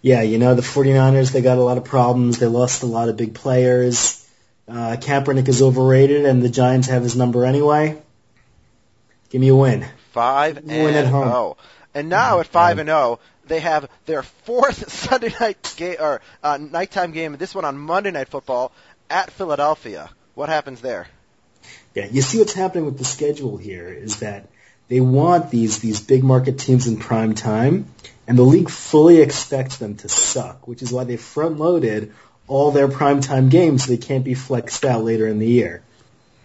Yeah, 0.00 0.22
you 0.22 0.38
know, 0.38 0.54
the 0.54 0.62
49ers, 0.62 1.32
they 1.32 1.42
got 1.42 1.58
a 1.58 1.62
lot 1.62 1.76
of 1.76 1.84
problems. 1.84 2.38
They 2.38 2.46
lost 2.46 2.84
a 2.84 2.86
lot 2.86 3.08
of 3.08 3.16
big 3.16 3.34
players. 3.34 4.24
Uh, 4.68 4.96
Kaepernick 4.96 5.48
is 5.48 5.60
overrated, 5.60 6.24
and 6.24 6.40
the 6.40 6.48
Giants 6.48 6.88
have 6.88 7.02
his 7.02 7.16
number 7.16 7.44
anyway. 7.44 8.00
Give 9.30 9.40
me 9.40 9.48
a 9.48 9.56
win. 9.56 9.84
Five 10.12 10.62
Win 10.62 10.86
and 10.86 10.96
at 10.96 11.06
home. 11.06 11.28
oh. 11.28 11.56
And 11.94 12.08
now 12.08 12.38
at 12.40 12.46
five 12.46 12.78
and 12.78 12.88
oh, 12.90 13.18
they 13.48 13.60
have 13.60 13.88
their 14.06 14.22
fourth 14.22 14.90
Sunday 15.08 15.32
night 15.40 15.74
game 15.76 15.96
or 16.00 16.20
uh, 16.42 16.58
nighttime 16.58 17.12
game. 17.12 17.36
This 17.36 17.54
one 17.54 17.64
on 17.64 17.78
Monday 17.78 18.10
Night 18.10 18.28
Football 18.28 18.72
at 19.10 19.30
Philadelphia. 19.30 20.10
What 20.34 20.48
happens 20.48 20.80
there? 20.80 21.08
Yeah, 21.94 22.06
you 22.10 22.22
see 22.22 22.38
what's 22.38 22.52
happening 22.52 22.84
with 22.84 22.98
the 22.98 23.04
schedule 23.04 23.56
here 23.56 23.88
is 23.88 24.20
that 24.20 24.48
they 24.88 25.00
want 25.00 25.50
these 25.50 25.80
these 25.80 26.00
big 26.00 26.24
market 26.24 26.58
teams 26.58 26.86
in 26.86 26.96
prime 26.96 27.34
time, 27.34 27.86
and 28.26 28.38
the 28.38 28.42
league 28.42 28.70
fully 28.70 29.20
expects 29.20 29.76
them 29.76 29.96
to 29.96 30.08
suck, 30.08 30.66
which 30.68 30.82
is 30.82 30.92
why 30.92 31.04
they 31.04 31.16
front 31.16 31.58
loaded 31.58 32.14
all 32.46 32.70
their 32.70 32.88
prime 32.88 33.20
time 33.20 33.48
games 33.48 33.84
so 33.84 33.90
they 33.90 33.98
can't 33.98 34.24
be 34.24 34.34
flexed 34.34 34.84
out 34.84 35.04
later 35.04 35.26
in 35.26 35.38
the 35.38 35.46
year. 35.46 35.82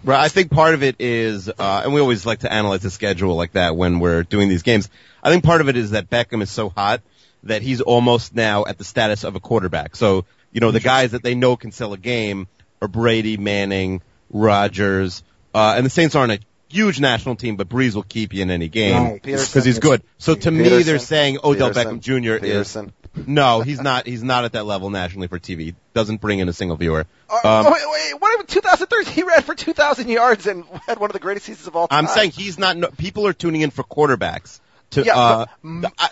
Right. 0.04 0.20
I 0.20 0.28
think 0.28 0.52
part 0.52 0.74
of 0.74 0.84
it 0.84 0.98
is, 1.00 1.50
uh, 1.50 1.82
and 1.84 1.94
we 1.94 2.02
always 2.02 2.26
like 2.26 2.40
to 2.40 2.52
analyze 2.52 2.82
the 2.82 2.90
schedule 2.90 3.36
like 3.36 3.54
that 3.54 3.76
when 3.76 4.00
we're 4.00 4.24
doing 4.24 4.50
these 4.50 4.64
games. 4.64 4.90
I 5.22 5.30
think 5.30 5.44
part 5.44 5.62
of 5.62 5.70
it 5.70 5.78
is 5.78 5.92
that 5.92 6.10
Beckham 6.10 6.42
is 6.42 6.52
so 6.52 6.70
hot 6.70 7.02
that 7.44 7.62
he's 7.62 7.82
almost 7.82 8.36
now 8.36 8.66
at 8.66 8.78
the 8.78 8.84
status 8.84 9.24
of 9.24 9.36
a 9.36 9.40
quarterback. 9.40 9.96
So, 9.96 10.26
you 10.52 10.62
know, 10.62 10.72
the 10.72 10.80
guys 10.80 11.12
that 11.12 11.24
they 11.24 11.36
know 11.36 11.56
can 11.56 11.72
sell 11.72 11.94
a 11.94 11.98
game 11.98 12.48
are 12.82 12.88
Brady, 12.88 13.38
Manning, 13.38 14.02
Rodgers, 14.30 15.24
uh, 15.54 15.76
and 15.78 15.86
the 15.86 15.90
Saints 15.90 16.16
aren't 16.16 16.34
a 16.34 16.40
huge 16.70 17.00
national 17.00 17.36
team, 17.36 17.56
but 17.56 17.70
Brees 17.70 17.96
will 17.96 18.04
keep 18.04 18.34
you 18.34 18.42
in 18.42 18.52
any 18.52 18.68
game 18.68 19.14
because 19.14 19.22
Peterson. 19.22 19.64
he's 19.64 19.80
good. 19.80 20.04
So 20.18 20.36
to 20.36 20.52
me, 20.52 20.84
they're 20.84 21.00
saying 21.00 21.38
Odell 21.44 21.70
Peterson. 21.70 22.00
Beckham 22.00 22.02
Jr. 22.02 22.34
is 22.34 22.42
Peterson. 22.42 22.94
No, 23.16 23.62
he's 23.62 23.82
not. 23.82 24.08
He's 24.08 24.24
not 24.24 24.46
at 24.46 24.54
that 24.54 24.66
level 24.66 24.90
nationally 24.90 25.28
for 25.28 25.40
TV. 25.40 25.76
Doesn't 25.94 26.20
bring 26.22 26.40
in 26.40 26.50
a 26.50 26.54
single 26.54 26.78
viewer. 26.78 27.06
Uh, 27.30 27.36
Um, 27.36 27.66
oh, 27.68 27.72
wait, 27.72 27.82
wait, 28.14 28.22
what 28.22 28.34
about 28.36 28.48
2003? 28.48 29.06
He 29.06 29.24
ran 29.24 29.42
for 29.42 29.54
2,000 29.56 30.08
yards 30.10 30.48
and 30.48 30.66
had 30.88 31.00
one 31.00 31.10
of 31.10 31.14
the 31.14 31.20
greatest 31.20 31.46
seasons 31.46 31.68
of 31.68 31.76
all 31.76 31.88
time. 31.88 32.00
I'm 32.00 32.08
saying 32.08 32.32
he's 32.32 32.58
not. 32.58 32.78
No, 32.78 32.88
people 32.90 33.28
are 33.28 33.34
tuning 33.34 33.62
in 33.62 33.70
for 33.72 33.84
quarterbacks. 33.84 34.60
To, 34.92 35.04
Yeah, 35.04 35.18
uh, 35.18 35.46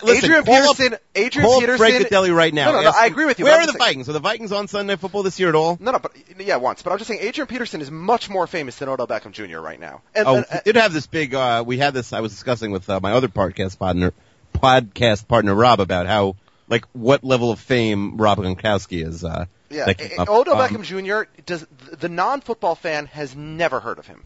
listen, 0.02 0.24
Adrian 0.24 0.44
call 0.44 0.70
up- 0.70 0.76
Peterson- 0.76 0.98
Adrian 1.14 1.48
call 1.48 1.60
Peterson- 1.60 2.06
Frank 2.08 2.10
right 2.36 2.52
now. 2.52 2.72
No, 2.72 2.78
no, 2.78 2.82
no, 2.90 2.92
I 2.96 3.06
agree 3.06 3.26
with 3.26 3.38
you, 3.38 3.44
Where 3.44 3.54
are 3.60 3.64
the 3.64 3.72
saying- 3.72 3.78
Vikings? 3.78 4.08
Are 4.08 4.12
the 4.12 4.18
Vikings 4.18 4.50
on 4.50 4.66
Sunday 4.66 4.96
Football 4.96 5.22
this 5.22 5.38
year 5.38 5.48
at 5.50 5.54
all? 5.54 5.78
No, 5.80 5.92
no, 5.92 6.00
but 6.00 6.10
yeah, 6.40 6.56
once. 6.56 6.82
But 6.82 6.90
I'm 6.90 6.98
just 6.98 7.06
saying, 7.06 7.20
Adrian 7.22 7.46
Peterson 7.46 7.80
is 7.80 7.92
much 7.92 8.28
more 8.28 8.48
famous 8.48 8.74
than 8.76 8.88
Odell 8.88 9.06
Beckham 9.06 9.30
Jr. 9.30 9.60
right 9.60 9.78
now. 9.78 10.02
And, 10.16 10.26
Oh, 10.26 10.34
and- 10.38 10.46
we 10.52 10.58
did 10.64 10.76
have 10.76 10.92
this 10.92 11.06
big. 11.06 11.32
Uh, 11.32 11.62
we 11.64 11.78
had 11.78 11.94
this. 11.94 12.12
I 12.12 12.18
was 12.20 12.32
discussing 12.32 12.72
with 12.72 12.90
uh, 12.90 12.98
my 13.00 13.12
other 13.12 13.28
podcast 13.28 13.78
partner, 13.78 14.12
podcast 14.52 15.28
partner 15.28 15.54
Rob, 15.54 15.78
about 15.78 16.06
how 16.08 16.34
like 16.72 16.86
what 16.92 17.22
level 17.22 17.50
of 17.50 17.60
fame 17.60 18.16
Rob 18.16 18.38
Gronkowski 18.38 19.06
is. 19.06 19.22
Uh, 19.22 19.44
yeah, 19.68 19.84
that 19.84 19.98
came 19.98 20.18
A- 20.18 20.22
up. 20.22 20.28
Odell 20.30 20.58
Um, 20.60 20.68
Beckham 20.68 20.82
Jr. 20.82 21.30
does 21.44 21.66
the 21.92 22.08
non-football 22.08 22.74
fan 22.74 23.06
has 23.06 23.36
never 23.36 23.78
heard 23.78 23.98
of 23.98 24.06
him. 24.06 24.24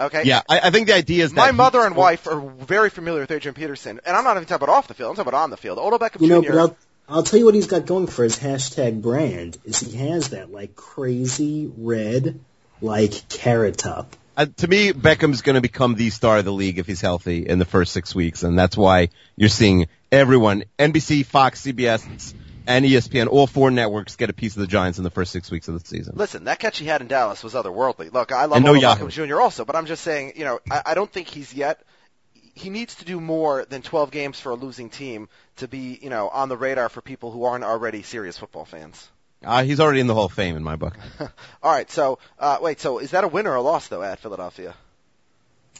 Okay. 0.00 0.22
Yeah, 0.24 0.40
I, 0.48 0.60
I 0.60 0.70
think 0.70 0.86
the 0.86 0.94
idea 0.94 1.24
is 1.24 1.32
that 1.32 1.36
My 1.36 1.52
mother 1.52 1.84
and 1.84 1.94
wife 1.94 2.26
are 2.26 2.40
very 2.40 2.88
familiar 2.88 3.20
with 3.20 3.30
Adrian 3.30 3.54
Peterson, 3.54 4.00
and 4.06 4.16
I'm 4.16 4.24
not 4.24 4.36
even 4.36 4.46
talking 4.46 4.64
about 4.64 4.74
off 4.74 4.88
the 4.88 4.94
field. 4.94 5.10
I'm 5.10 5.16
talking 5.16 5.28
about 5.28 5.42
on 5.42 5.50
the 5.50 5.58
field. 5.58 5.78
Odell 5.78 5.98
Beckham 5.98 6.22
You 6.22 6.28
know, 6.28 6.42
Jr. 6.42 6.48
but 6.52 6.58
I'll, 6.58 6.76
I'll 7.10 7.22
tell 7.22 7.38
you 7.38 7.44
what 7.44 7.54
he's 7.54 7.66
got 7.66 7.84
going 7.84 8.06
for 8.06 8.24
his 8.24 8.38
hashtag 8.38 9.02
brand 9.02 9.58
is 9.64 9.78
he 9.80 9.98
has 9.98 10.30
that 10.30 10.50
like 10.50 10.74
crazy 10.74 11.70
red, 11.76 12.40
like 12.80 13.28
carrot 13.28 13.76
top. 13.76 14.16
Uh, 14.40 14.46
to 14.56 14.68
me, 14.68 14.92
Beckham's 14.92 15.42
going 15.42 15.54
to 15.54 15.60
become 15.60 15.94
the 15.96 16.08
star 16.08 16.38
of 16.38 16.46
the 16.46 16.52
league 16.52 16.78
if 16.78 16.86
he's 16.86 17.02
healthy 17.02 17.46
in 17.46 17.58
the 17.58 17.66
first 17.66 17.92
six 17.92 18.14
weeks, 18.14 18.42
and 18.42 18.58
that's 18.58 18.74
why 18.74 19.10
you're 19.36 19.50
seeing 19.50 19.86
everyone, 20.10 20.64
NBC, 20.78 21.26
Fox, 21.26 21.60
CBS, 21.60 22.34
and 22.66 22.86
ESPN, 22.86 23.26
all 23.26 23.46
four 23.46 23.70
networks 23.70 24.16
get 24.16 24.30
a 24.30 24.32
piece 24.32 24.56
of 24.56 24.60
the 24.60 24.66
Giants 24.66 24.96
in 24.96 25.04
the 25.04 25.10
first 25.10 25.32
six 25.32 25.50
weeks 25.50 25.68
of 25.68 25.78
the 25.78 25.86
season. 25.86 26.14
Listen, 26.16 26.44
that 26.44 26.58
catch 26.58 26.78
he 26.78 26.86
had 26.86 27.02
in 27.02 27.08
Dallas 27.08 27.44
was 27.44 27.52
otherworldly. 27.52 28.12
Look, 28.12 28.32
I 28.32 28.46
love 28.46 28.62
no 28.62 28.74
Odell 28.74 28.96
Beckham 28.96 29.10
Jr. 29.10 29.40
also, 29.40 29.66
but 29.66 29.76
I'm 29.76 29.84
just 29.84 30.02
saying, 30.02 30.32
you 30.36 30.44
know, 30.44 30.60
I, 30.70 30.82
I 30.86 30.94
don't 30.94 31.12
think 31.12 31.28
he's 31.28 31.52
yet. 31.52 31.82
He 32.54 32.70
needs 32.70 32.94
to 32.96 33.04
do 33.04 33.20
more 33.20 33.66
than 33.66 33.82
12 33.82 34.10
games 34.10 34.40
for 34.40 34.52
a 34.52 34.54
losing 34.54 34.88
team 34.88 35.28
to 35.56 35.68
be, 35.68 35.98
you 36.00 36.08
know, 36.08 36.30
on 36.30 36.48
the 36.48 36.56
radar 36.56 36.88
for 36.88 37.02
people 37.02 37.30
who 37.30 37.44
aren't 37.44 37.64
already 37.64 38.02
serious 38.02 38.38
football 38.38 38.64
fans. 38.64 39.10
Uh, 39.44 39.64
he's 39.64 39.80
already 39.80 40.00
in 40.00 40.06
the 40.06 40.14
Hall 40.14 40.26
of 40.26 40.32
Fame 40.32 40.56
in 40.56 40.62
my 40.62 40.76
book. 40.76 40.96
All 41.62 41.72
right, 41.72 41.90
so 41.90 42.18
uh, 42.38 42.58
wait, 42.60 42.80
so 42.80 42.98
is 42.98 43.12
that 43.12 43.24
a 43.24 43.28
win 43.28 43.46
or 43.46 43.54
a 43.54 43.62
loss 43.62 43.88
though 43.88 44.02
at 44.02 44.18
Philadelphia? 44.18 44.74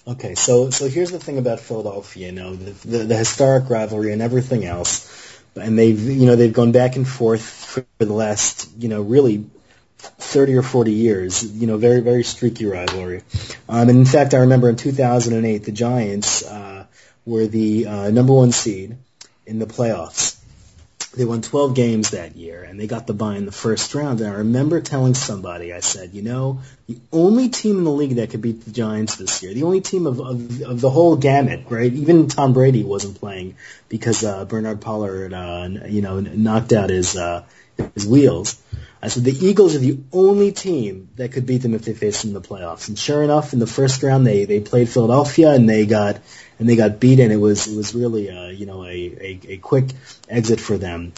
Okay, 0.07 0.35
so 0.35 0.71
so 0.71 0.89
here's 0.89 1.11
the 1.11 1.19
thing 1.19 1.37
about 1.37 1.61
Philadelphia, 1.61 2.27
you 2.27 2.33
know, 2.33 2.57
the, 2.57 2.89
the, 2.89 2.99
the 3.05 3.17
historic 3.17 3.69
rivalry 3.69 4.13
and 4.13 4.23
everything 4.23 4.65
else, 4.65 5.39
and 5.55 5.79
they've 5.79 6.01
you 6.01 6.27
know 6.27 6.37
they've 6.37 6.53
gone 6.53 6.73
back 6.73 6.97
and 6.97 7.07
forth 7.07 7.43
for 7.43 7.85
the 7.99 8.13
last 8.13 8.71
you 8.79 8.89
know 8.89 9.03
really 9.03 9.45
thirty 9.99 10.55
or 10.55 10.63
forty 10.63 10.93
years, 10.93 11.45
you 11.45 11.67
know, 11.67 11.77
very 11.77 12.01
very 12.01 12.25
streaky 12.25 12.65
rivalry. 12.65 13.23
Um, 13.69 13.91
and 13.91 13.99
in 13.99 14.07
fact, 14.07 14.33
I 14.33 14.39
remember 14.39 14.71
in 14.71 14.77
2008 14.77 15.65
the 15.65 15.73
Giants 15.73 16.43
uh, 16.47 16.87
were 17.27 17.47
the 17.47 17.87
uh, 17.87 18.11
number 18.11 18.33
one 18.33 18.53
seed 18.53 18.97
in 19.47 19.59
the 19.59 19.67
playoffs. 19.67 20.40
They 21.13 21.25
won 21.25 21.43
12 21.43 21.75
games 21.75 22.11
that 22.11 22.37
year, 22.37 22.63
and 22.63 22.79
they 22.79 22.87
got 22.87 23.09
the 23.09 23.15
bye 23.15 23.37
in 23.37 23.45
the 23.45 23.53
first 23.53 23.95
round. 23.97 24.21
And 24.21 24.31
I 24.31 24.39
remember 24.39 24.81
telling 24.81 25.15
somebody, 25.15 25.73
I 25.73 25.81
said, 25.81 26.15
you 26.15 26.23
know, 26.23 26.61
the 26.87 26.99
only 27.13 27.49
team 27.49 27.79
in 27.79 27.85
the 27.85 27.91
league 27.91 28.17
that 28.17 28.31
could 28.31 28.43
beat 28.43 28.65
the 28.65 28.71
Giants 28.71 29.17
this 29.17 29.43
year, 29.43 29.53
the 29.53 29.65
only 29.65 29.81
team 29.81 30.07
of, 30.07 30.21
of, 30.21 30.63
of 30.63 30.81
the 30.81 30.91
whole 30.91 31.17
gamut, 31.17 31.65
right? 31.69 31.93
Even 31.93 32.29
Tom 32.29 32.53
Brady 32.53 32.85
wasn't 32.85 33.19
playing 33.19 33.57
because 33.89 34.23
uh, 34.23 34.45
Bernard 34.45 34.81
Pollard, 34.81 35.35
uh, 35.35 35.69
you 35.89 36.01
know, 36.01 36.21
knocked 36.21 36.73
out 36.73 36.91
his 36.91 37.17
uh, 37.17 37.45
his 37.95 38.07
wheels. 38.07 38.61
I 39.03 39.09
said 39.09 39.25
the 39.25 39.47
Eagles 39.47 39.75
are 39.75 39.79
the 39.79 39.99
only 40.13 40.53
team 40.53 41.09
that 41.17 41.33
could 41.33 41.47
beat 41.47 41.59
them 41.59 41.75
if 41.75 41.83
they 41.83 41.95
faced 41.95 42.23
them 42.23 42.31
in 42.31 42.35
the 42.35 42.47
playoffs. 42.47 42.89
And 42.89 42.99
sure 42.99 43.23
enough, 43.23 43.55
in 43.55 43.59
the 43.59 43.67
first 43.67 44.03
round, 44.03 44.27
they 44.27 44.45
they 44.45 44.61
played 44.61 44.89
Philadelphia 44.89 45.53
and 45.53 45.69
they 45.69 45.87
got 45.87 46.21
and 46.59 46.69
they 46.69 46.77
got 46.77 47.01
beaten. 47.01 47.31
It 47.31 47.37
was 47.41 47.67
it 47.67 47.77
was 47.77 47.95
really 47.95 48.31
uh, 48.31 48.49
you 48.49 48.67
know 48.67 48.85
a, 48.85 48.89
a, 48.89 49.41
a 49.49 49.57
quick 49.57 49.87
exit 50.29 50.61
for 50.61 50.77
them. 50.77 51.13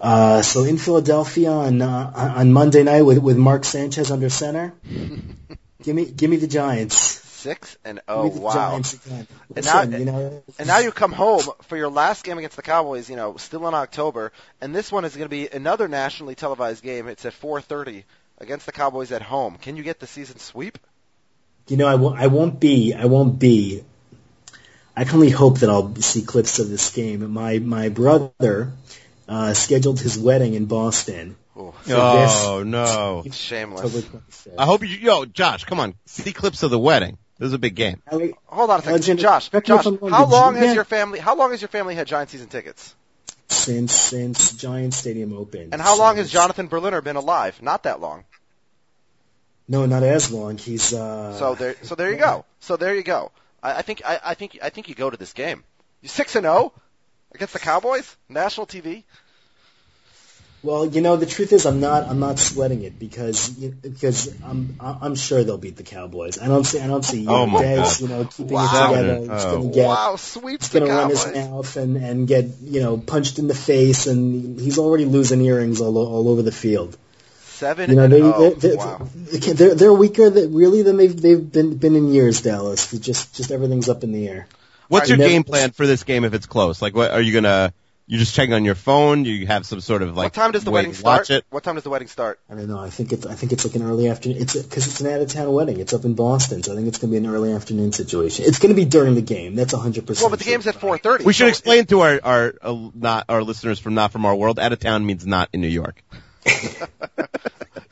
Uh, 0.00 0.42
so 0.42 0.64
in 0.64 0.78
Philadelphia 0.78 1.50
on 1.50 1.80
uh, 1.80 2.34
on 2.36 2.52
Monday 2.52 2.82
night 2.82 3.02
with 3.02 3.18
with 3.18 3.36
Mark 3.36 3.64
Sanchez 3.64 4.10
under 4.10 4.28
center, 4.28 4.74
give 5.82 5.94
me 5.94 6.06
give 6.06 6.28
me 6.28 6.36
the 6.36 6.48
Giants. 6.48 7.15
Six 7.36 7.76
and 7.84 8.00
oh 8.08 8.28
wow. 8.28 8.76
Again. 8.76 9.26
And 9.54 9.64
now- 9.64 9.82
you 9.82 10.04
know, 10.04 10.42
And 10.58 10.66
now 10.66 10.78
you 10.78 10.90
come 10.90 11.12
home 11.12 11.42
for 11.62 11.76
your 11.76 11.90
last 11.90 12.24
game 12.24 12.38
against 12.38 12.56
the 12.56 12.62
Cowboys, 12.62 13.08
you 13.08 13.16
know, 13.16 13.36
still 13.36 13.68
in 13.68 13.74
October, 13.74 14.32
and 14.60 14.74
this 14.74 14.90
one 14.90 15.04
is 15.04 15.14
going 15.14 15.26
to 15.26 15.30
be 15.30 15.48
another 15.48 15.88
nationally 15.88 16.34
televised 16.34 16.82
game. 16.82 17.08
It's 17.08 17.24
at 17.24 17.34
4:30 17.34 18.04
against 18.38 18.66
the 18.66 18.72
Cowboys 18.72 19.12
at 19.12 19.22
home. 19.22 19.56
Can 19.56 19.76
you 19.76 19.82
get 19.82 20.00
the 20.00 20.06
season 20.06 20.38
sweep? 20.38 20.78
you 21.68 21.76
know 21.76 21.86
I 21.86 21.96
won't 21.96 22.18
I 22.18 22.26
won't 22.28 22.60
be 22.60 22.94
I 22.94 23.06
won't 23.06 23.38
be. 23.38 23.82
I 24.96 25.04
can 25.04 25.16
only 25.16 25.30
hope 25.30 25.58
that 25.58 25.68
I'll 25.68 25.94
see 25.96 26.22
clips 26.22 26.58
of 26.58 26.68
this 26.68 26.90
game. 26.90 27.30
My 27.30 27.58
my 27.58 27.88
brother 27.90 28.72
uh, 29.28 29.52
scheduled 29.52 30.00
his 30.00 30.18
wedding 30.18 30.54
in 30.54 30.66
Boston. 30.66 31.36
Ooh, 31.58 31.74
for 31.82 31.92
oh 31.94 32.62
no! 32.64 33.24
shameless. 33.30 34.06
I 34.56 34.64
hope 34.64 34.82
you, 34.82 34.88
yo, 34.88 35.24
Josh, 35.24 35.64
come 35.64 35.80
on, 35.80 35.94
see 36.06 36.32
clips 36.32 36.62
of 36.62 36.70
the 36.70 36.78
wedding. 36.78 37.18
This 37.38 37.48
is 37.48 37.52
a 37.52 37.58
big 37.58 37.74
game. 37.74 38.02
Hold 38.46 38.70
on 38.70 38.80
a 38.80 38.82
second, 38.82 39.18
Josh. 39.18 39.48
correct 39.50 39.68
me 39.68 39.76
if 39.76 39.84
Josh, 39.84 40.10
how 40.10 40.24
long 40.26 40.54
has 40.54 40.74
your 40.74 40.84
family? 40.84 41.18
How 41.18 41.36
long 41.36 41.50
has 41.50 41.60
your 41.60 41.68
family 41.68 41.94
had 41.94 42.06
Giant 42.06 42.30
season 42.30 42.48
tickets? 42.48 42.94
since 43.48 43.92
since 43.92 44.52
Giant 44.52 44.94
Stadium 44.94 45.32
opened. 45.36 45.72
And 45.72 45.82
how 45.82 45.98
long 45.98 46.16
has 46.16 46.30
Jonathan 46.30 46.68
Berliner 46.68 47.00
been 47.00 47.16
alive? 47.16 47.60
Not 47.62 47.84
that 47.84 48.00
long. 48.00 48.24
No, 49.68 49.86
not 49.86 50.02
as 50.02 50.30
long. 50.30 50.58
He's 50.58 50.92
uh. 50.92 51.36
So 51.38 51.54
there, 51.54 51.76
so 51.82 51.94
there 51.94 52.10
you 52.10 52.18
go. 52.18 52.44
So 52.60 52.76
there 52.76 52.94
you 52.94 53.02
go. 53.02 53.32
I, 53.62 53.78
I 53.78 53.82
think, 53.82 54.02
I, 54.04 54.20
I 54.24 54.34
think, 54.34 54.58
I 54.62 54.70
think 54.70 54.88
you 54.88 54.94
go 54.94 55.10
to 55.10 55.16
this 55.16 55.32
game. 55.32 55.64
You 56.02 56.08
six 56.08 56.36
and 56.36 56.44
zero 56.44 56.72
against 57.34 57.52
the 57.52 57.58
Cowboys, 57.58 58.16
national 58.28 58.66
TV. 58.66 59.04
Well, 60.66 60.84
you 60.86 61.00
know, 61.00 61.16
the 61.16 61.26
truth 61.26 61.52
is, 61.52 61.64
I'm 61.64 61.78
not. 61.78 62.08
I'm 62.08 62.18
not 62.18 62.40
sweating 62.40 62.82
it 62.82 62.98
because 62.98 63.50
because 63.50 64.34
I'm 64.42 64.74
I'm 64.80 65.14
sure 65.14 65.44
they'll 65.44 65.58
beat 65.58 65.76
the 65.76 65.84
Cowboys. 65.84 66.40
I 66.40 66.48
don't 66.48 66.64
see. 66.64 66.80
I 66.80 66.88
don't 66.88 67.04
see. 67.04 67.20
You 67.20 67.28
Oh 67.28 67.46
know, 67.46 67.52
my 67.52 67.62
Dez, 67.62 67.76
God. 67.76 68.00
you 68.00 68.08
know, 68.08 68.24
keeping 68.24 68.52
Wow. 68.52 68.64
it 68.64 68.88
together. 68.88 69.20
He's 69.20 69.44
Oh. 69.44 69.50
going 69.52 69.70
to 69.70 69.74
get. 69.74 69.86
wow, 69.86 70.16
sweeps 70.16 70.66
He's 70.66 70.80
going 70.80 70.90
to 70.90 70.96
run 70.96 71.10
his 71.10 71.24
mouth 71.32 71.76
and 71.76 71.96
and 71.96 72.26
get 72.26 72.46
you 72.64 72.80
know 72.80 72.98
punched 72.98 73.38
in 73.38 73.46
the 73.46 73.54
face, 73.54 74.08
and 74.08 74.58
he's 74.60 74.78
already 74.78 75.04
losing 75.04 75.40
earrings 75.40 75.80
all 75.80 75.96
all 75.96 76.28
over 76.28 76.42
the 76.42 76.50
field. 76.50 76.98
Seven 77.44 77.88
You 77.90 77.96
know, 77.96 78.02
and 78.02 78.12
they, 78.12 78.20
oh, 78.22 78.50
they, 78.50 78.68
they, 78.68 78.76
wow. 78.76 79.08
they're 79.14 79.74
they're 79.76 79.92
weaker 79.94 80.30
than, 80.30 80.52
really 80.52 80.82
than 80.82 80.96
they've 80.96 81.16
they've 81.22 81.52
been 81.52 81.76
been 81.76 81.94
in 81.94 82.12
years. 82.12 82.42
Dallas, 82.42 82.92
It's 82.92 83.06
just 83.06 83.36
just 83.36 83.52
everything's 83.52 83.88
up 83.88 84.02
in 84.02 84.10
the 84.10 84.26
air. 84.28 84.48
What's 84.88 85.08
All 85.08 85.16
your 85.16 85.24
right, 85.24 85.32
game 85.32 85.44
plan 85.44 85.70
for 85.70 85.86
this 85.86 86.02
game 86.02 86.24
if 86.24 86.34
it's 86.34 86.46
close? 86.46 86.82
Like, 86.82 86.94
what 86.94 87.12
are 87.12 87.20
you 87.22 87.32
gonna? 87.32 87.72
You 88.08 88.18
just 88.18 88.34
checking 88.34 88.54
on 88.54 88.64
your 88.64 88.76
phone? 88.76 89.24
You 89.24 89.48
have 89.48 89.66
some 89.66 89.80
sort 89.80 90.02
of 90.02 90.16
like 90.16 90.26
what 90.26 90.34
time 90.34 90.52
does 90.52 90.62
the 90.62 90.70
wedding 90.70 90.94
start? 90.94 91.22
Watch 91.22 91.30
it. 91.30 91.44
What 91.50 91.64
time 91.64 91.74
does 91.74 91.82
the 91.82 91.90
wedding 91.90 92.06
start? 92.06 92.38
I 92.48 92.54
don't 92.54 92.68
know. 92.68 92.78
I 92.78 92.88
think 92.88 93.12
it's 93.12 93.26
I 93.26 93.34
think 93.34 93.52
it's 93.52 93.64
like 93.64 93.74
an 93.74 93.82
early 93.82 94.08
afternoon. 94.08 94.38
It's 94.40 94.54
because 94.54 94.86
it's 94.86 95.00
an 95.00 95.08
out 95.08 95.20
of 95.20 95.28
town 95.28 95.52
wedding. 95.52 95.80
It's 95.80 95.92
up 95.92 96.04
in 96.04 96.14
Boston, 96.14 96.62
so 96.62 96.72
I 96.72 96.76
think 96.76 96.86
it's 96.86 96.98
going 96.98 97.12
to 97.12 97.20
be 97.20 97.26
an 97.26 97.32
early 97.32 97.52
afternoon 97.52 97.90
situation. 97.90 98.44
It's 98.46 98.60
going 98.60 98.72
to 98.72 98.80
be 98.80 98.84
during 98.84 99.16
the 99.16 99.22
game. 99.22 99.56
That's 99.56 99.74
hundred 99.74 100.06
percent. 100.06 100.22
Well, 100.22 100.30
but 100.30 100.38
the 100.38 100.44
game's 100.44 100.68
at 100.68 100.76
4:30. 100.76 101.24
We 101.24 101.32
should 101.32 101.46
so 101.46 101.48
explain 101.48 101.86
to 101.86 102.00
our 102.00 102.20
our 102.22 102.54
uh, 102.62 102.90
not 102.94 103.24
our 103.28 103.42
listeners 103.42 103.80
from 103.80 103.94
not 103.94 104.12
from 104.12 104.24
our 104.24 104.36
world. 104.36 104.60
Out 104.60 104.72
of 104.72 104.78
town 104.78 105.04
means 105.04 105.26
not 105.26 105.48
in 105.52 105.60
New 105.60 105.68
York. 105.68 106.00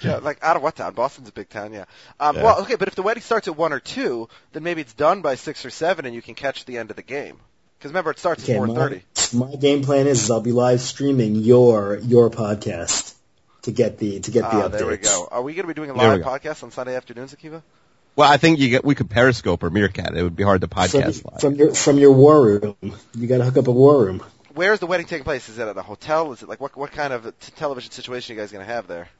Yeah, 0.04 0.16
like 0.16 0.42
out 0.42 0.56
of 0.56 0.62
what 0.62 0.76
town? 0.76 0.92
Boston's 0.92 1.28
a 1.28 1.32
big 1.32 1.48
town, 1.48 1.72
yeah. 1.72 1.86
Um, 2.20 2.36
Yeah. 2.36 2.42
Well, 2.42 2.60
okay, 2.62 2.74
but 2.76 2.88
if 2.88 2.94
the 2.94 3.02
wedding 3.02 3.22
starts 3.22 3.48
at 3.48 3.56
one 3.56 3.72
or 3.72 3.80
two, 3.80 4.28
then 4.52 4.62
maybe 4.62 4.82
it's 4.82 4.92
done 4.92 5.22
by 5.22 5.34
six 5.36 5.64
or 5.64 5.70
seven, 5.70 6.04
and 6.04 6.14
you 6.14 6.20
can 6.20 6.34
catch 6.34 6.66
the 6.66 6.76
end 6.76 6.90
of 6.90 6.96
the 6.96 7.02
game. 7.02 7.40
Because 7.84 7.92
remember, 7.92 8.12
it 8.12 8.18
starts 8.18 8.42
at 8.44 8.48
Okay, 8.48 8.56
four 8.56 8.66
my, 8.66 9.50
my 9.50 9.56
game 9.56 9.82
plan 9.82 10.06
is, 10.06 10.22
is 10.22 10.30
I'll 10.30 10.40
be 10.40 10.52
live 10.52 10.80
streaming 10.80 11.34
your 11.34 11.98
your 11.98 12.30
podcast 12.30 13.12
to 13.64 13.72
get 13.72 13.98
the 13.98 14.20
to 14.20 14.30
get 14.30 14.40
the 14.40 14.46
Ah, 14.56 14.68
updates. 14.70 14.78
there 14.78 14.86
we 14.86 14.96
go. 14.96 15.28
Are 15.30 15.42
we 15.42 15.52
going 15.52 15.64
to 15.64 15.68
be 15.68 15.74
doing 15.74 15.90
a 15.90 15.92
live 15.94 16.22
podcast 16.22 16.62
on 16.64 16.70
Sunday 16.70 16.96
afternoons, 16.96 17.34
Akiva? 17.34 17.60
Well, 18.16 18.32
I 18.32 18.38
think 18.38 18.58
you 18.58 18.70
get 18.70 18.86
we 18.86 18.94
could 18.94 19.10
Periscope 19.10 19.62
or 19.62 19.68
Meerkat. 19.68 20.16
It 20.16 20.22
would 20.22 20.34
be 20.34 20.44
hard 20.44 20.62
to 20.62 20.66
From, 20.66 20.80
podcast 20.80 21.30
live. 21.30 21.40
from 21.42 21.54
your 21.56 21.74
from 21.74 21.98
your 21.98 22.12
war 22.12 22.40
room, 22.42 22.74
you 23.14 23.26
got 23.26 23.36
to 23.36 23.44
hook 23.44 23.58
up 23.58 23.66
a 23.68 23.72
war 23.72 24.02
room. 24.02 24.22
Where's 24.54 24.78
the 24.80 24.86
wedding 24.86 25.04
taking 25.04 25.24
place? 25.24 25.50
Is 25.50 25.58
it 25.58 25.68
at 25.68 25.76
a 25.76 25.82
hotel? 25.82 26.32
Is 26.32 26.42
it 26.42 26.48
like 26.48 26.62
what 26.62 26.74
what 26.78 26.90
kind 26.92 27.12
of 27.12 27.24
t- 27.38 27.52
television 27.56 27.90
situation 27.92 28.34
you 28.34 28.40
guys 28.40 28.50
going 28.50 28.66
to 28.66 28.72
have 28.72 28.86
there? 28.86 29.10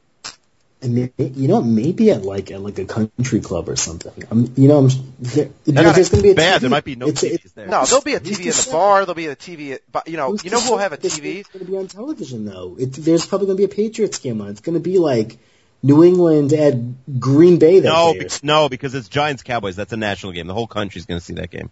And 0.85 0.95
may- 0.95 1.11
you 1.17 1.47
know, 1.47 1.61
maybe 1.61 2.11
at 2.11 2.21
like 2.23 2.51
at 2.51 2.61
like 2.61 2.77
a 2.79 2.85
country 2.85 3.41
club 3.41 3.67
or 3.67 3.75
something. 3.75 4.13
I'm, 4.31 4.53
you 4.55 4.67
know, 4.67 4.77
I'm, 4.77 4.89
there, 5.19 5.49
That's 5.65 5.95
there's 5.95 6.09
going 6.09 6.21
to 6.21 6.27
be 6.27 6.31
a 6.31 6.35
bad. 6.35 6.57
TV. 6.57 6.61
There 6.61 6.69
might 6.69 6.83
be 6.85 6.95
no 6.95 7.07
It's 7.07 7.21
TVs 7.23 7.53
there. 7.55 7.67
No, 7.67 7.83
there'll 7.85 8.01
be 8.03 8.13
a 8.13 8.19
TV 8.19 8.35
to 8.35 8.41
in 8.41 8.45
the 8.47 8.51
say? 8.53 8.71
bar. 8.71 8.99
There'll 9.05 9.15
be 9.15 9.25
a 9.27 9.35
TV. 9.35 9.73
At, 9.93 10.07
you 10.07 10.15
know, 10.17 10.31
Who's 10.31 10.45
you 10.45 10.51
know 10.51 10.59
who 10.61 10.71
will 10.71 10.77
have 10.77 10.93
a 10.93 10.97
TV? 10.97 11.37
It's 11.39 11.49
going 11.49 11.65
to 11.65 11.71
be 11.71 11.77
on 11.77 11.87
television 11.87 12.45
though. 12.45 12.75
It, 12.79 12.93
there's 12.93 13.25
probably 13.25 13.47
going 13.47 13.57
to 13.57 13.67
be 13.67 13.71
a 13.71 13.75
Patriots 13.75 14.19
game 14.19 14.39
on. 14.41 14.49
It's 14.49 14.61
going 14.61 14.75
to 14.75 14.79
be 14.79 14.97
like 14.99 15.37
New 15.83 16.03
England 16.03 16.53
at 16.53 17.19
Green 17.19 17.57
Bay 17.59 17.79
that 17.79 17.87
No, 17.89 18.13
be- 18.13 18.27
no, 18.43 18.69
because 18.69 18.93
it's 18.95 19.07
Giants 19.09 19.43
Cowboys. 19.43 19.75
That's 19.75 19.93
a 19.93 19.97
national 19.97 20.31
game. 20.33 20.47
The 20.47 20.53
whole 20.53 20.67
country's 20.67 21.05
going 21.05 21.19
to 21.19 21.25
see 21.25 21.33
that 21.35 21.49
game. 21.51 21.69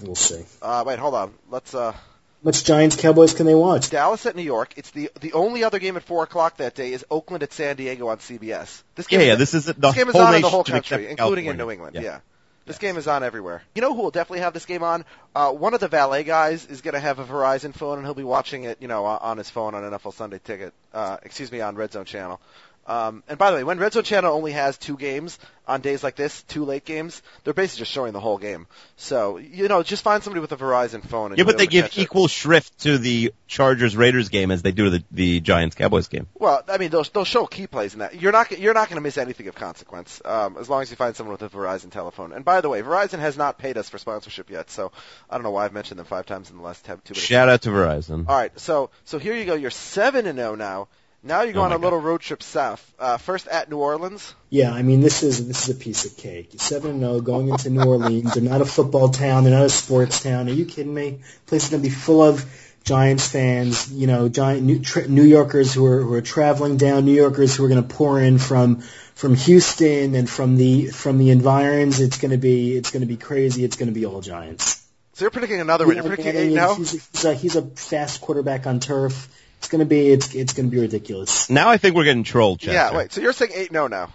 We'll 0.00 0.14
see. 0.14 0.44
Uh, 0.62 0.84
wait, 0.86 0.98
hold 0.98 1.14
on. 1.14 1.34
Let's. 1.50 1.74
uh 1.74 1.94
Much 2.42 2.64
Giants 2.64 2.96
Cowboys 2.96 3.34
can 3.34 3.46
they 3.46 3.54
watch? 3.54 3.90
Dallas 3.90 4.24
at 4.26 4.36
New 4.36 4.42
York. 4.42 4.74
It's 4.76 4.90
the 4.92 5.10
the 5.20 5.32
only 5.32 5.64
other 5.64 5.78
game 5.78 5.96
at 5.96 6.04
four 6.04 6.22
o'clock 6.22 6.58
that 6.58 6.74
day 6.74 6.92
is 6.92 7.04
Oakland 7.10 7.42
at 7.42 7.52
San 7.52 7.76
Diego 7.76 8.08
on 8.08 8.18
CBS. 8.18 8.82
This 8.94 9.06
Yeah, 9.10 9.18
game 9.18 9.26
yeah. 9.26 9.32
is, 9.34 9.38
This 9.38 9.54
is 9.54 9.64
the 9.64 9.72
this 9.72 9.94
game 9.94 10.08
is 10.08 10.14
whole 10.14 10.22
on 10.22 10.34
in 10.36 10.42
the 10.42 10.48
whole 10.48 10.64
country, 10.64 11.08
including 11.08 11.46
in 11.46 11.56
New 11.56 11.70
England. 11.70 11.96
Yeah. 11.96 12.02
Yeah. 12.02 12.18
This 12.66 12.76
game 12.78 12.98
is 12.98 13.08
on 13.08 13.22
everywhere. 13.24 13.62
You 13.74 13.80
know 13.80 13.94
who 13.94 14.02
will 14.02 14.10
definitely 14.10 14.40
have 14.40 14.52
this 14.52 14.66
game 14.66 14.82
on? 14.82 15.06
Uh, 15.34 15.50
one 15.52 15.72
of 15.72 15.80
the 15.80 15.88
valet 15.88 16.22
guys 16.22 16.66
is 16.66 16.82
going 16.82 16.92
to 16.92 17.00
have 17.00 17.18
a 17.18 17.24
Verizon 17.24 17.74
phone, 17.74 17.96
and 17.96 18.06
he'll 18.06 18.12
be 18.14 18.24
watching 18.24 18.64
it, 18.64 18.76
you 18.82 18.88
know, 18.88 19.06
on 19.06 19.18
on 19.22 19.38
his 19.38 19.48
phone 19.48 19.74
on 19.74 19.82
NFL 19.82 20.12
Sunday 20.12 20.38
Ticket. 20.38 20.74
Uh, 20.92 21.16
excuse 21.22 21.50
me, 21.50 21.62
on 21.62 21.76
Red 21.76 21.92
Zone 21.92 22.04
Channel. 22.04 22.40
Um, 22.88 23.22
and 23.28 23.38
by 23.38 23.50
the 23.50 23.56
way, 23.58 23.64
when 23.64 23.78
Red 23.78 23.92
Zone 23.92 24.02
Channel 24.02 24.34
only 24.34 24.52
has 24.52 24.78
two 24.78 24.96
games 24.96 25.38
on 25.66 25.82
days 25.82 26.02
like 26.02 26.16
this, 26.16 26.42
two 26.44 26.64
late 26.64 26.86
games, 26.86 27.20
they're 27.44 27.52
basically 27.52 27.80
just 27.80 27.92
showing 27.92 28.14
the 28.14 28.20
whole 28.20 28.38
game. 28.38 28.66
So, 28.96 29.36
you 29.36 29.68
know, 29.68 29.82
just 29.82 30.02
find 30.02 30.22
somebody 30.22 30.40
with 30.40 30.52
a 30.52 30.56
Verizon 30.56 31.04
phone. 31.06 31.32
And 31.32 31.38
Yeah, 31.38 31.44
but 31.44 31.58
they 31.58 31.66
give 31.66 31.84
catch 31.84 31.98
it. 31.98 32.00
equal 32.00 32.28
shrift 32.28 32.78
to 32.80 32.96
the 32.96 33.34
Chargers 33.46 33.94
Raiders 33.94 34.30
game 34.30 34.50
as 34.50 34.62
they 34.62 34.72
do 34.72 34.84
to 34.84 34.90
the, 34.90 35.04
the 35.10 35.40
Giants 35.40 35.76
Cowboys 35.76 36.08
game. 36.08 36.28
Well, 36.32 36.62
I 36.66 36.78
mean, 36.78 36.88
they'll 36.88 37.04
they'll 37.04 37.26
show 37.26 37.44
key 37.44 37.66
plays 37.66 37.92
in 37.92 37.98
that. 38.00 38.18
You're 38.18 38.32
not 38.32 38.58
you're 38.58 38.72
not 38.72 38.88
going 38.88 38.96
to 38.96 39.02
miss 39.02 39.18
anything 39.18 39.48
of 39.48 39.54
consequence 39.54 40.22
um, 40.24 40.56
as 40.56 40.70
long 40.70 40.80
as 40.80 40.88
you 40.88 40.96
find 40.96 41.14
someone 41.14 41.36
with 41.38 41.42
a 41.42 41.54
Verizon 41.54 41.90
telephone. 41.90 42.32
And 42.32 42.42
by 42.42 42.62
the 42.62 42.70
way, 42.70 42.80
Verizon 42.80 43.18
has 43.18 43.36
not 43.36 43.58
paid 43.58 43.76
us 43.76 43.90
for 43.90 43.98
sponsorship 43.98 44.48
yet, 44.48 44.70
so 44.70 44.92
I 45.28 45.34
don't 45.34 45.44
know 45.44 45.50
why 45.50 45.66
I've 45.66 45.74
mentioned 45.74 45.98
them 45.98 46.06
five 46.06 46.24
times 46.24 46.50
in 46.50 46.56
the 46.56 46.62
last 46.62 46.86
two 46.86 46.92
minutes. 46.92 47.20
Shout 47.20 47.50
out 47.50 47.60
to 47.62 47.68
Verizon. 47.68 48.26
All 48.26 48.34
right, 48.34 48.58
so 48.58 48.88
so 49.04 49.18
here 49.18 49.34
you 49.34 49.44
go. 49.44 49.54
You're 49.54 49.70
seven 49.70 50.26
and 50.26 50.38
zero 50.38 50.54
now. 50.54 50.88
Now 51.22 51.42
you're 51.42 51.50
Oh 51.50 51.54
going 51.54 51.72
on 51.72 51.80
a 51.80 51.82
little 51.82 52.00
road 52.00 52.20
trip 52.20 52.42
south. 52.42 52.94
Uh, 52.98 53.16
first 53.16 53.48
at 53.48 53.68
New 53.68 53.78
Orleans. 53.78 54.34
Yeah, 54.50 54.72
I 54.72 54.82
mean 54.82 55.00
this 55.00 55.22
is 55.22 55.46
this 55.46 55.68
is 55.68 55.76
a 55.76 55.78
piece 55.78 56.04
of 56.04 56.16
cake. 56.16 56.52
Seven 56.58 56.92
and 56.92 57.00
zero 57.00 57.20
going 57.20 57.48
into 57.48 57.70
New 57.70 57.82
Orleans. 57.82 58.34
They're 58.34 58.42
not 58.42 58.60
a 58.60 58.66
football 58.66 59.08
town. 59.08 59.44
They're 59.44 59.52
not 59.52 59.66
a 59.66 59.70
sports 59.70 60.22
town. 60.22 60.48
Are 60.48 60.52
you 60.52 60.64
kidding 60.64 60.94
me? 60.94 61.20
place 61.46 61.64
is 61.64 61.70
going 61.70 61.82
to 61.82 61.88
be 61.88 61.94
full 61.94 62.22
of 62.22 62.44
Giants 62.84 63.26
fans. 63.26 63.92
You 63.92 64.06
know, 64.06 64.28
Giant 64.28 64.62
New, 64.62 64.80
tra- 64.80 65.08
New 65.08 65.24
Yorkers 65.24 65.74
who 65.74 65.84
are 65.86 66.02
who 66.02 66.14
are 66.14 66.22
traveling 66.22 66.76
down. 66.76 67.04
New 67.04 67.14
Yorkers 67.14 67.56
who 67.56 67.64
are 67.64 67.68
going 67.68 67.82
to 67.82 67.94
pour 67.94 68.20
in 68.20 68.38
from 68.38 68.80
from 69.14 69.34
Houston 69.34 70.14
and 70.14 70.30
from 70.30 70.56
the 70.56 70.86
from 70.86 71.18
the 71.18 71.30
environs. 71.30 72.00
It's 72.00 72.18
going 72.18 72.30
to 72.30 72.38
be 72.38 72.76
it's 72.76 72.92
going 72.92 73.02
to 73.02 73.06
be 73.06 73.16
crazy. 73.16 73.64
It's 73.64 73.76
going 73.76 73.88
to 73.88 73.94
be 73.94 74.06
all 74.06 74.20
Giants. 74.20 74.86
So 75.14 75.24
you're 75.24 75.32
predicting 75.32 75.60
another 75.60 75.84
win. 75.84 75.96
You're 75.96 76.04
predicting 76.04 76.36
eight 76.36 76.52
now. 76.54 76.76
He's, 76.76 76.92
he's, 76.92 77.24
a, 77.24 77.34
he's 77.34 77.56
a 77.56 77.62
fast 77.62 78.20
quarterback 78.20 78.68
on 78.68 78.78
turf. 78.78 79.28
It's 79.58 79.68
going 79.68 79.80
to 79.80 79.86
be 79.86 80.08
it's 80.08 80.34
it's 80.34 80.52
going 80.54 80.70
to 80.70 80.74
be 80.74 80.80
ridiculous. 80.80 81.50
Now 81.50 81.68
I 81.68 81.76
think 81.76 81.94
we're 81.94 82.04
getting 82.04 82.24
trolled, 82.24 82.60
Chester. 82.60 82.72
Yeah, 82.72 82.96
wait. 82.96 83.12
So 83.12 83.20
you're 83.20 83.32
saying 83.32 83.52
eight 83.54 83.72
no 83.72 83.86
now. 83.88 84.12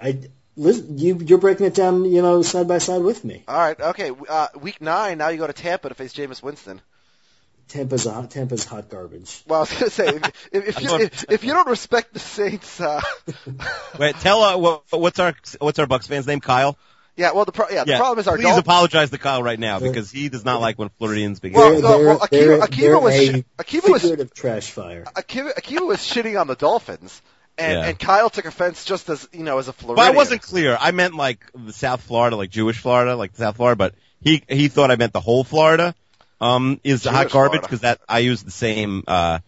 I 0.00 0.20
listen, 0.56 0.98
you 0.98 1.18
you're 1.18 1.38
breaking 1.38 1.66
it 1.66 1.74
down, 1.74 2.04
you 2.04 2.22
know, 2.22 2.42
side 2.42 2.68
by 2.68 2.78
side 2.78 3.02
with 3.02 3.24
me. 3.24 3.42
All 3.48 3.58
right. 3.58 3.78
Okay. 3.78 4.12
Uh, 4.28 4.48
week 4.60 4.80
nine. 4.80 5.18
Now 5.18 5.28
you 5.28 5.38
go 5.38 5.46
to 5.46 5.52
Tampa 5.52 5.88
to 5.88 5.94
face 5.94 6.14
Jameis 6.14 6.42
Winston. 6.42 6.80
Tampa's 7.68 8.06
a, 8.06 8.26
Tampa's 8.26 8.64
hot 8.64 8.88
garbage. 8.88 9.42
Well, 9.46 9.60
I 9.60 9.62
was 9.62 9.70
going 9.70 9.84
to 9.84 9.90
say 9.90 10.08
if, 10.08 10.48
if, 10.52 10.68
if, 10.68 10.80
you, 10.82 11.00
if, 11.00 11.24
if 11.30 11.44
you 11.44 11.52
don't 11.52 11.68
respect 11.68 12.12
the 12.12 12.18
Saints, 12.20 12.80
uh, 12.80 13.00
Wait, 13.98 14.16
tell 14.16 14.42
uh, 14.42 14.56
what, 14.56 14.82
what's 14.90 15.18
our 15.18 15.34
what's 15.58 15.78
our 15.78 15.86
Bucks 15.86 16.06
fan's 16.06 16.26
name? 16.26 16.40
Kyle. 16.40 16.78
Yeah. 17.16 17.32
Well, 17.32 17.44
the 17.44 17.52
pro- 17.52 17.68
yeah 17.70 17.84
the 17.84 17.92
yeah. 17.92 17.98
problem 17.98 18.18
is 18.18 18.26
our 18.28 18.36
Dolphins. 18.36 18.44
Please 18.44 18.50
Dolphins. 18.50 18.66
apologize 18.66 19.10
to 19.10 19.18
Kyle 19.18 19.42
right 19.42 19.58
now 19.58 19.78
because 19.80 20.10
he 20.10 20.28
does 20.28 20.44
not 20.44 20.60
like 20.60 20.78
when 20.78 20.88
Floridians 20.98 21.40
begin. 21.40 21.58
Well, 21.58 21.70
They're- 21.72 21.80
no, 21.82 21.98
they're- 21.98 22.06
well, 22.06 22.18
Akiva- 22.20 22.30
they're- 22.30 22.60
Akiva 22.60 22.76
they're 22.80 22.98
was 22.98 23.14
a 23.14 23.32
sh- 23.40 23.42
Akiva 23.58 23.90
was- 23.90 24.02
figurative 24.02 24.34
trash 24.34 24.70
fire. 24.70 25.04
Akiva, 25.14 25.54
Akiva 25.54 25.86
was 25.86 25.98
shitting 25.98 26.40
on 26.40 26.46
the 26.46 26.54
Dolphins, 26.56 27.22
and, 27.58 27.72
Yeah. 27.78 27.84
and 27.86 27.98
Kyle 27.98 28.30
took 28.30 28.44
offense 28.46 28.84
just 28.84 29.08
as 29.08 29.28
you 29.32 29.42
know 29.44 29.58
as 29.58 29.68
a 29.68 29.72
Floridian. 29.72 29.96
but 29.96 30.02
Floridian. 30.02 30.14
I 30.14 30.16
wasn't 30.16 30.42
clear. 30.42 30.78
I 30.80 30.90
meant 30.90 31.14
like 31.14 31.40
the 31.54 31.72
South 31.72 32.02
Florida, 32.02 32.36
like 32.36 32.50
Jewish 32.50 32.78
Florida, 32.78 33.16
like 33.16 33.36
South 33.36 33.56
Florida. 33.56 33.76
But 33.76 33.94
he 34.20 34.42
he 34.48 34.68
thought 34.68 34.90
I 34.90 34.96
meant 34.96 35.12
the 35.12 35.20
whole 35.20 35.44
Florida. 35.44 35.94
Um, 36.40 36.80
is 36.84 37.04
hot 37.04 37.30
garbage 37.30 37.62
because 37.62 37.80
that 37.80 38.00
I 38.08 38.18
use 38.18 38.42
the 38.42 38.50
same 38.50 39.04
uh 39.06 39.38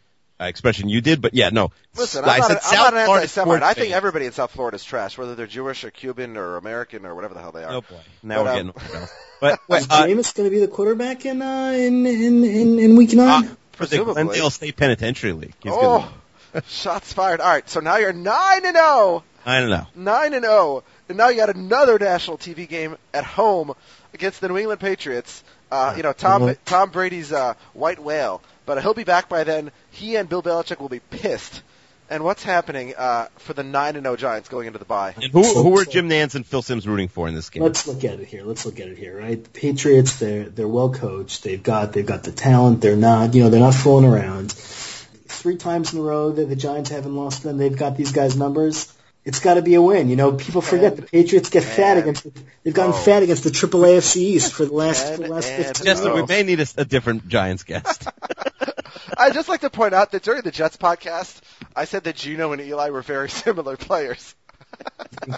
expression 0.41 0.89
you 0.89 1.01
did. 1.01 1.21
But 1.23 1.35
yeah, 1.35 1.49
no. 1.51 1.71
Listen, 1.97 2.25
I 2.25 2.35
I'm 2.35 2.39
not, 2.41 2.47
said 2.49 2.51
an, 2.53 2.57
I'm 2.57 2.63
South 2.63 2.79
not 2.79 2.95
an 2.95 3.05
Florida 3.07 3.23
anti-Semite. 3.23 3.63
I 3.63 3.75
think 3.75 3.93
everybody 3.93 4.27
in 4.27 4.33
South 4.33 4.51
Florida 4.51 4.75
is 4.77 4.85
trash, 4.85 5.17
whether 5.19 5.35
they're 5.35 5.47
Jewish 5.47 5.85
or 5.85 5.91
Cuban 5.91 6.37
or 6.37 6.57
American 6.57 7.07
or 7.07 7.15
whatever 7.15 7.35
the 7.35 7.41
hell 7.41 7.53
they 7.53 7.65
are. 7.65 7.73
Oh 7.75 7.81
boy, 7.81 7.97
now 8.23 8.43
But, 8.43 8.45
we're 8.45 8.51
um, 8.51 8.57
getting. 8.57 8.71
off 8.71 8.93
rails. 8.95 9.11
But 9.41 9.61
Is 9.79 9.87
uh, 9.91 10.03
Jameis 10.07 10.35
going 10.35 10.51
to 10.51 10.55
be 10.55 10.61
the 10.61 10.69
quarterback 10.69 11.25
in 11.27 11.41
uh, 11.43 11.73
in, 11.75 12.07
in 12.07 12.45
in 12.45 12.79
in 12.79 12.97
week 12.97 13.13
nine? 13.15 13.45
uh, 13.45 13.49
for 13.49 13.55
the 13.55 13.57
presumably. 13.97 14.15
Glendale 14.25 14.51
State 14.51 14.77
Penitentiary 14.77 15.33
League. 15.33 15.55
He's 15.63 15.73
oh, 15.75 16.13
shots 16.69 17.13
fired! 17.13 17.41
All 17.41 17.49
right, 17.51 17.69
so 17.69 17.81
now 17.81 17.97
you're 17.97 18.13
nine 18.13 18.65
and 18.65 18.77
zero. 18.77 19.25
I 19.45 19.61
don't 19.61 19.71
know. 19.71 19.87
nine 19.95 20.35
and 20.35 20.45
zero, 20.45 20.83
and 21.09 21.17
now 21.19 21.29
you 21.29 21.37
got 21.37 21.55
another 21.55 21.99
national 21.99 22.37
TV 22.39 22.69
game 22.69 22.97
at 23.15 23.25
home 23.25 23.73
against 24.13 24.41
the 24.41 24.49
New 24.49 24.57
England 24.59 24.81
Patriots. 24.81 25.45
Uh, 25.71 25.95
you 25.97 26.03
know, 26.03 26.13
Tom 26.13 26.43
Mhm. 26.43 26.57
Tom 26.65 26.91
Brady's 26.91 27.33
uh, 27.33 27.55
white 27.75 27.99
whale, 27.99 28.41
but 28.67 28.83
he'll 28.83 28.95
be 28.95 29.05
back 29.05 29.29
by 29.29 29.45
then. 29.45 29.71
He 29.91 30.17
and 30.17 30.29
Bill 30.29 30.43
Belichick 30.43 30.81
will 30.81 30.89
be 30.89 31.01
pissed. 31.01 31.63
And 32.09 32.23
what's 32.23 32.45
happening 32.45 32.95
uh, 32.97 33.27
for 33.39 33.53
the 33.53 33.65
nine 33.65 33.97
and 33.97 34.05
zero 34.05 34.15
Giants 34.15 34.49
going 34.49 34.69
into 34.69 34.79
the 34.79 34.85
bye? 34.85 35.15
And 35.17 35.33
who 35.33 35.43
who 35.43 35.71
were 35.71 35.85
Jim 35.85 36.09
Nantz 36.09 36.37
and 36.37 36.47
Phil 36.47 36.63
Simms 36.63 36.87
rooting 36.87 37.09
for 37.09 37.27
in 37.27 37.35
this 37.35 37.51
game? 37.51 37.65
Let's 37.65 37.87
look 37.89 38.05
at 38.05 38.21
it 38.21 38.29
here. 38.29 38.45
Let's 38.45 38.65
look 38.65 38.79
at 38.79 38.87
it 38.87 38.97
here, 38.97 39.19
right? 39.19 39.43
The 39.43 39.51
Patriots, 39.51 40.21
they're 40.21 40.45
they're 40.45 40.69
well 40.69 40.91
coached. 40.91 41.43
They've 41.43 41.63
got 41.63 41.93
they've 41.93 42.07
got 42.07 42.23
the 42.23 42.31
talent. 42.31 42.81
They're 42.81 42.95
not 42.95 43.35
you 43.35 43.43
know 43.43 43.51
they're 43.51 43.59
not 43.59 43.75
fooling 43.75 44.05
around. 44.05 44.53
Three 44.53 45.57
times 45.57 45.95
in 45.95 45.99
a 45.99 46.03
row 46.03 46.31
that 46.31 46.49
the 46.49 46.55
Giants 46.55 46.91
haven't 46.91 47.17
lost 47.17 47.43
them. 47.43 47.59
They've 47.59 47.77
got 47.77 47.97
these 47.97 48.13
guys' 48.13 48.37
numbers. 48.37 48.93
It's 49.25 49.41
got 49.41 49.55
to 49.55 49.63
be 49.63 49.75
a 49.75 49.83
win. 49.83 50.09
You 50.09 50.15
know, 50.15 50.33
people 50.35 50.61
forget 50.61 50.93
And- 50.93 51.03
the 51.03 51.07
Patriots 51.09 51.51
get 51.51 51.65
fat 51.65 51.97
and- 51.97 52.03
against. 52.03 52.29
They've 52.63 52.73
gotten 52.73 52.93
oh. 52.93 52.97
fat 52.97 53.25
against 53.25 53.43
the 53.43 53.51
Triple 53.51 53.81
AFC 53.81 54.19
East 54.19 54.53
for 54.53 54.65
the 54.65 54.73
last 54.73 55.15
for 55.15 55.23
the 55.23 55.29
last 55.29 55.49
fifteen 55.51 55.87
Jester, 55.87 56.15
we 56.15 56.25
may 56.25 56.45
need 56.45 56.61
a, 56.61 56.67
a 56.77 56.85
different 56.85 57.27
Giants 57.27 57.65
guest. 57.65 58.09
I'd 59.19 59.35
just 59.35 59.49
like 59.49 59.61
to 59.61 59.71
point 59.71 59.95
out 59.95 60.13
that 60.13 60.23
during 60.23 60.43
the 60.43 60.51
Jets 60.51 60.77
podcast, 60.77 61.41
I 61.75 61.85
said 61.85 62.05
that 62.05 62.17
Geno 62.17 62.53
and 62.53 62.61
Eli 62.63 62.91
were 62.91 63.03
very 63.03 63.29
similar 63.45 63.77
players. 63.77 64.35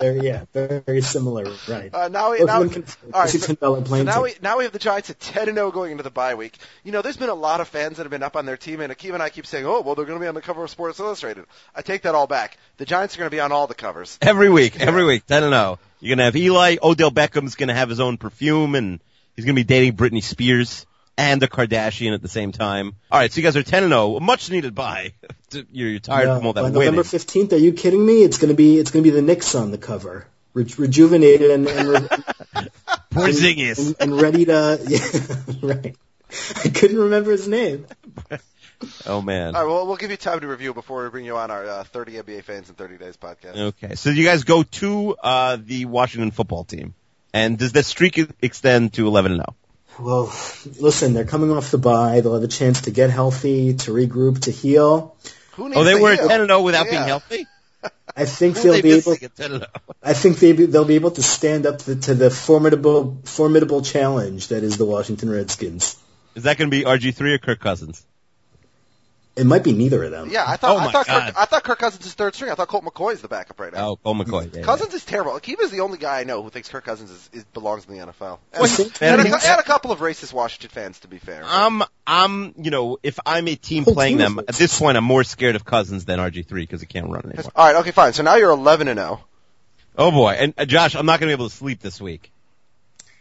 very, 0.01 0.21
yeah, 0.21 0.45
very, 0.53 0.81
very 0.81 1.01
similar, 1.01 1.45
right? 1.69 1.95
Uh, 1.95 2.09
now 2.09 2.33
we, 2.33 2.39
Both 2.39 2.47
now, 2.47 2.69
can 2.69 2.85
all 3.13 3.21
right, 3.21 3.31
so, 3.31 3.55
so 3.55 4.03
now 4.03 4.23
we 4.23 4.35
now 4.43 4.59
we 4.59 4.65
have 4.65 4.73
the 4.73 4.79
Giants 4.79 5.11
at 5.11 5.21
ten 5.21 5.49
and 5.49 5.57
zero 5.57 5.71
going 5.71 5.93
into 5.93 6.03
the 6.03 6.11
bye 6.11 6.35
week. 6.35 6.59
You 6.83 6.93
know, 6.93 7.03
there's 7.03 7.19
been 7.19 7.29
a 7.29 7.35
lot 7.35 7.61
of 7.61 7.69
fans 7.69 7.99
that 7.99 8.05
have 8.05 8.11
been 8.11 8.23
up 8.23 8.37
on 8.37 8.47
their 8.47 8.57
team, 8.57 8.81
and 8.81 8.93
Akeem 8.93 9.15
and 9.15 9.23
I 9.23 9.29
keep 9.29 9.47
saying, 9.47 9.67
"Oh, 9.67 9.83
well, 9.83 9.95
they're 9.95 10.07
going 10.07 10.19
to 10.19 10.23
be 10.23 10.29
on 10.29 10.35
the 10.35 10.41
cover 10.41 10.65
of 10.65 10.71
Sports 10.71 10.99
Illustrated." 10.99 11.45
I 11.75 11.83
take 11.83 12.03
that 12.03 12.15
all 12.15 12.27
back. 12.27 12.57
The 12.79 12.87
Giants 12.87 13.15
are 13.15 13.19
going 13.19 13.31
to 13.31 13.37
be 13.37 13.41
on 13.41 13.53
all 13.53 13.67
the 13.67 13.75
covers. 13.75 14.19
Every 14.23 14.49
week, 14.49 14.81
every 14.81 15.05
week, 15.05 15.27
ten 15.27 15.45
and 15.45 15.53
zero. 15.53 15.79
You're 16.01 16.17
gonna 16.17 16.25
have 16.25 16.37
Eli. 16.37 16.77
Odell 16.83 17.11
Beckham's 17.11 17.55
gonna 17.55 17.75
have 17.75 17.91
his 17.91 18.01
own 18.01 18.17
perfume, 18.17 18.75
and 18.75 19.01
he's 19.37 19.45
gonna 19.45 19.55
be 19.55 19.65
dating 19.65 19.95
Britney 19.97 20.23
Spears 20.23 20.87
and 21.19 21.43
a 21.43 21.49
Kardashian 21.49 22.14
at 22.14 22.23
the 22.23 22.29
same 22.29 22.53
time. 22.53 22.95
All 23.11 23.19
right, 23.19 23.31
so 23.31 23.39
you 23.39 23.43
guys 23.43 23.57
are 23.57 23.62
10 23.64 23.83
and 23.83 23.91
0, 23.91 24.21
much 24.21 24.51
needed 24.51 24.75
buy. 24.75 25.12
you're, 25.51 25.89
you're 25.89 25.99
tired 25.99 26.29
yeah, 26.29 26.37
from 26.37 26.47
all 26.47 26.53
that 26.53 26.62
by 26.62 26.71
winning. 26.71 26.95
November 26.95 27.03
15th, 27.03 27.53
are 27.53 27.57
you 27.57 27.73
kidding 27.73 28.07
me? 28.07 28.23
It's 28.23 28.39
going 28.39 28.51
to 28.51 28.55
be 28.55 28.79
it's 28.79 28.93
going 28.93 29.05
to 29.05 29.11
be 29.11 29.14
the 29.14 29.21
Knicks 29.21 29.55
on 29.55 29.73
the 29.73 29.79
cover. 29.79 30.27
Re- 30.55 30.73
rejuvenated 30.79 31.51
and 31.51 31.66
and, 31.66 31.89
re- 31.89 32.09
And, 33.11 33.37
and, 33.47 33.97
and 34.01 34.21
ready 34.21 34.45
to 34.45 34.79
yeah, 34.87 35.59
right. 35.61 35.97
I 36.64 36.69
couldn't 36.69 36.99
remember 36.99 37.33
his 37.33 37.49
name. 37.49 37.87
Oh 39.07 39.21
man! 39.21 39.57
All 39.57 39.62
right, 39.64 39.69
well, 39.69 39.87
we'll 39.89 39.97
give 39.97 40.12
you 40.12 40.16
time 40.16 40.41
to 40.41 40.47
review 40.47 40.73
before 40.73 41.03
we 41.03 41.11
bring 41.11 41.25
you 41.25 41.37
on 41.37 41.51
our 41.51 41.66
uh, 41.66 41.85
30 41.85 42.12
NBA 42.12 42.45
fans 42.45 42.69
in 42.69 42.77
30 42.77 42.97
days 42.97 43.16
podcast. 43.16 43.57
Okay, 43.57 43.97
so 43.97 44.11
you 44.11 44.25
guys 44.25 44.45
go 44.45 44.62
to 44.62 45.16
uh, 45.16 45.59
the 45.61 45.87
Washington 45.87 46.31
football 46.31 46.62
team, 46.62 46.95
and 47.33 47.59
does 47.59 47.73
that 47.73 47.87
streak 47.87 48.21
extend 48.41 48.93
to 48.95 49.07
11 49.09 49.33
and 49.33 49.41
0? 49.41 49.57
Well, 49.99 50.32
listen, 50.78 51.14
they're 51.14 51.24
coming 51.24 51.51
off 51.51 51.70
the 51.70 51.78
bye. 51.78 52.20
They'll 52.20 52.34
have 52.34 52.42
a 52.42 52.49
chance 52.49 52.82
to 52.82 52.90
get 52.90 53.11
healthy, 53.11 53.74
to 53.74 53.90
regroup, 53.90 54.42
to 54.42 54.51
heal. 54.51 55.16
Who 55.53 55.64
oh, 55.64 55.66
needs 55.68 55.78
Oh, 55.78 55.84
they 55.84 55.94
were 55.94 56.16
ten 56.16 56.40
and 56.40 56.49
zero 56.49 56.62
without 56.62 56.86
Yeah. 56.86 56.90
being 56.92 57.05
healthy. 57.05 57.46
I 58.16 58.24
think 58.24 58.57
they'll 58.57 58.72
they 58.72 58.82
be 58.82 58.92
able. 58.92 59.12
missing 59.12 59.24
at 59.24 59.36
10 59.36 59.53
and 59.53 59.64
oh? 59.64 59.94
I 60.03 60.12
think 60.12 60.38
they 60.38 60.53
be, 60.53 60.66
they'll 60.66 60.84
be 60.84 60.96
able 60.96 61.12
to 61.12 61.22
stand 61.22 61.66
up 61.66 61.78
to, 61.80 61.94
to 61.94 62.14
the 62.14 62.30
formidable 62.30 63.20
formidable 63.24 63.82
challenge 63.82 64.49
that 64.49 64.64
is 64.64 64.76
the 64.76 64.84
Washington 64.84 65.30
Redskins. 65.30 65.96
Is 66.34 66.42
that 66.44 66.59
going 66.59 66.70
to 66.70 66.76
be 66.76 66.84
RG 66.84 67.14
three 67.14 67.34
or 67.34 67.38
Kirk 67.38 67.61
Cousins? 67.61 68.05
It 69.39 69.45
might 69.47 69.62
be 69.62 69.72
neither 69.72 70.03
of 70.05 70.11
them. 70.11 70.30
Yeah, 70.30 70.45
I 70.47 70.57
thought 70.57 70.76
Oh, 70.76 70.78
I 70.78 70.93
thought 70.93 71.07
God. 71.07 71.26
Kirk, 71.26 71.39
I 71.39 71.45
thought 71.45 71.64
Kirk 71.64 71.78
Cousins 71.78 72.05
is 72.05 72.14
third 72.14 72.34
string. 72.34 72.51
I 72.51 72.55
thought 72.55 72.68
Colt 72.68 72.84
McCoy 72.84 73.12
is 73.12 73.20
the 73.20 73.28
backup 73.28 73.59
right 73.61 73.72
now. 73.72 73.91
Oh, 73.91 73.97
Colt 73.97 74.16
McCoy. 74.18 74.53
Yeah, 74.53 74.61
yeah. 74.61 74.66
Cousins 74.66 74.93
is 74.95 75.05
terrible. 75.05 75.32
Akiva 75.32 75.62
is 75.62 75.70
the 75.70 75.80
only 75.80 75.99
guy 75.99 76.20
I 76.20 76.24
know 76.24 76.43
who 76.43 76.51
thinks 76.51 76.68
Kirk 76.68 76.84
Cousins 76.84 77.11
is, 77.11 77.30
is 77.32 77.45
belongs 77.45 77.86
in 77.86 77.97
the 77.97 78.07
NFL. 78.07 78.39
And, 78.53 78.62
Well, 78.62 78.91
and, 79.01 79.20
and 79.20 79.34
a, 79.34 79.49
and 79.51 79.61
a 79.61 79.62
couple 79.62 79.93
of 79.93 80.01
racist 80.01 80.32
Washington 80.32 80.70
fans, 80.70 80.99
to 81.01 81.09
be 81.09 81.18
fair. 81.18 81.43
I'm, 81.45 81.82
I'm, 82.07 82.55
you 82.59 82.70
know, 82.70 82.99
if 83.03 83.18
I'm 83.24 83.47
a 83.49 83.55
team 83.55 83.84
Whole 83.84 83.95
playing 83.95 84.18
team 84.18 84.36
them 84.36 84.45
at 84.49 84.57
this 84.57 84.78
point, 84.78 84.97
I'm 84.97 85.05
more 85.05 85.24
scared 85.24 85.57
of 85.57 85.64
Cousins 85.64 86.05
than 86.05 86.18
RG 86.18 86.47
three 86.47 86.62
because 86.62 86.80
he 86.80 86.86
can't 86.86 87.09
run 87.09 87.24
anymore. 87.24 87.53
All 87.55 87.66
right, 87.66 87.76
okay, 87.76 87.93
fine. 87.93 88.12
So 88.12 88.22
now 88.22 88.36
you're 88.36 88.51
11 88.51 88.89
and 88.89 88.99
oh. 88.99 89.03
0. 89.03 89.20
Oh 90.01 90.11
boy, 90.12 90.30
and 90.39 90.55
uh, 90.57 90.64
Josh, 90.64 90.95
I'm 90.95 91.07
not 91.07 91.20
going 91.20 91.28
to 91.30 91.36
be 91.36 91.41
able 91.41 91.49
to 91.49 91.55
sleep 91.55 91.80
this 91.80 92.01
week. 92.01 92.30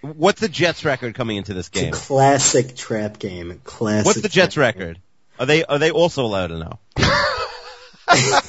What's 0.01 0.39
the 0.39 0.47
Jets 0.47 0.85
record 0.85 1.15
coming 1.15 1.37
into 1.37 1.53
this 1.55 1.67
It's 1.69 1.79
game? 1.79 1.93
a 1.93 1.95
classic 1.95 2.75
trap 2.75 3.17
game. 3.17 3.59
Classic. 3.63 4.05
What's 4.05 4.21
the 4.21 4.29
Jets 4.29 4.55
record? 4.55 4.95
game. 4.95 5.03
Record? 5.39 5.43
Are 5.43 5.45
they 5.45 5.63
are 5.65 5.79
they 5.79 5.91
also 5.91 6.25
allowed 6.25 6.47
to 6.47 6.59
know? 6.59 6.79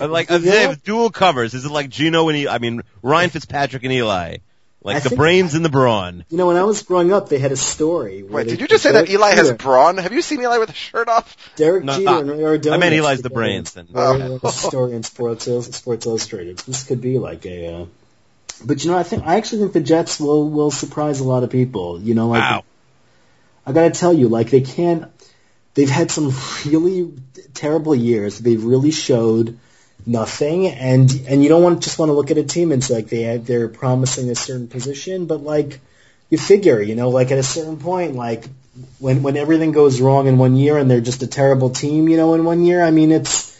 Like 0.00 0.28
they 0.28 0.62
have 0.62 0.82
dual 0.82 1.10
covers. 1.10 1.52
Is 1.54 1.64
it 1.64 1.70
like 1.70 1.90
Geno 1.90 2.28
and 2.28 2.38
Eli? 2.38 2.54
I 2.54 2.58
mean 2.58 2.82
Ryan 3.02 3.30
Fitzpatrick 3.30 3.82
and 3.82 3.92
Eli, 3.92 4.38
like 4.82 4.96
I 4.96 5.00
the 5.00 5.16
brains 5.16 5.54
and 5.54 5.64
the 5.64 5.68
brawn. 5.68 6.24
You 6.30 6.38
know, 6.38 6.46
when 6.46 6.56
I 6.56 6.62
was 6.64 6.82
growing 6.84 7.12
up, 7.12 7.28
they 7.28 7.38
had 7.38 7.52
a 7.52 7.56
story. 7.56 8.22
where 8.22 8.44
Wait, 8.44 8.48
did 8.48 8.60
you 8.60 8.68
just 8.68 8.82
say 8.82 8.92
that 8.92 9.06
Derek 9.06 9.10
Eli 9.10 9.34
has 9.34 9.52
brawn? 9.52 9.98
Have 9.98 10.12
you 10.12 10.22
seen 10.22 10.40
Eli 10.40 10.58
with 10.58 10.70
a 10.70 10.74
shirt 10.74 11.08
off? 11.08 11.36
Derek 11.56 11.84
No, 11.84 11.96
Jeter 11.98 12.08
and 12.20 12.30
Maradona? 12.30 12.72
I 12.72 12.76
meant 12.78 12.94
Eli's 12.94 13.20
the 13.20 13.30
brains 13.30 13.76
and- 13.76 13.92
wrote 13.92 14.40
Oh. 14.42 14.48
a 14.48 14.52
story 14.52 14.92
in 14.94 15.02
Sports, 15.02 15.44
Sports 15.76 16.06
Illustrated. 16.06 16.58
This 16.58 16.84
could 16.84 17.00
be 17.00 17.18
like 17.18 17.44
a. 17.44 17.74
Uh, 17.82 17.86
but 18.64 18.84
you 18.84 18.90
know, 18.92 18.96
I 18.98 19.02
think 19.02 19.24
I 19.26 19.36
actually 19.36 19.58
think 19.62 19.72
the 19.74 19.80
Jets 19.80 20.18
will 20.20 20.48
will 20.48 20.70
surprise 20.70 21.20
a 21.20 21.24
lot 21.24 21.42
of 21.42 21.50
people. 21.50 22.00
You 22.00 22.14
know, 22.14 22.28
like 22.28 22.40
Wow. 22.40 22.64
I 23.68 23.72
gotta 23.72 23.90
tell 23.90 24.14
you, 24.14 24.28
like 24.28 24.48
they 24.48 24.62
can't. 24.62 25.04
They've 25.74 25.90
had 25.90 26.10
some 26.10 26.32
really 26.64 27.12
terrible 27.52 27.94
years. 27.94 28.38
They've 28.38 28.64
really 28.64 28.90
showed 28.90 29.58
nothing, 30.06 30.68
and 30.68 31.10
and 31.28 31.42
you 31.42 31.50
don't 31.50 31.62
want 31.62 31.82
just 31.82 31.98
want 31.98 32.08
to 32.08 32.14
look 32.14 32.30
at 32.30 32.38
a 32.38 32.44
team 32.44 32.72
and 32.72 32.82
say 32.82 32.94
like 32.94 33.08
they 33.08 33.36
they're 33.36 33.68
promising 33.68 34.30
a 34.30 34.34
certain 34.34 34.68
position, 34.68 35.26
but 35.26 35.42
like 35.42 35.80
you 36.30 36.38
figure, 36.38 36.80
you 36.80 36.94
know, 36.94 37.10
like 37.10 37.30
at 37.30 37.36
a 37.36 37.42
certain 37.42 37.76
point, 37.76 38.14
like 38.14 38.48
when 39.00 39.22
when 39.22 39.36
everything 39.36 39.72
goes 39.72 40.00
wrong 40.00 40.28
in 40.28 40.38
one 40.38 40.56
year 40.56 40.78
and 40.78 40.90
they're 40.90 41.02
just 41.02 41.22
a 41.22 41.26
terrible 41.26 41.68
team, 41.68 42.08
you 42.08 42.16
know, 42.16 42.32
in 42.32 42.44
one 42.44 42.64
year. 42.64 42.82
I 42.82 42.90
mean, 42.90 43.12
it's 43.12 43.54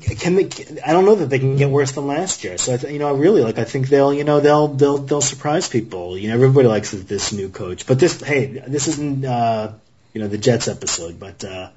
can 0.00 0.34
they? 0.36 0.44
I 0.84 0.92
don't 0.92 1.04
know 1.04 1.14
that 1.16 1.26
they 1.26 1.38
can 1.38 1.56
get 1.56 1.68
worse 1.70 1.92
than 1.92 2.06
last 2.06 2.44
year. 2.44 2.58
So 2.58 2.74
you 2.88 2.98
know, 2.98 3.08
I 3.08 3.18
really 3.18 3.42
like. 3.42 3.58
I 3.58 3.64
think 3.64 3.88
they'll, 3.88 4.12
you 4.12 4.24
know, 4.24 4.40
they'll 4.40 4.68
they'll 4.68 4.98
they'll 4.98 5.20
surprise 5.20 5.68
people. 5.68 6.16
You 6.16 6.28
know, 6.28 6.34
everybody 6.34 6.68
likes 6.68 6.90
this 6.92 7.32
new 7.32 7.48
coach, 7.48 7.86
but 7.86 7.98
this, 7.98 8.20
hey, 8.20 8.46
this 8.46 8.88
isn't, 8.88 9.24
uh, 9.24 9.72
you 10.14 10.20
know, 10.20 10.28
the 10.28 10.38
Jets 10.38 10.68
episode, 10.68 11.18
but. 11.20 11.44
uh 11.44 11.70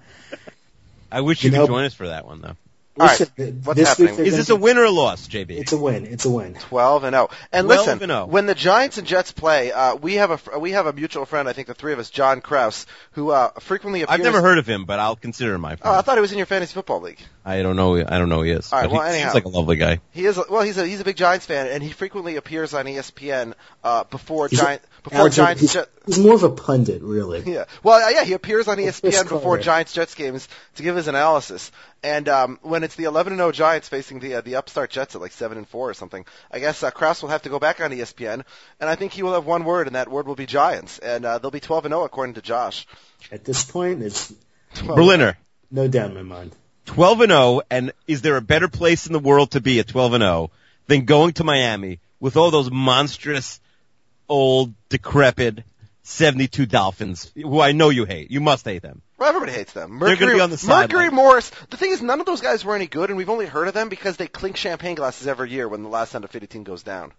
I 1.12 1.22
wish 1.22 1.44
you, 1.44 1.48
You 1.48 1.52
could 1.52 1.58
know- 1.60 1.68
join 1.68 1.86
us 1.86 1.94
for 1.94 2.08
that 2.08 2.26
one 2.26 2.42
though. 2.42 2.56
All 2.98 3.08
right, 3.08 3.20
listen, 3.20 3.62
what's 3.66 3.78
this 3.78 3.90
happening? 3.90 4.26
Is 4.26 4.38
this 4.38 4.50
a 4.50 4.56
win 4.56 4.78
or 4.78 4.86
a 4.86 4.90
loss, 4.90 5.28
JB? 5.28 5.52
It's 5.52 5.74
a 5.74 5.78
win. 5.78 6.06
It's 6.06 6.24
a 6.24 6.30
win. 6.30 6.54
12 6.54 7.04
and 7.04 7.14
0. 7.14 7.30
And 7.52 7.68
listen, 7.68 8.02
and 8.02 8.10
0. 8.10 8.26
when 8.28 8.46
the 8.46 8.56
Giants 8.56 8.98
and 8.98 9.06
Jets 9.06 9.34
play, 9.34 9.74
uh, 9.74 9.96
we 9.96 10.14
have 10.16 10.32
a 10.54 10.60
we 10.60 10.72
have 10.72 10.86
a 10.88 10.94
mutual 10.94 11.26
friend. 11.26 11.50
I 11.50 11.54
think 11.54 11.68
the 11.68 11.74
three 11.74 11.92
of 11.92 12.00
us, 12.00 12.10
John 12.10 12.40
Kraus, 12.40 12.86
who 13.12 13.32
uh, 13.32 13.50
frequently 13.60 14.04
appears. 14.04 14.20
I've 14.20 14.24
never 14.24 14.42
heard 14.42 14.60
of 14.60 14.66
him, 14.68 14.86
but 14.86 15.00
I'll 15.00 15.18
consider 15.18 15.56
him 15.56 15.62
my 15.62 15.74
Oh, 15.74 15.76
friend. 15.76 15.96
I 15.98 16.02
thought 16.04 16.16
he 16.18 16.22
was 16.22 16.32
in 16.32 16.38
your 16.38 16.48
fantasy 16.48 16.74
football 16.74 17.02
league. 17.02 17.20
I 17.44 17.62
don't 17.64 17.76
know. 17.76 17.98
I 17.98 18.18
don't 18.18 18.30
know 18.30 18.38
who 18.38 18.44
he 18.44 18.52
is. 18.52 18.72
All 18.72 18.80
right, 18.80 18.86
but 18.86 18.92
he 18.92 18.98
well, 18.98 19.08
anyhow. 19.08 19.24
seems 19.26 19.34
like 19.36 19.46
a 19.46 19.50
lovely 19.50 19.76
guy. 19.76 20.00
He 20.12 20.26
is 20.26 20.40
well. 20.50 20.62
He's 20.62 20.78
a 20.78 20.88
he's 20.88 21.02
a 21.02 21.04
big 21.06 21.18
Giants 21.18 21.46
fan, 21.46 21.68
and 21.68 21.84
he 21.84 21.90
frequently 21.92 22.38
appears 22.38 22.74
on 22.74 22.86
ESPN 22.86 23.56
uh, 23.84 24.06
before 24.06 24.48
He's 24.48 24.60
a- 24.60 24.64
Giant 24.64 24.82
before 25.06 25.20
Alex, 25.20 25.36
Giants. 25.36 25.62
he's, 25.62 25.74
Jet- 25.74 25.90
he's 26.06 26.20
more 26.20 26.34
of 26.34 26.44
a 26.44 26.50
pundit, 26.50 27.02
really. 27.02 27.44
Yeah. 27.46 27.66
Well, 27.84 28.04
uh, 28.04 28.10
yeah, 28.10 28.24
he 28.24 28.34
appears 28.34 28.68
on 28.68 28.78
ESPN 28.78 29.30
before 29.30 29.58
Giants 29.60 29.94
Jets 29.94 30.16
games 30.16 30.48
to 30.76 30.84
give 30.84 30.96
his 30.96 31.08
analysis. 31.08 31.72
And 32.04 32.28
um, 32.28 32.60
when 32.64 32.84
it's 32.84 32.96
the 32.96 33.04
11 33.04 33.34
and 33.34 33.40
0 33.40 33.52
Giants 33.52 33.88
facing 33.88 34.20
the 34.20 34.36
uh, 34.36 34.42
the 34.42 34.56
upstart 34.56 34.90
Jets 34.90 35.16
at 35.16 35.22
like 35.22 35.32
7 35.32 35.58
and 35.58 35.68
4 35.68 35.90
or 35.90 35.94
something, 35.94 36.26
I 36.52 36.60
guess 36.60 36.84
uh, 36.84 36.92
Kraus 36.92 37.22
will 37.22 37.30
have 37.30 37.44
to 37.44 37.50
go 37.50 37.60
back 37.60 37.80
on 37.80 37.92
ESPN, 37.92 38.44
and 38.80 38.90
I 38.90 38.96
think 38.96 39.14
he 39.14 39.24
will 39.24 39.34
have 39.34 39.46
one 39.46 39.64
word, 39.64 39.88
and 39.88 39.96
that 39.96 40.10
word 40.10 40.28
will 40.28 40.36
be 40.36 40.48
Giants, 40.48 41.00
and 41.00 41.24
uh, 41.24 41.38
they'll 41.38 41.52
be 41.52 41.60
12 41.60 41.86
and 41.86 41.94
0 41.94 42.04
according 42.04 42.36
to 42.36 42.42
Josh. 42.42 42.88
At 43.32 43.46
this 43.46 43.64
point, 43.64 44.02
it's 44.02 44.34
12 44.74 44.96
Berliner, 44.96 45.38
no 45.72 45.88
doubt 45.88 46.10
in 46.10 46.16
my 46.16 46.24
mind. 46.24 46.56
12 46.88 47.22
and 47.22 47.32
0, 47.32 47.62
and 47.70 47.92
is 48.08 48.22
there 48.22 48.38
a 48.38 48.42
better 48.42 48.68
place 48.68 49.06
in 49.08 49.14
the 49.14 49.20
world 49.20 49.52
to 49.52 49.62
be 49.62 49.80
at 49.80 49.88
12 49.88 50.14
and 50.14 50.22
0 50.24 50.52
than 50.88 51.06
going 51.06 51.34
to 51.34 51.44
Miami 51.44 52.00
with 52.20 52.38
all 52.38 52.52
those 52.52 52.72
monstrous, 52.72 53.60
old, 54.30 54.74
decrepit 54.90 55.64
72 56.04 56.66
Dolphins, 56.66 57.32
who 57.36 57.60
I 57.60 57.72
know 57.72 57.90
you 57.90 58.06
hate. 58.06 58.30
You 58.32 58.40
must 58.42 58.66
hate 58.66 58.82
them. 58.82 59.02
Well, 59.18 59.30
everybody 59.30 59.54
hates 59.54 59.74
them. 59.74 59.92
They're 60.00 60.10
Mercury, 60.10 60.18
gonna 60.28 60.34
be 60.36 60.42
on 60.42 60.50
the 60.52 60.66
Mercury. 60.68 61.10
Morris. 61.10 61.50
The 61.70 61.78
thing 61.78 61.92
is, 61.92 62.02
none 62.02 62.20
of 62.20 62.26
those 62.26 62.42
guys 62.42 62.64
were 62.66 62.76
any 62.76 62.86
good, 62.88 63.10
and 63.10 63.18
we've 63.18 63.30
only 63.30 63.46
heard 63.46 63.68
of 63.68 63.74
them 63.74 63.90
because 63.90 64.18
they 64.18 64.28
clink 64.28 64.58
champagne 64.58 64.96
glasses 64.96 65.26
every 65.28 65.50
year 65.52 65.68
when 65.68 65.84
the 65.84 65.90
last 65.90 66.14
undefeated 66.16 66.50
team 66.50 66.64
goes 66.64 66.84
down. 66.84 67.12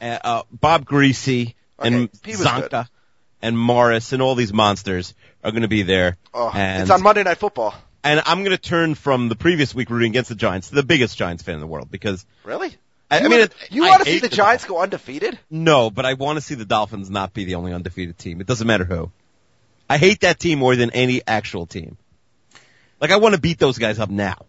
Uh, 0.00 0.18
uh, 0.22 0.42
Bob 0.52 0.84
Griese 0.84 1.54
and 1.78 2.08
Okay, 2.24 2.32
was 2.36 2.40
Csonka 2.46 2.70
good. 2.70 2.86
and 3.42 3.58
Morris 3.58 4.12
and 4.12 4.22
all 4.22 4.34
these 4.36 4.52
monsters 4.52 5.14
are 5.42 5.50
going 5.50 5.62
to 5.62 5.68
be 5.68 5.82
there. 5.82 6.16
Oh, 6.34 6.50
and, 6.54 6.82
it's 6.82 6.90
on 6.90 7.02
Monday 7.02 7.22
Night 7.24 7.38
Football. 7.38 7.74
and 8.04 8.22
I'm 8.26 8.44
going 8.44 8.56
to 8.56 8.62
turn 8.62 8.94
from 8.94 9.28
the 9.28 9.34
previous 9.36 9.74
week 9.74 9.90
rooting 9.90 10.10
against 10.12 10.28
the 10.28 10.36
Giants 10.36 10.68
to 10.68 10.76
the 10.76 10.82
biggest 10.84 11.16
Giants 11.16 11.42
fan 11.42 11.54
in 11.54 11.60
the 11.60 11.66
world 11.66 11.90
because 11.90 12.24
Really? 12.44 12.76
I, 13.10 13.18
you 13.20 13.24
I 13.26 13.28
mean, 13.28 13.30
wanna- 13.30 13.42
it, 13.44 13.54
you 13.70 13.82
want 13.82 13.98
to 14.00 14.04
see 14.04 14.12
hate 14.12 14.22
the 14.22 14.28
Giants 14.28 14.64
go 14.66 14.80
undefeated? 14.80 15.38
No, 15.50 15.90
but 15.90 16.04
I 16.04 16.14
want 16.14 16.36
to 16.36 16.40
see 16.42 16.54
the 16.54 16.64
Dolphins 16.66 17.08
not 17.08 17.32
be 17.32 17.44
the 17.44 17.54
only 17.54 17.72
undefeated 17.72 18.18
team. 18.18 18.40
It 18.40 18.46
doesn't 18.46 18.66
matter 18.66 18.84
who. 18.84 19.10
I 19.88 19.96
hate 19.98 20.20
that 20.20 20.38
team 20.38 20.58
more 20.58 20.76
than 20.76 20.90
any 20.90 21.22
actual 21.26 21.64
team. 21.66 21.96
Like 23.00 23.10
I 23.10 23.16
want 23.16 23.34
to 23.34 23.40
beat 23.40 23.58
those 23.58 23.78
guys 23.78 23.98
up 23.98 24.10
now. 24.10 24.44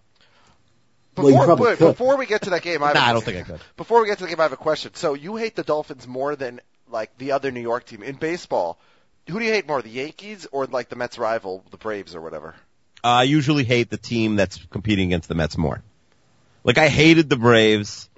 Before, 1.15 1.45
probably 1.45 1.65
wait, 1.69 1.79
before 1.79 2.17
we 2.17 2.25
get 2.25 2.43
to 2.43 2.51
that 2.51 2.61
game, 2.61 2.81
I 2.83 2.87
have 2.87 2.95
Nah, 2.95 3.01
a- 3.05 3.09
I 3.09 3.13
don't 3.13 3.23
think 3.23 3.37
I 3.37 3.41
could. 3.43 3.59
Before 3.77 4.01
we 4.01 4.07
get 4.07 4.17
to 4.19 4.23
the 4.25 4.29
game, 4.29 4.39
I 4.39 4.43
have 4.43 4.53
a 4.53 4.57
question. 4.57 4.93
So 4.95 5.13
you 5.13 5.35
hate 5.35 5.55
the 5.55 5.63
Dolphins 5.63 6.07
more 6.07 6.35
than 6.35 6.59
like 6.89 7.17
the 7.17 7.33
other 7.33 7.51
New 7.51 7.61
York 7.61 7.85
team 7.85 8.03
in 8.03 8.15
baseball? 8.15 8.79
Who 9.27 9.37
do 9.39 9.45
you 9.45 9.51
hate 9.51 9.67
more, 9.67 9.81
the 9.81 9.89
Yankees 9.89 10.47
or 10.51 10.65
like 10.65 10.89
the 10.89 10.95
Mets 10.95 11.17
rival, 11.17 11.63
the 11.71 11.77
Braves 11.77 12.15
or 12.15 12.21
whatever? 12.21 12.55
I 13.03 13.23
usually 13.23 13.63
hate 13.63 13.89
the 13.89 13.97
team 13.97 14.35
that's 14.35 14.57
competing 14.71 15.07
against 15.07 15.29
the 15.29 15.35
Mets 15.35 15.57
more. 15.57 15.81
Like 16.63 16.77
I 16.77 16.87
hated 16.89 17.29
the 17.29 17.37
Braves. 17.37 18.09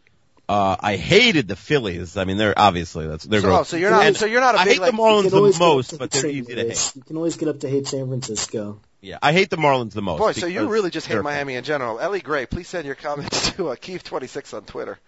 Uh, 0.52 0.76
I 0.80 0.96
hated 0.98 1.48
the 1.48 1.56
Phillies. 1.56 2.18
I 2.18 2.26
mean, 2.26 2.38
they're 2.38 2.58
obviously 2.58 3.08
that's 3.08 3.24
they're 3.24 3.42
So, 3.42 3.48
gross. 3.48 3.70
so 3.70 3.78
you're 3.78 3.90
not. 3.92 4.06
And 4.06 4.18
so 4.18 4.26
you're 4.26 4.42
not 4.42 4.56
a 4.56 4.60
I 4.60 4.66
big 4.66 4.72
I 4.72 4.74
hate 4.74 4.82
like. 4.82 4.92
the 4.92 4.98
Marlins 4.98 5.30
the 5.32 5.38
always 5.38 5.58
get 5.58 5.64
up 5.66 5.74
most, 5.76 5.98
but 6.00 6.12
they're 6.12 6.22
St. 6.24 6.34
easy 6.34 6.56
to 6.56 6.62
hate. 6.68 6.92
You 6.96 7.02
can 7.04 7.16
always 7.18 7.38
get 7.38 7.48
up 7.48 7.60
to 7.62 7.70
hate 7.70 7.88
San 7.88 8.08
Francisco. 8.08 8.80
Yeah, 9.00 9.18
I 9.22 9.32
hate 9.34 9.50
the 9.50 9.58
Marlins 9.58 9.94
the 9.94 10.02
most. 10.02 10.20
Boy, 10.20 10.34
so 10.34 10.46
you 10.48 10.68
really 10.68 10.90
just 10.90 11.08
hate 11.08 11.14
they're- 11.16 11.24
Miami 11.24 11.56
in 11.56 11.64
general. 11.64 12.00
Ellie 12.00 12.22
Gray, 12.22 12.46
please 12.46 12.68
send 12.68 12.86
your 12.86 12.96
comments 12.96 13.52
to 13.56 13.70
uh, 13.70 13.76
Keith26 13.76 14.54
on 14.54 14.64
Twitter. 14.64 15.00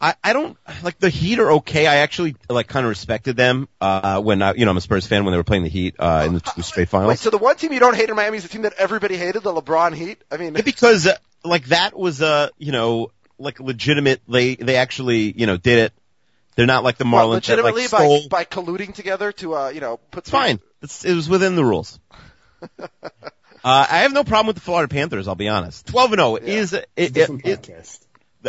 I, 0.00 0.14
I 0.22 0.32
don't 0.32 0.56
like 0.84 0.98
the 1.00 1.10
Heat 1.10 1.40
are 1.40 1.50
okay. 1.54 1.88
I 1.88 1.96
actually 1.96 2.36
like 2.48 2.68
kind 2.68 2.86
of 2.86 2.90
respected 2.90 3.36
them 3.36 3.68
uh, 3.80 4.20
when 4.22 4.42
I, 4.42 4.54
you 4.54 4.64
know 4.64 4.70
I'm 4.70 4.76
a 4.76 4.80
Spurs 4.80 5.08
fan 5.08 5.24
when 5.24 5.32
they 5.32 5.38
were 5.38 5.42
playing 5.42 5.64
the 5.64 5.68
Heat 5.70 5.96
uh, 5.98 6.22
in 6.24 6.34
the 6.34 6.40
two 6.40 6.62
straight 6.62 6.88
finals. 6.88 7.08
Wait, 7.08 7.18
so 7.18 7.30
the 7.30 7.38
one 7.38 7.56
team 7.56 7.72
you 7.72 7.80
don't 7.80 7.96
hate 7.96 8.08
in 8.08 8.14
Miami 8.14 8.36
is 8.36 8.44
the 8.44 8.48
team 8.48 8.62
that 8.62 8.74
everybody 8.78 9.16
hated, 9.16 9.42
the 9.42 9.52
LeBron 9.52 9.92
Heat? 9.96 10.18
I 10.30 10.36
mean, 10.36 10.54
Yeah, 10.54 10.62
because 10.62 11.08
uh, 11.08 11.16
like 11.44 11.64
that 11.66 11.98
was 11.98 12.22
uh 12.22 12.50
you 12.58 12.70
know 12.70 13.10
like 13.38 13.60
legitimate. 13.60 14.20
They 14.28 14.54
they 14.56 14.76
actually 14.76 15.32
you 15.38 15.46
know 15.46 15.56
did 15.56 15.78
it. 15.78 15.92
They're 16.56 16.66
not 16.66 16.82
like 16.84 16.96
the 16.98 17.04
Well, 17.04 17.28
Marlins 17.28 17.46
that 17.46 17.56
legitimately 17.56 17.82
like 17.82 17.88
stole. 17.88 18.28
by 18.28 18.38
by 18.38 18.44
colluding 18.44 18.94
together 18.94 19.32
to 19.32 19.54
uh 19.54 19.68
you 19.68 19.80
know 19.80 19.98
put 20.10 20.24
It's 20.24 20.30
fine. 20.30 20.60
It's, 20.82 21.04
it 21.04 21.14
was 21.14 21.28
within 21.28 21.56
the 21.56 21.64
rules. 21.64 21.98
uh, 22.80 22.88
I 23.64 23.98
have 23.98 24.12
no 24.12 24.24
problem 24.24 24.46
with 24.48 24.56
the 24.56 24.62
Florida 24.62 24.88
Panthers. 24.92 25.28
I'll 25.28 25.34
be 25.34 25.48
honest. 25.48 25.86
Twelve 25.86 26.12
and 26.12 26.20
zero 26.20 26.36
is 26.36 26.72
it, 26.72 26.88
it, 26.96 27.12
Different 27.12 27.46
it- 27.46 27.98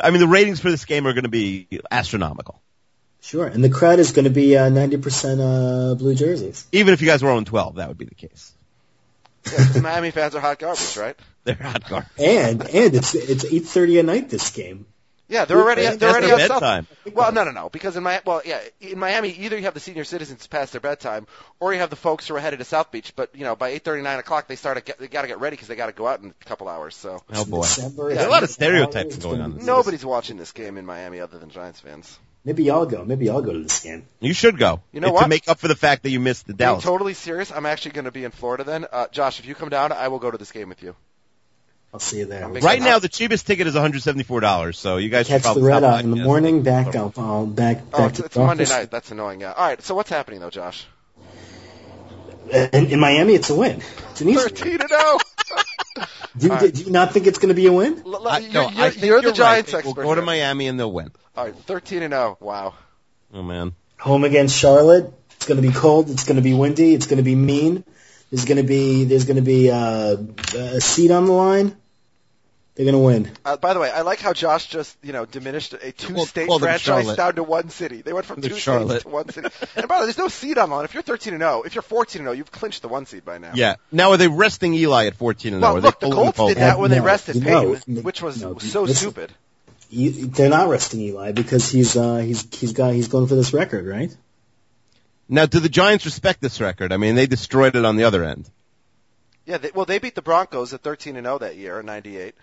I 0.01 0.11
mean, 0.11 0.19
the 0.19 0.27
ratings 0.27 0.59
for 0.59 0.69
this 0.69 0.85
game 0.85 1.07
are 1.07 1.13
going 1.13 1.23
to 1.23 1.29
be 1.29 1.67
astronomical. 1.89 2.61
Sure, 3.21 3.45
and 3.45 3.63
the 3.63 3.69
crowd 3.69 3.99
is 3.99 4.11
going 4.11 4.25
to 4.25 4.31
be 4.31 4.55
uh, 4.55 4.69
90% 4.69 5.91
uh, 5.91 5.95
blue 5.95 6.15
jerseys. 6.15 6.65
Even 6.71 6.93
if 6.93 7.01
you 7.01 7.07
guys 7.07 7.21
were 7.21 7.31
on 7.31 7.43
12, 7.43 7.75
that 7.75 7.87
would 7.89 7.97
be 7.97 8.05
the 8.05 8.15
case. 8.15 8.53
Yeah, 9.51 9.81
Miami 9.81 10.11
fans 10.11 10.35
are 10.35 10.39
hot 10.39 10.59
garbage, 10.59 10.97
right? 10.97 11.19
They're 11.43 11.55
hot 11.55 11.87
garbage. 11.87 12.09
And 12.17 12.61
and 12.61 12.95
it's 12.95 13.15
it's 13.15 13.45
8:30 13.45 13.99
at 13.99 14.05
night 14.05 14.29
this 14.29 14.51
game. 14.51 14.85
Yeah, 15.29 15.45
they're 15.45 15.61
already 15.61 15.95
they're 15.95 16.09
already 16.09 16.25
their 16.25 16.51
outside. 16.51 16.59
bedtime. 16.59 16.87
Well, 17.13 17.31
no, 17.31 17.43
no, 17.43 17.51
no, 17.51 17.69
because 17.69 17.95
in 17.95 18.01
my 18.01 18.19
well, 18.25 18.41
yeah, 18.43 18.61
in 18.81 18.97
Miami, 18.97 19.29
either 19.29 19.57
you 19.57 19.63
have 19.65 19.75
the 19.75 19.79
senior 19.79 20.03
citizens 20.03 20.47
past 20.47 20.71
their 20.71 20.81
bedtime, 20.81 21.27
or 21.59 21.71
you 21.71 21.79
have 21.79 21.91
the 21.91 21.95
folks 21.95 22.27
who 22.27 22.35
are 22.35 22.39
headed 22.39 22.57
to 22.59 22.65
South 22.65 22.91
Beach. 22.91 23.13
But 23.15 23.35
you 23.35 23.43
know, 23.43 23.55
by 23.55 23.69
eight 23.69 23.83
thirty, 23.83 24.01
nine 24.01 24.17
o'clock, 24.17 24.47
they 24.47 24.55
start 24.55 24.77
to 24.77 24.83
get 24.83 24.97
they 24.97 25.07
got 25.07 25.21
to 25.21 25.27
get 25.27 25.39
ready 25.39 25.55
because 25.55 25.67
they 25.67 25.75
got 25.75 25.85
to 25.85 25.91
go 25.91 26.07
out 26.07 26.19
in 26.21 26.33
a 26.41 26.45
couple 26.45 26.67
hours. 26.67 26.95
So 26.95 27.21
Oh 27.31 27.45
boy. 27.45 27.61
December, 27.61 28.09
There's 28.09 28.25
a 28.25 28.29
lot 28.29 28.41
of 28.41 28.49
stereotypes 28.49 29.17
going 29.17 29.39
on. 29.39 29.57
This 29.57 29.65
nobody's 29.65 30.03
watching 30.03 30.37
this 30.37 30.51
game 30.51 30.77
in 30.77 30.85
Miami 30.87 31.19
other 31.19 31.37
than 31.37 31.51
Giants 31.51 31.79
fans. 31.79 32.17
Maybe 32.45 32.69
I'll 32.71 32.85
go. 32.85 33.03
Maybe 33.03 33.29
I'll 33.29 33.41
go 33.41 33.51
to 33.53 33.59
this 33.59 33.81
game. 33.83 34.05
You 34.21 34.33
should 34.33 34.57
go. 34.57 34.81
You 34.93 35.01
know 35.01 35.07
to 35.07 35.13
what? 35.13 35.23
To 35.23 35.27
make 35.29 35.47
up 35.49 35.59
for 35.59 35.67
the 35.67 35.75
fact 35.75 36.03
that 36.03 36.09
you 36.09 36.19
missed 36.19 36.47
the 36.47 36.53
Being 36.53 36.67
Dallas. 36.69 36.83
totally 36.83 37.13
serious, 37.13 37.51
I'm 37.51 37.65
actually 37.65 37.91
going 37.91 38.05
to 38.05 38.11
be 38.11 38.23
in 38.23 38.31
Florida 38.31 38.63
then. 38.63 38.85
Uh, 38.91 39.07
Josh, 39.11 39.39
if 39.39 39.45
you 39.45 39.55
come 39.55 39.69
down, 39.69 39.91
I 39.91 40.07
will 40.07 40.19
go 40.19 40.31
to 40.31 40.37
this 40.37 40.51
game 40.51 40.69
with 40.69 40.81
you. 40.81 40.95
I'll 41.93 41.99
see 41.99 42.19
you 42.19 42.25
there. 42.25 42.45
I'm 42.45 42.53
Right 42.53 42.81
now, 42.81 42.99
the 42.99 43.09
cheapest 43.09 43.45
ticket 43.47 43.65
is 43.67 43.73
$174, 43.75 44.75
so 44.75 44.97
you 44.97 45.09
guys 45.09 45.25
should 45.25 45.33
Catch 45.33 45.41
probably 45.41 45.63
the 45.63 45.67
red 45.67 45.79
stop 45.79 45.83
out 45.89 45.95
by. 45.95 45.99
in 46.01 46.11
the 46.11 46.17
Yes. 46.17 46.25
morning. 46.25 46.61
Back 46.61 46.95
up. 46.95 47.17
I'll 47.19 47.45
back 47.47 47.77
back 47.89 47.99
Oh, 47.99 48.05
it's, 48.05 48.19
to 48.19 48.25
it's 48.25 48.35
the 48.35 48.45
Monday 48.45 48.65
night. 48.65 48.91
That's 48.91 49.09
annoying. 49.11 49.41
Yeah. 49.41 49.53
All 49.53 49.67
right. 49.67 49.81
So 49.81 49.95
what's 49.95 50.09
happening 50.11 50.39
though, 50.39 50.51
Josh? 50.51 50.85
In, 52.51 52.87
in 52.91 52.99
Miami, 52.99 53.33
it's 53.33 53.49
a 53.49 53.55
win. 53.55 53.81
It's 54.11 54.21
an 54.21 54.29
easy. 54.29 54.39
Thirteen 54.39 54.79
to 54.79 54.87
zero. 54.87 55.17
Do, 56.37 56.45
you- 56.47 56.53
All 56.53 56.59
right. 56.59 56.73
do 56.73 56.83
you 56.83 56.91
not 56.91 57.11
think 57.13 57.27
it's 57.27 57.37
going 57.39 57.49
to 57.49 57.55
be 57.55 57.65
a 57.65 57.73
win? 57.73 58.01
L- 58.05 58.15
l- 58.15 58.27
I, 58.27 58.37
you're, 58.39 58.51
no, 58.53 58.69
you're, 58.69 58.85
I 58.85 58.89
think 58.91 59.05
you're 59.05 59.21
the 59.21 59.27
right. 59.29 59.35
Giants 59.35 59.71
They 59.71 59.77
expert. 59.79 59.95
will 59.97 60.03
go 60.03 60.15
to. 60.15 60.21
Miami 60.21 60.67
and 60.67 60.79
they'll 60.79 60.91
win. 60.91 61.11
All 61.35 61.45
right, 61.45 61.55
thirteen 61.55 62.03
and 62.03 62.13
zero. 62.13 62.37
Wow. 62.39 62.75
Oh 63.33 63.43
man. 63.43 63.73
Home 63.99 64.23
against 64.23 64.55
Charlotte. 64.57 65.13
It's 65.35 65.45
going 65.45 65.61
to 65.61 65.67
be 65.67 65.73
cold. 65.73 66.09
It's 66.09 66.23
going 66.25 66.35
to 66.37 66.41
be 66.41 66.53
windy. 66.53 66.93
It's 66.93 67.07
going 67.07 67.17
to 67.17 67.23
be 67.23 67.35
mean. 67.35 67.83
There's 68.31 68.45
going 68.45 68.57
to 68.57 68.63
be 68.63 69.05
there's 69.05 69.25
going 69.25 69.37
to 69.37 69.41
be 69.41 69.71
uh, 69.71 70.17
a 70.55 70.79
seat 70.79 71.11
on 71.11 71.25
the 71.25 71.31
line. 71.33 71.75
They're 72.75 72.85
going 72.85 72.93
to 72.93 72.99
win. 72.99 73.31
Uh, 73.43 73.57
by 73.57 73.73
the 73.73 73.79
way, 73.81 73.91
I 73.91 74.01
like 74.03 74.19
how 74.19 74.31
Josh 74.31 74.67
just 74.67 74.95
you 75.03 75.11
know 75.11 75.25
diminished 75.25 75.73
a 75.73 75.91
two-state 75.91 76.47
call 76.47 76.59
them 76.59 76.67
franchise 76.67 76.83
Charlotte. 77.03 77.17
down 77.17 77.35
to 77.35 77.43
one 77.43 77.69
city. 77.69 78.01
They 78.01 78.13
went 78.13 78.25
from 78.25 78.39
They're 78.39 78.51
two 78.51 78.55
Charlotte. 78.57 78.89
states 79.01 79.03
to 79.03 79.09
one 79.09 79.27
city. 79.29 79.49
And 79.75 79.87
by 79.89 79.95
the 79.97 80.01
way, 80.01 80.05
there's 80.05 80.17
no 80.17 80.29
seed 80.29 80.57
on 80.57 80.69
the 80.69 80.75
line. 80.75 80.85
If 80.85 80.93
you're 80.93 81.03
13 81.03 81.33
and 81.33 81.41
0, 81.41 81.63
if 81.65 81.75
you're 81.75 81.81
14 81.81 82.21
and 82.21 82.25
0, 82.27 82.31
you've 82.37 82.51
clinched 82.51 82.81
the 82.81 82.87
one 82.87 83.05
seed 83.05 83.25
by 83.25 83.37
now. 83.37 83.51
Yeah. 83.53 83.75
Now, 83.91 84.11
are 84.11 84.17
they 84.17 84.29
resting 84.29 84.73
Eli 84.75 85.07
at 85.07 85.15
14 85.15 85.53
and 85.55 85.61
0? 85.61 85.73
Well, 85.73 85.81
look, 85.81 85.99
the 85.99 86.09
Colts 86.09 86.37
Colts? 86.37 86.53
did 86.53 86.61
that 86.61 86.79
when 86.79 86.89
they 86.89 86.99
No, 86.99 87.05
rested 87.05 87.35
no, 87.43 87.73
Peyton, 87.73 87.95
no, 87.95 88.01
which 88.01 88.21
was 88.21 88.41
no, 88.41 88.57
so 88.59 88.83
listen. 88.83 88.95
stupid. 88.95 89.33
You, 89.89 90.11
they're 90.27 90.49
not 90.49 90.69
resting 90.69 91.01
Eli 91.01 91.33
because 91.33 91.69
he's 91.69 91.97
uh, 91.97 92.17
he's 92.17 92.47
he's 92.55 92.71
got 92.73 92.93
he's 92.93 93.07
going 93.09 93.27
for 93.27 93.35
this 93.35 93.51
record, 93.51 93.87
right? 93.87 94.15
Now, 95.27 95.47
do 95.47 95.59
the 95.59 95.67
Giants 95.69 96.05
respect 96.05 96.41
this 96.41 96.61
record? 96.61 96.93
I 96.93 96.97
mean, 96.97 97.15
they 97.15 97.27
destroyed 97.27 97.75
it 97.75 97.83
on 97.83 97.97
the 97.97 98.05
other 98.05 98.23
end. 98.23 98.49
Yeah, 99.45 99.57
they, 99.57 99.71
well, 99.73 99.85
they 99.85 99.97
beat 99.99 100.13
the 100.15 100.21
Broncos 100.21 100.73
at 100.73 100.81
13 100.81 101.15
and 101.17 101.25
0 101.25 101.39
that 101.39 101.55
year 101.57 101.79
in 101.79 101.85
'98. 101.87 102.35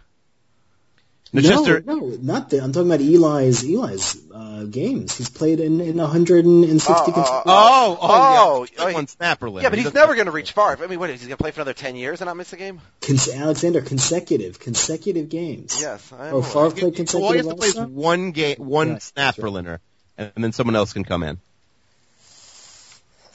Now, 1.37 1.43
no, 1.43 1.49
Chester- 1.49 1.83
no, 1.87 1.99
not 2.21 2.51
the. 2.51 2.63
I'm 2.63 2.73
talking 2.73 2.89
about 2.91 3.01
Eli's 3.01 3.63
Eli's 3.65 4.17
uh, 4.35 4.65
games. 4.65 5.17
He's 5.17 5.29
played 5.29 5.61
in, 5.61 5.81
in 5.81 5.97
160 5.99 6.93
Oh, 6.93 6.97
oh, 6.97 7.03
consecutive. 7.05 7.25
Oh, 7.25 7.43
oh, 7.47 7.99
Oh, 8.01 8.67
yeah. 8.73 8.83
oh, 8.85 8.87
he- 8.89 8.95
one 8.95 9.07
snapper 9.07 9.49
limit. 9.49 9.63
Yeah, 9.65 9.71
but 9.71 9.79
he's 9.79 9.93
never 9.95 10.15
going 10.15 10.27
to 10.27 10.33
reach 10.33 10.53
far. 10.53 10.77
I 10.83 10.87
mean, 10.87 10.99
what 10.99 11.11
is 11.11 11.21
he 11.21 11.27
going 11.29 11.37
to 11.37 11.43
play 11.43 11.51
for 11.51 11.61
another 11.61 11.75
10 11.75 11.97
years 11.97 12.21
and 12.21 12.27
not 12.27 12.37
miss 12.37 12.53
a 12.53 12.57
game? 12.57 12.81
Cons- 13.03 13.29
Alexander 13.29 13.83
consecutive 13.83 14.59
consecutive 14.59 15.29
games. 15.29 15.79
Yes. 15.81 16.13
I 16.13 16.31
Oh, 16.31 16.41
know. 16.41 16.43
Favre 16.43 16.71
played 16.91 17.09
So 17.09 17.23
all 17.23 17.35
you 17.37 17.43
consecutive 17.43 17.47
have 17.47 17.55
to 17.55 17.57
play 17.57 17.83
is 17.85 17.91
one 17.91 18.31
game, 18.33 18.57
one 18.59 18.93
Right, 18.93 19.03
snap 19.03 19.37
that's 19.37 19.39
for 19.53 19.81
and 20.19 20.33
then 20.37 20.53
someone 20.53 20.77
else 20.77 20.93
can 20.93 21.05
come 21.05 21.23
in. 21.23 21.39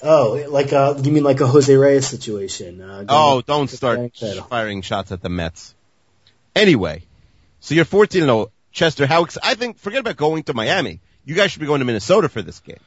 Oh, 0.04 0.44
like 0.50 0.74
uh, 0.74 0.96
you 1.04 1.12
mean 1.12 1.24
like 1.24 1.42
a 1.42 1.48
Jose 1.48 1.76
Reyes 1.76 2.08
situation? 2.08 2.82
Uh, 2.82 3.06
Oh, 3.08 3.42
don't 3.42 3.70
start 3.70 4.12
firing 4.50 4.82
shots 4.82 5.12
at 5.12 5.22
the 5.22 5.30
Mets. 5.30 5.76
Anyway, 6.56 7.04
so 7.62 7.74
you're 7.74 7.86
14 7.86 8.24
and 8.24 8.30
0. 8.30 8.52
Chester, 8.74 9.08
how 9.08 9.24
ex- 9.24 9.38
I 9.42 9.56
think 9.56 9.78
forget 9.80 10.00
about 10.02 10.18
going 10.18 10.44
to 10.44 10.54
Miami. 10.54 11.00
You 11.24 11.36
guys 11.36 11.52
should 11.52 11.62
be 11.62 11.68
going 11.68 11.80
to 11.80 11.86
Minnesota 11.86 12.28
for 12.28 12.42
this 12.42 12.60
game. 12.60 12.80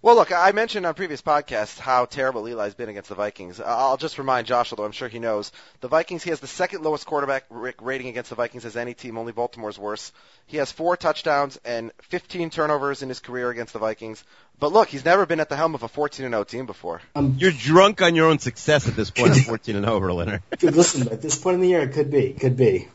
Well, 0.00 0.14
look, 0.14 0.30
I 0.30 0.52
mentioned 0.52 0.86
on 0.86 0.94
previous 0.94 1.22
podcasts 1.22 1.76
how 1.76 2.04
terrible 2.04 2.46
Eli's 2.46 2.74
been 2.74 2.88
against 2.88 3.08
the 3.08 3.16
Vikings. 3.16 3.58
I'll 3.60 3.96
just 3.96 4.16
remind 4.16 4.46
Josh, 4.46 4.72
although 4.72 4.84
I'm 4.84 4.92
sure 4.92 5.08
he 5.08 5.18
knows, 5.18 5.50
the 5.80 5.88
Vikings, 5.88 6.22
he 6.22 6.30
has 6.30 6.38
the 6.38 6.46
second 6.46 6.84
lowest 6.84 7.04
quarterback 7.04 7.46
rating 7.50 8.06
against 8.06 8.30
the 8.30 8.36
Vikings 8.36 8.64
as 8.64 8.76
any 8.76 8.94
team, 8.94 9.18
only 9.18 9.32
Baltimore's 9.32 9.76
worse. 9.76 10.12
He 10.46 10.58
has 10.58 10.70
four 10.70 10.96
touchdowns 10.96 11.58
and 11.64 11.90
15 12.02 12.50
turnovers 12.50 13.02
in 13.02 13.08
his 13.08 13.18
career 13.18 13.50
against 13.50 13.72
the 13.72 13.80
Vikings. 13.80 14.22
But 14.60 14.72
look, 14.72 14.88
he's 14.88 15.04
never 15.04 15.26
been 15.26 15.40
at 15.40 15.48
the 15.48 15.56
helm 15.56 15.74
of 15.74 15.82
a 15.82 15.88
14-0 15.88 16.46
team 16.46 16.66
before. 16.66 17.02
Um, 17.16 17.34
You're 17.36 17.50
drunk 17.50 18.00
on 18.00 18.14
your 18.14 18.28
own 18.28 18.38
success 18.38 18.86
at 18.86 18.94
this 18.94 19.10
point. 19.10 19.34
14 19.46 19.74
and 19.74 19.84
0, 19.84 19.98
Linner. 20.00 20.42
Dude, 20.58 20.76
listen, 20.76 21.08
at 21.08 21.22
this 21.22 21.36
point 21.36 21.54
in 21.56 21.60
the 21.60 21.68
year, 21.68 21.80
it 21.80 21.92
could 21.92 22.10
be, 22.12 22.34
could 22.34 22.56
be. 22.56 22.86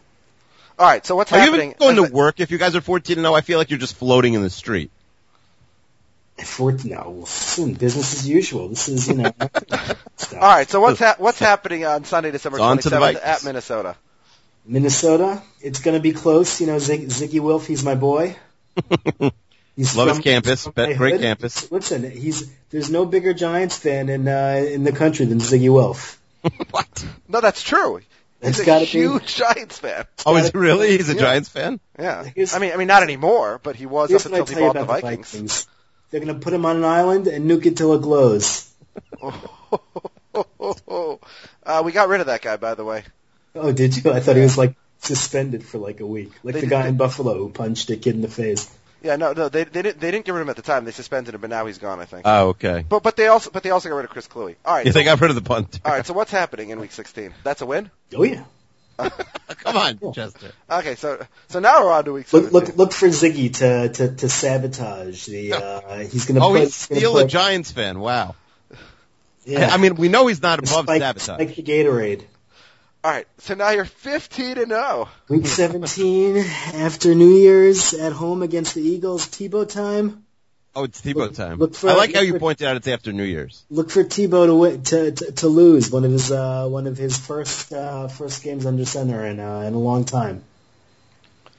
All 0.79 0.87
right, 0.87 1.05
so 1.05 1.15
what's 1.15 1.31
Are 1.31 1.37
you 1.37 1.45
happening? 1.45 1.75
even 1.79 1.95
going 1.95 1.95
to 2.07 2.13
work 2.13 2.39
if 2.39 2.51
you 2.51 2.57
guys 2.57 2.75
are 2.75 2.81
14 2.81 3.17
and 3.17 3.23
0? 3.23 3.33
I 3.33 3.41
feel 3.41 3.57
like 3.59 3.69
you're 3.69 3.79
just 3.79 3.95
floating 3.95 4.33
in 4.33 4.41
the 4.41 4.49
street. 4.49 4.91
Fourteen, 6.43 6.91
no, 6.93 7.11
listen, 7.19 7.73
business 7.75 8.15
as 8.15 8.27
usual. 8.27 8.67
This 8.69 8.89
is, 8.89 9.07
you 9.07 9.13
know. 9.15 9.31
All 9.39 10.39
right, 10.39 10.67
so 10.67 10.81
what's 10.81 10.97
ha- 10.99 11.15
what's 11.19 11.37
happening 11.37 11.85
on 11.85 12.05
Sunday, 12.05 12.31
December 12.31 12.57
It's 12.57 12.63
on 12.63 12.77
to 12.79 12.89
the 12.89 12.95
27th 12.97 13.19
at 13.23 13.43
Minnesota? 13.43 13.95
Minnesota, 14.65 15.43
it's 15.61 15.79
going 15.81 15.95
to 15.95 16.01
be 16.01 16.11
close. 16.11 16.59
You 16.59 16.67
know, 16.67 16.79
Zig, 16.79 17.01
Zygi 17.09 17.39
Wilf, 17.39 17.67
he's 17.67 17.83
my 17.83 17.95
boy. 17.95 18.35
He's 19.75 19.95
Love 19.95 20.09
his 20.09 20.19
campus. 20.19 20.65
from 20.65 20.73
great 20.73 20.97
hood. 21.13 21.21
campus. 21.21 21.71
Listen, 21.71 22.09
he's 22.09 22.47
there's 22.69 22.91
no 22.91 23.05
bigger 23.07 23.33
Giants 23.33 23.75
fan 23.75 24.07
in 24.07 24.27
uh, 24.27 24.63
in 24.67 24.83
the 24.83 24.91
country 24.91 25.25
than 25.25 25.39
Zygi 25.39 25.73
Wilf. 25.73 26.19
what? 26.69 27.05
No, 27.27 27.41
that's 27.41 27.63
true. 27.63 28.01
He's 28.43 28.49
It's 28.51 28.59
a 28.59 28.65
gotta 28.65 28.85
be- 28.85 28.91
huge 28.91 29.35
Giants 29.35 29.79
fan. 29.79 30.05
Oh, 30.25 30.35
is 30.35 30.51
he 30.51 30.57
really? 30.57 30.97
He's 30.97 31.09
a 31.09 31.13
Yeah. 31.13 31.19
Giants 31.21 31.49
fan? 31.49 31.79
Yeah, 31.97 32.23
Here's- 32.35 32.53
I 32.53 32.59
mean, 32.59 32.73
I 32.73 32.75
mean, 32.77 32.87
not 32.87 33.01
anymore, 33.03 33.59
but 33.63 33.75
he 33.75 33.85
was 33.85 34.11
up 34.13 34.25
until 34.25 34.45
he 34.45 34.53
tell 34.53 34.63
bought 34.67 34.73
the 34.73 34.81
about 34.81 34.95
the 34.97 35.01
Vikings. 35.01 35.31
Vikings. 35.31 35.67
They're 36.11 36.19
going 36.19 36.33
to 36.33 36.39
put 36.39 36.53
him 36.53 36.65
on 36.65 36.75
an 36.77 36.83
island 36.85 37.27
and 37.27 37.49
nuke 37.49 37.65
it 37.65 37.77
till 37.77 37.93
it 37.93 38.01
glows. 38.01 38.69
uh, 41.65 41.81
we 41.85 41.91
got 41.91 42.07
rid 42.09 42.21
of 42.21 42.27
that 42.27 42.41
guy, 42.41 42.57
by 42.57 42.75
the 42.75 42.83
way. 42.83 43.03
Oh, 43.55 43.71
did 43.71 43.95
you? 43.97 44.11
I 44.11 44.19
thought 44.19 44.35
he 44.35 44.41
was 44.41 44.57
like 44.57 44.75
suspended 44.99 45.63
for 45.65 45.77
like 45.77 45.99
a 45.99 46.05
week, 46.05 46.31
like 46.43 46.55
They 46.55 46.61
the 46.61 46.67
guy 46.67 46.83
they- 46.83 46.89
in 46.89 46.97
Buffalo 46.97 47.37
who 47.37 47.49
punched 47.49 47.89
a 47.89 47.95
kid 47.97 48.15
in 48.15 48.21
the 48.21 48.27
face. 48.27 48.69
Yeah, 49.03 49.17
no, 49.17 49.33
no, 49.33 49.49
they 49.49 49.65
they 49.65 49.81
didn't 49.81 49.99
they 49.99 50.11
didn't 50.11 50.25
get 50.25 50.31
rid 50.33 50.39
of 50.41 50.47
him 50.47 50.49
at 50.49 50.55
the 50.55 50.61
time. 50.61 50.85
They 50.85 50.91
suspended 50.91 51.35
him, 51.35 51.41
but 51.41 51.49
now 51.49 51.65
he's 51.65 51.77
gone. 51.77 51.99
I 51.99 52.05
think. 52.05 52.21
Oh, 52.25 52.47
okay. 52.49 52.85
but 52.87 53.03
but 53.03 53.17
they 53.17 53.27
also 53.27 53.51
but 53.51 53.61
they 53.61 53.69
also 53.69 53.89
got 53.89 53.95
rid 53.95 54.05
of 54.05 54.11
Chris 54.11 54.27
Kluwe. 54.29 54.55
All 54.65 54.73
right, 54.75 54.85
You 54.85 54.91
so, 54.93 54.97
think 54.97 55.09
I've 55.09 55.19
heard 55.19 55.29
of 55.29 55.35
the 55.35 55.41
punt? 55.41 55.81
all 55.83 55.91
right. 55.91 56.05
So 56.05 56.13
what's 56.13 56.31
happening 56.31 56.69
in 56.69 56.79
Week 56.79 56.93
16? 56.93 57.33
That's 57.43 57.61
a 57.61 57.65
win. 57.65 57.91
Oh 58.15 58.23
yeah. 58.23 58.45
Come 58.97 59.75
on, 59.75 60.13
Chester. 60.13 60.51
Okay, 60.69 60.95
so 60.95 61.25
so 61.49 61.59
now 61.59 61.83
we're 61.83 61.91
on 61.91 62.05
to 62.05 62.13
Week 62.13 62.31
Look, 62.31 62.43
17. 62.51 62.53
look, 62.53 62.77
look 62.77 62.91
for 62.93 63.07
Zygi 63.09 63.53
to 63.55 63.89
to, 63.89 64.15
to 64.15 64.29
sabotage 64.29 65.25
the. 65.25 65.53
Uh, 65.53 65.97
he's 66.11 66.25
going 66.25 66.35
to. 66.39 66.45
Oh, 66.45 66.51
put, 66.51 66.61
he's 66.61 66.87
gonna 66.87 66.99
still 67.01 67.17
a 67.17 67.27
Giants 67.27 67.71
fan. 67.71 67.99
Wow. 67.99 68.35
Yeah. 69.45 69.67
I 69.69 69.77
mean, 69.77 69.95
we 69.95 70.07
know 70.07 70.27
he's 70.27 70.41
not 70.41 70.59
above 70.59 70.85
spike, 70.85 71.01
sabotage. 71.01 71.23
spike 71.23 71.55
the 71.55 71.63
Gatorade. 71.63 72.23
All 73.03 73.11
right, 73.11 73.27
so 73.39 73.53
now 73.53 73.71
you're 73.71 73.83
15 73.83 74.57
and 74.57 74.71
oh. 74.71 75.09
0. 75.27 75.37
Week 75.39 75.45
17 75.45 76.37
after 76.37 77.13
New 77.13 77.35
Year's 77.35 77.93
at 77.93 78.13
home 78.13 78.41
against 78.41 78.75
the 78.75 78.81
Eagles. 78.81 79.27
Tebow 79.27 79.67
time. 79.67 80.23
Oh, 80.73 80.85
it's 80.85 81.01
Tebow 81.01 81.15
Look- 81.15 81.33
time. 81.35 81.57
look 81.59 81.75
for- 81.75 81.89
I 81.89 81.95
like 81.95 82.13
how 82.15 82.21
you 82.21 82.31
for- 82.33 82.39
pointed 82.39 82.65
out 82.65 82.77
it's 82.77 82.87
after 82.87 83.11
New 83.11 83.25
Year's. 83.25 83.61
Look 83.69 83.91
for 83.91 84.05
Tebow 84.05 84.45
to 84.45 84.55
win, 84.55 84.83
to, 84.83 85.11
to 85.11 85.31
to 85.33 85.47
lose 85.49 85.91
one 85.91 86.05
of 86.05 86.11
his 86.13 86.31
uh, 86.31 86.65
one 86.69 86.87
of 86.87 86.97
his 86.97 87.17
first 87.17 87.73
uh, 87.73 88.07
first 88.07 88.41
games 88.41 88.65
under 88.65 88.85
center 88.85 89.25
in 89.25 89.37
uh, 89.39 89.59
in 89.67 89.73
a 89.73 89.79
long 89.79 90.05
time. 90.05 90.41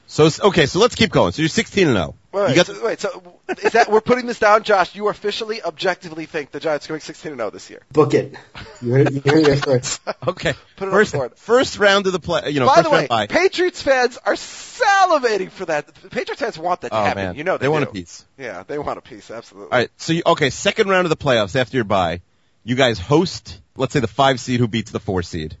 So 0.07 0.29
okay, 0.45 0.65
so 0.65 0.79
let's 0.79 0.95
keep 0.95 1.11
going. 1.11 1.31
So 1.31 1.43
you're 1.43 1.49
16 1.49 1.87
and 1.87 1.95
0. 1.95 2.15
Wait, 2.35 2.49
You 2.49 2.55
got 2.55 2.65
so, 2.67 2.85
wait, 2.85 2.99
so 2.99 3.39
is 3.63 3.71
that 3.73 3.89
we're 3.89 4.01
putting 4.01 4.25
this 4.27 4.39
down, 4.39 4.63
Josh? 4.63 4.93
You 4.93 5.07
officially, 5.07 5.63
objectively 5.63 6.25
think 6.25 6.51
the 6.51 6.59
Giants 6.59 6.85
are 6.85 6.89
going 6.89 7.01
16 7.01 7.31
and 7.31 7.39
0 7.39 7.49
this 7.51 7.69
year? 7.69 7.81
Book 7.91 8.13
it. 8.13 8.35
You 8.81 8.91
heard, 8.91 9.13
you 9.13 9.21
heard 9.25 9.37
it 9.39 9.45
here 9.45 9.55
first. 9.57 10.01
okay. 10.27 10.53
Put 10.75 10.87
it 10.87 10.91
on 10.91 10.91
first 10.91 11.11
the 11.13 11.17
board. 11.19 11.37
first 11.37 11.79
round 11.79 12.07
of 12.07 12.13
the 12.13 12.19
play. 12.19 12.49
You 12.49 12.59
know, 12.59 12.65
By 12.67 12.75
first 12.75 12.83
the 12.85 12.89
way, 12.91 12.97
round 12.97 13.09
bye. 13.09 13.27
Patriots 13.27 13.81
fans 13.81 14.17
are 14.25 14.33
salivating 14.33 15.49
for 15.49 15.65
that. 15.65 15.87
The 15.95 16.09
Patriots 16.09 16.41
fans 16.41 16.59
want 16.59 16.81
that 16.81 16.89
to 16.89 16.97
Oh 16.99 17.03
happen. 17.03 17.23
man, 17.23 17.35
You 17.35 17.43
know 17.45 17.57
they 17.57 17.67
want 17.69 17.85
do. 17.85 17.89
a 17.89 17.93
piece. 17.93 18.25
Yeah, 18.37 18.63
they 18.67 18.77
want 18.77 18.97
a 18.97 19.01
piece. 19.01 19.31
Absolutely. 19.31 19.71
All 19.71 19.77
right. 19.79 19.89
So 19.97 20.13
you, 20.13 20.23
okay, 20.25 20.49
second 20.49 20.89
round 20.89 21.05
of 21.05 21.09
the 21.09 21.17
playoffs 21.17 21.55
after 21.55 21.77
your 21.77 21.85
bye, 21.85 22.21
you 22.63 22.75
guys 22.75 22.99
host. 22.99 23.59
Let's 23.77 23.93
say 23.93 23.99
the 24.01 24.07
five 24.07 24.39
seed 24.39 24.59
who 24.59 24.67
beats 24.67 24.91
the 24.91 24.99
four 24.99 25.21
seed. 25.23 25.55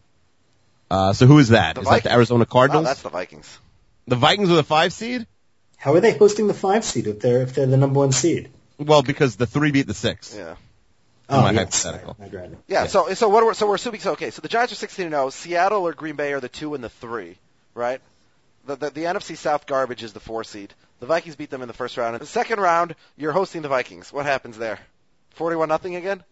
Uh, 0.91 1.13
so 1.13 1.25
who 1.25 1.39
is 1.39 1.49
that? 1.49 1.75
The 1.75 1.81
Is 1.81 1.87
that 1.87 2.03
the 2.03 2.11
Arizona 2.11 2.39
No, 2.39 2.45
Cardinals? 2.45 2.85
that's 2.85 3.01
the 3.01 3.09
Vikings. 3.09 3.57
the 4.07 4.15
Vikings 4.15 4.49
are 4.49 4.55
the 4.55 4.63
five 4.63 4.93
seed. 4.93 5.25
How 5.77 5.93
are 5.93 5.99
they 5.99 6.13
hosting 6.13 6.47
the 6.47 6.53
five 6.53 6.83
seed 6.83 7.07
if 7.07 7.19
they're 7.19 7.41
if 7.41 7.55
they're 7.55 7.65
the 7.65 7.77
number 7.77 7.99
one 7.99 8.11
seed? 8.11 8.49
Well, 8.77 9.03
because 9.03 9.35
the 9.35 9.45
three 9.45 9.71
beat 9.71 9.87
the 9.87 9.93
six. 9.93 10.35
Yeah. 10.35 10.55
Oh, 11.27 11.41
my 11.41 11.51
yes, 11.51 11.83
hypothetical. 11.83 12.17
I'd 12.21 12.33
rather. 12.33 12.57
Yeah, 12.67 12.87
so 12.87 13.13
so 13.13 13.29
what? 13.29 13.43
Are, 13.43 13.53
so 13.53 13.67
we're 13.67 13.75
assuming. 13.75 14.01
So 14.01 14.11
okay, 14.13 14.29
so 14.29 14.41
the 14.41 14.47
Giants 14.47 14.73
are 14.73 14.75
16 14.75 15.05
and 15.05 15.13
0. 15.13 15.29
Seattle 15.31 15.87
or 15.87 15.93
Green 15.93 16.15
Bay 16.15 16.33
are 16.33 16.39
the 16.39 16.49
two 16.49 16.75
and 16.75 16.83
the 16.83 16.89
three, 16.89 17.37
right? 17.73 17.99
The, 18.65 18.75
the 18.75 18.89
the 18.91 19.01
NFC 19.03 19.35
South 19.35 19.65
garbage 19.65 20.03
is 20.03 20.13
the 20.13 20.19
four 20.19 20.43
seed. 20.43 20.73
The 20.99 21.07
Vikings 21.07 21.35
beat 21.35 21.49
them 21.49 21.61
in 21.61 21.67
the 21.67 21.73
first 21.73 21.97
round. 21.97 22.15
In 22.15 22.19
the 22.19 22.25
second 22.25 22.59
round, 22.59 22.95
you're 23.17 23.31
hosting 23.31 23.61
the 23.61 23.67
Vikings. 23.67 24.13
What 24.13 24.25
happens 24.25 24.57
there? 24.57 24.79
41 25.31 25.67
nothing 25.67 25.95
again? 25.95 26.23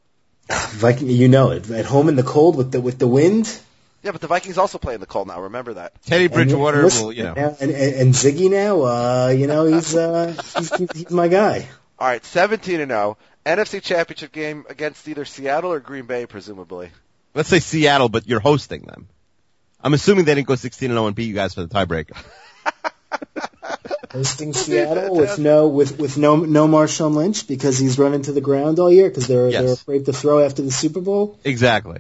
Viking, 0.50 1.10
you 1.10 1.28
know 1.28 1.52
it. 1.52 1.70
At 1.70 1.86
home 1.86 2.08
in 2.08 2.16
the 2.16 2.24
cold 2.24 2.56
with 2.56 2.72
the 2.72 2.80
with 2.80 3.00
the 3.00 3.08
wind. 3.08 3.48
Yeah, 4.04 4.12
but 4.12 4.20
the 4.20 4.28
Vikings 4.28 4.58
also 4.58 4.78
play 4.78 4.94
in 4.96 5.00
the 5.00 5.06
cold 5.06 5.28
now. 5.28 5.42
Remember 5.42 5.76
that. 5.76 6.02
Teddy 6.04 6.28
Bridgewater 6.28 6.84
listen, 6.84 7.06
will, 7.06 7.14
you 7.14 7.24
know. 7.24 7.34
and, 7.34 7.72
and, 7.72 7.72
and 7.72 8.14
Zygi 8.14 8.52
now, 8.52 8.82
uh, 8.82 9.28
you 9.30 9.48
know, 9.48 9.66
he's 9.66 9.96
uh, 9.96 10.36
he's, 10.58 10.76
he's, 10.76 10.92
he's 10.92 11.10
my 11.12 11.30
guy. 11.30 11.68
All 11.98 12.08
right, 12.08 12.24
17 12.26 12.82
and 12.82 12.92
0. 12.92 13.18
NFC 13.46 13.82
Championship 13.82 14.34
game 14.34 14.66
against 14.70 15.08
either 15.08 15.24
Seattle 15.24 15.72
or 15.72 15.80
Green 15.80 16.06
Bay, 16.06 16.26
presumably. 16.26 16.92
Let's 17.34 17.50
say 17.50 17.60
Seattle, 17.60 18.10
but 18.10 18.28
you're 18.28 18.42
hosting 18.42 18.82
them. 18.82 19.08
I'm 19.82 19.94
assuming 19.94 20.26
they 20.26 20.36
didn't 20.36 20.48
go 20.48 20.56
16 20.56 20.92
and 20.92 20.98
0 20.98 21.08
and 21.08 21.16
beat 21.16 21.28
you 21.28 21.34
guys 21.34 21.54
for 21.54 21.64
the 21.66 21.74
tiebreaker. 21.74 22.18
Hosting 24.12 24.54
Seattle 24.54 25.16
with 25.16 25.40
no 25.40 25.68
with 25.70 25.98
with 25.98 26.18
no 26.18 26.38
no 26.38 26.68
Marshawn 26.68 27.16
Lynch 27.16 27.48
because 27.48 27.78
he's 27.78 27.98
running 27.98 28.24
to 28.24 28.32
the 28.32 28.42
ground 28.42 28.80
all 28.80 28.92
year 28.92 29.10
because 29.10 29.28
they're 29.28 29.50
Yes. 29.50 29.64
they're 29.64 29.74
afraid 29.74 30.06
to 30.06 30.14
throw 30.14 30.44
after 30.44 30.62
the 30.62 30.72
Super 30.72 31.02
Bowl. 31.02 31.40
Exactly. 31.44 32.00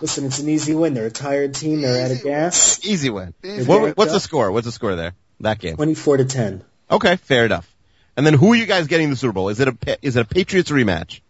Listen, 0.00 0.24
it's 0.26 0.38
an 0.40 0.48
easy 0.48 0.74
win. 0.74 0.94
They're 0.94 1.06
a 1.06 1.10
tired 1.10 1.54
team. 1.54 1.82
They're 1.82 2.04
out 2.04 2.10
of 2.10 2.22
gas. 2.22 2.84
Easy 2.84 3.10
win. 3.10 3.34
Easy 3.44 3.64
What- 3.64 3.82
win. 3.82 3.92
what's 3.94 4.12
the 4.12 4.20
score? 4.20 4.50
What's 4.50 4.66
the 4.66 4.72
score 4.72 4.96
there? 4.96 5.12
That 5.40 5.58
game. 5.58 5.76
Twenty 5.76 5.94
four 5.94 6.16
to 6.16 6.24
ten. 6.24 6.62
Okay, 6.90 7.16
fair 7.16 7.46
enough. 7.46 7.68
And 8.16 8.26
then 8.26 8.34
who 8.34 8.52
are 8.52 8.56
you 8.56 8.66
guys 8.66 8.86
getting 8.88 9.10
the 9.10 9.16
Super 9.16 9.32
Bowl? 9.32 9.48
Is 9.48 9.60
it 9.60 9.68
a 9.68 9.98
is 10.02 10.16
it 10.16 10.20
a 10.20 10.24
Patriots 10.24 10.70
rematch? 10.70 11.20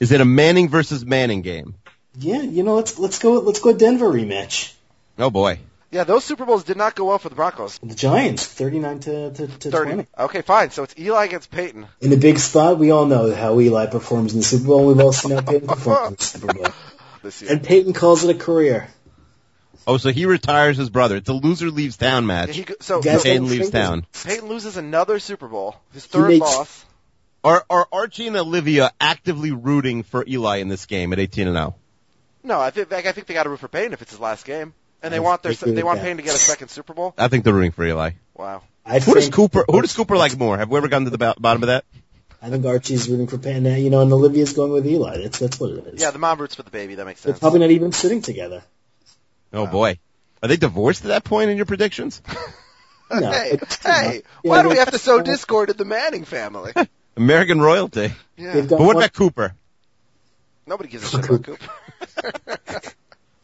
Is 0.00 0.10
it 0.12 0.20
a 0.20 0.24
Manning 0.24 0.68
versus 0.68 1.04
Manning 1.04 1.42
game? 1.42 1.74
Yeah, 2.18 2.42
you 2.42 2.62
know, 2.62 2.76
let's 2.76 2.98
let's 2.98 3.18
go 3.18 3.34
let's 3.40 3.60
go 3.60 3.72
Denver 3.72 4.06
rematch. 4.10 4.72
Oh 5.18 5.30
boy. 5.30 5.58
Yeah, 5.90 6.04
those 6.04 6.24
Super 6.24 6.46
Bowls 6.46 6.64
did 6.64 6.78
not 6.78 6.94
go 6.94 7.04
well 7.04 7.18
for 7.18 7.28
the 7.28 7.34
Broncos. 7.34 7.78
The 7.82 7.94
Giants, 7.94 8.46
thirty 8.46 8.78
nine 8.78 9.00
to, 9.00 9.30
to, 9.32 9.46
to 9.46 9.70
30. 9.70 9.90
twenty. 9.90 10.06
Okay, 10.18 10.40
fine. 10.40 10.70
So 10.70 10.84
it's 10.84 10.94
Eli 10.98 11.26
against 11.26 11.50
Peyton. 11.50 11.86
In 12.00 12.08
the 12.10 12.16
big 12.16 12.38
spot, 12.38 12.78
we 12.78 12.90
all 12.90 13.04
know 13.04 13.34
how 13.34 13.60
Eli 13.60 13.86
performs 13.86 14.32
in 14.32 14.38
the 14.40 14.44
Super 14.44 14.64
Bowl. 14.68 14.86
We've 14.86 14.98
all 15.00 15.12
seen 15.12 15.32
how 15.32 15.42
Peyton 15.42 15.68
performs 15.68 16.08
in 16.08 16.14
the 16.16 16.24
Super 16.24 16.54
Bowl. 16.54 16.66
this 17.22 17.42
year. 17.42 17.52
And 17.52 17.62
Peyton 17.62 17.92
calls 17.92 18.24
it 18.24 18.34
a 18.34 18.38
career. 18.38 18.88
Oh, 19.86 19.96
so 19.96 20.10
he 20.10 20.26
retires 20.26 20.76
his 20.76 20.90
brother. 20.90 21.16
It's 21.16 21.28
a 21.28 21.32
loser 21.32 21.70
leaves 21.70 21.96
town 21.96 22.22
Yeah, 22.22 22.26
match. 22.26 22.56
he 22.56 22.66
so, 22.80 23.02
Guys, 23.02 23.22
Peyton 23.22 23.48
leaves 23.48 23.70
town. 23.70 24.06
Peyton 24.24 24.48
loses 24.48 24.76
another 24.76 25.18
Super 25.18 25.48
Bowl, 25.48 25.76
his 25.92 26.06
third 26.06 26.28
makes- 26.28 26.40
loss. 26.40 26.84
Are 27.44 27.64
are 27.68 27.88
Archie 27.90 28.28
and 28.28 28.36
Olivia 28.36 28.92
actively 29.00 29.50
rooting 29.50 30.04
for 30.04 30.24
Eli 30.28 30.58
in 30.58 30.68
this 30.68 30.86
game 30.86 31.12
at 31.12 31.18
18 31.18 31.48
and 31.48 31.56
oh? 31.56 31.60
0? 31.60 31.74
No, 32.44 32.60
I 32.60 32.70
think 32.70 32.92
I 32.92 33.10
think 33.10 33.26
they 33.26 33.34
got 33.34 33.44
to 33.44 33.50
root 33.50 33.58
for 33.58 33.66
Peyton 33.66 33.92
if 33.92 34.00
it's 34.00 34.12
his 34.12 34.20
last 34.20 34.44
game, 34.44 34.74
and 35.02 35.12
they 35.12 35.16
I 35.16 35.20
want 35.20 35.42
their 35.42 35.50
agree 35.50 35.72
they 35.72 35.82
want 35.82 35.98
that. 35.98 36.04
Peyton 36.04 36.18
to 36.18 36.22
get 36.22 36.34
a 36.36 36.38
second 36.38 36.68
Super 36.68 36.94
Bowl. 36.94 37.14
I 37.18 37.26
think 37.26 37.42
they're 37.42 37.52
rooting 37.52 37.72
for 37.72 37.84
Eli. 37.84 38.10
Wow. 38.34 38.62
I'd 38.86 39.02
Who 39.02 39.14
does 39.14 39.28
Cooper 39.28 39.64
Who 39.68 39.80
does 39.82 39.92
Cooper 39.92 40.16
like 40.16 40.38
more? 40.38 40.56
Have 40.56 40.68
we 40.68 40.76
ever 40.76 40.86
gotten 40.86 41.04
to 41.06 41.10
the 41.10 41.18
bottom 41.18 41.62
of 41.64 41.66
that? 41.66 41.84
I 42.42 42.50
think 42.50 42.66
Archie's 42.66 43.08
rooting 43.08 43.28
for 43.28 43.38
Peyton. 43.38 43.64
You 43.64 43.88
know, 43.90 44.00
and 44.02 44.12
Olivia's 44.12 44.52
going 44.52 44.72
with 44.72 44.84
Eli. 44.86 45.18
That's 45.22 45.38
that's 45.38 45.60
what 45.60 45.70
it 45.70 45.86
is. 45.86 46.02
Yeah, 46.02 46.10
the 46.10 46.18
mom 46.18 46.38
roots 46.40 46.56
for 46.56 46.64
the 46.64 46.70
baby. 46.70 46.96
That 46.96 47.06
makes 47.06 47.20
sense. 47.20 47.34
They're 47.34 47.40
probably 47.40 47.60
not 47.60 47.70
even 47.70 47.92
sitting 47.92 48.20
together. 48.20 48.62
Oh 49.52 49.66
boy. 49.66 49.98
Are 50.42 50.48
they 50.48 50.56
divorced 50.56 51.04
at 51.04 51.08
that 51.08 51.22
point 51.24 51.50
in 51.50 51.56
your 51.56 51.66
predictions? 51.66 52.20
No, 53.14 53.30
hey, 53.30 53.58
hey, 53.84 54.22
Yeah, 54.42 54.50
why 54.50 54.62
do 54.62 54.70
we 54.70 54.78
have 54.78 54.90
to 54.92 54.98
sow 54.98 55.20
discord 55.20 55.68
in 55.68 55.76
the 55.76 55.84
Manning 55.84 56.24
family? 56.24 56.72
American 57.18 57.60
royalty. 57.60 58.10
Yeah, 58.38 58.62
But 58.62 58.70
what 58.70 58.80
one- 58.80 58.96
about 58.96 59.12
Cooper? 59.12 59.54
nobody 60.66 60.88
gives 60.88 61.04
a 61.04 61.08
shit 61.20 61.28
about 61.28 61.44
Cooper. 61.44 62.92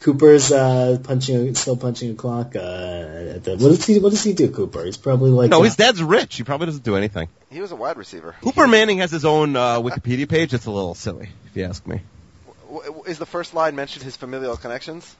Cooper's 0.00 0.52
uh, 0.52 0.98
punching, 1.02 1.54
still 1.56 1.76
punching 1.76 2.12
a 2.12 2.14
clock. 2.14 2.54
Uh, 2.54 2.58
at 2.60 3.44
the, 3.44 3.52
what 3.52 3.68
does 3.70 3.84
he? 3.84 3.98
What 3.98 4.10
does 4.10 4.22
he 4.22 4.32
do, 4.32 4.48
Cooper? 4.50 4.84
He's 4.84 4.96
probably 4.96 5.30
like 5.30 5.50
No, 5.50 5.60
uh, 5.60 5.64
his 5.64 5.74
dad's 5.76 6.00
rich. 6.02 6.36
He 6.36 6.44
probably 6.44 6.66
doesn't 6.66 6.84
do 6.84 6.94
anything. 6.96 7.28
He 7.50 7.60
was 7.60 7.72
a 7.72 7.76
wide 7.76 7.96
receiver. 7.96 8.36
Cooper 8.40 8.68
Manning 8.68 8.98
has 8.98 9.10
his 9.10 9.24
own 9.24 9.56
uh, 9.56 9.80
Wikipedia 9.80 10.28
page. 10.28 10.54
It's 10.54 10.66
a 10.66 10.70
little 10.70 10.94
silly, 10.94 11.28
if 11.46 11.56
you 11.56 11.64
ask 11.64 11.84
me. 11.86 12.00
W- 12.68 12.84
w- 12.84 13.04
Is 13.06 13.18
the 13.18 13.26
first 13.26 13.54
line 13.54 13.74
mentioned 13.74 14.04
his 14.04 14.16
familial 14.16 14.56
connections? 14.56 15.16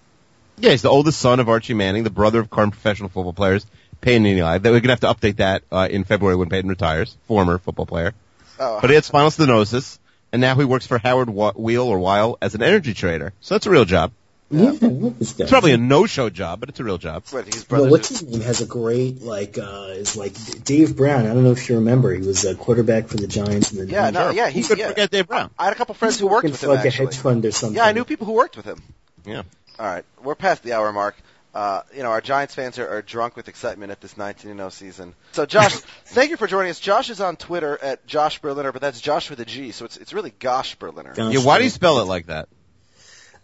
Yeah, 0.59 0.71
he's 0.71 0.83
the 0.83 0.91
oldest 0.91 1.19
son 1.21 1.41
of 1.41 1.49
Archie 1.49 1.75
Manning, 1.75 2.05
the 2.05 2.11
brother 2.11 2.39
of 2.41 2.51
current 2.51 2.73
professional 2.73 3.09
football 3.09 3.33
players 3.33 3.67
Peyton 4.01 4.27
and 4.27 4.39
Eli. 4.39 4.59
That 4.59 4.71
we're 4.71 4.81
gonna 4.81 4.93
have 4.93 5.01
to 5.01 5.13
update 5.13 5.37
that 5.37 5.63
uh, 5.73 5.89
in 5.91 6.05
February 6.05 6.37
when 6.37 6.49
Peyton 6.51 6.69
retires, 6.71 7.17
former 7.27 7.59
football 7.59 7.87
player. 7.87 8.13
Oh, 8.61 8.79
But 8.81 8.91
he 8.91 8.95
had 8.95 9.05
spinal 9.05 9.31
stenosis, 9.31 9.99
and 10.33 10.41
now 10.41 10.55
he 10.55 10.65
works 10.65 10.87
for 10.87 10.99
Howard 10.99 11.31
Wa- 11.31 11.53
Wheel 11.57 11.85
or 11.85 11.99
Weil 11.99 12.39
as 12.41 12.55
an 12.55 12.63
energy 12.63 12.95
trader. 12.95 13.33
So 13.41 13.55
that's 13.57 13.67
a 13.67 13.71
real 13.71 13.85
job. 13.85 14.13
Yeah, 14.51 14.71
what 14.71 15.15
is 15.21 15.35
that? 15.35 15.45
It's 15.45 15.51
probably 15.51 15.73
a 15.73 15.79
no-show 15.79 16.31
job, 16.31 16.61
but 16.61 16.71
it's 16.71 16.81
a 16.81 16.85
real 16.85 16.97
job. 16.97 17.25
wait, 17.33 17.53
his 17.53 17.69
Well, 17.69 17.81
brother's 17.81 17.91
what's 17.91 18.09
his 18.09 18.23
name 18.23 18.41
has 18.41 18.63
a 18.63 18.67
great 18.67 19.21
like 19.23 19.59
uh 19.59 19.89
is 19.91 20.17
like 20.17 20.33
Dave 20.65 20.97
Brown. 20.97 21.27
I 21.27 21.35
don't 21.35 21.45
know 21.45 21.53
if 21.53 21.69
you 21.69 21.77
remember. 21.77 22.15
He 22.15 22.27
was 22.27 22.45
a 22.47 22.55
quarterback 22.55 23.09
for 23.09 23.19
the 23.19 23.27
Giants. 23.27 23.73
And 23.73 23.81
the 23.87 23.93
yeah, 23.93 24.11
no, 24.11 24.31
yeah, 24.31 24.47
Who 24.47 24.53
he's 24.53 24.69
could 24.69 24.79
yeah. 24.79 24.89
forget 24.89 25.11
Dave 25.11 25.29
Brown? 25.29 25.51
I 25.59 25.65
had 25.65 25.75
a 25.75 25.77
couple 25.77 25.95
friends 25.95 26.19
who 26.19 26.29
worked 26.29 26.49
with 26.49 26.63
him 26.63 26.71
like 26.71 26.87
a 26.87 26.91
hedge 26.91 27.17
fund 27.17 27.45
or 27.45 27.53
something. 27.53 27.77
Yeah, 27.77 27.85
I 27.85 27.93
knew 27.93 28.05
people 28.05 28.27
who 28.27 28.33
worked 28.33 28.57
with 28.57 28.65
him. 28.65 28.83
Yeah. 29.27 29.43
All 29.79 29.87
right, 29.87 30.05
we're 30.23 30.35
past 30.35 30.63
the 30.63 30.73
hour 30.73 30.93
mark. 30.93 31.15
Uh, 31.55 31.83
you 31.95 32.03
know, 32.03 32.11
our 32.11 32.21
Giants 32.21 32.55
fans 32.55 32.79
are, 32.79 32.89
are 32.89 33.03
drunk 33.03 33.35
with 33.35 33.49
excitement 33.49 33.91
at 33.91 34.01
this 34.01 34.15
19-0 34.15 34.71
season. 34.71 35.15
So, 35.33 35.47
Josh, 35.47 35.75
thank 36.07 36.31
you 36.31 36.37
for 36.37 36.47
joining 36.47 36.71
us. 36.71 36.79
Josh 36.79 37.11
is 37.11 37.21
on 37.21 37.37
Twitter 37.37 37.77
at 37.81 38.07
Josh 38.07 38.39
Berliner, 38.41 38.71
but 38.71 38.83
that's 38.83 39.01
Josh 39.01 39.31
with 39.31 39.41
a 39.41 39.45
G, 39.45 39.73
so 39.73 39.85
it's 39.85 39.97
it's 39.97 40.13
really 40.13 40.33
Gosh 40.39 40.75
Berliner. 40.77 41.15
Gosh, 41.15 41.35
Yeah, 41.35 41.41
why 41.41 41.59
do 41.59 41.65
you 41.65 41.71
spell 41.71 42.01
it 42.01 42.05
like 42.05 42.27
that? 42.27 42.49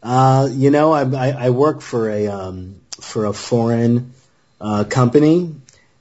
Uh, 0.05 0.49
you 0.53 0.71
know, 0.71 0.93
I, 0.93 1.03
I, 1.03 1.47
I 1.47 1.51
work 1.51 1.81
for 1.81 2.11
a 2.11 2.29
um, 2.29 2.81
for 3.01 3.25
a 3.25 3.33
foreign 3.33 4.13
uh, 4.61 4.85
company, 4.85 5.55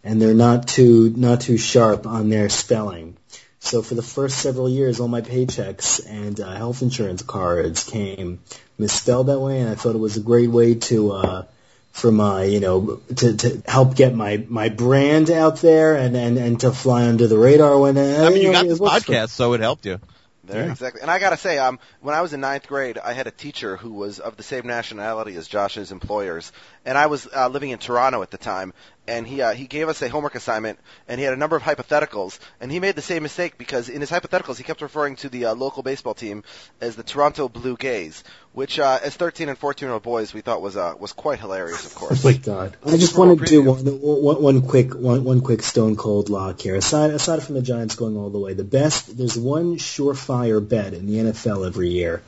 and 0.03 0.21
they're 0.21 0.33
not 0.33 0.67
too 0.67 1.13
not 1.15 1.39
too 1.41 1.57
sharp 1.57 2.05
on 2.05 2.29
their 2.29 2.49
spelling. 2.49 3.15
So 3.59 3.81
for 3.81 3.95
the 3.95 4.01
first 4.01 4.39
several 4.39 4.67
years, 4.67 4.99
all 4.99 5.07
my 5.07 5.21
paychecks 5.21 6.05
and 6.05 6.37
uh, 6.37 6.53
health 6.53 6.81
insurance 6.81 7.21
cards 7.21 7.85
came 7.85 8.41
misspelled 8.77 9.27
that 9.27 9.39
way, 9.39 9.61
and 9.61 9.69
I 9.69 9.75
thought 9.75 9.95
it 9.95 9.99
was 9.99 10.17
a 10.17 10.21
great 10.21 10.49
way 10.49 10.75
to 10.75 11.11
uh, 11.13 11.45
for 11.93 12.11
my 12.11 12.43
you 12.43 12.59
know 12.59 12.99
to, 13.15 13.37
to 13.37 13.63
help 13.65 13.95
get 13.95 14.13
my, 14.13 14.43
my 14.49 14.67
brand 14.67 15.31
out 15.31 15.61
there 15.61 15.95
and, 15.95 16.17
and, 16.17 16.37
and 16.37 16.59
to 16.59 16.73
fly 16.73 17.07
under 17.07 17.27
the 17.27 17.37
radar 17.37 17.79
when 17.79 17.97
uh, 17.97 18.25
I 18.25 18.29
mean, 18.29 18.41
you 18.41 18.47
know, 18.47 18.51
got 18.51 18.67
this 18.67 18.79
podcast, 18.79 19.29
so 19.29 19.53
it 19.53 19.61
helped 19.61 19.85
you. 19.85 20.01
There, 20.45 20.69
exactly. 20.69 21.01
And 21.01 21.09
I 21.09 21.19
gotta 21.19 21.37
say, 21.37 21.57
um, 21.57 21.79
when 22.01 22.15
I 22.15 22.21
was 22.21 22.33
in 22.33 22.41
ninth 22.41 22.67
grade, 22.67 22.97
I 22.97 23.13
had 23.13 23.27
a 23.27 23.31
teacher 23.31 23.77
who 23.77 23.93
was 23.93 24.19
of 24.19 24.35
the 24.35 24.43
same 24.43 24.67
nationality 24.67 25.35
as 25.35 25.47
Josh's 25.47 25.91
employers, 25.91 26.51
and 26.85 26.97
I 26.97 27.05
was 27.05 27.27
uh, 27.33 27.47
living 27.47 27.69
in 27.69 27.79
Toronto 27.79 28.21
at 28.21 28.31
the 28.31 28.37
time. 28.37 28.73
And 29.05 29.27
he 29.27 29.41
uh, 29.41 29.53
he 29.53 29.67
gave 29.67 29.89
us 29.89 30.01
a 30.01 30.07
homework 30.07 30.35
assignment, 30.35 30.79
and 31.09 31.19
he 31.19 31.25
had 31.25 31.33
a 31.33 31.37
number 31.37 31.57
of 31.57 31.61
hypotheticals, 31.63 32.39
and 32.61 32.71
he 32.71 32.79
made 32.79 32.95
the 32.95 33.01
same 33.01 33.21
mistake 33.23 33.57
because 33.57 33.89
in 33.89 33.99
his 33.99 34.09
hypotheticals 34.09 34.57
he 34.57 34.63
kept 34.63 34.81
referring 34.81 35.17
to 35.17 35.29
the 35.29 35.45
uh, 35.45 35.55
local 35.55 35.83
baseball 35.83 36.13
team 36.13 36.43
as 36.79 36.95
the 36.95 37.03
Toronto 37.03 37.49
Blue 37.49 37.75
Gays, 37.75 38.23
which 38.53 38.79
uh, 38.79 38.99
as 39.03 39.13
13 39.15 39.49
and 39.49 39.57
14 39.57 39.85
year 39.87 39.93
old 39.93 40.03
boys 40.03 40.33
we 40.33 40.39
thought 40.39 40.61
was 40.61 40.77
uh, 40.77 40.93
was 40.97 41.11
quite 41.11 41.39
hilarious, 41.39 41.85
of 41.85 41.95
course. 41.95 42.19
Oh 42.19 42.21
course. 42.21 42.23
my 42.23 42.33
god! 42.33 42.77
I 42.85 42.91
just 42.91 43.13
Super 43.13 43.17
Bowl 43.17 43.27
want 43.27 43.39
to 43.39 43.45
do 43.45 43.63
preview. 43.63 43.99
one, 43.99 44.23
one, 44.23 44.41
one 44.41 44.61
quick 44.61 44.93
one, 44.93 45.23
one 45.25 45.41
quick 45.41 45.63
stone 45.63 45.97
cold 45.97 46.29
lock 46.29 46.61
here. 46.61 46.75
Aside 46.75 47.11
aside 47.11 47.43
from 47.43 47.55
the 47.55 47.61
Giants 47.61 47.95
going 47.95 48.15
all 48.15 48.29
the 48.29 48.39
way, 48.39 48.53
the 48.53 48.63
best 48.63 49.17
there's 49.17 49.37
one 49.37 49.77
surefire 49.77 50.65
bet 50.65 50.93
in 50.93 51.07
the 51.07 51.17
NFL 51.31 51.67
every 51.67 51.89
year. 51.89 52.23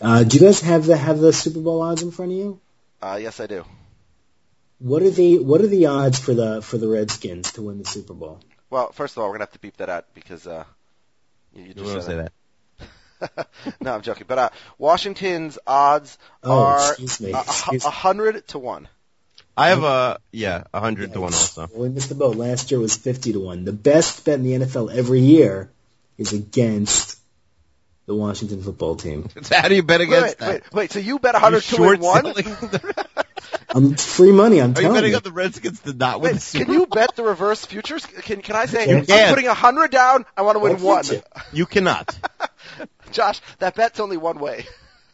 Uh, 0.00 0.22
do 0.22 0.36
you 0.36 0.44
guys 0.44 0.60
have 0.60 0.86
the 0.86 0.96
have 0.96 1.18
the 1.18 1.32
Super 1.32 1.60
Bowl 1.60 1.82
odds 1.82 2.02
in 2.02 2.12
front 2.12 2.30
of 2.32 2.38
you? 2.38 2.60
Uh, 3.02 3.18
yes, 3.20 3.40
I 3.40 3.46
do. 3.46 3.64
What 4.84 5.02
are 5.02 5.08
the 5.10 5.38
what 5.38 5.62
are 5.62 5.66
the 5.66 5.86
odds 5.86 6.18
for 6.18 6.34
the 6.34 6.60
for 6.60 6.76
the 6.76 6.86
Redskins 6.88 7.52
to 7.52 7.62
win 7.62 7.78
the 7.78 7.86
Super 7.88 8.12
Bowl? 8.12 8.40
Well, 8.68 8.92
first 8.92 9.16
of 9.16 9.22
all, 9.22 9.28
we're 9.28 9.36
gonna 9.36 9.44
have 9.44 9.52
to 9.52 9.58
beep 9.58 9.78
that 9.78 9.88
out 9.88 10.04
because 10.12 10.46
uh, 10.46 10.64
you, 11.54 11.62
you 11.62 11.68
You 11.68 11.74
just 11.74 11.86
want 11.86 11.96
to 11.96 12.02
said 12.02 12.10
say 12.10 12.18
it. 12.18 12.32
that? 13.38 13.48
no, 13.80 13.94
I'm 13.94 14.02
joking. 14.02 14.26
But 14.28 14.38
uh, 14.38 14.50
Washington's 14.76 15.58
odds 15.66 16.18
Oh, 16.42 16.66
are 16.66 16.88
excuse 16.90 17.18
me, 17.18 17.32
a- 17.32 17.36
a, 17.36 17.76
a 17.86 17.90
hundred 17.90 18.46
to 18.48 18.58
one. 18.58 18.86
I 19.56 19.68
have 19.68 19.84
a 19.84 20.18
yeah, 20.32 20.64
a 20.74 20.80
hundred 20.80 21.14
to 21.14 21.20
one 21.22 21.32
also. 21.32 21.66
Well, 21.72 21.84
we 21.84 21.88
missed 21.88 22.10
the 22.10 22.14
boat. 22.14 22.36
Last 22.36 22.70
year 22.70 22.78
was 22.78 22.94
fifty 22.94 23.32
to 23.32 23.40
one. 23.40 23.64
The 23.64 23.72
best 23.72 24.22
bet 24.26 24.34
in 24.38 24.44
the 24.44 24.52
NFL 24.66 24.94
every 24.94 25.20
year 25.20 25.70
is 26.18 26.34
against 26.34 27.18
the 28.04 28.14
Washington 28.14 28.62
football 28.62 28.96
team. 28.96 29.30
So 29.42 29.56
how 29.62 29.68
do 29.68 29.76
you 29.76 29.82
bet 29.82 30.02
against 30.02 30.40
wait, 30.40 30.46
wait, 30.48 30.62
that? 30.64 30.74
wait. 30.74 30.92
So 30.92 30.98
you 30.98 31.18
bet 31.20 31.36
a 31.36 31.38
hundred 31.38 31.62
to 31.62 31.80
win 31.80 32.00
one? 32.00 32.34
Short-selling 33.52 33.88
the- 33.88 33.90
I'm 33.90 33.96
free 33.96 34.32
money. 34.32 34.60
I'm 34.60 34.70
Are 34.72 34.80
you 34.80 34.82
telling 34.82 34.94
betting 34.94 35.10
you. 35.10 35.16
on 35.16 35.22
the 35.22 35.32
Redskins 35.32 35.80
to 35.80 35.92
not 35.92 36.20
win 36.20 36.34
Wait, 36.34 36.50
can 36.52 36.72
you 36.72 36.86
bet 36.86 37.16
the 37.16 37.22
reverse 37.24 37.64
futures? 37.64 38.04
Can 38.06 38.42
can 38.42 38.56
I 38.56 38.66
say 38.66 38.88
You 38.88 38.98
I'm 39.08 39.34
putting 39.34 39.46
a 39.48 39.54
hundred 39.54 39.90
down? 39.90 40.24
I 40.36 40.42
want 40.42 40.56
to 40.56 40.60
win 40.60 40.76
Why 40.80 40.94
one. 40.94 41.04
can't 41.04 41.24
You 41.52 41.66
cannot. 41.66 42.16
Josh, 43.12 43.40
that 43.58 43.74
bet's 43.74 44.00
only 44.00 44.16
one 44.16 44.38
way. 44.38 44.66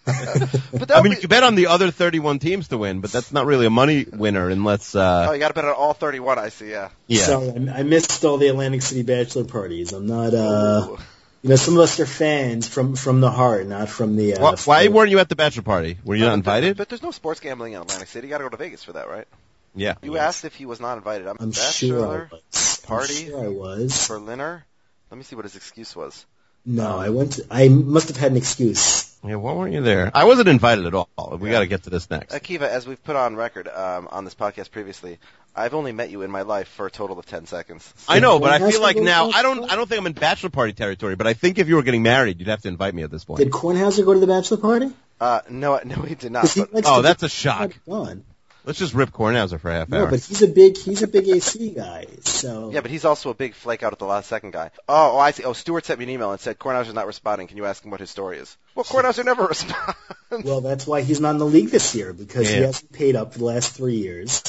but 0.06 0.90
I 0.90 1.02
mean, 1.02 1.10
would 1.10 1.12
you 1.12 1.16
can 1.18 1.28
bet 1.28 1.42
on 1.42 1.54
the 1.54 1.66
other 1.68 1.90
31 1.90 2.38
teams 2.38 2.68
to 2.68 2.78
win, 2.78 3.00
but 3.00 3.12
that's 3.12 3.32
not 3.32 3.44
really 3.46 3.66
a 3.66 3.70
money 3.70 4.06
winner 4.10 4.48
unless, 4.48 4.94
Uh... 4.94 5.26
oh, 5.28 5.32
you 5.32 5.38
got 5.38 5.48
to 5.48 5.54
bet 5.54 5.66
on 5.66 5.74
all 5.74 5.92
31. 5.92 6.38
I 6.38 6.48
see. 6.48 6.70
Yeah. 6.70 6.88
yeah. 7.06 7.20
Sorry, 7.22 7.48
I 7.68 7.80
I 7.80 7.82
missed 7.82 8.24
all 8.24 8.38
the 8.38 8.48
Atlantic 8.48 8.82
City 8.82 9.02
bachelor 9.02 9.44
parties. 9.44 9.92
I'm 9.92 10.06
not, 10.06 10.32
uh, 10.34 10.86
Ooh. 10.88 10.98
You 11.42 11.50
know, 11.50 11.56
some 11.56 11.74
of 11.74 11.80
us 11.80 11.98
are 12.00 12.06
fans 12.06 12.68
from 12.68 12.96
from 12.96 13.20
the 13.20 13.30
heart, 13.30 13.66
not 13.66 13.88
from 13.88 14.16
the. 14.16 14.34
Uh, 14.34 14.42
Why, 14.42 14.56
why 14.64 14.88
weren't 14.88 15.10
you 15.10 15.18
at 15.18 15.28
the 15.28 15.36
bachelor 15.36 15.62
party? 15.62 15.98
Were 16.04 16.14
you 16.14 16.24
not 16.24 16.34
invited? 16.34 16.76
But 16.76 16.88
there's 16.88 17.02
no 17.02 17.10
sports 17.12 17.40
gambling 17.40 17.72
in 17.72 17.80
Atlantic 17.80 18.08
City. 18.08 18.26
You 18.26 18.30
got 18.30 18.38
to 18.38 18.44
go 18.44 18.50
to 18.50 18.56
Vegas 18.56 18.84
for 18.84 18.92
that, 18.92 19.08
right? 19.08 19.26
Yeah. 19.74 19.94
You 20.02 20.18
asked 20.18 20.44
if 20.44 20.54
he 20.54 20.66
was 20.66 20.80
not 20.80 20.98
invited. 20.98 21.26
I'm, 21.28 21.36
I'm 21.40 21.50
bachelor, 21.50 22.28
sure 22.28 22.30
I 22.32 22.34
was. 22.34 22.80
party? 22.84 23.24
I'm 23.24 23.30
sure 23.30 23.44
I 23.44 23.48
was. 23.48 24.08
Berliner. 24.08 24.66
Let 25.10 25.18
me 25.18 25.24
see 25.24 25.36
what 25.36 25.44
his 25.44 25.56
excuse 25.56 25.96
was. 25.96 26.26
No, 26.66 26.98
I 26.98 27.08
went. 27.08 27.32
To, 27.32 27.46
I 27.50 27.68
must 27.68 28.08
have 28.08 28.16
had 28.16 28.30
an 28.32 28.36
excuse. 28.36 29.16
Yeah, 29.26 29.36
why 29.36 29.52
weren't 29.52 29.74
you 29.74 29.82
there? 29.82 30.10
I 30.14 30.24
wasn't 30.24 30.48
invited 30.48 30.86
at 30.86 30.94
all. 30.94 31.08
We 31.38 31.48
Yeah. 31.48 31.54
got 31.56 31.60
to 31.60 31.66
get 31.66 31.82
to 31.84 31.90
this 31.90 32.08
next. 32.10 32.34
Akiva, 32.34 32.62
as 32.62 32.86
we've 32.86 33.02
put 33.02 33.16
on 33.16 33.36
record 33.36 33.68
um, 33.68 34.08
on 34.10 34.24
this 34.24 34.34
podcast 34.34 34.70
previously, 34.70 35.18
I've 35.54 35.74
only 35.74 35.92
met 35.92 36.10
you 36.10 36.22
in 36.22 36.30
my 36.30 36.42
life 36.42 36.68
for 36.68 36.86
a 36.86 36.90
total 36.90 37.18
of 37.18 37.26
10 37.26 37.46
seconds. 37.46 37.92
I 38.08 38.20
know, 38.20 38.38
but 38.38 38.50
I 38.62 38.70
feel 38.70 38.80
like 38.80 38.96
now 38.96 39.30
I 39.30 39.42
don't. 39.42 39.70
I 39.70 39.76
don't 39.76 39.88
think 39.88 40.00
I'm 40.00 40.06
in 40.06 40.12
bachelor 40.12 40.50
party 40.50 40.72
territory. 40.72 41.16
But 41.16 41.26
I 41.26 41.34
think 41.34 41.58
if 41.58 41.68
you 41.68 41.76
were 41.76 41.82
getting 41.82 42.02
married, 42.02 42.38
you'd 42.38 42.48
have 42.48 42.62
to 42.62 42.68
invite 42.68 42.94
me 42.94 43.02
at 43.02 43.10
this 43.10 43.24
point. 43.24 43.38
Did 43.38 43.50
Kornhauser 43.50 44.04
go 44.04 44.14
to 44.14 44.20
the 44.20 44.26
bachelor 44.26 44.58
party? 44.58 44.90
Uh, 45.20 45.40
no, 45.50 45.78
no, 45.84 45.96
he 45.96 46.14
did 46.14 46.32
not. 46.32 46.42
'Cause 46.42 46.54
he 46.54 46.60
But, 46.62 46.72
likes 46.74 46.88
Oh, 46.88 47.02
that's 47.02 47.22
a 47.22 47.28
shock. 47.28 47.72
on. 47.88 48.24
Let's 48.64 48.78
just 48.78 48.92
rip 48.94 49.10
Kornhauser 49.10 49.58
for 49.58 49.70
a 49.70 49.74
half 49.74 49.88
No, 49.88 50.02
hour. 50.02 50.10
but 50.10 50.20
he's 50.20 50.42
a 50.42 50.46
big 50.48 50.76
he's 50.76 51.02
a 51.02 51.06
big 51.08 51.28
AC 51.28 51.70
guy. 51.70 52.06
So 52.22 52.70
yeah, 52.72 52.80
but 52.80 52.90
he's 52.90 53.04
also 53.04 53.30
a 53.30 53.34
big 53.34 53.54
flake 53.54 53.82
out 53.82 53.92
at 53.92 53.98
the 53.98 54.04
last 54.04 54.28
second 54.28 54.52
guy. 54.52 54.70
Oh, 54.88 55.12
oh, 55.14 55.18
I 55.18 55.30
see. 55.30 55.44
Oh, 55.44 55.54
Stewart 55.54 55.84
sent 55.86 55.98
me 55.98 56.04
an 56.04 56.10
email 56.10 56.30
and 56.32 56.40
said 56.40 56.58
Kornhauser's 56.58 56.94
not 56.94 57.06
responding. 57.06 57.46
Can 57.48 57.56
you 57.56 57.64
ask 57.66 57.82
him 57.84 57.90
what 57.90 58.00
his 58.00 58.10
story 58.10 58.38
is? 58.38 58.56
Well, 58.74 58.84
Kornhauser 58.84 59.24
never 59.24 59.46
responds. 59.48 59.96
well, 60.44 60.60
that's 60.60 60.86
why 60.86 61.00
he's 61.02 61.20
not 61.20 61.30
in 61.30 61.38
the 61.38 61.46
league 61.46 61.70
this 61.70 61.94
year 61.94 62.12
because 62.12 62.48
he 62.48 62.56
hasn't 62.56 62.92
paid 62.92 63.16
up 63.16 63.32
for 63.32 63.38
the 63.38 63.44
last 63.46 63.74
three 63.74 63.96
years. 63.96 64.42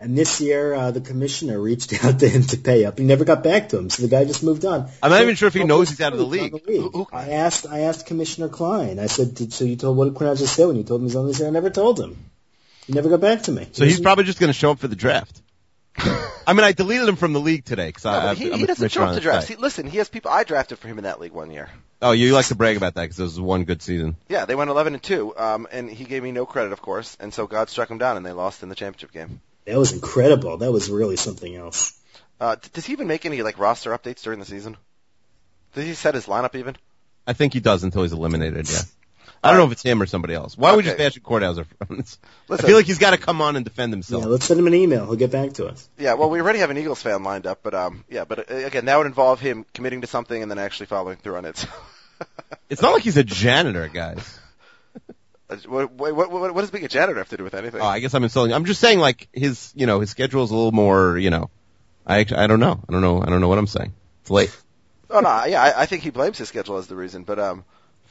And 0.00 0.18
this 0.18 0.40
year, 0.40 0.74
uh, 0.74 0.90
the 0.90 1.00
commissioner 1.00 1.58
reached 1.58 1.92
out 2.04 2.18
to 2.20 2.28
him 2.28 2.42
to 2.42 2.56
pay 2.58 2.84
up. 2.84 2.98
He 2.98 3.04
never 3.04 3.24
got 3.24 3.42
back 3.42 3.70
to 3.70 3.78
him, 3.78 3.90
so 3.90 4.02
the 4.02 4.08
guy 4.08 4.24
just 4.24 4.42
moved 4.42 4.64
on. 4.64 4.88
I'm 5.02 5.10
not 5.10 5.18
So- 5.18 5.22
even 5.22 5.34
sure 5.36 5.48
if 5.48 5.54
he 5.54 5.64
knows 5.64 5.88
he's 5.88 6.00
out 6.00 6.12
of 6.12 6.18
the 6.18 6.26
league. 6.26 6.52
of 6.54 6.62
the 6.64 6.70
league. 6.80 7.06
I 7.12 7.30
asked, 7.30 7.66
I 7.68 7.80
asked 7.80 8.06
Commissioner 8.06 8.48
Klein. 8.48 8.98
I 8.98 9.06
said, 9.06 9.34
Did, 9.34 9.52
"So 9.52 9.64
you 9.64 9.76
told 9.76 9.96
what 9.96 10.04
did 10.06 10.14
Kornhauser 10.14 10.46
say 10.46 10.66
when 10.66 10.76
you 10.76 10.82
told 10.82 11.00
him 11.00 11.06
he's 11.06 11.16
on 11.16 11.26
this 11.26 11.38
year?" 11.38 11.48
I 11.48 11.52
never 11.52 11.70
told 11.70 11.98
him. 12.00 12.16
He 12.86 12.92
never 12.92 13.08
got 13.08 13.20
back 13.20 13.42
to 13.42 13.52
me. 13.52 13.68
so 13.72 13.84
he's 13.84 14.00
probably 14.00 14.24
just 14.24 14.38
going 14.38 14.48
to 14.52 14.58
show 14.58 14.70
up 14.72 14.78
for 14.78 14.88
the 14.88 14.96
draft. 14.96 15.40
I 16.46 16.52
mean, 16.52 16.64
I 16.64 16.72
deleted 16.72 17.08
him 17.08 17.16
from 17.16 17.32
the 17.32 17.40
league 17.40 17.64
today 17.64 17.86
because 17.86 18.04
No, 18.04 18.10
I. 18.10 18.34
he, 18.34 18.52
I'm 18.52 18.58
he 18.58 18.64
a 18.64 18.66
doesn't 18.66 18.90
show 18.90 19.02
up 19.02 19.08
on 19.08 19.14
to 19.14 19.20
the 19.20 19.22
drafts. 19.22 19.48
He, 19.48 19.56
listen, 19.56 19.86
he 19.86 19.98
has 19.98 20.08
people. 20.08 20.30
I 20.30 20.44
drafted 20.44 20.78
for 20.78 20.88
him 20.88 20.98
in 20.98 21.04
that 21.04 21.20
league 21.20 21.32
one 21.32 21.50
year. 21.50 21.70
Oh, 22.02 22.10
you 22.10 22.32
like 22.34 22.46
to 22.46 22.54
brag 22.54 22.76
about 22.76 22.94
that 22.94 23.02
because 23.02 23.18
it 23.18 23.22
was 23.22 23.40
one 23.40 23.64
good 23.64 23.80
season. 23.80 24.16
Yeah, 24.28 24.44
they 24.44 24.54
went 24.54 24.68
11 24.68 24.94
and 24.94 25.02
two, 25.02 25.34
um, 25.38 25.66
and 25.72 25.88
he 25.88 26.04
gave 26.04 26.22
me 26.22 26.32
no 26.32 26.44
credit, 26.44 26.72
of 26.72 26.82
course, 26.82 27.16
and 27.20 27.32
so 27.32 27.46
God 27.46 27.70
struck 27.70 27.90
him 27.90 27.96
down, 27.98 28.18
and 28.18 28.26
they 28.26 28.32
lost 28.32 28.62
in 28.62 28.68
the 28.68 28.74
championship 28.74 29.12
game. 29.12 29.40
that 29.64 29.78
was 29.78 29.92
incredible. 29.92 30.58
That 30.58 30.70
was 30.72 30.90
really 30.90 31.16
something 31.16 31.54
else. 31.54 31.98
Uh, 32.40 32.56
does 32.74 32.84
he 32.84 32.92
even 32.92 33.06
make 33.06 33.24
any 33.24 33.40
like 33.42 33.58
roster 33.58 33.96
updates 33.96 34.22
during 34.22 34.40
the 34.40 34.44
season? 34.44 34.76
Does 35.74 35.84
he 35.84 35.94
set 35.94 36.14
his 36.14 36.26
lineup 36.26 36.54
even? 36.56 36.76
I 37.26 37.32
think 37.32 37.54
he 37.54 37.60
does 37.60 37.84
until 37.84 38.02
he's 38.02 38.12
eliminated. 38.12 38.68
Yeah. 38.70 38.80
I 39.44 39.50
don't 39.50 39.58
know 39.58 39.66
if 39.66 39.72
it's 39.72 39.82
him 39.82 40.00
or 40.00 40.06
somebody 40.06 40.34
else. 40.34 40.56
Why 40.56 40.70
would 40.70 40.78
we 40.78 40.82
just 40.84 40.94
Okay. 40.94 41.04
bash 41.04 41.18
Kornhauser 41.18 41.66
from 41.86 41.98
this? 41.98 42.18
I 42.50 42.56
feel 42.56 42.76
like 42.76 42.86
he's 42.86 42.98
got 42.98 43.10
to 43.10 43.18
come 43.18 43.40
on 43.42 43.56
and 43.56 43.64
defend 43.64 43.92
himself. 43.92 44.22
Yeah, 44.22 44.28
let's 44.28 44.46
send 44.46 44.58
him 44.58 44.66
an 44.66 44.74
email. 44.74 45.04
He'll 45.04 45.16
get 45.16 45.30
back 45.30 45.52
to 45.54 45.66
us. 45.66 45.88
Yeah, 45.98 46.14
well, 46.14 46.30
we 46.30 46.40
already 46.40 46.60
have 46.60 46.70
an 46.70 46.78
Eagles 46.78 47.02
fan 47.02 47.22
lined 47.22 47.46
up, 47.46 47.60
but 47.62 47.74
um, 47.74 48.04
yeah, 48.08 48.24
but 48.24 48.50
uh, 48.50 48.54
again, 48.54 48.86
that 48.86 48.96
would 48.96 49.06
involve 49.06 49.40
him 49.40 49.66
committing 49.74 50.00
to 50.00 50.06
something 50.06 50.40
and 50.40 50.50
then 50.50 50.58
actually 50.58 50.86
following 50.86 51.16
through 51.18 51.36
on 51.36 51.44
it. 51.44 51.66
It's 52.70 52.80
not 52.80 52.92
like 52.92 53.02
he's 53.02 53.16
a 53.16 53.24
janitor, 53.24 53.88
guys. 53.88 54.38
what, 55.66 55.90
what, 55.92 56.14
what, 56.14 56.30
what 56.54 56.60
does 56.60 56.70
being 56.70 56.84
a 56.84 56.88
janitor 56.88 57.18
have 57.18 57.28
to 57.28 57.36
do 57.36 57.44
with 57.44 57.54
anything? 57.54 57.80
Oh, 57.80 57.84
I 57.86 58.00
guess 58.00 58.14
I'm 58.14 58.22
insulting. 58.22 58.54
I'm 58.54 58.64
just 58.64 58.80
saying, 58.80 58.98
like 58.98 59.28
his, 59.32 59.72
you 59.76 59.86
know, 59.86 60.00
his 60.00 60.10
schedule 60.10 60.42
is 60.44 60.50
a 60.50 60.54
little 60.54 60.72
more, 60.72 61.18
you 61.18 61.30
know. 61.30 61.50
I 62.06 62.20
actually, 62.20 62.38
I 62.38 62.46
don't 62.46 62.60
know. 62.60 62.80
I 62.88 62.92
don't 62.92 63.02
know. 63.02 63.20
I 63.20 63.26
don't 63.26 63.40
know 63.40 63.48
what 63.48 63.58
I'm 63.58 63.66
saying. 63.66 63.92
It's 64.22 64.30
late. 64.30 64.56
Oh 65.10 65.20
no, 65.20 65.44
yeah, 65.44 65.62
I, 65.62 65.82
I 65.82 65.86
think 65.86 66.02
he 66.02 66.10
blames 66.10 66.38
his 66.38 66.48
schedule 66.48 66.78
as 66.78 66.86
the 66.86 66.96
reason, 66.96 67.24
but 67.24 67.38
um, 67.38 67.64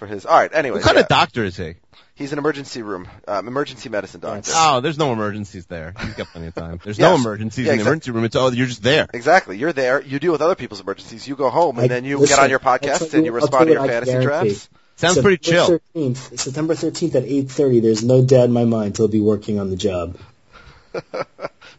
for 0.04 0.14
his 0.14 0.26
all 0.26 0.38
right. 0.38 0.52
Anyway, 0.54 0.78
What 0.78 0.84
kind 0.86 0.96
yeah, 0.98 1.04
of 1.04 1.08
doctor 1.08 1.44
is 1.44 1.56
he? 1.58 1.76
he's 2.16 2.32
an 2.34 2.38
emergency 2.40 2.82
room, 2.82 3.08
um, 3.28 3.48
emergency 3.48 3.90
medicine 3.90 4.20
doctor. 4.22 4.52
Oh, 4.54 4.82
there's 4.82 4.98
no 4.98 5.14
emergencies 5.14 5.66
there. 5.66 5.94
He's 6.00 6.14
got 6.14 6.28
plenty 6.28 6.48
of 6.48 6.56
time. 6.56 6.80
There's 6.84 7.00
no 7.00 7.16
emergencies 7.16 7.66
Yeah, 7.66 7.72
in 7.74 7.78
the 7.78 7.82
exact- 7.82 7.88
emergency 7.88 8.12
room. 8.12 8.24
It's 8.26 8.36
oh, 8.36 8.50
you're 8.52 8.68
just 8.68 8.84
there. 8.84 9.08
Exactly, 9.14 9.58
you're 9.58 9.74
there. 9.74 10.02
You 10.02 10.20
deal 10.20 10.32
with 10.32 10.42
other 10.42 10.56
people's 10.56 10.82
emergencies. 10.82 11.28
You 11.28 11.36
go 11.36 11.50
home 11.50 11.78
and 11.78 11.86
I- 11.86 11.88
then 11.88 12.06
you 12.06 12.18
listen, 12.20 12.36
get 12.36 12.44
on 12.44 12.50
your 12.50 12.60
podcast 12.60 12.98
tell 13.00 13.04
and 13.14 13.14
you- 13.14 13.24
you 13.26 13.32
respond 13.32 13.52
tell 13.52 13.66
to 13.68 13.72
your 13.74 13.82
I 13.82 13.88
fantasy 13.88 14.12
guarantee. 14.12 14.50
drafts. 14.50 14.70
Sounds 14.96 15.22
pretty 15.22 15.38
chill. 15.38 15.66
September 15.66 15.82
13th, 15.96 16.40
September 16.40 16.76
13th 16.76 17.16
at 17.16 17.24
8:30. 17.24 17.80
There's 17.82 18.04
no 18.04 18.24
doubt 18.24 18.46
in 18.46 18.52
my 18.52 18.66
mind 18.66 18.96
he'll 18.98 19.08
be 19.08 19.22
working 19.22 19.60
on 19.60 19.70
the 19.72 19.76
job. 19.76 20.18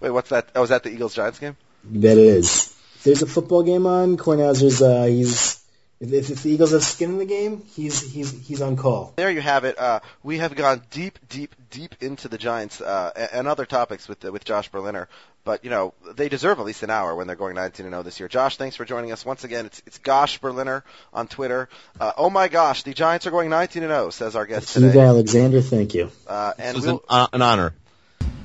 Wait, 0.01 0.11
what's 0.11 0.31
that? 0.31 0.49
Oh, 0.57 0.63
is 0.65 0.71
that 0.71 0.83
the 0.83 0.91
Eagles 0.91 1.15
Giants 1.15 1.39
game? 1.39 1.57
That 1.85 2.19
it 2.19 2.27
is. 2.27 2.75
There's 3.05 3.23
a 3.23 3.27
football 3.27 3.63
game 3.63 3.87
on, 3.87 4.17
Kornhauser's 4.17 4.81
uh, 4.83 5.05
he's 5.05 5.61
if, 6.01 6.13
if, 6.13 6.31
if 6.31 6.43
the 6.43 6.51
Eagles 6.51 6.73
have 6.73 6.83
skin 6.83 7.11
in 7.11 7.19
the 7.19 7.25
game, 7.25 7.63
he's 7.75 8.01
he's 8.13 8.33
he's 8.47 8.61
on 8.61 8.77
call. 8.77 9.13
There 9.17 9.31
you 9.31 9.41
have 9.41 9.65
it. 9.65 9.79
Uh, 9.79 10.01
we 10.23 10.39
have 10.39 10.55
gone 10.55 10.83
deep, 10.91 11.19
deep, 11.29 11.55
deep 11.71 11.95
into 12.01 12.29
the 12.29 12.39
Giants 12.39 12.81
uh, 12.81 13.29
and 13.33 13.47
other 13.47 13.67
topics 13.67 14.09
with 14.09 14.23
with 14.25 14.45
Josh 14.45 14.69
Berliner. 14.69 15.09
But 15.45 15.63
you 15.63 15.71
know 15.71 15.93
they 16.15 16.29
deserve 16.29 16.59
at 16.59 16.65
least 16.65 16.83
an 16.83 16.91
hour 16.91 17.15
when 17.15 17.27
they're 17.27 17.37
going 17.37 17.55
19 17.55 17.85
and 17.85 17.93
0 17.93 18.03
this 18.03 18.19
year. 18.19 18.29
Josh, 18.29 18.57
thanks 18.57 18.77
for 18.77 18.85
joining 18.85 19.13
us 19.13 19.25
once 19.25 19.45
again. 19.45 19.67
It's 19.67 19.83
it's 19.87 19.99
Gosh 19.99 20.39
Berliner 20.39 20.85
on 21.13 21.29
Twitter. 21.29 21.69
Uh, 22.01 22.13
oh 22.17 22.31
my 22.31 22.49
gosh, 22.49 22.83
the 22.83 22.95
Giants 22.95 23.27
are 23.27 23.31
going 23.31 23.51
19 23.51 23.83
and 23.83 23.91
0, 23.91 24.11
says 24.11 24.37
our 24.37 24.47
guest 24.47 24.69
Steve 24.69 24.85
today. 24.85 25.01
Alexander, 25.01 25.61
thank 25.61 25.95
you. 25.95 26.11
Uh, 26.27 26.55
This 26.57 26.67
and 26.67 26.77
was 26.77 26.87
we'll, 26.87 26.95
an, 26.95 27.01
uh, 27.09 27.27
an 27.35 27.43
honor. 27.43 27.75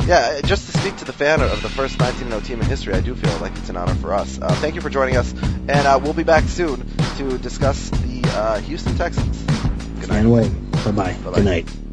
Yeah, 0.09 0.41
just 0.41 0.65
to 0.71 0.77
speak 0.79 0.97
to 0.97 1.05
the 1.05 1.13
fan 1.13 1.39
of 1.39 1.61
the 1.61 1.69
first 1.69 1.99
19 1.99 2.29
0 2.29 2.39
team 2.41 2.59
in 2.59 2.67
history, 2.67 2.95
I 2.95 3.01
do 3.01 3.13
feel 3.13 3.37
like 3.37 3.55
it's 3.57 3.69
an 3.69 3.77
honor 3.77 3.93
for 3.93 4.11
us. 4.13 4.39
Uh, 4.41 4.49
thank 4.55 4.73
you 4.73 4.81
for 4.81 4.89
joining 4.89 5.17
us, 5.17 5.31
and 5.33 5.69
uh, 5.69 5.99
we'll 6.01 6.13
be 6.13 6.23
back 6.23 6.45
soon 6.45 6.83
to 7.17 7.37
discuss 7.37 7.91
the 7.91 8.23
uh, 8.29 8.59
Houston 8.61 8.95
Texans. 8.95 9.39
Good 9.99 10.09
night. 10.09 10.21
Can't 10.21 10.29
wait. 10.29 10.71
Bye 10.83 10.91
bye. 10.91 11.13
Bye-bye. 11.13 11.35
Good 11.35 11.45
night. 11.45 11.88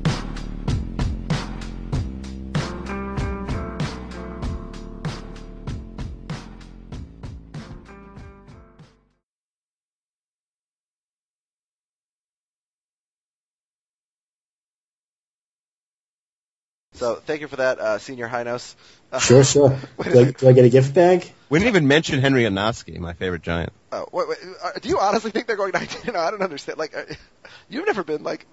So 17.07 17.15
thank 17.15 17.41
you 17.41 17.47
for 17.47 17.57
that, 17.57 17.79
uh, 17.79 17.99
Senior 17.99 18.27
Hynos. 18.29 18.75
Uh, 19.13 19.21
Sure, 19.21 19.45
sure. 19.45 19.79
Do 20.03 20.21
I, 20.21 20.33
do 20.33 20.49
I 20.49 20.53
get 20.53 20.65
a 20.65 20.69
gift 20.69 20.93
bag? 20.93 21.31
We 21.49 21.61
didn't 21.61 21.69
even 21.69 21.87
mention 21.87 22.21
Henry 22.21 22.43
Anoski, 22.43 22.99
my 22.99 23.13
favorite 23.13 23.43
Giant. 23.43 23.73
Oh, 23.93 24.09
wait, 24.11 24.29
wait, 24.29 24.39
uh, 24.61 24.73
do 24.83 24.89
you 24.89 24.99
honestly 24.99 25.31
think 25.31 25.47
they're 25.47 25.55
going 25.57 25.71
19? 25.75 26.13
No, 26.15 26.19
I 26.19 26.33
don't 26.33 26.43
understand. 26.43 26.79
Like, 26.79 26.97
uh, 26.97 27.05
you've 27.69 27.87
never 27.87 28.03
been 28.03 28.25
like. 28.25 28.45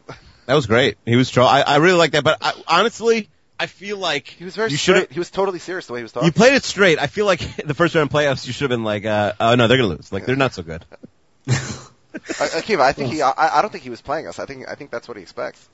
That 0.46 0.54
was 0.54 0.68
great. 0.68 1.00
He 1.04 1.16
was 1.16 1.32
troll. 1.32 1.48
I, 1.48 1.62
I 1.62 1.78
really 1.78 1.98
like 1.98 2.12
that. 2.12 2.24
But 2.24 2.38
I, 2.42 2.54
honestly, 2.68 3.30
I 3.60 3.66
feel 3.66 3.98
like 3.98 4.28
He 4.28 4.46
was 4.46 4.56
very. 4.56 4.70
you 4.70 4.78
should 4.78 4.98
straight. 4.98 5.12
He 5.12 5.18
was 5.18 5.32
totally 5.32 5.58
serious 5.58 5.88
the 5.88 5.94
way 5.94 6.00
he 6.00 6.04
was 6.04 6.12
talking. 6.12 6.28
You 6.28 6.32
played 6.32 6.54
it 6.54 6.64
straight. 6.64 7.00
I 7.00 7.08
feel 7.08 7.26
like 7.26 7.40
the 7.66 7.74
first 7.74 7.96
round 7.96 8.12
playoffs, 8.12 8.46
you 8.46 8.54
should 8.54 8.70
have 8.70 8.78
been 8.78 8.84
like, 8.84 9.06
uh, 9.06 9.34
oh 9.40 9.56
no, 9.56 9.68
they're 9.68 9.78
gonna 9.78 9.90
lose. 9.90 10.12
Like 10.14 10.28
they're 10.28 10.36
not 10.36 10.54
so 10.54 10.62
good. 10.62 10.86
Akiva, 11.48 12.82
I 12.82 12.94
think 12.94 13.12
he. 13.12 13.24
I, 13.24 13.34
I 13.58 13.62
don't 13.64 13.72
think 13.72 13.84
he 13.84 13.90
was 13.90 14.02
playing 14.02 14.28
us. 14.28 14.38
I 14.38 14.46
think. 14.46 14.68
I 14.70 14.76
think 14.76 14.92
that's 14.92 15.08
what 15.08 15.18
he 15.18 15.24
expects. 15.24 15.68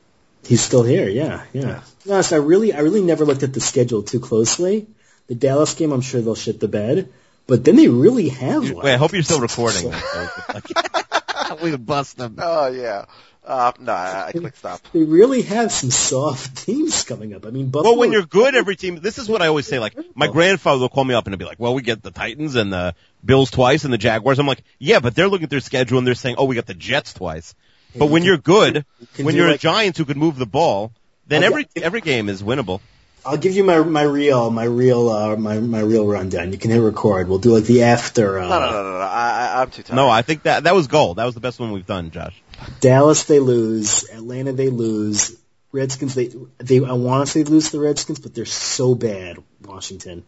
He's 0.45 0.61
still 0.61 0.83
here. 0.83 1.07
Yeah, 1.09 1.43
yeah. 1.53 1.81
No, 2.05 2.21
so 2.21 2.35
I 2.35 2.39
really, 2.39 2.73
I 2.73 2.79
really 2.79 3.01
never 3.03 3.25
looked 3.25 3.43
at 3.43 3.53
the 3.53 3.59
schedule 3.61 4.03
too 4.03 4.19
closely. 4.19 4.87
The 5.27 5.35
Dallas 5.35 5.73
game, 5.75 5.91
I'm 5.91 6.01
sure 6.01 6.21
they'll 6.21 6.35
shit 6.35 6.59
the 6.59 6.67
bed, 6.67 7.11
but 7.45 7.63
then 7.63 7.75
they 7.75 7.87
really 7.87 8.29
have. 8.29 8.63
You- 8.63 8.75
Wait, 8.77 8.93
I 8.93 8.97
hope 8.97 9.13
you're 9.13 9.21
still 9.23 9.39
recording. 9.41 9.91
we 11.61 11.71
would 11.71 11.85
bust 11.85 12.17
them. 12.17 12.35
Oh 12.39 12.67
yeah. 12.67 13.05
Uh, 13.45 13.71
no, 13.79 13.91
I, 13.93 14.27
I 14.27 14.31
clicked 14.31 14.57
stop. 14.57 14.79
They 14.93 15.01
really 15.01 15.41
have 15.43 15.71
some 15.71 15.89
soft 15.89 16.65
teams 16.65 17.03
coming 17.03 17.33
up. 17.33 17.45
I 17.47 17.49
mean, 17.49 17.69
Buffalo. 17.69 17.91
Well, 17.93 17.99
when 17.99 18.11
you're 18.11 18.25
good, 18.25 18.53
every 18.53 18.75
team. 18.75 18.99
This 19.01 19.17
is 19.17 19.27
what 19.27 19.41
I 19.41 19.47
always 19.47 19.65
say. 19.65 19.79
Like 19.79 19.95
my 20.15 20.27
grandfather 20.27 20.81
will 20.81 20.89
call 20.89 21.03
me 21.03 21.15
up 21.15 21.25
and 21.25 21.33
he'll 21.33 21.39
be 21.39 21.45
like, 21.45 21.59
"Well, 21.59 21.73
we 21.73 21.81
get 21.81 22.03
the 22.03 22.11
Titans 22.11 22.55
and 22.55 22.71
the 22.71 22.93
Bills 23.25 23.49
twice 23.49 23.85
and 23.85 23.93
the 23.93 23.97
Jaguars." 23.97 24.37
I'm 24.37 24.45
like, 24.45 24.63
"Yeah, 24.77 24.99
but 24.99 25.15
they're 25.15 25.27
looking 25.27 25.45
at 25.45 25.49
their 25.49 25.61
schedule 25.61 25.97
and 25.97 26.05
they're 26.05 26.15
saying, 26.15 26.35
oh, 26.37 26.45
we 26.45 26.55
got 26.55 26.67
the 26.67 26.75
Jets 26.75 27.13
twice." 27.13 27.55
But 27.95 28.07
when 28.07 28.23
you're 28.23 28.37
good, 28.37 28.85
when 29.17 29.35
you're 29.35 29.47
a 29.47 29.51
like- 29.51 29.59
Giants 29.59 29.97
who 29.97 30.05
can 30.05 30.17
move 30.17 30.37
the 30.37 30.45
ball, 30.45 30.91
then 31.27 31.43
every 31.43 31.67
every 31.75 32.01
game 32.01 32.29
is 32.29 32.43
winnable. 32.43 32.81
I'll 33.25 33.37
give 33.37 33.53
you 33.53 33.63
my 33.63 33.79
my 33.79 34.03
real 34.03 34.49
my 34.49 34.63
real 34.63 35.09
uh, 35.09 35.35
my 35.35 35.59
my 35.59 35.81
real 35.81 36.07
rundown. 36.07 36.51
You 36.51 36.57
can 36.57 36.71
hit 36.71 36.79
record. 36.79 37.27
We'll 37.27 37.39
do 37.39 37.53
like 37.53 37.65
the 37.65 37.83
after. 37.83 38.39
Uh, 38.39 38.47
No, 38.47 38.59
no, 38.59 38.71
no, 38.71 38.83
no, 38.83 38.91
no. 38.93 38.99
I, 38.99 39.51
I, 39.55 39.61
I'm 39.61 39.69
too 39.69 39.83
tired. 39.83 39.95
No, 39.95 40.09
I 40.09 40.21
think 40.21 40.43
that 40.43 40.63
that 40.63 40.73
was 40.73 40.87
gold. 40.87 41.17
That 41.17 41.25
was 41.25 41.35
the 41.35 41.41
best 41.41 41.59
one 41.59 41.71
we've 41.71 41.85
done, 41.85 42.11
Josh. 42.11 42.41
Dallas 42.79 43.23
they 43.25 43.39
lose. 43.39 44.09
Atlanta 44.09 44.53
they 44.53 44.69
lose. 44.69 45.35
Redskins 45.71 46.15
they 46.15 46.31
they 46.57 46.77
I 46.77 46.93
want 46.93 47.27
to 47.27 47.31
say 47.31 47.43
lose 47.43 47.69
the 47.69 47.79
Redskins, 47.79 48.19
but 48.19 48.33
they're 48.33 48.45
so 48.45 48.95
bad. 48.95 49.37
Washington. 49.63 50.23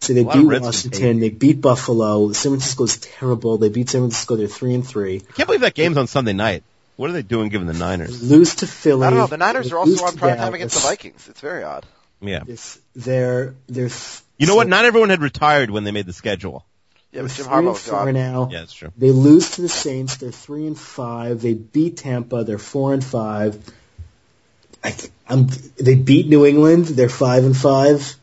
So 0.00 0.12
they 0.12 0.20
A 0.20 0.24
lot 0.24 0.36
of 0.36 0.42
beat 0.42 0.48
Redskins 0.48 0.84
Washington. 0.94 1.20
They 1.20 1.30
beat 1.30 1.60
Buffalo. 1.60 2.32
San 2.32 2.52
Francisco's 2.52 2.98
terrible. 2.98 3.58
They 3.58 3.68
beat 3.70 3.90
San 3.90 4.02
Francisco. 4.02 4.36
They're 4.36 4.46
three 4.46 4.74
and 4.74 4.86
three. 4.86 5.22
I 5.28 5.32
can't 5.32 5.46
believe 5.46 5.62
that 5.62 5.74
game's 5.74 5.96
on 5.96 6.06
Sunday 6.06 6.32
night. 6.32 6.62
What 7.00 7.08
are 7.08 7.14
they 7.14 7.22
doing 7.22 7.48
given 7.48 7.66
the 7.66 7.72
Niners? 7.72 8.22
Lose 8.22 8.56
to 8.56 8.66
Philly. 8.66 9.06
I 9.06 9.08
don't 9.08 9.18
know. 9.20 9.26
The 9.26 9.38
Niners 9.38 9.72
are 9.72 9.78
also 9.78 10.04
on 10.04 10.12
to 10.12 10.18
prime 10.18 10.36
time 10.36 10.52
against 10.52 10.74
the 10.74 10.86
Vikings. 10.86 11.30
It's 11.30 11.40
very 11.40 11.64
odd. 11.64 11.86
Yeah. 12.20 12.42
It's, 12.46 12.78
they're 12.94 13.54
they're. 13.68 13.88
You 14.36 14.46
know 14.46 14.52
so 14.52 14.56
what? 14.56 14.68
Not 14.68 14.84
everyone 14.84 15.08
had 15.08 15.22
retired 15.22 15.70
when 15.70 15.84
they 15.84 15.92
made 15.92 16.04
the 16.04 16.12
schedule. 16.12 16.66
Yeah, 17.10 17.22
they're 17.22 17.28
but 17.28 17.36
Jim 17.36 17.46
Harbaugh 17.46 17.72
was 17.72 17.88
four 17.88 18.04
gone. 18.04 18.12
now. 18.12 18.48
Yeah, 18.52 18.58
that's 18.58 18.74
true. 18.74 18.92
They 18.98 19.12
lose 19.12 19.52
to 19.52 19.62
the 19.62 19.70
Saints. 19.70 20.18
They're 20.18 20.30
three 20.30 20.66
and 20.66 20.78
five. 20.78 21.40
They 21.40 21.54
beat 21.54 21.96
Tampa. 21.96 22.44
They're 22.44 22.58
four 22.58 22.92
and 22.92 23.02
five. 23.02 23.58
I, 24.84 24.94
am 25.26 25.48
they 25.78 25.94
beat 25.94 26.28
New 26.28 26.44
England. 26.44 26.84
They're 26.84 27.08
five 27.08 27.44
and 27.44 27.56
five. 27.56 28.14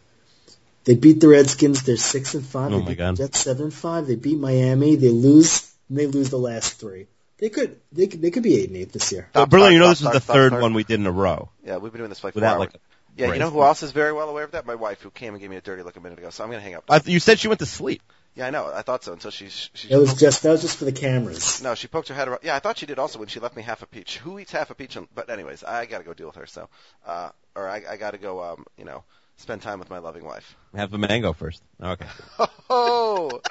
They 0.84 0.94
beat 0.94 1.20
the 1.20 1.30
Redskins. 1.30 1.82
They're 1.82 1.98
six 1.98 2.36
and 2.36 2.45
five. 2.45 2.72
Oh 2.72 2.78
they 2.78 2.84
my 2.84 2.90
beat 2.90 2.98
God. 2.99 3.18
the 3.18 3.24
Jets 3.24 3.40
seven 3.40 3.64
and 3.64 3.74
five. 3.74 4.06
They 4.06 4.18
beat 4.18 4.38
Miami. 4.38 4.98
They 4.98 5.10
lose. 5.10 5.74
And 5.90 5.98
they 5.98 6.06
lose 6.06 6.30
the 6.30 6.38
last 6.38 6.80
three. 6.80 7.08
They 7.39 7.49
could. 7.49 7.80
They 7.91 8.07
could. 8.07 8.22
They 8.22 8.31
could 8.31 8.43
be 8.43 8.55
eight 8.55 8.69
and 8.69 8.77
eight 8.77 8.91
this 8.91 9.11
year. 9.11 9.30
Uh, 9.34 9.45
Berlin, 9.45 9.68
stop, 9.68 9.73
you 9.73 9.80
know 9.80 9.93
stop, 9.93 10.14
this 10.14 10.22
is 10.22 10.27
the 10.27 10.34
third 10.34 10.53
one 10.53 10.73
we 10.73 10.84
did 10.84 10.99
in 10.99 11.05
a 11.05 11.11
row. 11.11 11.49
Yeah, 11.64 11.77
we've 11.77 11.91
been 11.91 11.99
doing 11.99 12.09
this 12.09 12.19
for 12.19 12.27
like 12.27 12.35
Without, 12.35 12.59
like. 12.59 12.72
Yeah, 13.15 13.34
you 13.34 13.39
know 13.39 13.49
who 13.49 13.64
else 13.64 13.81
is 13.81 13.91
very 13.91 14.14
well 14.14 14.30
aware 14.30 14.43
of 14.43 14.51
that? 14.51 14.68
My 14.68 14.76
wife, 14.76 15.01
who 15.01 15.09
came 15.09 15.34
and 15.34 15.41
gave 15.41 15.49
me 15.49 15.55
a 15.55 15.61
dirty 15.61 15.81
look 15.81 15.97
a 15.97 15.99
minute 15.99 16.19
ago. 16.19 16.30
So 16.30 16.43
I'm 16.43 16.51
gonna 16.51 16.61
hang 16.61 16.76
up. 16.76 16.84
I 16.89 17.01
you 17.05 17.19
said 17.19 17.39
she 17.39 17.47
went 17.47 17.59
to 17.59 17.65
sleep. 17.65 18.03
yeah, 18.35 18.45
I 18.45 18.49
know. 18.51 18.72
I 18.72 18.84
thought 18.84 19.03
so 19.03 19.14
until 19.14 19.31
she 19.31 19.49
she. 19.49 19.88
That 19.88 19.99
was 19.99 20.14
just. 20.14 20.43
That 20.43 20.51
was 20.51 20.61
just 20.61 20.77
for 20.77 20.85
the 20.85 20.91
cameras. 20.91 21.61
No, 21.64 21.73
she 21.73 21.88
poked 21.88 22.09
her 22.09 22.15
head 22.15 22.27
around. 22.27 22.41
Yeah, 22.43 22.55
I 22.55 22.59
thought 22.59 22.77
she 22.77 22.85
did 22.85 22.99
also 22.99 23.18
when 23.18 23.27
she 23.27 23.39
left 23.39 23.55
me 23.55 23.64
half 23.64 23.81
a 23.81 23.88
peach. 23.88 24.18
Who 24.19 24.38
eats 24.38 24.51
half 24.51 24.69
a 24.69 24.76
peach? 24.76 24.97
On, 24.97 25.07
but 25.15 25.30
anyways, 25.31 25.64
I 25.64 25.88
got 25.88 25.99
to 25.99 26.03
go 26.03 26.14
deal 26.14 26.27
with 26.27 26.35
her. 26.35 26.45
So, 26.45 26.69
uh, 27.07 27.30
or 27.55 27.68
I, 27.68 27.84
I 27.89 27.97
got 27.97 28.11
to 28.11 28.19
go. 28.19 28.43
Um, 28.43 28.65
you 28.77 28.85
know, 28.85 29.03
spend 29.38 29.64
time 29.64 29.80
with 29.80 29.89
my 29.89 29.97
loving 29.97 30.23
wife. 30.23 30.55
Have 30.76 30.91
the 30.91 30.99
mango 30.99 31.34
first. 31.34 31.61
Okay. 31.81 32.07
Oh, 32.69 33.41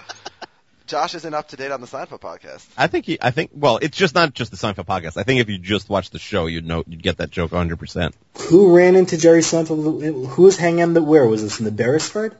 Josh 0.86 1.14
isn't 1.16 1.34
up 1.34 1.48
to 1.48 1.56
date 1.56 1.72
on 1.72 1.80
the 1.80 1.86
Seinfeld 1.86 2.20
podcast. 2.20 2.66
I 2.76 2.86
think 2.86 3.06
he, 3.06 3.18
I 3.20 3.32
think 3.32 3.50
well, 3.54 3.78
it's 3.82 3.96
just 3.96 4.14
not 4.14 4.34
just 4.34 4.50
the 4.52 4.56
Seinfeld 4.56 4.86
podcast. 4.86 5.16
I 5.16 5.24
think 5.24 5.40
if 5.40 5.48
you 5.48 5.58
just 5.58 5.88
watched 5.88 6.12
the 6.12 6.18
show, 6.18 6.46
you'd 6.46 6.66
know 6.66 6.84
you'd 6.86 7.02
get 7.02 7.18
that 7.18 7.30
joke 7.30 7.52
100. 7.52 7.78
percent 7.78 8.14
Who 8.48 8.76
ran 8.76 8.94
into 8.94 9.16
Jerry 9.16 9.40
Seinfeld? 9.40 10.26
Who 10.28 10.42
was 10.42 10.56
hanging 10.56 10.82
on 10.82 10.94
the? 10.94 11.02
Where 11.02 11.26
was 11.26 11.42
this 11.42 11.58
in 11.58 11.64
the 11.64 11.72
Beresford? 11.72 12.36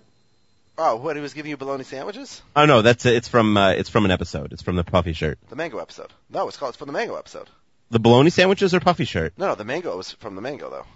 Oh, 0.78 0.96
what 0.96 1.16
he 1.16 1.22
was 1.22 1.32
giving 1.32 1.50
you 1.50 1.56
bologna 1.56 1.84
sandwiches? 1.84 2.42
Oh 2.54 2.66
no, 2.66 2.82
that's 2.82 3.04
it's 3.06 3.28
from 3.28 3.56
uh, 3.56 3.70
it's 3.70 3.88
from 3.88 4.04
an 4.04 4.10
episode. 4.10 4.52
It's 4.52 4.62
from 4.62 4.76
the 4.76 4.84
Puffy 4.84 5.12
shirt. 5.14 5.38
The 5.48 5.56
mango 5.56 5.78
episode. 5.78 6.12
No, 6.30 6.46
it's 6.48 6.56
called. 6.56 6.70
It's 6.70 6.78
from 6.78 6.86
the 6.86 6.92
mango 6.92 7.16
episode. 7.16 7.48
The 7.90 7.98
bologna 7.98 8.30
sandwiches 8.30 8.74
or 8.74 8.80
Puffy 8.80 9.04
shirt? 9.04 9.32
No, 9.38 9.48
no, 9.48 9.54
the 9.54 9.64
mango 9.64 9.96
was 9.96 10.12
from 10.12 10.34
the 10.34 10.42
mango 10.42 10.70
though. 10.70 10.86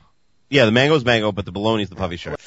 Yeah, 0.51 0.66
the 0.66 0.72
mango's 0.72 1.05
mango, 1.05 1.32
but 1.32 1.44
the 1.44 1.52
bologna's 1.52 1.89
the 1.89 1.97
Puffy 1.97 2.16
shirt. 2.16 2.40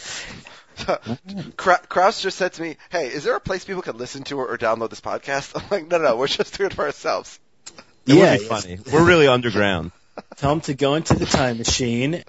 Kra- 1.58 1.88
Kraus 1.88 2.22
just 2.22 2.38
said 2.38 2.54
to 2.54 2.62
me, 2.62 2.78
"Hey, 2.90 3.08
is 3.08 3.24
there 3.24 3.36
a 3.36 3.40
place 3.40 3.66
people 3.66 3.82
can 3.82 3.98
listen 3.98 4.24
to 4.26 4.40
or, 4.40 4.48
or 4.48 4.58
download 4.58 4.90
this 4.90 5.02
podcast?" 5.02 5.52
I'm 5.62 5.68
like, 5.70 5.88
"No, 5.90 5.98
no, 5.98 6.04
no, 6.04 6.16
we're 6.18 6.28
just 6.28 6.58
doing 6.58 6.72
it 6.72 6.74
for 6.74 6.86
ourselves." 6.86 7.40
It 8.06 8.16
yeah, 8.16 8.32
would 8.32 8.40
be 8.40 8.46
funny. 8.46 8.80
We're 8.92 9.06
really 9.06 9.30
underground. 9.30 9.94
Tell 10.36 10.52
him 10.52 10.60
to 10.62 10.74
go 10.74 10.96
into 10.96 11.14
the 11.14 11.26
time 11.26 11.58
machine. 11.58 12.22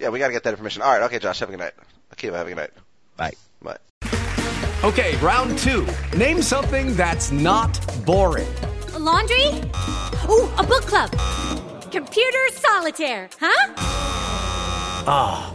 Yeah, 0.00 0.08
we 0.08 0.18
got 0.18 0.28
to 0.28 0.32
get 0.32 0.44
that 0.44 0.50
information. 0.50 0.82
All 0.82 0.90
right, 0.90 1.02
okay, 1.02 1.18
Josh, 1.18 1.40
have 1.40 1.48
a 1.48 1.52
good 1.52 1.60
night. 1.60 1.74
Akiva, 2.14 2.34
have 2.34 2.46
a 2.46 2.50
good 2.50 2.56
night. 2.56 2.70
Bye. 3.16 3.34
Bye. 3.62 3.76
Okay, 4.82 5.14
round 5.18 5.58
two. 5.58 5.86
Name 6.16 6.40
something 6.40 6.96
that's 6.96 7.30
not 7.30 7.78
boring. 8.06 8.48
laundry? 8.98 9.44
Ooh, 10.28 10.48
a 10.56 10.64
book 10.66 10.86
club. 10.86 11.10
Computer 11.92 12.48
solitaire, 12.52 13.28
huh? 13.38 13.74
Ah, 15.06 15.54